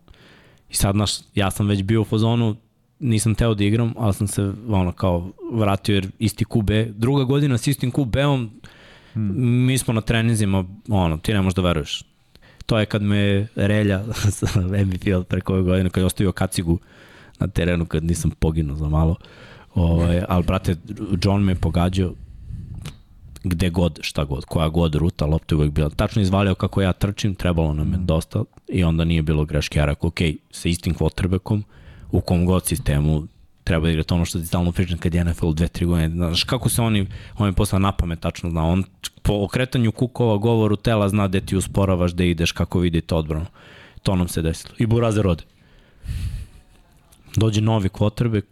[0.70, 2.56] I sad, naš, ja sam već bio u fazonu,
[3.00, 7.58] nisam teo da igram, ali sam se ono kao vratio jer isti QB, druga godina
[7.58, 8.52] s istim QB-om,
[9.14, 9.66] hmm.
[9.66, 12.15] mi smo na treninzima, ono, ti ne možeš da veruješ
[12.66, 16.80] to je kad me Relja sa MVP od preko ove godine, kad je ostavio kacigu
[17.40, 19.16] na terenu, kad nisam poginuo za malo.
[19.76, 20.76] Ovaj, ali, brate,
[21.24, 22.14] John me pogađao
[23.44, 25.90] gde god, šta god, koja god ruta, lopta je uvek bila.
[25.90, 29.80] Tačno izvalio kako ja trčim, trebalo nam je dosta i onda nije bilo greške.
[29.80, 30.20] Ja rekao, ok,
[30.52, 31.64] sa istim quarterbackom,
[32.12, 33.28] u kom god sistemu
[33.66, 36.10] treba igrati ono što ti stalno pričam kad je NFL 2-3 godine.
[36.10, 38.64] Znaš kako se oni, on je posle na pamet tačno zna.
[38.66, 38.84] On
[39.22, 43.46] po okretanju kukova, govoru tela zna gde ti usporavaš, gde ideš, kako vidite odbranu.
[44.04, 44.74] To nam se desilo.
[44.78, 45.44] I Buraze rode.
[47.36, 48.46] Dođe novi quarterback,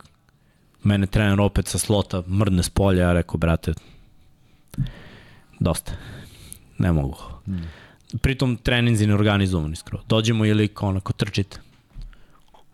[0.84, 3.74] mene trener opet sa slota mrdne s polja, ja rekao, brate,
[5.60, 5.92] dosta.
[6.78, 7.18] Ne mogu.
[7.46, 7.70] Hmm.
[8.22, 10.02] Pritom treninzi ne organizovani skoro.
[10.10, 11.60] Dođemo ili onako trčite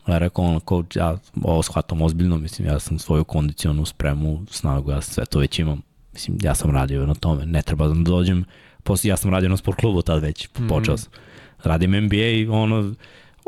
[0.08, 4.92] Ja rekao ono, ko, ja ovo shvatam ozbiljno, mislim, ja sam svoju kondicionu spremu, snagu,
[4.92, 5.82] ja sve to već imam.
[6.14, 8.46] Mislim, ja sam radio na tome, ne treba da dođem,
[8.84, 10.70] posle, ja sam radio na sport klubu tad već, mm -hmm.
[10.70, 11.12] počeo sam.
[11.64, 12.94] Radim NBA, ono,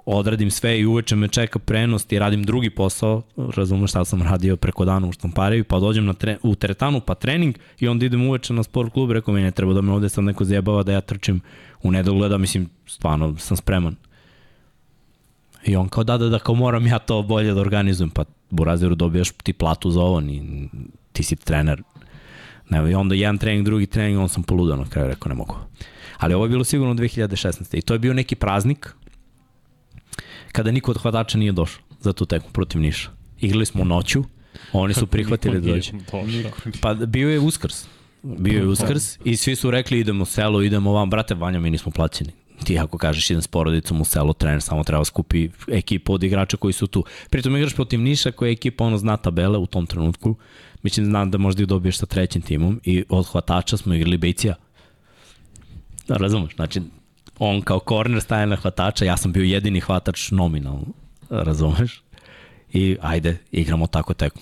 [0.05, 4.57] odradim sve i uveče me čeka prenost i radim drugi posao, razumeš šta sam radio
[4.57, 8.27] preko dana u štampariju, pa dođem na tre, u teretanu pa trening i onda idem
[8.27, 10.91] uveče na sport klub, rekao mi ne treba da me ovde sad neko zjebava da
[10.91, 11.41] ja trčim
[11.83, 13.95] u nedogleda, mislim, stvarno sam spreman.
[15.65, 18.09] I on kao da, da, da, kao moram ja to bolje da organizujem.
[18.09, 20.69] Pa Burazeru dobijaš ti platu za ovo, ni,
[21.11, 21.83] ti si trener.
[22.69, 25.55] Ne, I onda jedan trening, drugi trening, on sam poludao na kraju, rekao ne mogu.
[26.17, 27.77] Ali ovo je bilo sigurno 2016.
[27.77, 28.93] I to je bio neki praznik
[30.51, 33.09] kada niko od hvatača nije došao za tu tekmu protiv Niša.
[33.39, 34.23] Igrali smo noću,
[34.73, 35.91] oni su prihvatili da dođe.
[36.81, 37.85] Pa bio je uskrs.
[38.23, 41.71] Bio je uskrs i svi su rekli idemo u selo, idemo vam, brate Vanja, mi
[41.71, 42.31] nismo plaćeni
[42.63, 46.57] ti ako kažeš idem s porodicom u selo, trener samo treba skupi ekipu od igrača
[46.57, 47.03] koji su tu.
[47.29, 50.35] Pritom igraš protiv Niša koja je ekipa ono zna tabele u tom trenutku.
[50.83, 54.55] Mislim znam da možda ih dobiješ sa trećim timom i od hvatača smo igrali Bejcija.
[56.07, 56.81] Da, razumeš, znači
[57.39, 60.87] on kao korner staje na hvatača, ja sam bio jedini hvatač nominalno,
[61.29, 62.03] razumeš?
[62.73, 64.41] I ajde, igramo tako tekmu.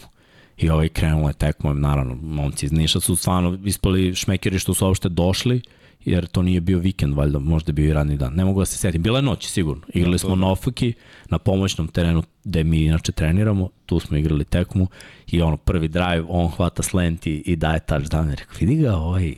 [0.58, 4.86] I ovaj krenulo je tekmo, naravno, momci iz Niša su stvarno ispali šmekeri što su
[4.86, 5.62] uopšte došli
[6.06, 8.34] jer to nije bio vikend, valjda, možda bio i radni dan.
[8.34, 9.02] Ne mogu da se setim.
[9.02, 9.84] Bila je noć, sigurno.
[9.94, 10.94] Igrali smo na Ofuki,
[11.30, 14.88] na pomoćnom terenu gde mi inače treniramo, tu smo igrali tekmu
[15.28, 18.30] i ono, prvi drive, on hvata slant i, i daje touchdown.
[18.30, 19.36] Rekao, vidi ga ovaj,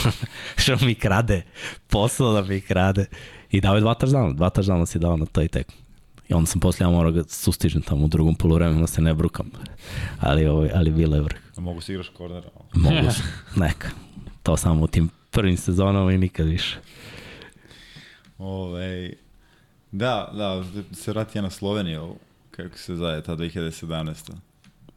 [0.62, 1.42] što mi krade,
[1.86, 3.06] posao da mi krade.
[3.50, 5.76] I dao je dva touchdowna, dva touchdowna si dao na toj tekmu.
[6.28, 9.14] I onda sam poslije ja morao ga sustižem tamo u drugom polovremenu da se ne
[9.14, 9.50] brukam.
[10.20, 11.36] Ali, ovaj, ali bilo je vrh.
[11.56, 12.48] A mogu si igraš kornera?
[12.74, 13.08] Mogu,
[13.56, 13.88] neka.
[14.42, 16.76] To samo u tim prvim sezonama i nikad više.
[18.38, 19.12] Ove,
[19.92, 22.14] da, da, se vrati ja na Sloveniju,
[22.50, 24.32] kako se zove, ta 2017.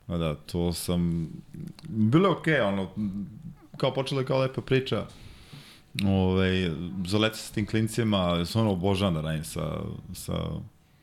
[0.07, 1.29] Pa da, to sam,
[1.89, 2.89] bilo je okej, okay, ono,
[3.77, 5.05] kao počela je kao lepa priča,
[6.05, 6.71] Ove,
[7.05, 9.81] zaleta sa tim klincima, ono obožavam da radim sa,
[10.13, 10.33] sa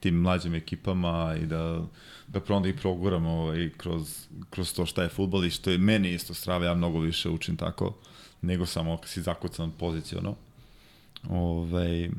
[0.01, 1.83] tim mlađim ekipama i da,
[2.29, 6.15] da onda i proguram ovaj, kroz, kroz to šta je futbol i što je meni
[6.15, 7.95] isto strava, ja mnogo više učim tako
[8.43, 10.35] nego samo kad si zakucan poziciono.
[11.31, 12.11] Ove,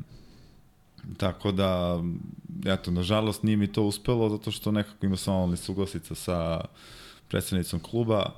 [1.16, 2.02] tako da,
[2.66, 6.64] eto, nažalost nije mi to uspelo, zato što nekako ima samo nesuglasica sa
[7.28, 8.32] predsednicom kluba,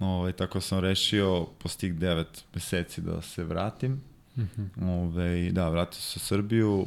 [0.00, 4.00] Ove, tako sam rešio posle tih devet meseci da se vratim.
[4.36, 5.02] Mm -hmm.
[5.02, 6.86] Ove, da, vratio se u Srbiju.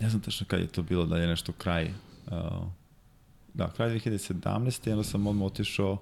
[0.00, 1.90] Ne znam tačno kad je to bilo, da je nešto kraj
[2.26, 2.66] uh,
[3.54, 4.88] da, kraj 2017.
[4.88, 5.98] i onda sam odmah otišao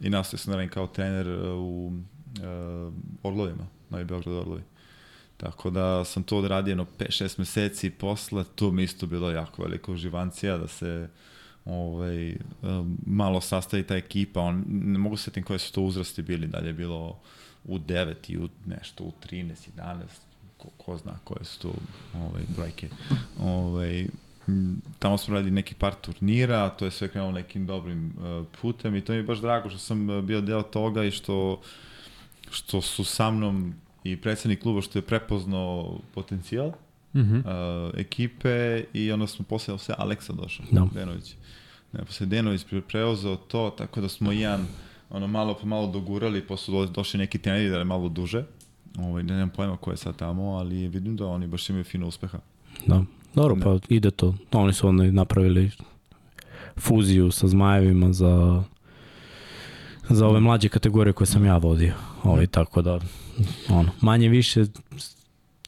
[0.00, 1.92] i nastavio sam da radim kao trener uh, u
[3.22, 4.62] Orlovima, Novi Beograd Orlovi.
[5.36, 9.92] Tako da sam to odradio jedno 5-6 meseci posle, to mi isto bilo jako veliko
[9.92, 11.08] uživancija da se
[11.64, 16.46] ovaj, um, malo sastavi ta ekipa, on, ne mogu setim koje su to uzrasti bili,
[16.46, 17.18] dalje je bilo
[17.64, 20.02] u 9 i u nešto, u 13, 11,
[20.56, 21.72] ko, ko zna koje su to
[22.14, 22.88] ovaj, brojke.
[23.40, 24.06] Ovaj,
[24.98, 29.00] tamo smo radili neki par turnira, to je sve krenulo nekim dobrim uh, putem i
[29.00, 31.60] to mi je baš drago što sam uh, bio deo toga i što,
[32.50, 36.72] što su sa mnom i predsednik kluba što je prepoznao potencijal
[37.14, 37.38] mm -hmm.
[37.38, 40.88] uh, ekipe i onda smo posle sve Aleksa došao, no.
[40.92, 41.00] Da.
[41.00, 41.34] Denović.
[41.92, 44.66] Ne, posle Denović preuzeo to, tako da smo jedan
[45.10, 48.44] ono malo po malo dogurali, posle došli neki treneri da je malo duže.
[48.98, 52.06] Ovaj, ne nemam pojma ko je sad tamo, ali vidim da oni baš imaju fino
[52.06, 52.38] uspeha.
[52.86, 53.04] Da.
[53.34, 53.62] Dobro, ne.
[53.62, 54.34] pa ide to.
[54.52, 55.70] Oni su onda napravili
[56.76, 58.62] fuziju sa Zmajevima za
[60.08, 61.94] za ove mlađe kategorije koje sam ja vodio.
[62.22, 63.00] Ovaj, tako da,
[63.68, 64.64] ono, manje više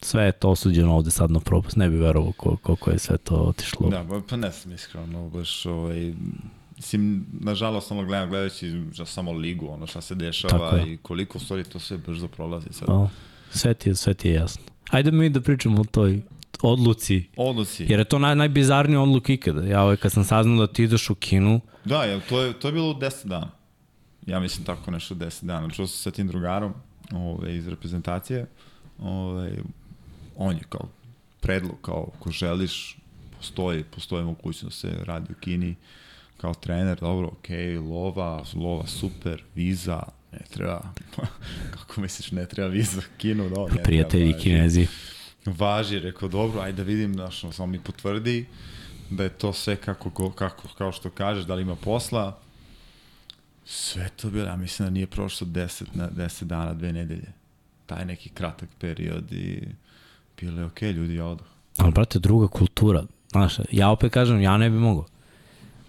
[0.01, 1.75] sve je to osuđeno ovde sad na propust.
[1.75, 3.89] Ne bi verovao koliko je sve to otišlo.
[3.89, 6.13] Da, pa ne sam iskreno, baš ovaj,
[6.81, 11.79] Mislim, nažalost, ono gledam gledajući samo ligu, ono šta se dešava i koliko stvari to
[11.79, 12.89] sve brzo prolazi sad.
[12.89, 13.09] O,
[13.51, 14.63] sve ti je, sve ti je jasno.
[14.89, 16.21] Ajde mi da pričamo o toj
[16.61, 17.23] odluci.
[17.37, 17.85] Odluci.
[17.89, 19.61] Jer je to naj, najbizarniji odluk ikada.
[19.61, 21.61] Ja ovaj, kad sam saznao da ti ideš u kinu...
[21.85, 23.51] Da, ja, to, je, to je bilo 10 dana.
[24.25, 25.69] Ja mislim tako nešto 10 dana.
[25.69, 26.73] Čuo sam sa tim drugarom
[27.13, 28.45] ove, iz reprezentacije.
[28.99, 29.51] Ove,
[30.37, 30.87] on je kao
[31.39, 32.97] predlog, kao ko želiš,
[33.37, 35.75] postoji, postoji mogućnost da se radi u Kini
[36.41, 37.47] kao trener, dobro, ok,
[37.89, 40.81] lova, lova super, viza, ne treba,
[41.75, 44.87] kako misliš, ne treba viza, kinu, da, ne Prijatelji kinezi.
[45.45, 48.45] Važi, rekao, dobro, ajde da vidim, znaš, samo mi potvrdi
[49.09, 52.39] da je to sve kako, kako, kao što kažeš, da li ima posla.
[53.73, 57.33] Sve to bilo, ja mislim da nije prošlo 10, na 10 dana, dve nedelje.
[57.85, 59.67] Taj neki kratak period i
[60.41, 61.47] bilo je okej, okay, ljudi, ja odoh.
[61.77, 63.03] Ali, brate, druga kultura.
[63.31, 65.05] Znaš, ja opet kažem, ja ne bi mogao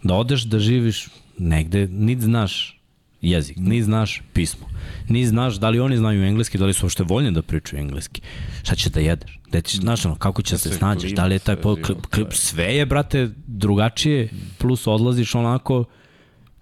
[0.02, 2.81] da odeš da živiš negde, nit znaš
[3.20, 4.67] jezik, ni znaš pismo,
[5.09, 8.20] ni znaš da li oni znaju engleski, da li su uopšte voljni da pričaju engleski.
[8.62, 9.41] Šta ćeš da jedeš?
[9.51, 11.12] Da ti, znaš ono, kako će da se snađeš?
[11.12, 11.78] Da li je taj pod,
[12.11, 14.28] klip, sve je, brate, drugačije,
[14.59, 15.85] plus odlaziš onako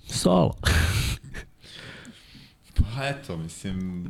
[0.07, 0.57] solo.
[2.83, 4.07] Pa eto, mislim,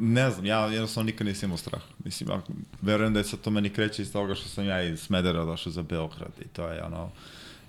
[0.00, 1.82] ne znam, ja jednostavno nikad nisam imao strah.
[2.04, 2.42] Mislim, ja
[2.82, 5.72] verujem da je sa to meni kreće iz toga što sam ja iz Smedera došao
[5.72, 7.10] za Beograd i to je ono,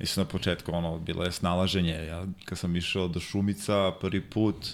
[0.02, 2.06] Mislim, na početku, ono, bilo je snalaženje.
[2.06, 4.68] Ja, kad sam išao do Šumica prvi put,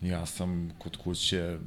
[0.00, 1.58] ja sam kod kuće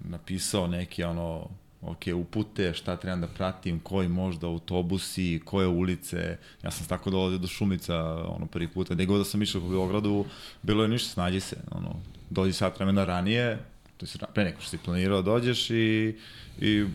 [0.00, 1.48] napisao neki, ono,
[1.82, 6.38] ok, upute, šta trebam da pratim, koji možda autobusi, koje ulice.
[6.62, 7.96] Ja sam tako dolazio do Šumica,
[8.28, 8.90] ono, prvi put.
[8.90, 10.24] Gde god da sam išao po Beogradu,
[10.62, 11.96] bilo je ništa, snađi se, ono,
[12.30, 13.58] dođi sat vremena ranije,
[13.96, 16.16] to je pre neko što si planirao, dođeš i,
[16.60, 16.86] i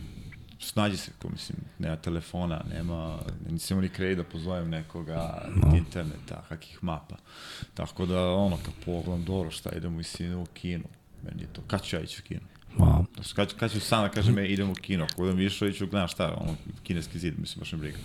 [0.60, 3.18] snađi se, ko mislim, nema telefona, nema,
[3.50, 5.76] nisam ni kredit da pozovem nekoga, no.
[5.76, 7.16] interneta, kakih mapa.
[7.74, 10.88] Tako da, ono, kad pogledam, dobro, šta, idemo i u kino.
[11.22, 12.55] Meni je to, kad ću ja ići u kino?
[12.78, 13.04] Wow.
[13.34, 16.08] Kad, kad ću sam da kažem, me, idem u kino, ako budem išao, iću, gledam
[16.08, 17.98] šta, ono, kineski zid, mislim, baš ne briga.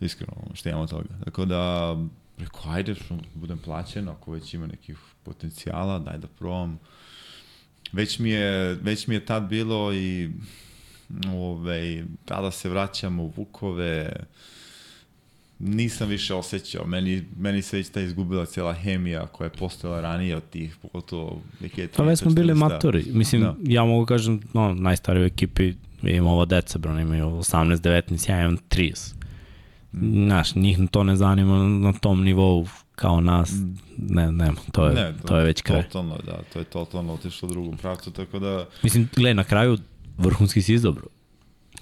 [0.00, 1.08] Iskreno, šta imamo toga.
[1.24, 1.96] Tako da,
[2.38, 6.78] rekao, ajde, što budem plaćen, ako već ima nekih potencijala, daj da probam.
[7.92, 10.30] Već mi je, već mi je tad bilo i
[11.28, 14.12] Ove, tada se vraćamo u Vukove,
[15.64, 16.86] nisam više osjećao.
[16.86, 21.40] Meni, meni se već ta izgubila cijela hemija koja je postojala ranije od tih, pogotovo
[21.60, 21.88] 2013.
[21.96, 23.04] Pa već smo bili matori.
[23.12, 23.54] Mislim, da.
[23.62, 28.40] ja mogu kažem, no, najstariji u ekipi imamo ovo deca, bro, imaju 18, 19, ja
[28.40, 29.14] imam 30.
[29.92, 30.24] Mm.
[30.24, 33.76] Znaš, njih to ne zanima na tom nivou kao nas, mm.
[33.98, 35.82] ne, ne, to je, ne, to, to je već kraj.
[35.82, 38.66] Totalno, da, to je totalno otišlo u drugom pravcu, tako da...
[38.82, 39.78] Mislim, gledaj, na kraju
[40.18, 41.06] vrhunski si izobro.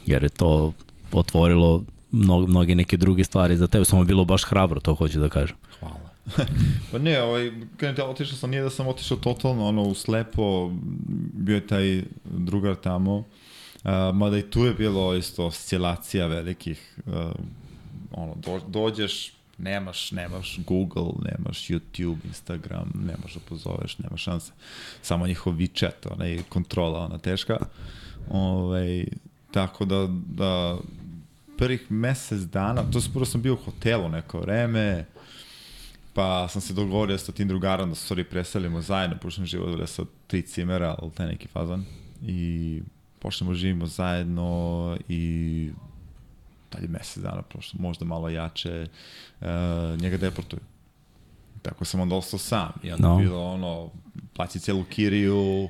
[0.06, 0.72] Jer je to
[1.12, 5.20] otvorilo mnogo, mnoge neke druge stvari za tebe, samo je bilo baš hrabro, to hoću
[5.20, 5.56] da kažem.
[5.80, 6.12] Hvala.
[6.92, 10.70] pa ne, ovaj, kada te otišao sam, nije da sam otišao totalno ono, u slepo,
[11.32, 13.24] bio je taj drugar tamo, uh,
[14.14, 17.12] mada i tu je bilo isto oscilacija velikih, uh,
[18.12, 24.52] ono, do, dođeš, nemaš, nemaš Google, nemaš YouTube, Instagram, nemaš da pozoveš, nema šanse.
[25.02, 27.56] Samo njihov WeChat, ona je kontrola, ona teška.
[28.30, 29.06] Ovaj,
[29.50, 30.78] tako da, da
[31.58, 35.04] prvih mesec dana, to prvo sam bio u hotelu neko vreme,
[36.14, 39.86] pa sam se dogovorio sa tim drugarom da se stvari preselimo zajedno, pošto sam živo
[39.86, 41.84] sa tri cimera, ali taj neki fazan.
[42.22, 42.82] I
[43.18, 45.70] počnemo živimo zajedno i
[46.70, 48.86] tad je mesec dana prošlo, možda malo jače,
[49.40, 49.46] uh,
[50.00, 50.60] njega deportuju.
[51.62, 52.72] Tako sam onda ostao sam.
[52.82, 53.16] I onda no.
[53.16, 53.90] bilo ono,
[54.34, 55.68] plaći celu kiriju,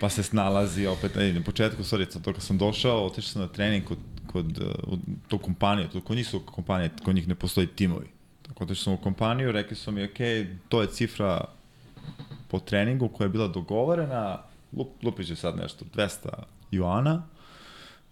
[0.00, 1.14] pa se snalazi opet.
[1.14, 3.98] Ne, na početku, sorry, to kad sam došao, otišao sam na trening kod,
[4.32, 8.06] kod uh, to kompanije, to kod njih su kompanije, kod njih ne postoji timovi.
[8.42, 10.18] Tako da sam u kompaniju, rekli su mi, ok,
[10.68, 11.44] to je cifra
[12.48, 14.38] po treningu koja je bila dogovorena,
[14.72, 16.28] lup, lupić je sad nešto, 200
[16.70, 17.22] juana,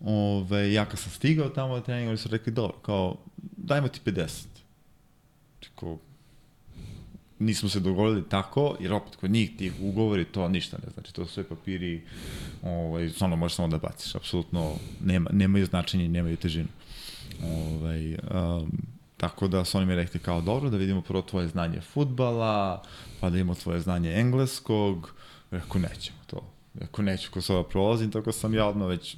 [0.01, 3.17] Ove, ja kad sam stigao tamo na trening, oni su rekli, dobro, kao,
[3.57, 4.45] dajmo ti 50.
[5.61, 5.99] Tako,
[7.39, 11.27] nismo se dogovorili tako, jer opet kod njih tih ugovori to ništa ne znači, to
[11.27, 12.03] su sve papiri,
[12.63, 16.69] ovaj, stvarno možeš samo da baciš, apsolutno nema, nemaju značenje nemaju težinu.
[17.45, 18.73] Ovaj, um,
[19.17, 22.83] tako da su oni mi rekli kao, dobro, da vidimo prvo tvoje znanje futbala,
[23.21, 25.15] pa da vidimo tvoje znanje engleskog,
[25.51, 26.43] rekao, nećemo to.
[26.75, 29.17] Rekao, neću ko sada prolazim, tako sam ja odmah već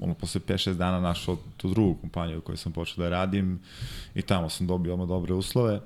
[0.00, 3.60] ono, posle 5-6 dana našao tu drugu kompaniju u kojoj sam počeo da radim
[4.14, 5.80] i tamo sam dobio ono dobre uslove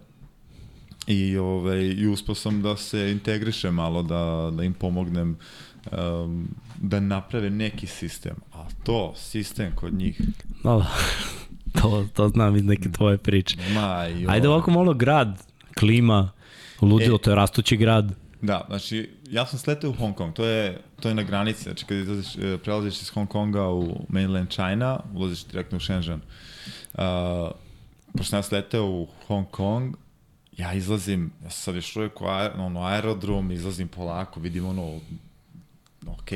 [1.06, 5.36] i, ove, i uspio sam da se integrišem malo, da, da im pomognem
[5.92, 6.48] um,
[6.80, 8.36] da naprave neki sistem.
[8.52, 10.20] A to, sistem kod njih...
[10.64, 10.86] No,
[11.80, 13.56] to, to znam iz neke tvoje priče.
[13.74, 14.30] Ma, jo.
[14.30, 15.42] Ajde ovako malo grad,
[15.78, 16.30] klima,
[16.80, 18.14] ludilo, e, to je rastući grad.
[18.42, 21.84] Da, znači, ja sam sleteo u Hong Kong, to je, to je na granici, znači
[21.84, 26.20] kad izlaziš, e, prelaziš iz Hong Konga u mainland China, ulaziš direktno u Shenzhen.
[26.94, 27.00] Uh,
[28.16, 29.96] pošto ja sleteo u Hong Kong,
[30.60, 35.00] ja izlazim, ja sam sad još uvijek u aer, ono, aerodrom, izlazim polako, vidim ono,
[36.06, 36.30] ok,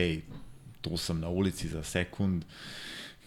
[0.80, 2.44] tu sam na ulici za sekund,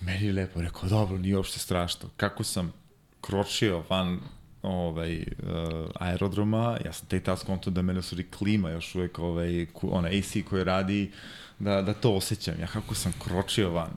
[0.01, 2.09] meni je lepo, rekao, dobro, nije uopšte strašno.
[2.17, 2.74] Kako sam
[3.22, 4.19] kročio van
[4.61, 9.66] ovaj, uh, aerodroma, ja sam taj tas konto da mene suri klima još uvek, ovaj,
[9.82, 11.11] ona AC koja radi,
[11.59, 12.59] da, da to osjećam.
[12.59, 13.92] Ja kako sam kročio van,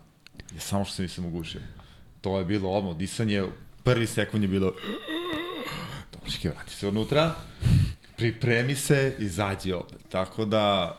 [0.55, 1.61] ja samo što se nisam ugušio.
[2.21, 3.45] To je bilo odmah, disanje,
[3.85, 4.73] prvi sekund je bilo
[6.25, 7.35] Točki, vrati se unutra,
[8.17, 10.01] pripremi se, izađi opet.
[10.09, 10.97] Tako da,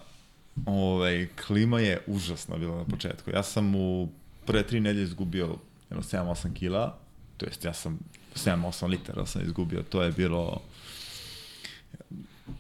[0.66, 3.32] ovaj, klima je užasna bila na početku.
[3.32, 4.10] Ja sam u
[4.46, 5.56] prve tri nedelje izgubio
[5.90, 6.98] jedno 7-8 kila,
[7.38, 8.00] to jest ja sam
[8.36, 10.62] 7-8 litara sam izgubio, to je bilo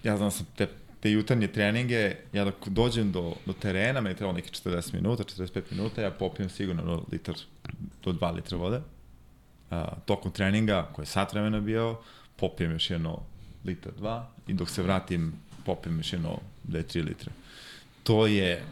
[0.04, 0.68] ja znam da sam te,
[1.00, 5.62] te jutarnje treninge, ja dok dođem do, do terena, meni trebalo neki 40 minuta, 45
[5.72, 7.36] minuta, ja popijem sigurno litar
[8.04, 8.82] do 2 litra vode.
[9.72, 11.98] A, tokom treninga, koji je sat vremena bio,
[12.42, 13.20] popijem još jedno
[13.66, 15.34] litar, dva, i dok se vratim,
[15.66, 17.32] popijem još jedno 2-3 litre.
[18.04, 18.64] To je...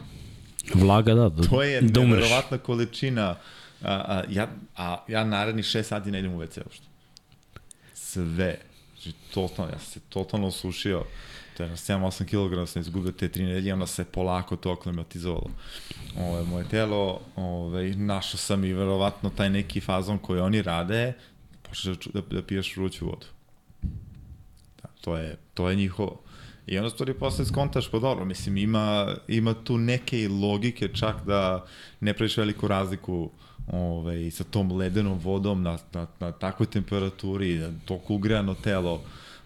[0.74, 3.36] Vlaga, da, da To je da nevjerovatna količina
[3.82, 6.90] A, a, ja, a ja narednih 6 sati ne idem u WC uopšte
[8.10, 8.58] sve.
[8.92, 11.04] Znači, totalno, ja sam se totalno osušio.
[11.56, 15.50] To je na 7-8 kg sam izgubio te tri nedelje, onda se polako to aklimatizovalo.
[16.18, 21.12] Ove, moje telo, ove, našao sam i verovatno taj neki fazon koji oni rade,
[21.62, 23.26] počeš da, da, da piješ vruću vodu.
[25.00, 26.20] Da, to je, to je njihovo.
[26.66, 31.66] I onda stvari posle skontaš, pa dobro, mislim, ima, ima tu neke logike čak da
[32.00, 33.30] ne praviš veliku razliku
[33.72, 39.02] ovaj, sa tom ledenom vodom na, na, na takvoj temperaturi, na toliko ugrejano telo,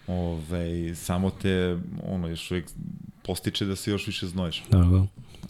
[0.07, 1.77] ovaj, samo te,
[2.07, 2.65] ono, još uvijek
[3.23, 4.63] postiče da se još više znojiš.
[4.69, 5.05] Da, da.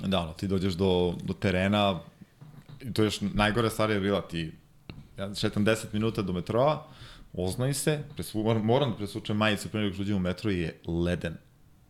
[0.07, 1.99] Da, ono, ti dođeš do, do terena,
[2.93, 4.51] to je još najgore stvar je bila, ti,
[5.17, 6.87] ja šetam 10 minuta do metroa,
[7.37, 10.79] oznoji se, presu, moram da presučem majicu pre nego što uđem u metro i je
[10.87, 11.37] leden.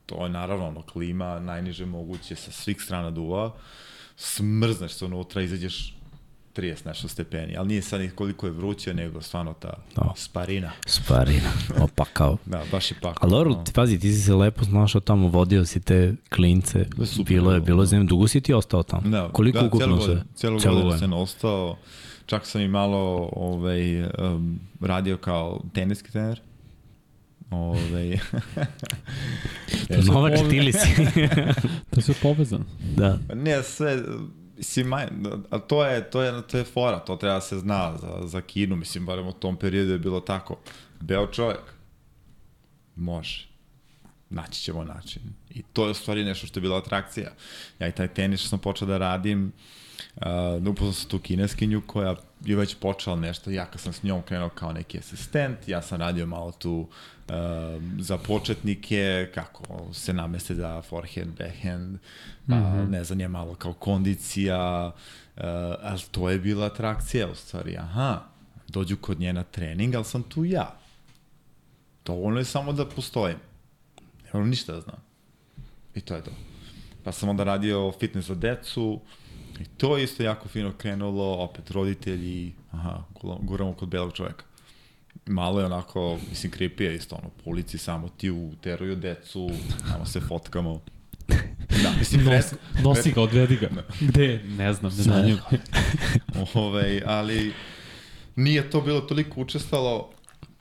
[0.05, 3.55] To je naravno ono, klima najniže moguće sa svih strana duva,
[4.15, 5.95] smrzneš se unutra, izađeš
[6.55, 10.13] 30 nešto stepeni, ali nije sad koliko je vruće, nego stvarno ta no.
[10.15, 10.71] sparina.
[10.85, 12.37] Sparina, opakao.
[12.45, 13.17] da, baš je pakao.
[13.21, 13.63] Ali dobro, no.
[13.63, 17.51] ti pazi, ti si se lepo znašao tamo, vodio si te klince, da, super, bilo
[17.51, 19.09] je, bilo je zemlje, dugo si ti ostao tamo?
[19.09, 20.21] Da, koliko da, ukupno se?
[20.35, 21.77] Cijelo godinu sam ostao,
[22.25, 26.41] čak sam i malo ovaj, um, radio kao teniski trener.
[27.51, 28.19] Ove...
[30.05, 30.95] Novač, ti li si?
[31.89, 32.65] to je sve povezano.
[32.95, 33.17] Da.
[33.33, 34.03] Ne, sve,
[34.57, 35.07] Mislim, maj,
[35.49, 38.75] a to je, to je, to je fora, to treba se zna za, za Kinu,
[38.75, 40.57] mislim, barem u tom periodu je bilo tako.
[41.01, 41.61] Beo čovjek,
[42.95, 43.47] može.
[44.29, 45.21] Naći ćemo način.
[45.49, 47.31] I to je u stvari nešto što je bila atrakcija.
[47.79, 49.84] Ja i taj tenis što sam počeo da radim, uh,
[50.69, 52.15] upoznao sam tu kineskinju koja
[52.45, 55.99] je već počela nešto, ja kad sam s njom krenuo kao neki asistent, ja sam
[55.99, 56.87] radio malo tu
[57.27, 57.33] uh,
[57.99, 61.97] za početnike, kako se nameste za forehand, backhand,
[62.47, 62.89] pa mm -hmm.
[62.89, 64.91] ne znam, je malo kao kondicija,
[65.35, 65.43] uh,
[65.81, 68.21] ali to je bila atrakcija u stvari, aha,
[68.67, 70.75] dođu kod nje na trening, ali sam tu ja.
[72.03, 73.37] To ono je samo da postojim.
[74.23, 74.97] Ne moram ništa da znam.
[75.95, 76.31] I to je to.
[77.03, 79.01] Pa sam onda radio fitness za decu,
[79.59, 83.03] I to je isto jako fino krenulo, opet roditelji, aha,
[83.41, 84.45] guramo kod belog čoveka.
[85.25, 89.49] Malo je onako, mislim, creepy isto, ono, po ulici samo ti uteruju decu,
[89.91, 90.81] samo se fotkamo.
[91.83, 92.53] Da, mislim, Nos,
[92.83, 93.69] nosi ga, odvedi ga.
[94.01, 94.43] Gde?
[94.57, 95.21] Ne znam, ne znam.
[95.23, 95.39] Ove,
[96.65, 97.53] ovaj, ali
[98.35, 100.09] nije to bilo toliko učestalo,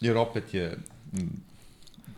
[0.01, 0.77] jer opet je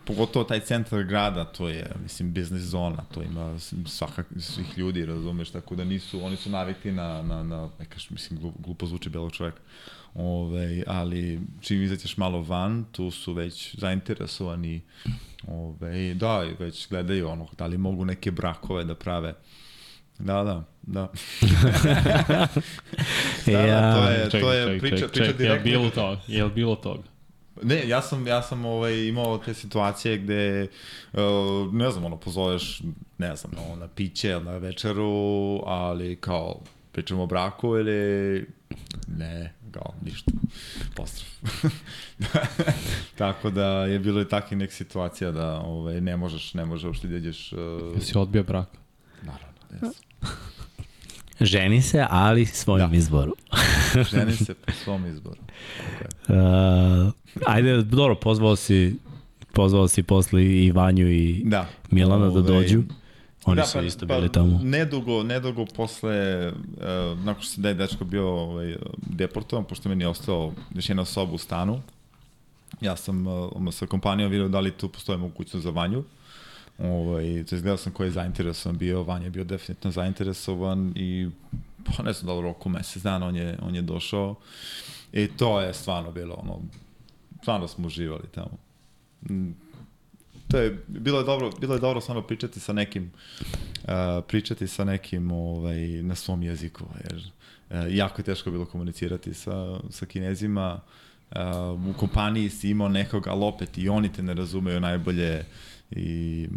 [0.07, 5.49] pogotovo taj centar grada, to je, mislim, biznis zona, to ima svakak, svih ljudi, razumeš,
[5.49, 9.59] tako da nisu, oni su navikli na, na, na nekaš, mislim, glupo zvuči belog čoveka,
[10.13, 14.81] Ove, ali čim izaćeš malo van, tu su već zainteresovani,
[15.47, 19.33] ove, da, već gledaju ono, da li mogu neke brakove da prave.
[20.19, 21.01] Da, da, da.
[23.45, 25.71] da, da, to je, ček, to je ček, priča, ček, priča ček, direktno.
[25.71, 27.16] Je bilo to, je bilo toga?
[27.63, 30.67] Ne, ja sam, ja sam ovaj, imao te situacije gde,
[31.13, 32.81] uh, ne znam, ono, pozoveš,
[33.17, 36.59] ne znam, ono, na piće, na večeru, ali kao,
[36.91, 38.47] pričamo o braku ili
[39.07, 40.31] ne, kao, ništa,
[40.95, 41.29] postraf.
[43.17, 47.07] Tako da je bilo i takvih nek situacija da ovaj, ne možeš, ne možeš uopšte
[47.07, 47.53] da ideš...
[47.53, 47.59] Uh...
[47.95, 48.69] Jesi odbio brak?
[49.21, 49.91] Naravno, jesam.
[51.41, 52.97] Ženi se, ali svojim da.
[52.97, 53.35] izboru.
[54.11, 55.37] Ženi se po svom izboru.
[56.27, 57.05] Okay.
[57.07, 57.13] Uh,
[57.45, 58.95] ajde, dobro, pozvao si
[59.53, 61.67] pozvao si posle i Vanju i da.
[61.91, 62.83] Milana Ove, da ovaj, dođu.
[63.45, 64.59] Oni da, su pa, isto bili pa, tamo.
[64.63, 70.03] Nedugo, nedugo posle, uh, nakon što se da je dečko bio ovaj, deportovan, pošto meni
[70.03, 71.81] je ostao još jedna osoba u stanu,
[72.81, 76.03] ja sam uh, sa kompanijom vidio da li tu postoje mogućnost za Vanju.
[76.79, 81.29] Ovaj, to izgledao sam ko je zainteresovan bio, Vanja je bio definitivno zainteresovan i
[81.85, 84.35] pa ne znam da li roku mesec dana on je, on je došao
[85.13, 86.61] i to je stvarno bilo ono,
[87.41, 88.57] stvarno smo uživali tamo.
[89.29, 89.51] Mm,
[90.47, 93.11] to je, bilo je dobro, bilo je dobro stvarno pričati sa nekim,
[93.83, 93.89] uh,
[94.27, 97.31] pričati sa nekim ovaj, na svom jeziku, jer
[97.69, 100.79] uh, jako je teško bilo komunicirati sa, sa kinezima,
[101.31, 101.37] uh,
[101.89, 105.45] u kompaniji si imao nekog, ali opet i oni te ne razumeju najbolje,
[105.91, 106.47] i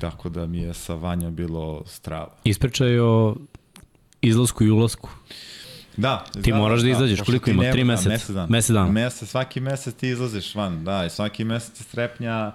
[0.00, 2.34] tako da mi je sa Vanjom bilo strava.
[2.44, 3.36] Ispričaj o
[4.20, 5.10] izlasku i ulasku.
[5.96, 6.24] Da.
[6.42, 7.72] Ti da, moraš da, da izađeš, koliko ima?
[7.72, 8.10] Tri meseca?
[8.10, 8.46] Mesec dana.
[8.50, 8.90] Mesec dana.
[8.90, 12.52] Mesec, svaki mesec ti izlaziš van, da, i svaki mesec je strepnja,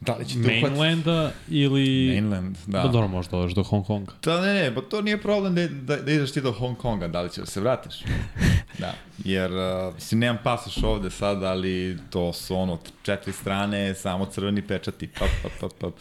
[0.00, 2.10] Da li će Mainlanda ili...
[2.12, 2.82] Mainland, da.
[2.82, 4.12] Da, dobro, možda dođeš do Hong Konga.
[4.24, 7.08] Da, ne, ne, pa to nije problem da, da, da ideš ti do Hong Konga,
[7.08, 7.94] da li ćeš da se vratiš.
[8.78, 14.26] da, jer, uh, mislim, nemam pasoš ovde sad, ali to su ono, četiri strane, samo
[14.26, 15.94] crveni pečati, pap, pap, pap, pap.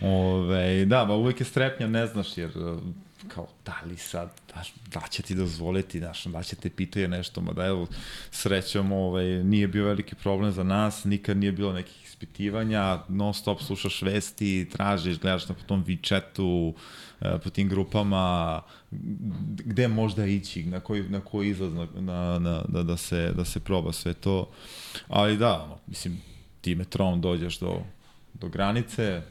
[0.00, 2.78] Ove, da, ba uvijek je strepnja, ne znaš, jer uh,
[3.28, 4.62] kao, da li sad, da,
[4.92, 7.86] da će ti dozvoliti, znaš, da će te pitaju nešto, ma da evo,
[8.30, 13.62] srećom, ovaj, nije bio veliki problem za nas, nikad nije bilo nekih ispitivanja, non stop
[13.62, 16.72] slušaš vesti, tražiš, gledaš na po tom WeChatu,
[17.20, 18.62] e, po tim grupama,
[19.64, 23.44] gde možda ići, na koji, na koji izlaz, na, na, na, da, da, se, da
[23.44, 24.48] se proba sve to.
[25.08, 26.20] Ali da, ono, mislim,
[26.60, 27.82] ti metron dođeš do,
[28.34, 29.22] do granice,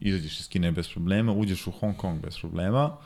[0.00, 3.04] izađeš iz Kine bez problema, uđeš u Hong Kong bez problema, uh,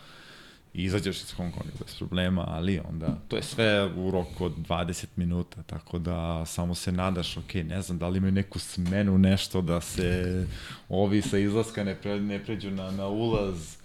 [0.75, 4.53] i izađeš iz Hong Konga bez problema, ali onda to je sve u roku od
[4.69, 9.19] 20 minuta, tako da samo se nadaš, ok, ne znam da li imaju neku smenu,
[9.19, 10.47] nešto da se
[10.89, 13.77] ovi sa izlaska ne, pre, ne pređu na, na ulaz,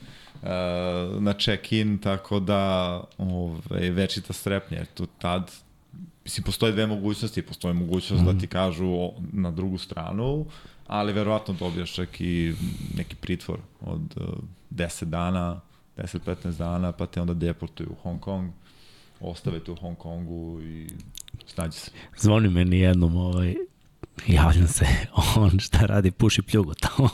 [0.41, 5.51] uh, na check-in, tako da ove, večita strepnja, jer tu tad
[6.23, 8.25] mislim, postoje dve mogućnosti, postoje mogućnost mm.
[8.25, 8.39] da mhm.
[8.39, 10.45] ti kažu na drugu stranu,
[10.87, 12.53] ali verovatno dobijaš čak i
[12.97, 14.23] neki pritvor od uh,
[14.71, 15.61] 10 dana,
[15.97, 18.51] 10-15 dana, pa te onda deportuju u Hong Kong,
[19.19, 20.87] ostave tu u Hong Kongu i
[21.45, 21.91] snađi se.
[22.17, 23.55] Zvoni meni jednom, ovaj,
[24.27, 24.85] javljam se,
[25.37, 27.09] on šta radi, puši pljugu tamo.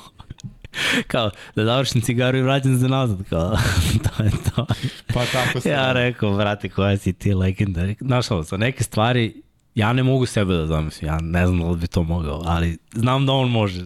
[1.11, 3.57] kao, da završim cigaru i vraćam se nazad, kao,
[4.17, 4.65] to je to.
[5.13, 5.69] Pa tako se.
[5.69, 7.81] Ja rekao, brate, koja si ti legenda.
[7.99, 9.41] Našao sam, neke stvari,
[9.75, 12.77] ja ne mogu sebe da zamislim, ja ne znam da li bi to mogao, ali
[12.93, 13.85] znam da on može,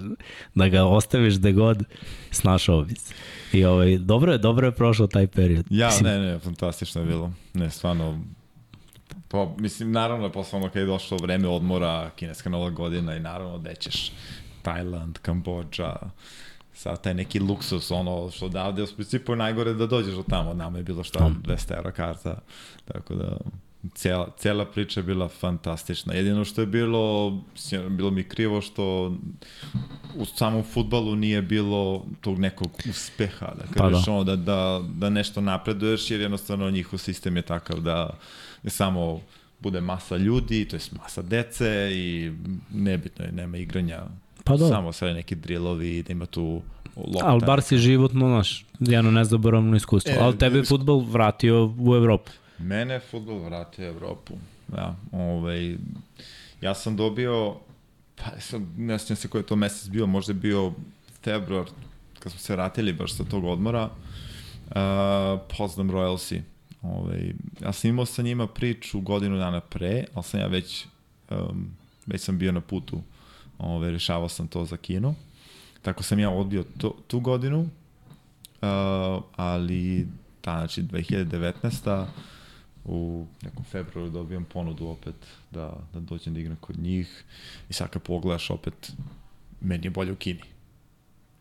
[0.55, 1.83] da ga ostaviš da god
[2.31, 3.13] snašao bi se.
[3.53, 5.65] I ovaj, dobro je, dobro je prošao taj period.
[5.69, 7.31] Ja, mislim, ne, ne, fantastično je bilo.
[7.53, 8.19] Ne, stvarno,
[9.27, 13.57] Pa, mislim, naravno, posle ono kada je došlo vreme odmora, kineska nova godina i naravno
[13.57, 14.11] da ćeš
[14.61, 15.95] Tajland, Kambođa,
[16.73, 20.77] sa taj neki luksus, ono što odavde u principu najgore da dođeš od tamo, nama
[20.77, 22.39] je bilo šta 200 euro karta,
[22.85, 23.37] tako da
[23.95, 26.13] cela, cela priča je bila fantastična.
[26.13, 27.33] Jedino što je bilo,
[27.89, 29.15] bilo mi krivo što
[30.15, 34.11] u samom futbalu nije bilo tog nekog uspeha, da kažeš pa da.
[34.11, 38.17] ono, da, da, da nešto napreduješ, jer jednostavno njihov sistem je takav da
[38.63, 39.21] je samo
[39.59, 42.31] bude masa ljudi, to je masa dece i
[42.69, 44.03] nebitno je, nema igranja
[44.47, 44.67] Pa do.
[44.67, 46.61] Samo sve neki drillovi, da ima tu
[46.95, 47.27] lopta.
[47.27, 50.13] Ali bar si životno, naš, jedno nezaboravno iskustvo.
[50.13, 52.31] E, Ali tebe je futbol vratio u Evropu.
[52.59, 54.33] Mene je futbol vratio u Evropu.
[54.75, 55.77] Ja, ovaj,
[56.61, 57.55] ja sam dobio,
[58.15, 60.73] pa sam, ne sjećam se koji je to mesec bio, možda je bio
[61.23, 61.65] februar,
[62.19, 66.41] kad smo se vratili baš sa tog odmora, uh, Poznam Royalsi.
[66.81, 70.85] Ovaj, ja sam imao sa njima priču godinu dana pre, ali sam ja već,
[71.29, 71.67] um,
[72.05, 73.01] već sam bio na putu,
[73.57, 75.15] ovaj, rešavao sam to za kino.
[75.81, 77.67] Tako sam ja odbio to, tu godinu, uh,
[79.35, 80.07] ali
[80.41, 82.05] ta, znači 2019
[82.87, 85.15] u nekom februaru dobijam ponudu opet
[85.51, 87.23] da, da dođem da igram kod njih
[87.69, 88.91] i sad kad pogledaš opet
[89.61, 90.41] meni je bolje u Kini.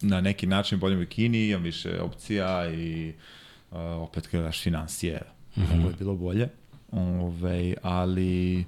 [0.00, 3.12] Na neki način bolje u Kini, imam više opcija i
[3.70, 5.22] uh, opet gledaš financije,
[5.56, 5.76] mm -hmm.
[5.76, 6.48] mogo je bilo bolje.
[6.92, 8.64] Ove, ali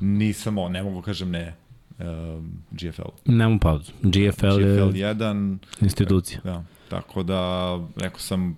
[0.00, 1.54] nisam, ne mogu kažem ne
[1.98, 3.02] um, GFL.
[3.24, 3.92] Nemo pauzu.
[4.02, 6.40] GFL, GFL je jedan, institucija.
[6.44, 8.56] Da, tako da rekao sam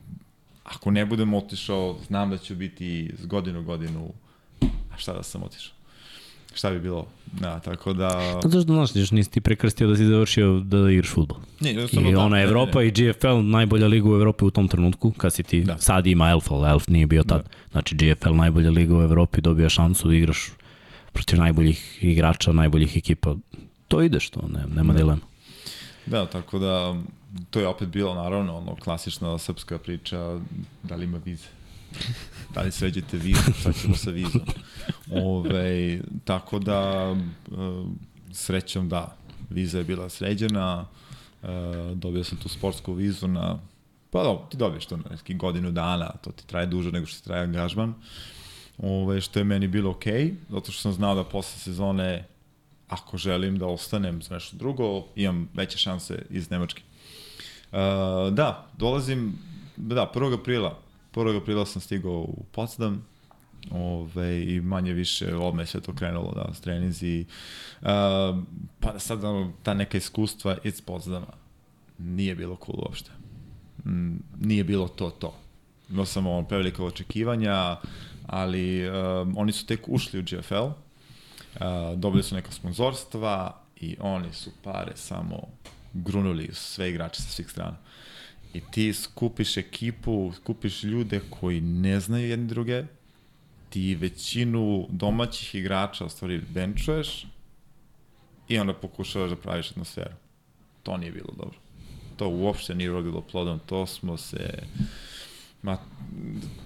[0.74, 4.12] ako ne budem otišao, znam da ću biti z godinu godinu,
[4.62, 5.74] a šta da sam otišao?
[6.55, 7.06] Šta bi bilo?
[7.40, 8.10] Da, tako da...
[8.42, 11.38] Zato što, znaš, još nisi ti prekrstio da si završio da igraš futbol.
[11.60, 12.88] Ne, I da, ona Evropa ne, ne.
[12.88, 15.78] i GFL, najbolja liga u Evropi u tom trenutku, kad si ti, da.
[15.78, 17.42] sad ima Elf, ali Elf nije bio tad.
[17.42, 17.48] Da.
[17.70, 20.50] Znači, GFL najbolja liga u Evropi, dobija šansu da igraš
[21.12, 23.36] protiv najboljih igrača, najboljih ekipa.
[23.88, 24.98] To ideš, to ne, nema da.
[24.98, 25.20] dilema.
[26.06, 26.97] Da, tako da
[27.50, 30.40] to je opet bilo naravno ono klasična srpska priča
[30.82, 31.48] da li ima vize.
[32.55, 34.42] da li sređete vizu, šta ćemo sa vizom.
[35.10, 37.52] Ove, tako da e,
[38.32, 39.16] srećom da,
[39.50, 40.86] viza je bila sređena,
[41.42, 41.47] e,
[41.94, 43.58] dobio sam tu sportsku vizu na
[44.10, 47.18] Pa da, ti dobiješ to na neki godinu dana, to ti traje duže nego što
[47.18, 47.94] ti traje angažman.
[48.78, 52.24] Ove, što je meni bilo okej, zato što sam znao da posle sezone
[52.89, 56.82] ako želim da ostanem za nešto drugo, imam veće šanse iz Nemačke.
[58.32, 59.38] Da, dolazim,
[59.76, 60.40] da, 1.
[60.40, 60.78] aprila,
[61.14, 61.42] 1.
[61.42, 63.05] aprila sam stigao u Potsdam,
[63.70, 67.24] ove, i manje više odme sve to krenulo, da, s trenizi.
[67.80, 67.88] Uh,
[68.80, 69.20] pa sad,
[69.62, 71.26] ta neka iskustva iz Potsdama
[71.98, 73.10] nije bilo cool uopšte.
[73.84, 75.34] Mm, nije bilo to to.
[75.90, 77.76] Imao sam ono prevelike očekivanja,
[78.26, 80.72] ali um, oni su tek ušli u GFL, uh,
[81.97, 85.42] dobili su neka sponzorstva i oni su pare samo
[86.05, 87.77] grunuli sve igrače sa svih strana.
[88.55, 92.85] I ti skupiš ekipu, skupiš ljude koji ne znaju jedni druge,
[93.70, 97.27] ti većinu domaćih igrača u stvari benčuješ
[98.49, 100.15] i onda pokušavaš da praviš atmosferu.
[100.83, 101.59] To nije bilo dobro.
[102.17, 104.62] To uopšte nije rodilo plodom, to smo se
[105.62, 105.78] ma,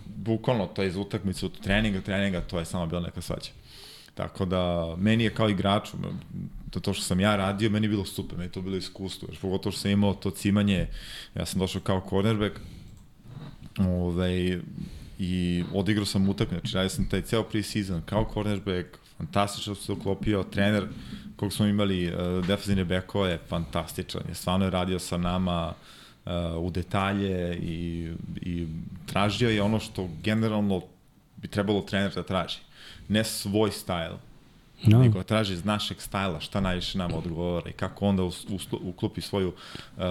[0.07, 3.51] bukvalno to je iz utakmice od treninga, treninga, to je samo bila neka svađa.
[4.15, 5.97] Tako da, meni je kao igraču,
[6.71, 9.29] to, to što sam ja radio, meni je bilo super, meni je to bilo iskustvo,
[9.31, 10.87] još pogotovo što sam imao to cimanje,
[11.35, 12.57] ja sam došao kao cornerback,
[13.79, 14.59] ovaj,
[15.19, 20.43] i odigrao sam utakmice, znači radio sam taj ceo pre-season kao cornerback, fantastično se uklopio,
[20.43, 20.89] trener
[21.37, 25.75] kog smo imali, uh, defensivne bekove, fantastičan je, stvarno je radio sa nama
[26.25, 28.67] uh, u detalje i, i
[29.07, 30.83] tražio je ono što generalno
[31.37, 32.59] bi trebalo trener da traži.
[33.09, 34.13] Ne svoj stajl,
[34.87, 34.99] no.
[34.99, 38.23] nego traži iz našeg stajla šta najviše nama odgovara i kako onda
[38.83, 40.03] uklopi svoju uh,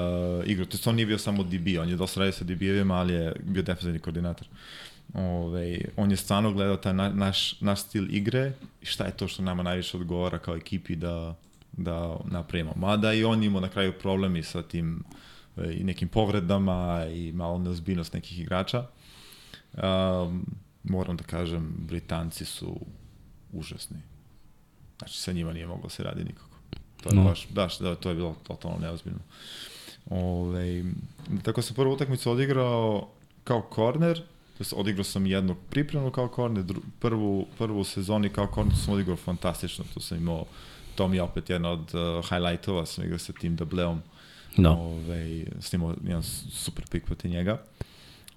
[0.45, 0.65] igru.
[0.65, 3.33] To je on nije bio samo DB, on je dosta radio sa DB-evima, ali je
[3.43, 4.47] bio defensivni koordinator.
[5.13, 9.27] Ove, on je stvarno gledao taj na, naš, naš stil igre i šta je to
[9.27, 11.35] što nama najviše odgovara kao ekipi da,
[11.71, 12.73] da napravimo.
[12.75, 15.03] Mada i on imao na kraju problemi sa tim
[15.57, 18.85] e, i nekim povredama i malo neozbiljnost nekih igrača.
[19.73, 20.45] Um,
[20.83, 22.79] moram da kažem, Britanci su
[23.51, 23.97] užasni.
[24.97, 26.57] Znači, sa njima nije moglo da se radi nikako.
[27.03, 27.23] To je no.
[27.23, 29.19] baš, baš, da, to je bilo totalno neozbiljno.
[30.09, 30.83] Ove,
[31.43, 33.09] tako sam prvu utakmicu odigrao
[33.43, 38.47] kao korner, to jest odigrao sam jednog pripremnu kao korner, dru, prvu, prvu sezoni kao
[38.47, 40.45] korner sam odigrao fantastično, tu sam imao,
[40.95, 44.01] to mi je opet jedna od uh, highlightova, sam igrao sa tim Dubleom,
[44.57, 44.71] no.
[44.71, 47.63] Ove, snimao jedan super pik proti njega.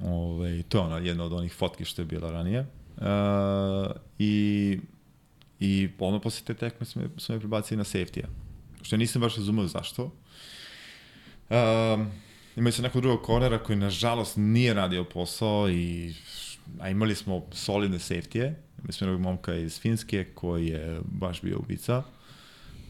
[0.01, 2.67] Ove, to je ona jedna od onih fotki što je bila ranije.
[2.97, 3.05] Uh,
[4.19, 4.79] I
[5.61, 8.27] I ono posle te tekme smo, smo me prebacili na safety-a.
[8.83, 10.05] Što ja nisam baš razumeo zašto.
[11.51, 12.11] Um,
[12.57, 16.15] imali su nekog drugog kornera koji nažalost nije radio posao i
[16.81, 18.55] a imali smo solidne safety-e.
[18.91, 22.03] Smo jednog momka iz Finske koji je baš bio ubica.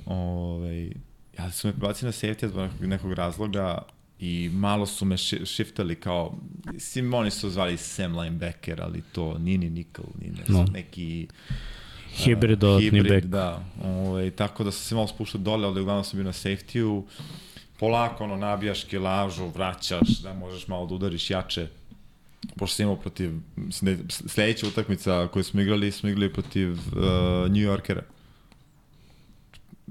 [0.07, 0.91] Ove,
[1.39, 3.83] ali su me prebacili na safety-a zbog nekog, nekog razloga
[4.19, 6.35] i malo su me shiftali kao,
[6.79, 10.67] sim, oni su zvali Sam linebacker, ali to nije ni nickel, ni ne, no.
[10.73, 11.27] neki
[12.15, 13.27] Hibrid dodatni hibrid, back.
[13.27, 17.05] Da, ovaj, tako da sam se malo spuštao dole, ali uglavnom sam bio na safety-u.
[17.79, 21.67] Polako, ono, nabijaš kilažu, vraćaš, da možeš malo da udariš jače.
[22.57, 26.79] Pošto sam imao protiv, mislim sledeća utakmica koju smo igrali, smo igrali protiv uh,
[27.49, 28.03] New Yorkera.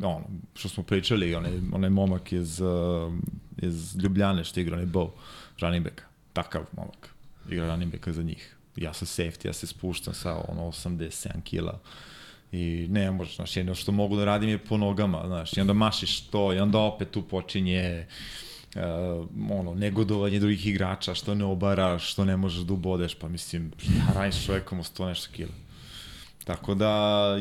[0.01, 0.23] Ono,
[0.55, 3.13] što smo pričali, onaj, onaj momak iz, uh,
[3.57, 5.13] iz Ljubljane što igra, onaj Bo,
[5.59, 6.01] running.
[6.33, 7.09] Takav momak.
[7.49, 11.79] Igra running za njih ja sam safety, ja se spuštam sa ono 87 kila
[12.51, 15.73] i ne možeš, znaš, jedno što mogu da radim je po nogama, znaš, i onda
[15.73, 18.07] mašiš to i onda opet tu počinje
[18.75, 18.81] uh,
[19.51, 24.13] ono, negodovanje drugih igrača, što ne obaraš, što ne možeš da ubodeš, pa mislim, šta
[24.19, 25.51] radiš čovekom o 100 nešto kila.
[26.43, 26.89] Tako da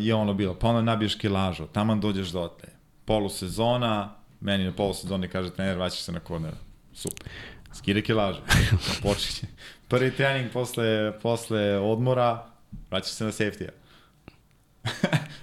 [0.00, 2.68] je ono bilo, pa onda nabiješ kilažu, taman dođeš do te.
[3.04, 6.56] Polusezona, meni na polusezoni kaže trener, vraćaš se na kornera.
[6.94, 7.28] Super.
[7.74, 8.40] Skide kilažu.
[9.02, 9.52] Počinje,
[9.88, 12.46] prvi trening posle, posle odmora,
[12.90, 13.72] vraćaš se na safety-a.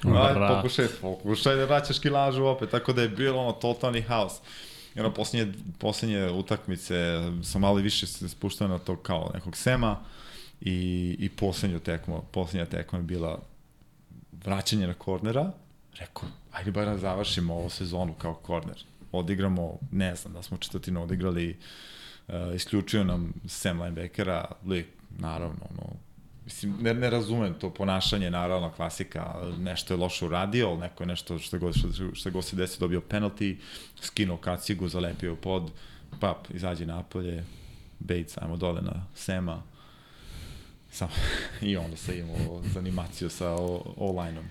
[0.55, 4.33] pokušaj, pokušaj da vraćaš kilažu opet, tako da je bilo ono totalni haos.
[4.95, 9.97] I ono, posljednje, posljednje utakmice sam malo više se spuštao na to kao nekog sema
[10.61, 13.39] i, i posljednju tekmu, posljednja tekma je bila
[14.45, 15.51] vraćanje na kornera,
[15.99, 18.83] rekao, ajde bar da završimo ovu sezonu kao korner.
[19.11, 21.57] Odigramo, ne znam da smo četvrtinu odigrali
[22.27, 24.87] uh, isključio nam Sam linebackera, lik,
[25.19, 25.93] naravno, ono,
[26.45, 31.39] mislim, ne, ne razumem to ponašanje, naravno, klasika, nešto je loše uradio, neko je nešto
[31.39, 33.57] što god, što, što god se desi dobio penalty,
[34.01, 35.71] skinuo kacigu, zalepio pod,
[36.19, 37.45] pap, izađe napolje,
[37.99, 39.63] Bates, ajmo dole na Sema,
[40.91, 41.11] Samo,
[41.61, 43.55] I onda se imao za animaciju sa
[43.97, 44.45] O-lineom.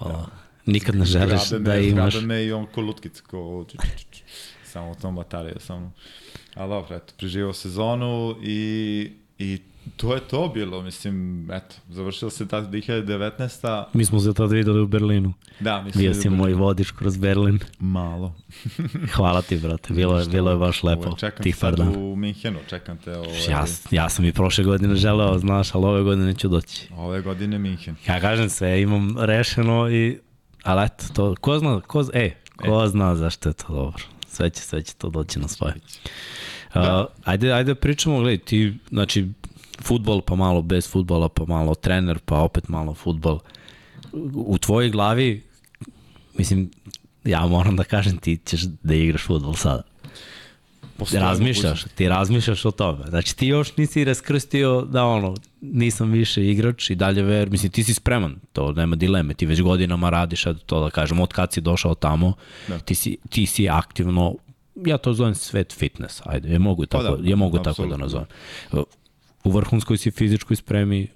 [0.00, 0.26] Da.
[0.66, 2.12] Nikad ne želiš da imaš...
[2.12, 3.66] Zgrada me i on ko lutkic, ko...
[4.72, 5.92] Samo tom batarija, samo...
[6.54, 9.60] Ali dobro, eto, preživao sezonu i, i
[9.96, 13.84] to je to bilo, mislim, eto, završila se ta 2019.
[13.92, 15.32] Mi smo se tada videli u Berlinu.
[15.60, 16.02] Da, mislim.
[16.02, 17.58] Bio si moj vodič kroz Berlin.
[17.78, 18.34] Malo.
[19.16, 21.06] Hvala ti, brate, bilo je, bilo je baš lepo.
[21.06, 23.16] Ovo, čekam tih sad u Minhenu, čekam te.
[23.16, 23.44] Ovaj...
[23.48, 26.88] Ja, ja sam i prošle godine želeo, znaš, ali ove godine ću doći.
[26.96, 27.96] Ove godine Minhen.
[28.06, 30.18] Ja kažem sve, imam rešeno i,
[30.62, 32.88] ali eto, to, ko zna, ko, e, ko e.
[32.88, 34.02] zna zašto je to dobro.
[34.28, 35.74] Sve će, sve će to doći na svoje.
[36.74, 37.00] Da.
[37.00, 39.28] Uh, ajde, ajde pričamo, gledaj, ti, znači,
[39.82, 43.40] futbol pa malo bez futbola, pa malo trener, pa opet malo futbol.
[44.34, 45.42] U tvojoj glavi,
[46.38, 46.70] mislim,
[47.24, 49.82] ja moram da kažem, ti ćeš da igraš futbol sada.
[50.96, 53.04] Postoje razmišljaš, ti razmišljaš o tome.
[53.08, 57.84] Znači ti još nisi raskrstio da ono, nisam više igrač i dalje ver, mislim ti
[57.84, 61.60] si spreman, to nema dileme, ti već godinama radiš, to da kažem, od kad si
[61.60, 62.32] došao tamo,
[62.68, 62.78] da.
[62.78, 64.34] ti, si, ti si aktivno
[64.86, 67.96] ja to zovem svet fitness, ajde, je mogu pa tako, da, je mogu tako da
[67.96, 68.26] nazovem.
[69.44, 71.08] U vrhunskoj si fizičkoj spremi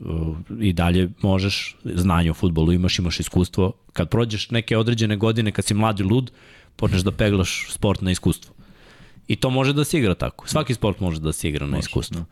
[0.60, 3.72] i dalje možeš, znanje o futbolu imaš, imaš iskustvo.
[3.92, 6.30] Kad prođeš neke određene godine, kad si mladi lud,
[6.76, 8.54] počneš da peglaš sport na iskustvo.
[9.28, 10.48] I to može da se igra tako.
[10.48, 12.24] Svaki sport može da se igra na iskustvo.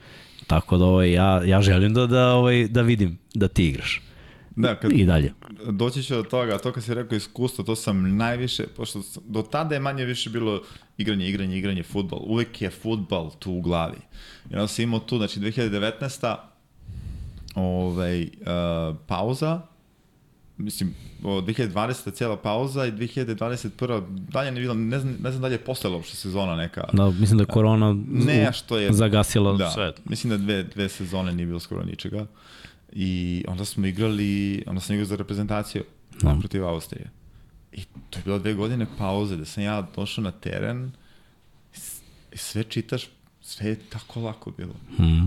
[0.47, 4.03] Tako da ovaj, ja, ja želim da, da, ovaj, da vidim da ti igraš.
[4.57, 5.33] Da, kad I dalje.
[5.71, 9.75] Doći ću do toga, to kad si rekao iskustvo, to sam najviše, pošto do tada
[9.75, 10.63] je manje više bilo
[10.99, 12.21] igranje, igranje, igranje, futbol.
[12.27, 13.99] Uvek je futbol tu u glavi.
[14.51, 16.37] I onda sam imao tu, znači 2019.
[17.55, 19.61] Ovaj, uh, pauza,
[20.57, 22.13] mislim, 2020.
[22.13, 24.03] cijela pauza i 2021.
[24.09, 26.85] dalje ne bilo, ne znam, ne znam dalje je postojala uopšte sezona neka.
[26.93, 29.93] Da, mislim da korona ne, što je, zagasila da, sve.
[30.05, 32.27] Mislim da dve, dve sezone nije bilo skoro ničega.
[32.99, 35.85] I onda smo igrali, onda sam igrao za reprezentaciju
[36.23, 36.39] no.
[36.41, 37.11] protiv Austrije.
[37.73, 40.93] I to je bilo dve godine pauze, da sam ja došao na teren
[42.33, 43.09] i sve čitaš,
[43.41, 44.75] sve je tako lako bilo.
[44.99, 45.27] Mm.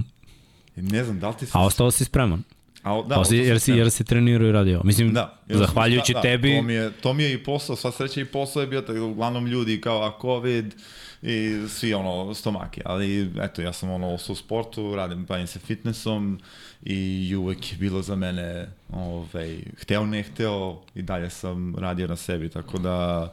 [0.75, 1.51] I ne znam, da li ti se...
[1.56, 2.43] A ostao si spreman?
[2.83, 4.81] A, da, Osi, jer, si, jer si trenirao i radio.
[4.83, 6.56] Mislim, da, zahvaljujući da, da, tebi...
[6.56, 9.01] To mi, je, to mi je i posao, sva sreća i posao je bio, tako,
[9.01, 10.75] uglavnom ljudi kao a COVID
[11.22, 16.39] i svi ono stomake, ali eto, ja sam ono u sportu, radim, bavim se fitnessom
[16.83, 22.16] i uvek je bilo za mene, ovaj, hteo ne hteo i dalje sam radio na
[22.16, 23.30] sebi, tako da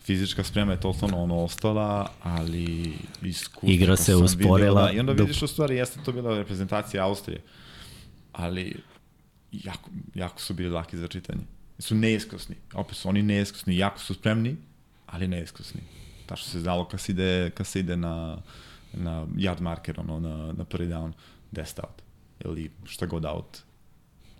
[0.00, 2.92] fizička sprema je totalno ono ostala, ali
[3.22, 4.82] iskustvo Igra se usporila.
[4.82, 7.40] da, I onda vidiš u stvari, jeste to bila reprezentacija Austrije,
[8.32, 8.76] ali
[9.52, 11.42] jako, jako su bili laki za čitanje.
[11.78, 12.56] Su neiskusni.
[12.74, 14.56] Opet su oni neiskusni, jako su spremni,
[15.06, 15.80] ali neiskusni.
[16.26, 18.38] Ta što se znalo kad se ide, kad se ide na,
[18.92, 21.12] na yard marker, ono, na, na prvi down,
[21.52, 22.03] 10 out.
[22.44, 23.58] Ili šta god out.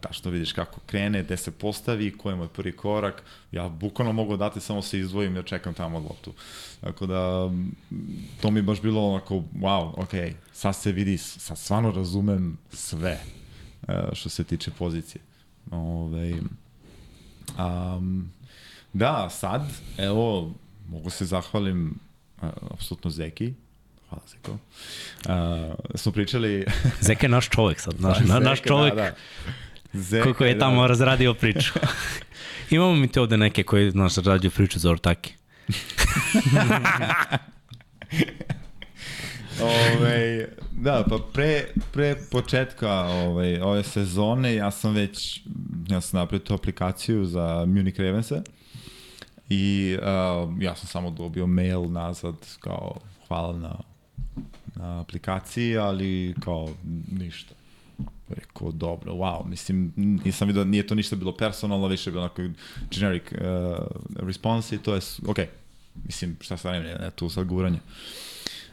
[0.01, 3.23] Ta što vidiš kako krene, gde se postavi, koji je moj prvi korak.
[3.53, 6.33] Ja bukvalno mogu dati, samo se izdvojim jer čekam tamo loptu.
[6.81, 7.51] Tako da,
[8.41, 13.21] to mi baš bilo onako, wow, ok, sad se vidi, sad stvarno razumem sve
[13.89, 15.23] E, što se tiče pozicije.
[15.71, 16.35] Ove,
[17.59, 18.31] Um,
[18.93, 19.63] da, sad,
[19.99, 20.53] evo,
[20.89, 21.99] mogu se zahvalim
[22.71, 23.55] apsolutno Zeki,
[24.15, 24.53] hvala Zeko.
[24.53, 26.67] Uh, smo pričali...
[27.07, 28.95] Zeka je naš čovek sad, naš, da, naš čovek.
[28.95, 29.13] Da, da.
[29.93, 30.87] Zeka, koji je tamo da.
[30.87, 31.73] razradio priču.
[32.71, 35.33] Imamo mi te ovde neke koji, znaš, razradio priču za ortake.
[39.63, 45.41] Ove, da, pa pre, pre početka ove, ove sezone ja sam već,
[45.89, 48.43] ja sam napravio tu aplikaciju za Munich Ravense
[49.49, 52.97] i uh, ja sam samo dobio mail nazad kao
[53.29, 53.79] hvala na,
[54.75, 56.69] na aplikaciji, ali kao
[57.11, 57.55] ništa.
[58.29, 62.43] Rekao, dobro, wow, mislim, nisam vidio, nije to ništa bilo personalno, više bilo onako
[62.91, 63.39] generic uh,
[64.17, 65.39] response i to je, ok,
[66.05, 67.79] mislim, šta sad ne, ne, tu sad guranje.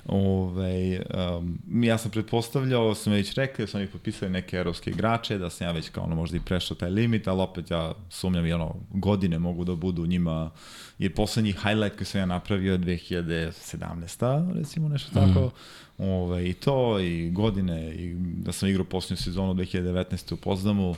[0.06, 1.02] Ove,
[1.38, 5.68] um, ja sam pretpostavljao, sam već rekao, sam ih potpisali neke evropske igrače, da sam
[5.68, 8.76] ja već kao ono možda i prešao taj limit, ali opet ja sumnjam i ono,
[8.90, 10.52] godine mogu da budu njima,
[11.00, 14.54] jer poslednji highlight koji sam ja napravio je 2017.
[14.54, 16.04] recimo nešto tako, mm.
[16.04, 20.34] Ove, i to, i godine, i da sam igrao poslednju sezonu 2019.
[20.34, 20.96] u Pozdamu,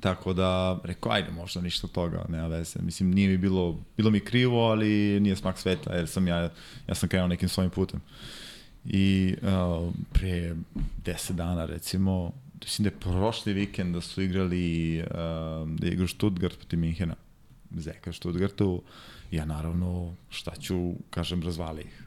[0.00, 2.78] Tako da, rekao, ajde, možda ništa toga, nema veze.
[2.82, 6.50] Mislim, nije mi bilo, bilo mi krivo, ali nije smak sveta, jer sam ja,
[6.88, 8.00] ja sam krenuo nekim svojim putem.
[8.84, 10.54] I uh, pre
[11.04, 15.08] deset dana, recimo, mislim da je prošli vikend da su igrali, uh,
[15.68, 17.14] da je igrao Stuttgart protiv Minhena.
[17.76, 18.82] Zeka Stuttgartu,
[19.30, 22.02] ja naravno, šta ću, kažem, razvali ih.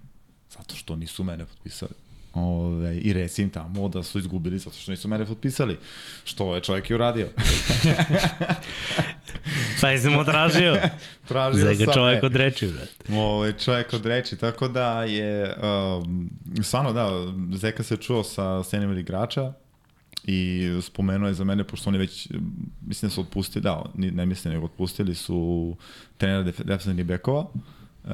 [0.50, 2.09] Zato što nisu mene potpisali.
[2.34, 5.78] Ove, I reci im tamo da su izgubili zato što nisu mene potpisali.
[6.24, 7.28] Što je čovjek i uradio.
[9.78, 10.78] Šta je mu tražio?
[11.28, 11.94] tražio Zega sam.
[11.94, 13.14] čovjek od reči, brate.
[13.14, 15.56] Ovo, čovjek od reči, tako da je,
[15.98, 16.30] um,
[16.64, 17.10] stvarno da,
[17.58, 19.54] Zeka se čuo sa scenim igrača
[20.24, 22.28] i spomenuo je za mene, pošto oni već,
[22.88, 25.76] mislim da su otpustili, da, ne mislim nego otpustili su
[26.18, 28.12] trenera defensivnih bekova uh,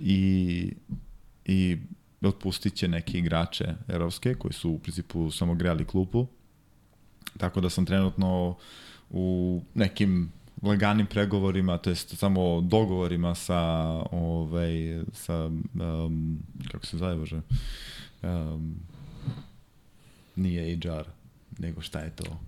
[0.00, 0.72] i,
[1.46, 1.78] i
[2.28, 6.26] otpustit će neke igrače evropske koji su u principu samo grejali klupu.
[7.38, 8.56] Tako da sam trenutno
[9.10, 13.60] u nekim laganim pregovorima, to jest samo dogovorima sa
[14.10, 16.38] ovaj sa um,
[16.72, 17.40] kako se zove bože
[18.22, 18.76] um,
[20.36, 21.08] nije HR
[21.58, 22.38] nego šta je to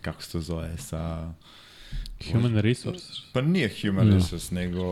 [0.00, 1.32] kako se to zove sa
[2.32, 3.32] Human resources?
[3.32, 4.14] Pa nije human no.
[4.14, 4.82] resources, nego...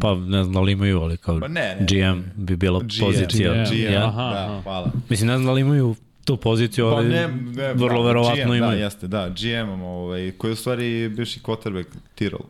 [0.00, 3.00] Pa ne znam da li imaju, ali kao pa ne, ne, GM bi bila GM,
[3.00, 3.52] pozicija.
[3.52, 4.08] GM, GM, ja?
[4.08, 4.90] aha, da, hvala.
[5.08, 5.94] Mislim, ne znam da li imaju
[6.24, 8.78] tu poziciju, pa ali ne, ne, vrlo da, verovatno GM, imaju.
[8.78, 11.86] Da, jeste, da, GM, ovaj, koji je u stvari bivši quarterback
[12.18, 12.44] Tyrol.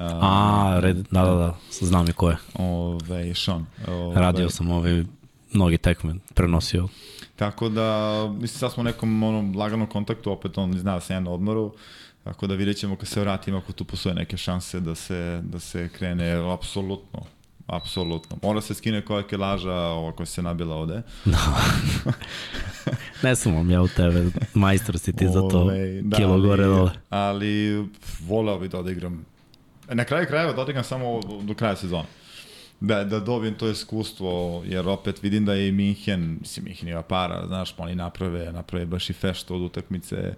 [0.00, 2.36] A, red, da, da, da, znam i ko je.
[2.54, 3.66] Ove, ovaj, Sean.
[3.88, 5.04] Ove, ovaj- Radio sam ove
[5.52, 6.88] mnogi tekme prenosio.
[7.36, 11.20] Tako da, mislim, sad smo u nekom onom laganom kontaktu, opet on zna da ja
[11.20, 11.64] na odmoru.
[11.64, 11.72] Uh,
[12.24, 15.58] Tako da vidjet ćemo kad se vratimo ako tu postoje neke šanse da se, da
[15.58, 17.26] se krene apsolutno
[17.66, 18.36] Apsolutno.
[18.42, 21.02] Mora se skine koja kilaža ova koja se nabila ovde.
[21.24, 21.38] Da.
[23.22, 24.24] ne sumam ja u tebe.
[24.54, 25.60] Majstor si ti za to.
[25.60, 26.90] Ove, da, kilo gore dole.
[27.10, 27.84] Ali
[28.20, 29.24] voleo bi da odigram.
[29.88, 32.04] Na kraju krajeva da odigram samo do kraja sezona
[32.86, 37.02] da, da dobijem to iskustvo, jer opet vidim da je i Minhen, mislim, Minhen ima
[37.02, 40.34] para, znaš, pa oni naprave, naprave baš i feštu od utakmice,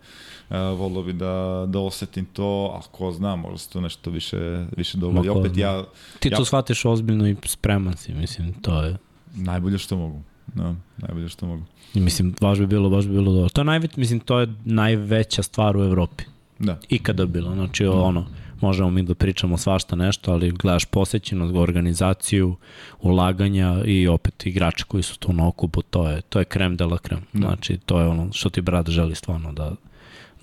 [0.51, 4.67] uh, volio bi da, da osetim to, a ko zna, možda se to nešto više,
[4.77, 5.29] više dogodi.
[5.29, 5.85] Opet ja...
[6.21, 8.97] Ti ja, to shvatiš ozbiljno i spreman si, mislim, to je...
[9.35, 10.23] Najbolje što mogu.
[10.55, 11.63] Da, najbolje što mogu.
[11.95, 13.49] I mislim, baš bi bilo, baš bi bilo dobro.
[13.49, 16.25] To je najveć, mislim, to je najveća stvar u Evropi.
[16.59, 16.79] Da.
[16.89, 17.93] Ikada bilo, znači da.
[17.93, 18.27] ono,
[18.61, 22.57] možemo mi da pričamo svašta nešto, ali gledaš posjećenost, organizaciju,
[23.01, 26.85] ulaganja i opet igrači koji su tu na okupu, to je, to je krem de
[26.85, 27.21] la krem.
[27.33, 27.47] Da.
[27.47, 29.73] Znači, to je ono što ti brat želi stvarno da,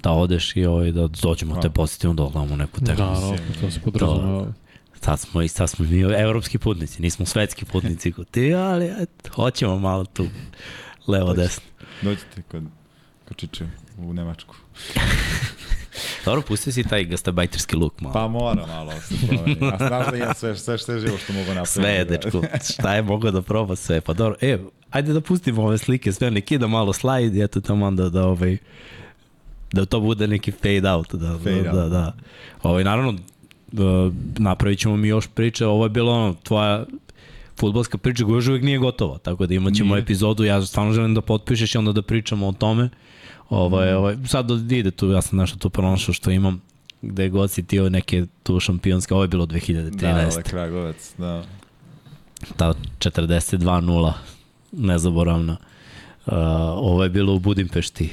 [0.03, 3.06] da odeš i ovaj, da dođemo te pozitivno da gledamo neku tekmu.
[3.06, 4.48] Da, da, to se podrazumeva.
[5.01, 9.30] Sad smo i sad smo mi evropski putnici, nismo svetski putnici kod ti, ali et,
[9.35, 10.27] hoćemo malo tu
[11.08, 11.64] levo desno.
[12.01, 12.64] Dođite kod,
[13.35, 13.67] Čiče
[13.98, 14.56] u Nemačku.
[16.25, 18.13] Dobro, pusti si taj gastarbajterski luk malo.
[18.13, 19.57] Pa mora malo se promeni.
[19.73, 21.72] A znaš da imam sve, sve što je živo što mogu napraviti.
[21.72, 22.41] Sve, dečko.
[22.73, 24.01] Šta je mogo da proba sve?
[24.01, 24.57] Pa dobro, e,
[24.89, 28.57] ajde da pustimo ove slike, sve neki da malo slide, eto tamo onda da ovaj
[29.73, 31.75] da to bude neki fade out, da, fade da, out.
[31.75, 32.13] da, da.
[32.63, 33.15] Ovaj, naravno,
[33.72, 36.85] da, napravit ćemo mi još priče, ovo je bilo ono, tvoja
[37.59, 40.03] futbolska priča koja još uvijek nije gotova, tako da imat ćemo nije.
[40.03, 42.89] epizodu, ja stvarno želim da potpišeš i onda da pričamo o tome.
[43.53, 43.98] Ovaj, mm.
[43.98, 46.61] ovaj, sad ide tu, ja sam nešto tu pronašao što imam,
[47.01, 49.99] gde god si ti neke tu šampionske, ovo je bilo 2013.
[49.99, 51.43] Da, ovo je Kragovac, da.
[52.57, 54.14] Ta 42-0,
[54.72, 55.57] nezaboravna.
[56.25, 56.33] Uh,
[56.75, 58.09] ovo je bilo u Budimpešti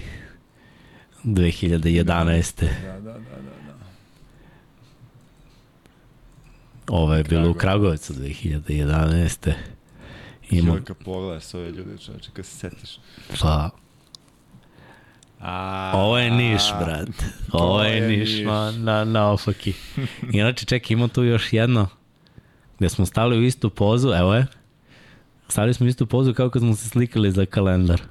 [1.25, 2.65] 2011.
[2.83, 3.19] Da, da, da, da.
[3.19, 3.75] da.
[6.89, 9.53] Ovo je bilo u Kragovicu 2011.
[10.51, 10.71] Ima...
[10.71, 12.99] Čovjeka pogledaj s ove ljude, čovječe, kad se setiš.
[13.41, 13.71] Pa,
[15.41, 17.09] A, Ovo je Niš, brat.
[17.53, 18.47] Ovo je, je Niš, niš.
[18.47, 19.73] Na, na, na ofaki.
[20.33, 21.89] Inače, čekaj, ima tu još jedno
[22.81, 24.47] gde smo stali u istu pozu, evo je.
[25.49, 28.03] Stali smo u istu pozu kao kad smo se slikali za kalendar.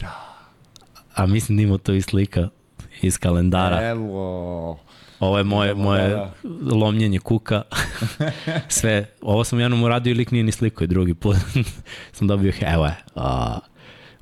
[0.00, 0.36] Da.
[1.14, 2.48] A mislim da ima to i slika
[3.02, 3.88] iz kalendara.
[3.88, 4.78] Evo.
[5.20, 6.74] Ovo je moje, moje da, da.
[6.74, 7.62] lomljenje kuka.
[8.68, 11.36] Sve, ovo sam jednom uradio i lik nije ni sliko i drugi put
[12.12, 12.96] sam dobio, evo je.
[13.14, 13.58] A,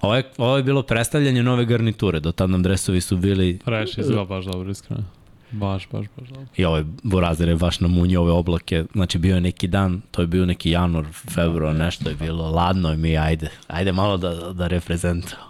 [0.00, 3.58] ovo je, ovo je bilo predstavljanje nove garniture, do tad nam dresovi su bili...
[3.64, 5.04] Reš, izgleda baš dobro, iskreno.
[5.50, 6.46] Baš, baš, baš dobro.
[6.56, 8.84] I ovaj Borazer je baš na munji ove oblake.
[8.92, 11.04] Znači bio je neki dan, to je bio neki januar,
[11.34, 15.42] februar, nešto je bilo ladno i mi ajde, ajde malo da, da reprezentamo.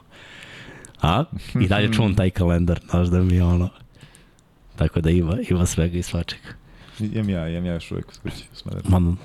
[1.03, 1.25] A?
[1.61, 3.69] I dalje čuvam taj kalendar, znaš da mi je ono...
[4.77, 6.49] Tako da ima, ima svega i svačega.
[6.99, 8.45] Jem ja, jem ja još uvijek u kući.
[8.89, 9.17] Ma,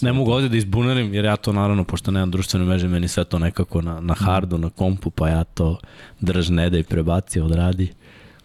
[0.00, 3.24] ne mogu ovdje da izbunarim, jer ja to naravno, pošto nemam društvene mreže, meni sve
[3.24, 5.78] to nekako na, na hardu, na kompu, pa ja to
[6.20, 7.92] drž ne da i prebaci, odradi.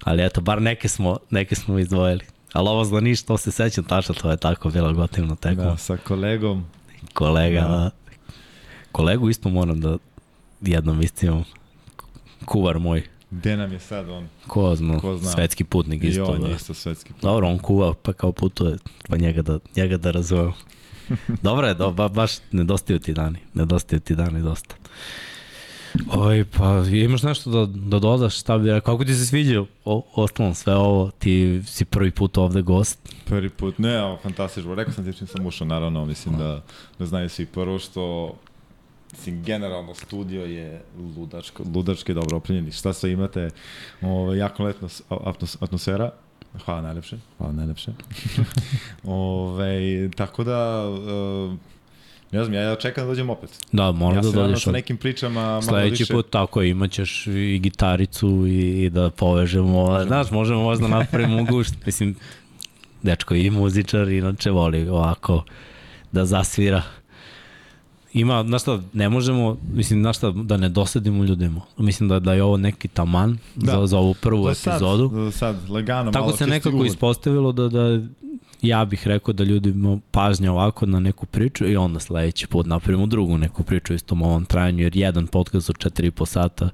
[0.04, 2.26] Ali eto, bar neke smo, neke smo izdvojili.
[2.54, 5.64] Ali ovo za ništa, to se sećam tačno, to je tako bilo gotivno tekmo.
[5.64, 6.66] Da, sa kolegom.
[7.14, 7.68] Kolega, da.
[7.68, 7.92] da.
[8.92, 9.98] Kolegu isto moram da
[10.62, 11.44] jednom istimam.
[12.46, 13.04] Kuvar moj.
[13.32, 14.28] Gde nam je sad on?
[14.48, 15.32] Ko zna, Ko zna.
[15.32, 16.22] svetski putnik isto.
[16.22, 16.50] I on da.
[16.50, 17.24] isto svetski putnik.
[17.24, 18.78] Dobro, on kuva pa kao putuje,
[19.10, 20.54] pa njega da, njega da razumem.
[21.42, 24.76] Dobro je, do, ba, baš nedostaju ti dani, nedostaju ti dani dosta.
[26.12, 30.54] Oj, pa imaš nešto da, da dodaš, šta bi kako ti se sviđa o, ostalom
[30.54, 33.16] sve ovo, ti si prvi put ovde gost?
[33.26, 36.62] Prvi put, ne, ovo, fantastično, rekao sam ti čim sam ušao, naravno, mislim da,
[37.00, 38.34] da znaju svi prvo što
[39.12, 40.82] mislim, generalno studio je
[41.18, 42.72] ludačko, ludački dobro opremljeni.
[42.72, 43.50] Šta sve imate,
[44.02, 44.88] ovo, jako letna
[45.60, 46.12] atmosfera,
[46.66, 47.92] Hvala najlepše, hvala najlepše.
[49.04, 51.54] Ove, tako da, uh,
[52.32, 53.50] ne znam, ja, čekam da dođem opet.
[53.72, 54.56] Da, moram ja da dođeš.
[54.56, 56.14] Ja sa nekim pričama malo Sledeći više...
[56.14, 60.08] put tako imaćeš i gitaricu i, i da povežemo, možemo.
[60.08, 62.16] znaš, možemo možda napravimo gušt, mislim,
[63.04, 65.44] dečko i muzičar, inače voli ovako
[66.12, 66.82] da zasvira
[68.14, 71.62] ima, znaš šta, ne možemo, mislim, znaš šta, da ne dosadimo ljudima.
[71.78, 73.72] Mislim da, da je ovo neki taman da.
[73.72, 75.32] za, za ovu prvu da epizodu.
[75.32, 76.88] Sad, sad, lagano, Tako malo se nekako uvod.
[76.88, 78.00] ispostavilo da, da
[78.62, 79.74] ja bih rekao da ljudi
[80.12, 84.46] pažnje ovako na neku priču i onda sledeći put napravimo drugu neku priču istom ovom
[84.46, 86.70] trajanju, jer jedan podcast od 4,5 sata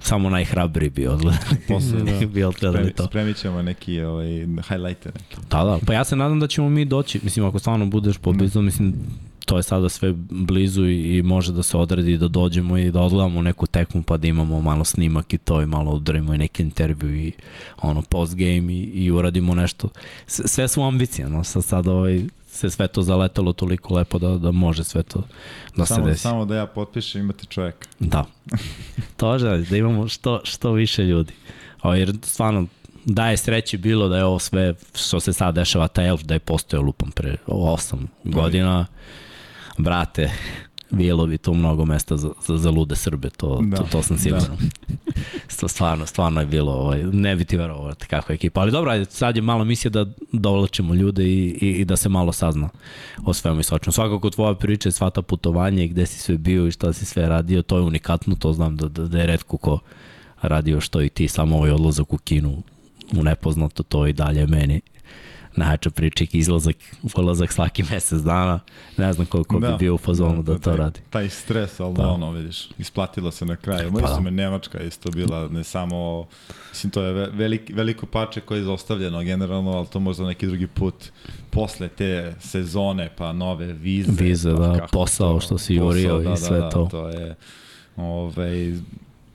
[0.00, 1.56] samo najhrabriji bi odgledali.
[1.68, 2.26] Posle, da.
[2.26, 3.06] bi odgledali to.
[3.06, 5.12] Spremit ćemo neki ovaj, highlighter.
[5.50, 5.78] Da, da.
[5.86, 7.20] Pa ja se nadam da ćemo mi doći.
[7.22, 8.94] Mislim, ako stvarno budeš poblizu, mislim,
[9.48, 13.00] to je sada sve blizu i, i može da se odredi da dođemo i da
[13.00, 16.62] odgledamo neku tekmu pa da imamo malo snimak i to i malo udarimo i neki
[16.62, 17.32] intervju i
[17.82, 19.88] ono post game i, i uradimo nešto.
[20.26, 24.52] Sve su ambicije, no sad, sad ovaj, se sve to zaletalo toliko lepo da, da
[24.52, 25.22] može sve to
[25.76, 26.22] da samo, se desi.
[26.22, 27.88] Samo da ja potpišem imate čovjeka.
[27.98, 28.24] Da.
[29.16, 31.32] to želi, da imamo što, što više ljudi.
[31.82, 32.66] O, jer stvarno
[33.04, 36.34] da je sreće bilo da je ovo sve što se sad dešava, taj elf da
[36.34, 38.86] je postojao lupom pre 8 godina
[39.78, 40.30] brate,
[40.90, 44.18] bilo bi tu mnogo mesta za, za, za lude Srbe, to, da, to, to sam
[44.18, 44.46] siguran.
[45.60, 45.68] Da.
[45.68, 48.60] stvarno, stvarno je bilo, ovaj, ne bi ti verovao kakva je ekipa.
[48.60, 52.08] Ali dobro, ajde, sad je malo misija da dovlačimo ljude i, i, i da se
[52.08, 52.68] malo sazna
[53.24, 53.92] o svemu i svačemu.
[53.92, 57.04] Svakako tvoja priča je sva ta putovanja i gde si sve bio i šta si
[57.04, 59.78] sve radio, to je unikatno, to znam da, da, da je redko ko
[60.42, 62.62] radio što i ti, samo ovaj odlazak u kinu
[63.16, 64.80] u nepoznato, to i dalje meni
[65.58, 66.76] najjača priča izlazak,
[67.16, 68.60] ulazak svaki mesec dana,
[68.96, 71.00] ne znam koliko da, bi bio u fazonu da, da, da to taj, radi.
[71.10, 72.08] Taj stres, ali da.
[72.08, 73.90] ono, vidiš, isplatilo se na kraju.
[73.90, 74.20] Moji pa, su da.
[74.20, 76.26] me Nemačka isto bila, ne samo,
[76.70, 80.66] mislim, to je velik, veliko pače koje je izostavljeno generalno, ali to možda neki drugi
[80.66, 80.94] put
[81.50, 84.12] posle te sezone, pa nove vize.
[84.24, 86.88] Vize, pa, da, posao to, što si jurio da, i sve da, da, to.
[86.90, 87.34] to je,
[87.96, 88.72] ovaj,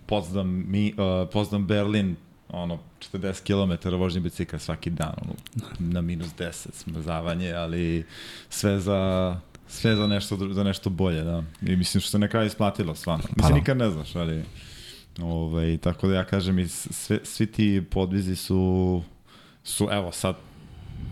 [0.05, 2.15] Poznam, mi, uh, Poznam Berlin,
[2.53, 2.79] ono,
[3.11, 5.33] 40 km vožnje bicikla svaki dan, ono,
[5.79, 8.05] na minus 10 smrzavanje, ali
[8.49, 9.35] sve za
[9.67, 11.43] sve za nešto, za nešto bolje, da.
[11.61, 13.23] I mislim što se na kraju isplatilo, stvarno.
[13.23, 13.55] Mislim, pa, da.
[13.55, 14.43] nikad ne znaš, ali...
[15.21, 19.03] Ovaj, tako da ja kažem, i sve, svi ti podvizi su,
[19.63, 20.35] su evo sad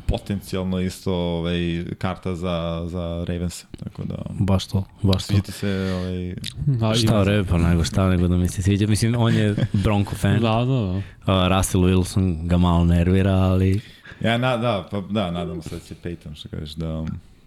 [0.07, 3.65] potencijalno isto ovaj, karta za, za Ravens.
[3.83, 4.15] Tako da...
[4.29, 5.33] Baš to, baš to.
[5.33, 5.93] Sviđa se...
[5.95, 6.35] Ovaj...
[6.65, 8.87] Da, šta re, pa nego šta nego da mi se sviđa.
[8.87, 10.39] Mislim, on je Bronco fan.
[10.39, 10.91] da, da, da.
[10.91, 13.81] Uh, Russell Wilson ga malo nervira, ali...
[14.23, 17.05] Ja, na, da, pa da, nadam se da će Peyton, što kažeš, da...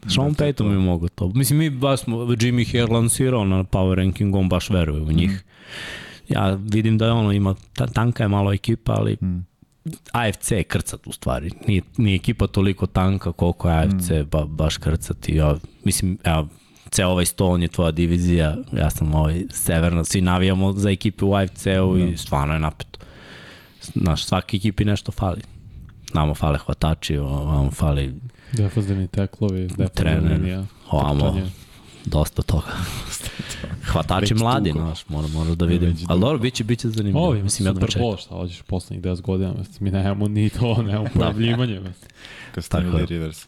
[0.08, 1.28] Sean da Payton bi mogo to.
[1.34, 5.30] Mislim, mi baš smo, Jimmy Hare lansirao na power rankingu, on baš veruje u njih.
[5.30, 6.32] Mm.
[6.32, 7.54] Ja vidim da je ono, ima,
[7.92, 9.53] tanka je malo ekipa, ali mm
[10.12, 11.50] AFC je krcat u stvari.
[11.66, 14.28] Nije, nije ekipa toliko tanka koliko je AFC mm.
[14.30, 15.28] ba, baš krcat.
[15.28, 16.48] I ja, mislim, evo,
[16.90, 21.34] ceo ovaj stol je tvoja divizija, ja sam ovaj severna, svi navijamo za ekipe u
[21.34, 22.16] AFC-u i da.
[22.16, 22.98] stvarno je napeto.
[23.82, 25.40] Znaš, svaki ekipi nešto fali.
[26.14, 28.14] Namo fale hvatači, ovamo fali
[28.52, 31.40] Defazdeni teklovi, trener, linija, ovamo,
[32.04, 32.66] dosta toga.
[33.92, 35.96] Hvatači mladi, znaš, mora, mora da vidim.
[36.08, 37.24] Ali dobro, biće, biće zanimljivo.
[37.24, 41.04] Ovo mislim, Super Bowl, šta hoćeš poslednjih 10 godina, mislim, mi nemamo ni to, nemamo
[41.14, 41.20] da.
[41.20, 41.80] pojavljivanje.
[42.54, 43.46] Kad stavili Rivers.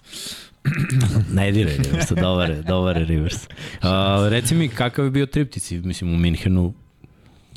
[1.33, 3.37] ne diraj Rivers, dobar je, dobar je Rivers.
[3.45, 3.89] Uh,
[4.29, 6.73] reci mi, kakav je bio triptici, mislim, u Minhenu,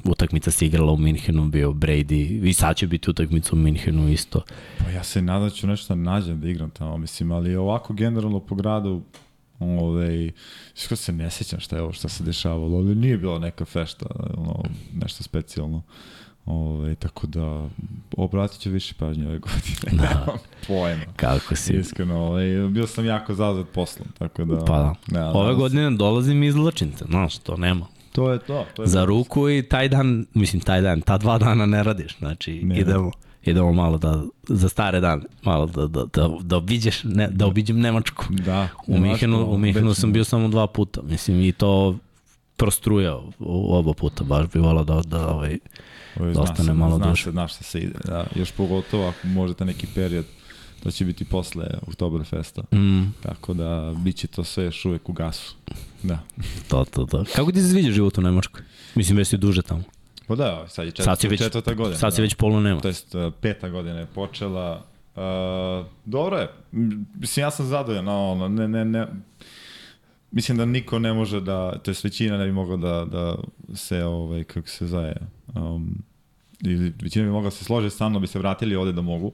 [0.03, 4.41] utakmica se igrala u Minhenu, bio Brady, i sad će biti utakmica u Minhenu isto.
[4.77, 8.39] Pa ja se nadam da ću nešto nađem da igram tamo, mislim, ali ovako generalno
[8.39, 9.01] po gradu,
[9.59, 10.31] Ove,
[10.75, 14.05] što se ne sećam šta je ovo što se dešavalo, ali nije bila neka fešta,
[14.37, 14.63] ono,
[14.93, 15.81] nešto specijalno.
[16.45, 17.69] Ove, tako da,
[18.17, 20.03] obratit ću više pažnje ove godine.
[20.03, 20.25] Da.
[20.67, 21.03] pojma.
[21.15, 21.73] Kako si?
[21.73, 24.65] Iskreno, ove, bio sam jako zazad poslom, tako da...
[24.65, 24.95] Pa da.
[25.19, 27.85] Ne, ove godine dolazim iz Lačinca, znaš, to nema.
[28.11, 28.65] To je to.
[28.75, 32.17] to je Za ruku i taj dan, mislim taj dan, ta dva dana ne radiš,
[32.17, 32.79] znači ne.
[32.79, 33.11] idemo
[33.49, 37.79] idemo malo da, za stare dane, malo da, da, da, da obiđeš, ne, da obiđem
[37.79, 38.25] Nemačku.
[38.29, 38.67] Da.
[38.87, 41.97] U Mihenu, u Mihenu sam bio samo dva puta, mislim, i to
[42.57, 45.57] prostrujao oba puta, baš bi volao da, da, ovaj,
[46.15, 47.23] da ostane malo zna duše.
[47.23, 50.25] Se, znaš šta se ide, da, još pogotovo ako možete neki period
[50.83, 52.61] to će biti posle Oktoberfesta.
[52.73, 53.13] Mm.
[53.21, 55.55] Tako da bit će to sve još uvek u gasu.
[56.03, 56.19] Da.
[56.67, 57.25] to, to, to.
[57.35, 58.61] Kako ti se sviđa život u Nemačkoj?
[58.95, 59.83] Mislim, da si duže tamo.
[60.29, 61.97] Pa da, sad je četvr, sad već, četvrta godina.
[61.97, 62.23] Sad si da.
[62.23, 62.81] već polu nema.
[62.81, 64.85] To jest, peta godina je počela.
[65.15, 66.49] Uh, dobro je.
[67.15, 68.05] Mislim, ja sam zadovoljan.
[68.05, 69.07] No, ne, ne, ne,
[70.31, 73.37] mislim da niko ne može da, to je većina ne bi mogla da, da
[73.75, 75.15] se, ovaj, kako se zaje,
[75.55, 76.03] um,
[76.61, 79.27] ili većina bi mogla da se složiti sa mnom, bi se vratili ovde da mogu.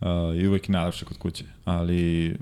[0.00, 1.44] Uh, I uvek najlepše kod kuće.
[1.64, 2.36] Ali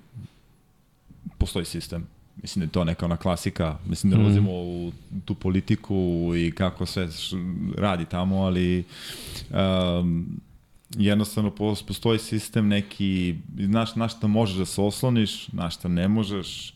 [1.39, 4.21] postoji sistem mislim da je to neka ona klasika, mislim da mm.
[4.21, 4.93] ulazimo u
[5.25, 7.09] tu politiku i kako sve
[7.77, 8.85] radi tamo, ali
[9.51, 10.41] um,
[10.97, 11.51] jednostavno
[11.87, 16.75] postoji sistem neki, znaš na šta možeš da se osloniš, na šta ne možeš,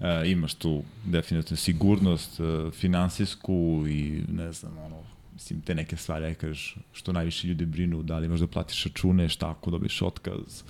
[0.00, 4.96] uh, imaš tu definitivno sigurnost uh, finansijsku i ne znam, ono,
[5.34, 9.28] mislim, te neke stvari, aj kažeš, što najviše ljudi brinu, da li možda platiš račune,
[9.28, 10.62] šta ako dobiješ otkaz,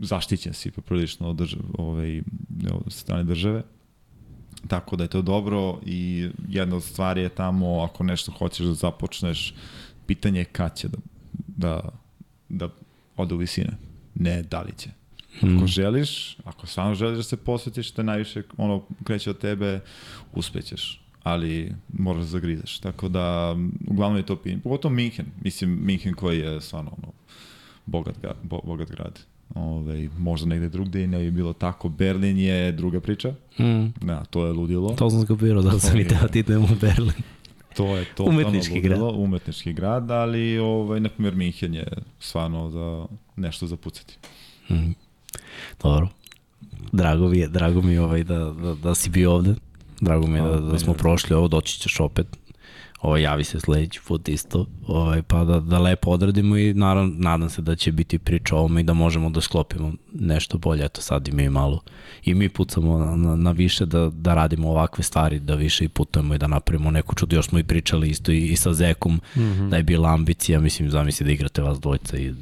[0.00, 2.22] zaštićen si poprilično od, države, ovaj,
[2.70, 3.62] od strane države.
[4.68, 8.74] Tako da je to dobro i jedna od stvari je tamo, ako nešto hoćeš da
[8.74, 9.54] započneš,
[10.06, 10.98] pitanje je kad će da,
[11.46, 11.80] da,
[12.48, 12.68] da
[13.16, 13.76] ode u visine.
[14.14, 14.90] Ne da li će.
[15.36, 15.66] Ako mm.
[15.66, 19.80] želiš, ako samo želiš da se posvetiš, je najviše ono kreće od tebe,
[20.32, 22.78] uspećeš ali moraš da zagrizeš.
[22.78, 23.56] Tako da,
[23.86, 24.62] uglavnom je to pitanje.
[24.62, 25.26] Pogotovo Minhen.
[25.42, 27.12] Mislim, Minhen koji je stvarno ono,
[27.86, 29.20] bogat, bo, bogat grad.
[29.54, 31.88] Ove, možda negde drugde i ne bi bilo tako.
[31.88, 33.34] Berlin je druga priča.
[33.58, 34.06] Mm.
[34.06, 34.94] Da, to je ludilo.
[34.94, 37.22] To sam skopirao da sam i teo ti u Berlin.
[37.76, 39.24] To je to umetnički ludilo, grad.
[39.24, 41.86] umetnički grad, ali ovaj, na primjer Minhen je
[42.18, 43.06] stvarno za
[43.36, 44.18] nešto za pucati.
[44.70, 44.92] Mm.
[45.82, 46.08] Dobro.
[46.92, 49.54] Drago mi je, drago mi je ovaj da, da, da si bio ovde.
[50.00, 52.26] Drago mi je da, da smo prošli ovo, doći ćeš opet.
[53.00, 57.50] Ovo, javi se sledeći put isto, ovaj, pa da, da lepo odradimo i naravno, nadam
[57.50, 60.84] se da će biti priča o ovome i da možemo da sklopimo nešto bolje.
[60.84, 61.80] Eto sad i mi malo
[62.24, 65.88] i mi pucamo na, na, na više da, da radimo ovakve stvari, da više i
[65.88, 67.36] putujemo i da napravimo neku čudu.
[67.36, 69.68] Još smo i pričali isto i, i sa Zekom, mm -hmm.
[69.68, 72.34] da je bila ambicija, mislim, zamisli da igrate vas dvojca i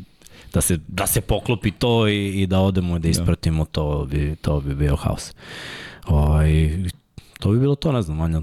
[0.53, 3.09] da se, da se poklopi to i, i da odemo i da, da.
[3.09, 5.33] ispratimo, to bi, to bi bio haos.
[6.07, 6.79] Ovaj,
[7.41, 8.41] to bi bilo to, ne znam, Vanja,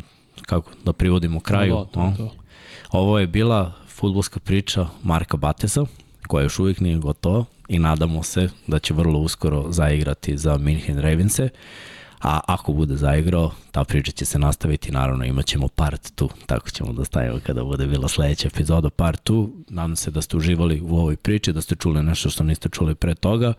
[0.51, 1.75] kako da privodimo kraju.
[1.75, 2.31] Da, to, to.
[2.91, 5.85] Ovo je bila futbolska priča Marka Batesa,
[6.27, 10.99] koja još uvijek nije gotova i nadamo se da će vrlo uskoro zaigrati za Minhen
[10.99, 11.49] Ravense.
[12.21, 16.69] A ako bude zaigrao, ta priča će se nastaviti, naravno imat ćemo part 2, tako
[16.69, 19.49] ćemo da stavimo kada bude bila sledeća epizoda part 2.
[19.69, 22.95] Nadam se da ste uživali u ovoj priči, da ste čuli nešto što niste čuli
[22.95, 23.53] pre toga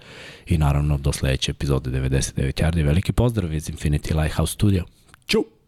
[0.46, 2.84] i naravno do sledeće epizode 99 Yardi.
[2.84, 4.84] Veliki pozdrav iz Infinity Lighthouse Studio.
[5.26, 5.61] Tchau!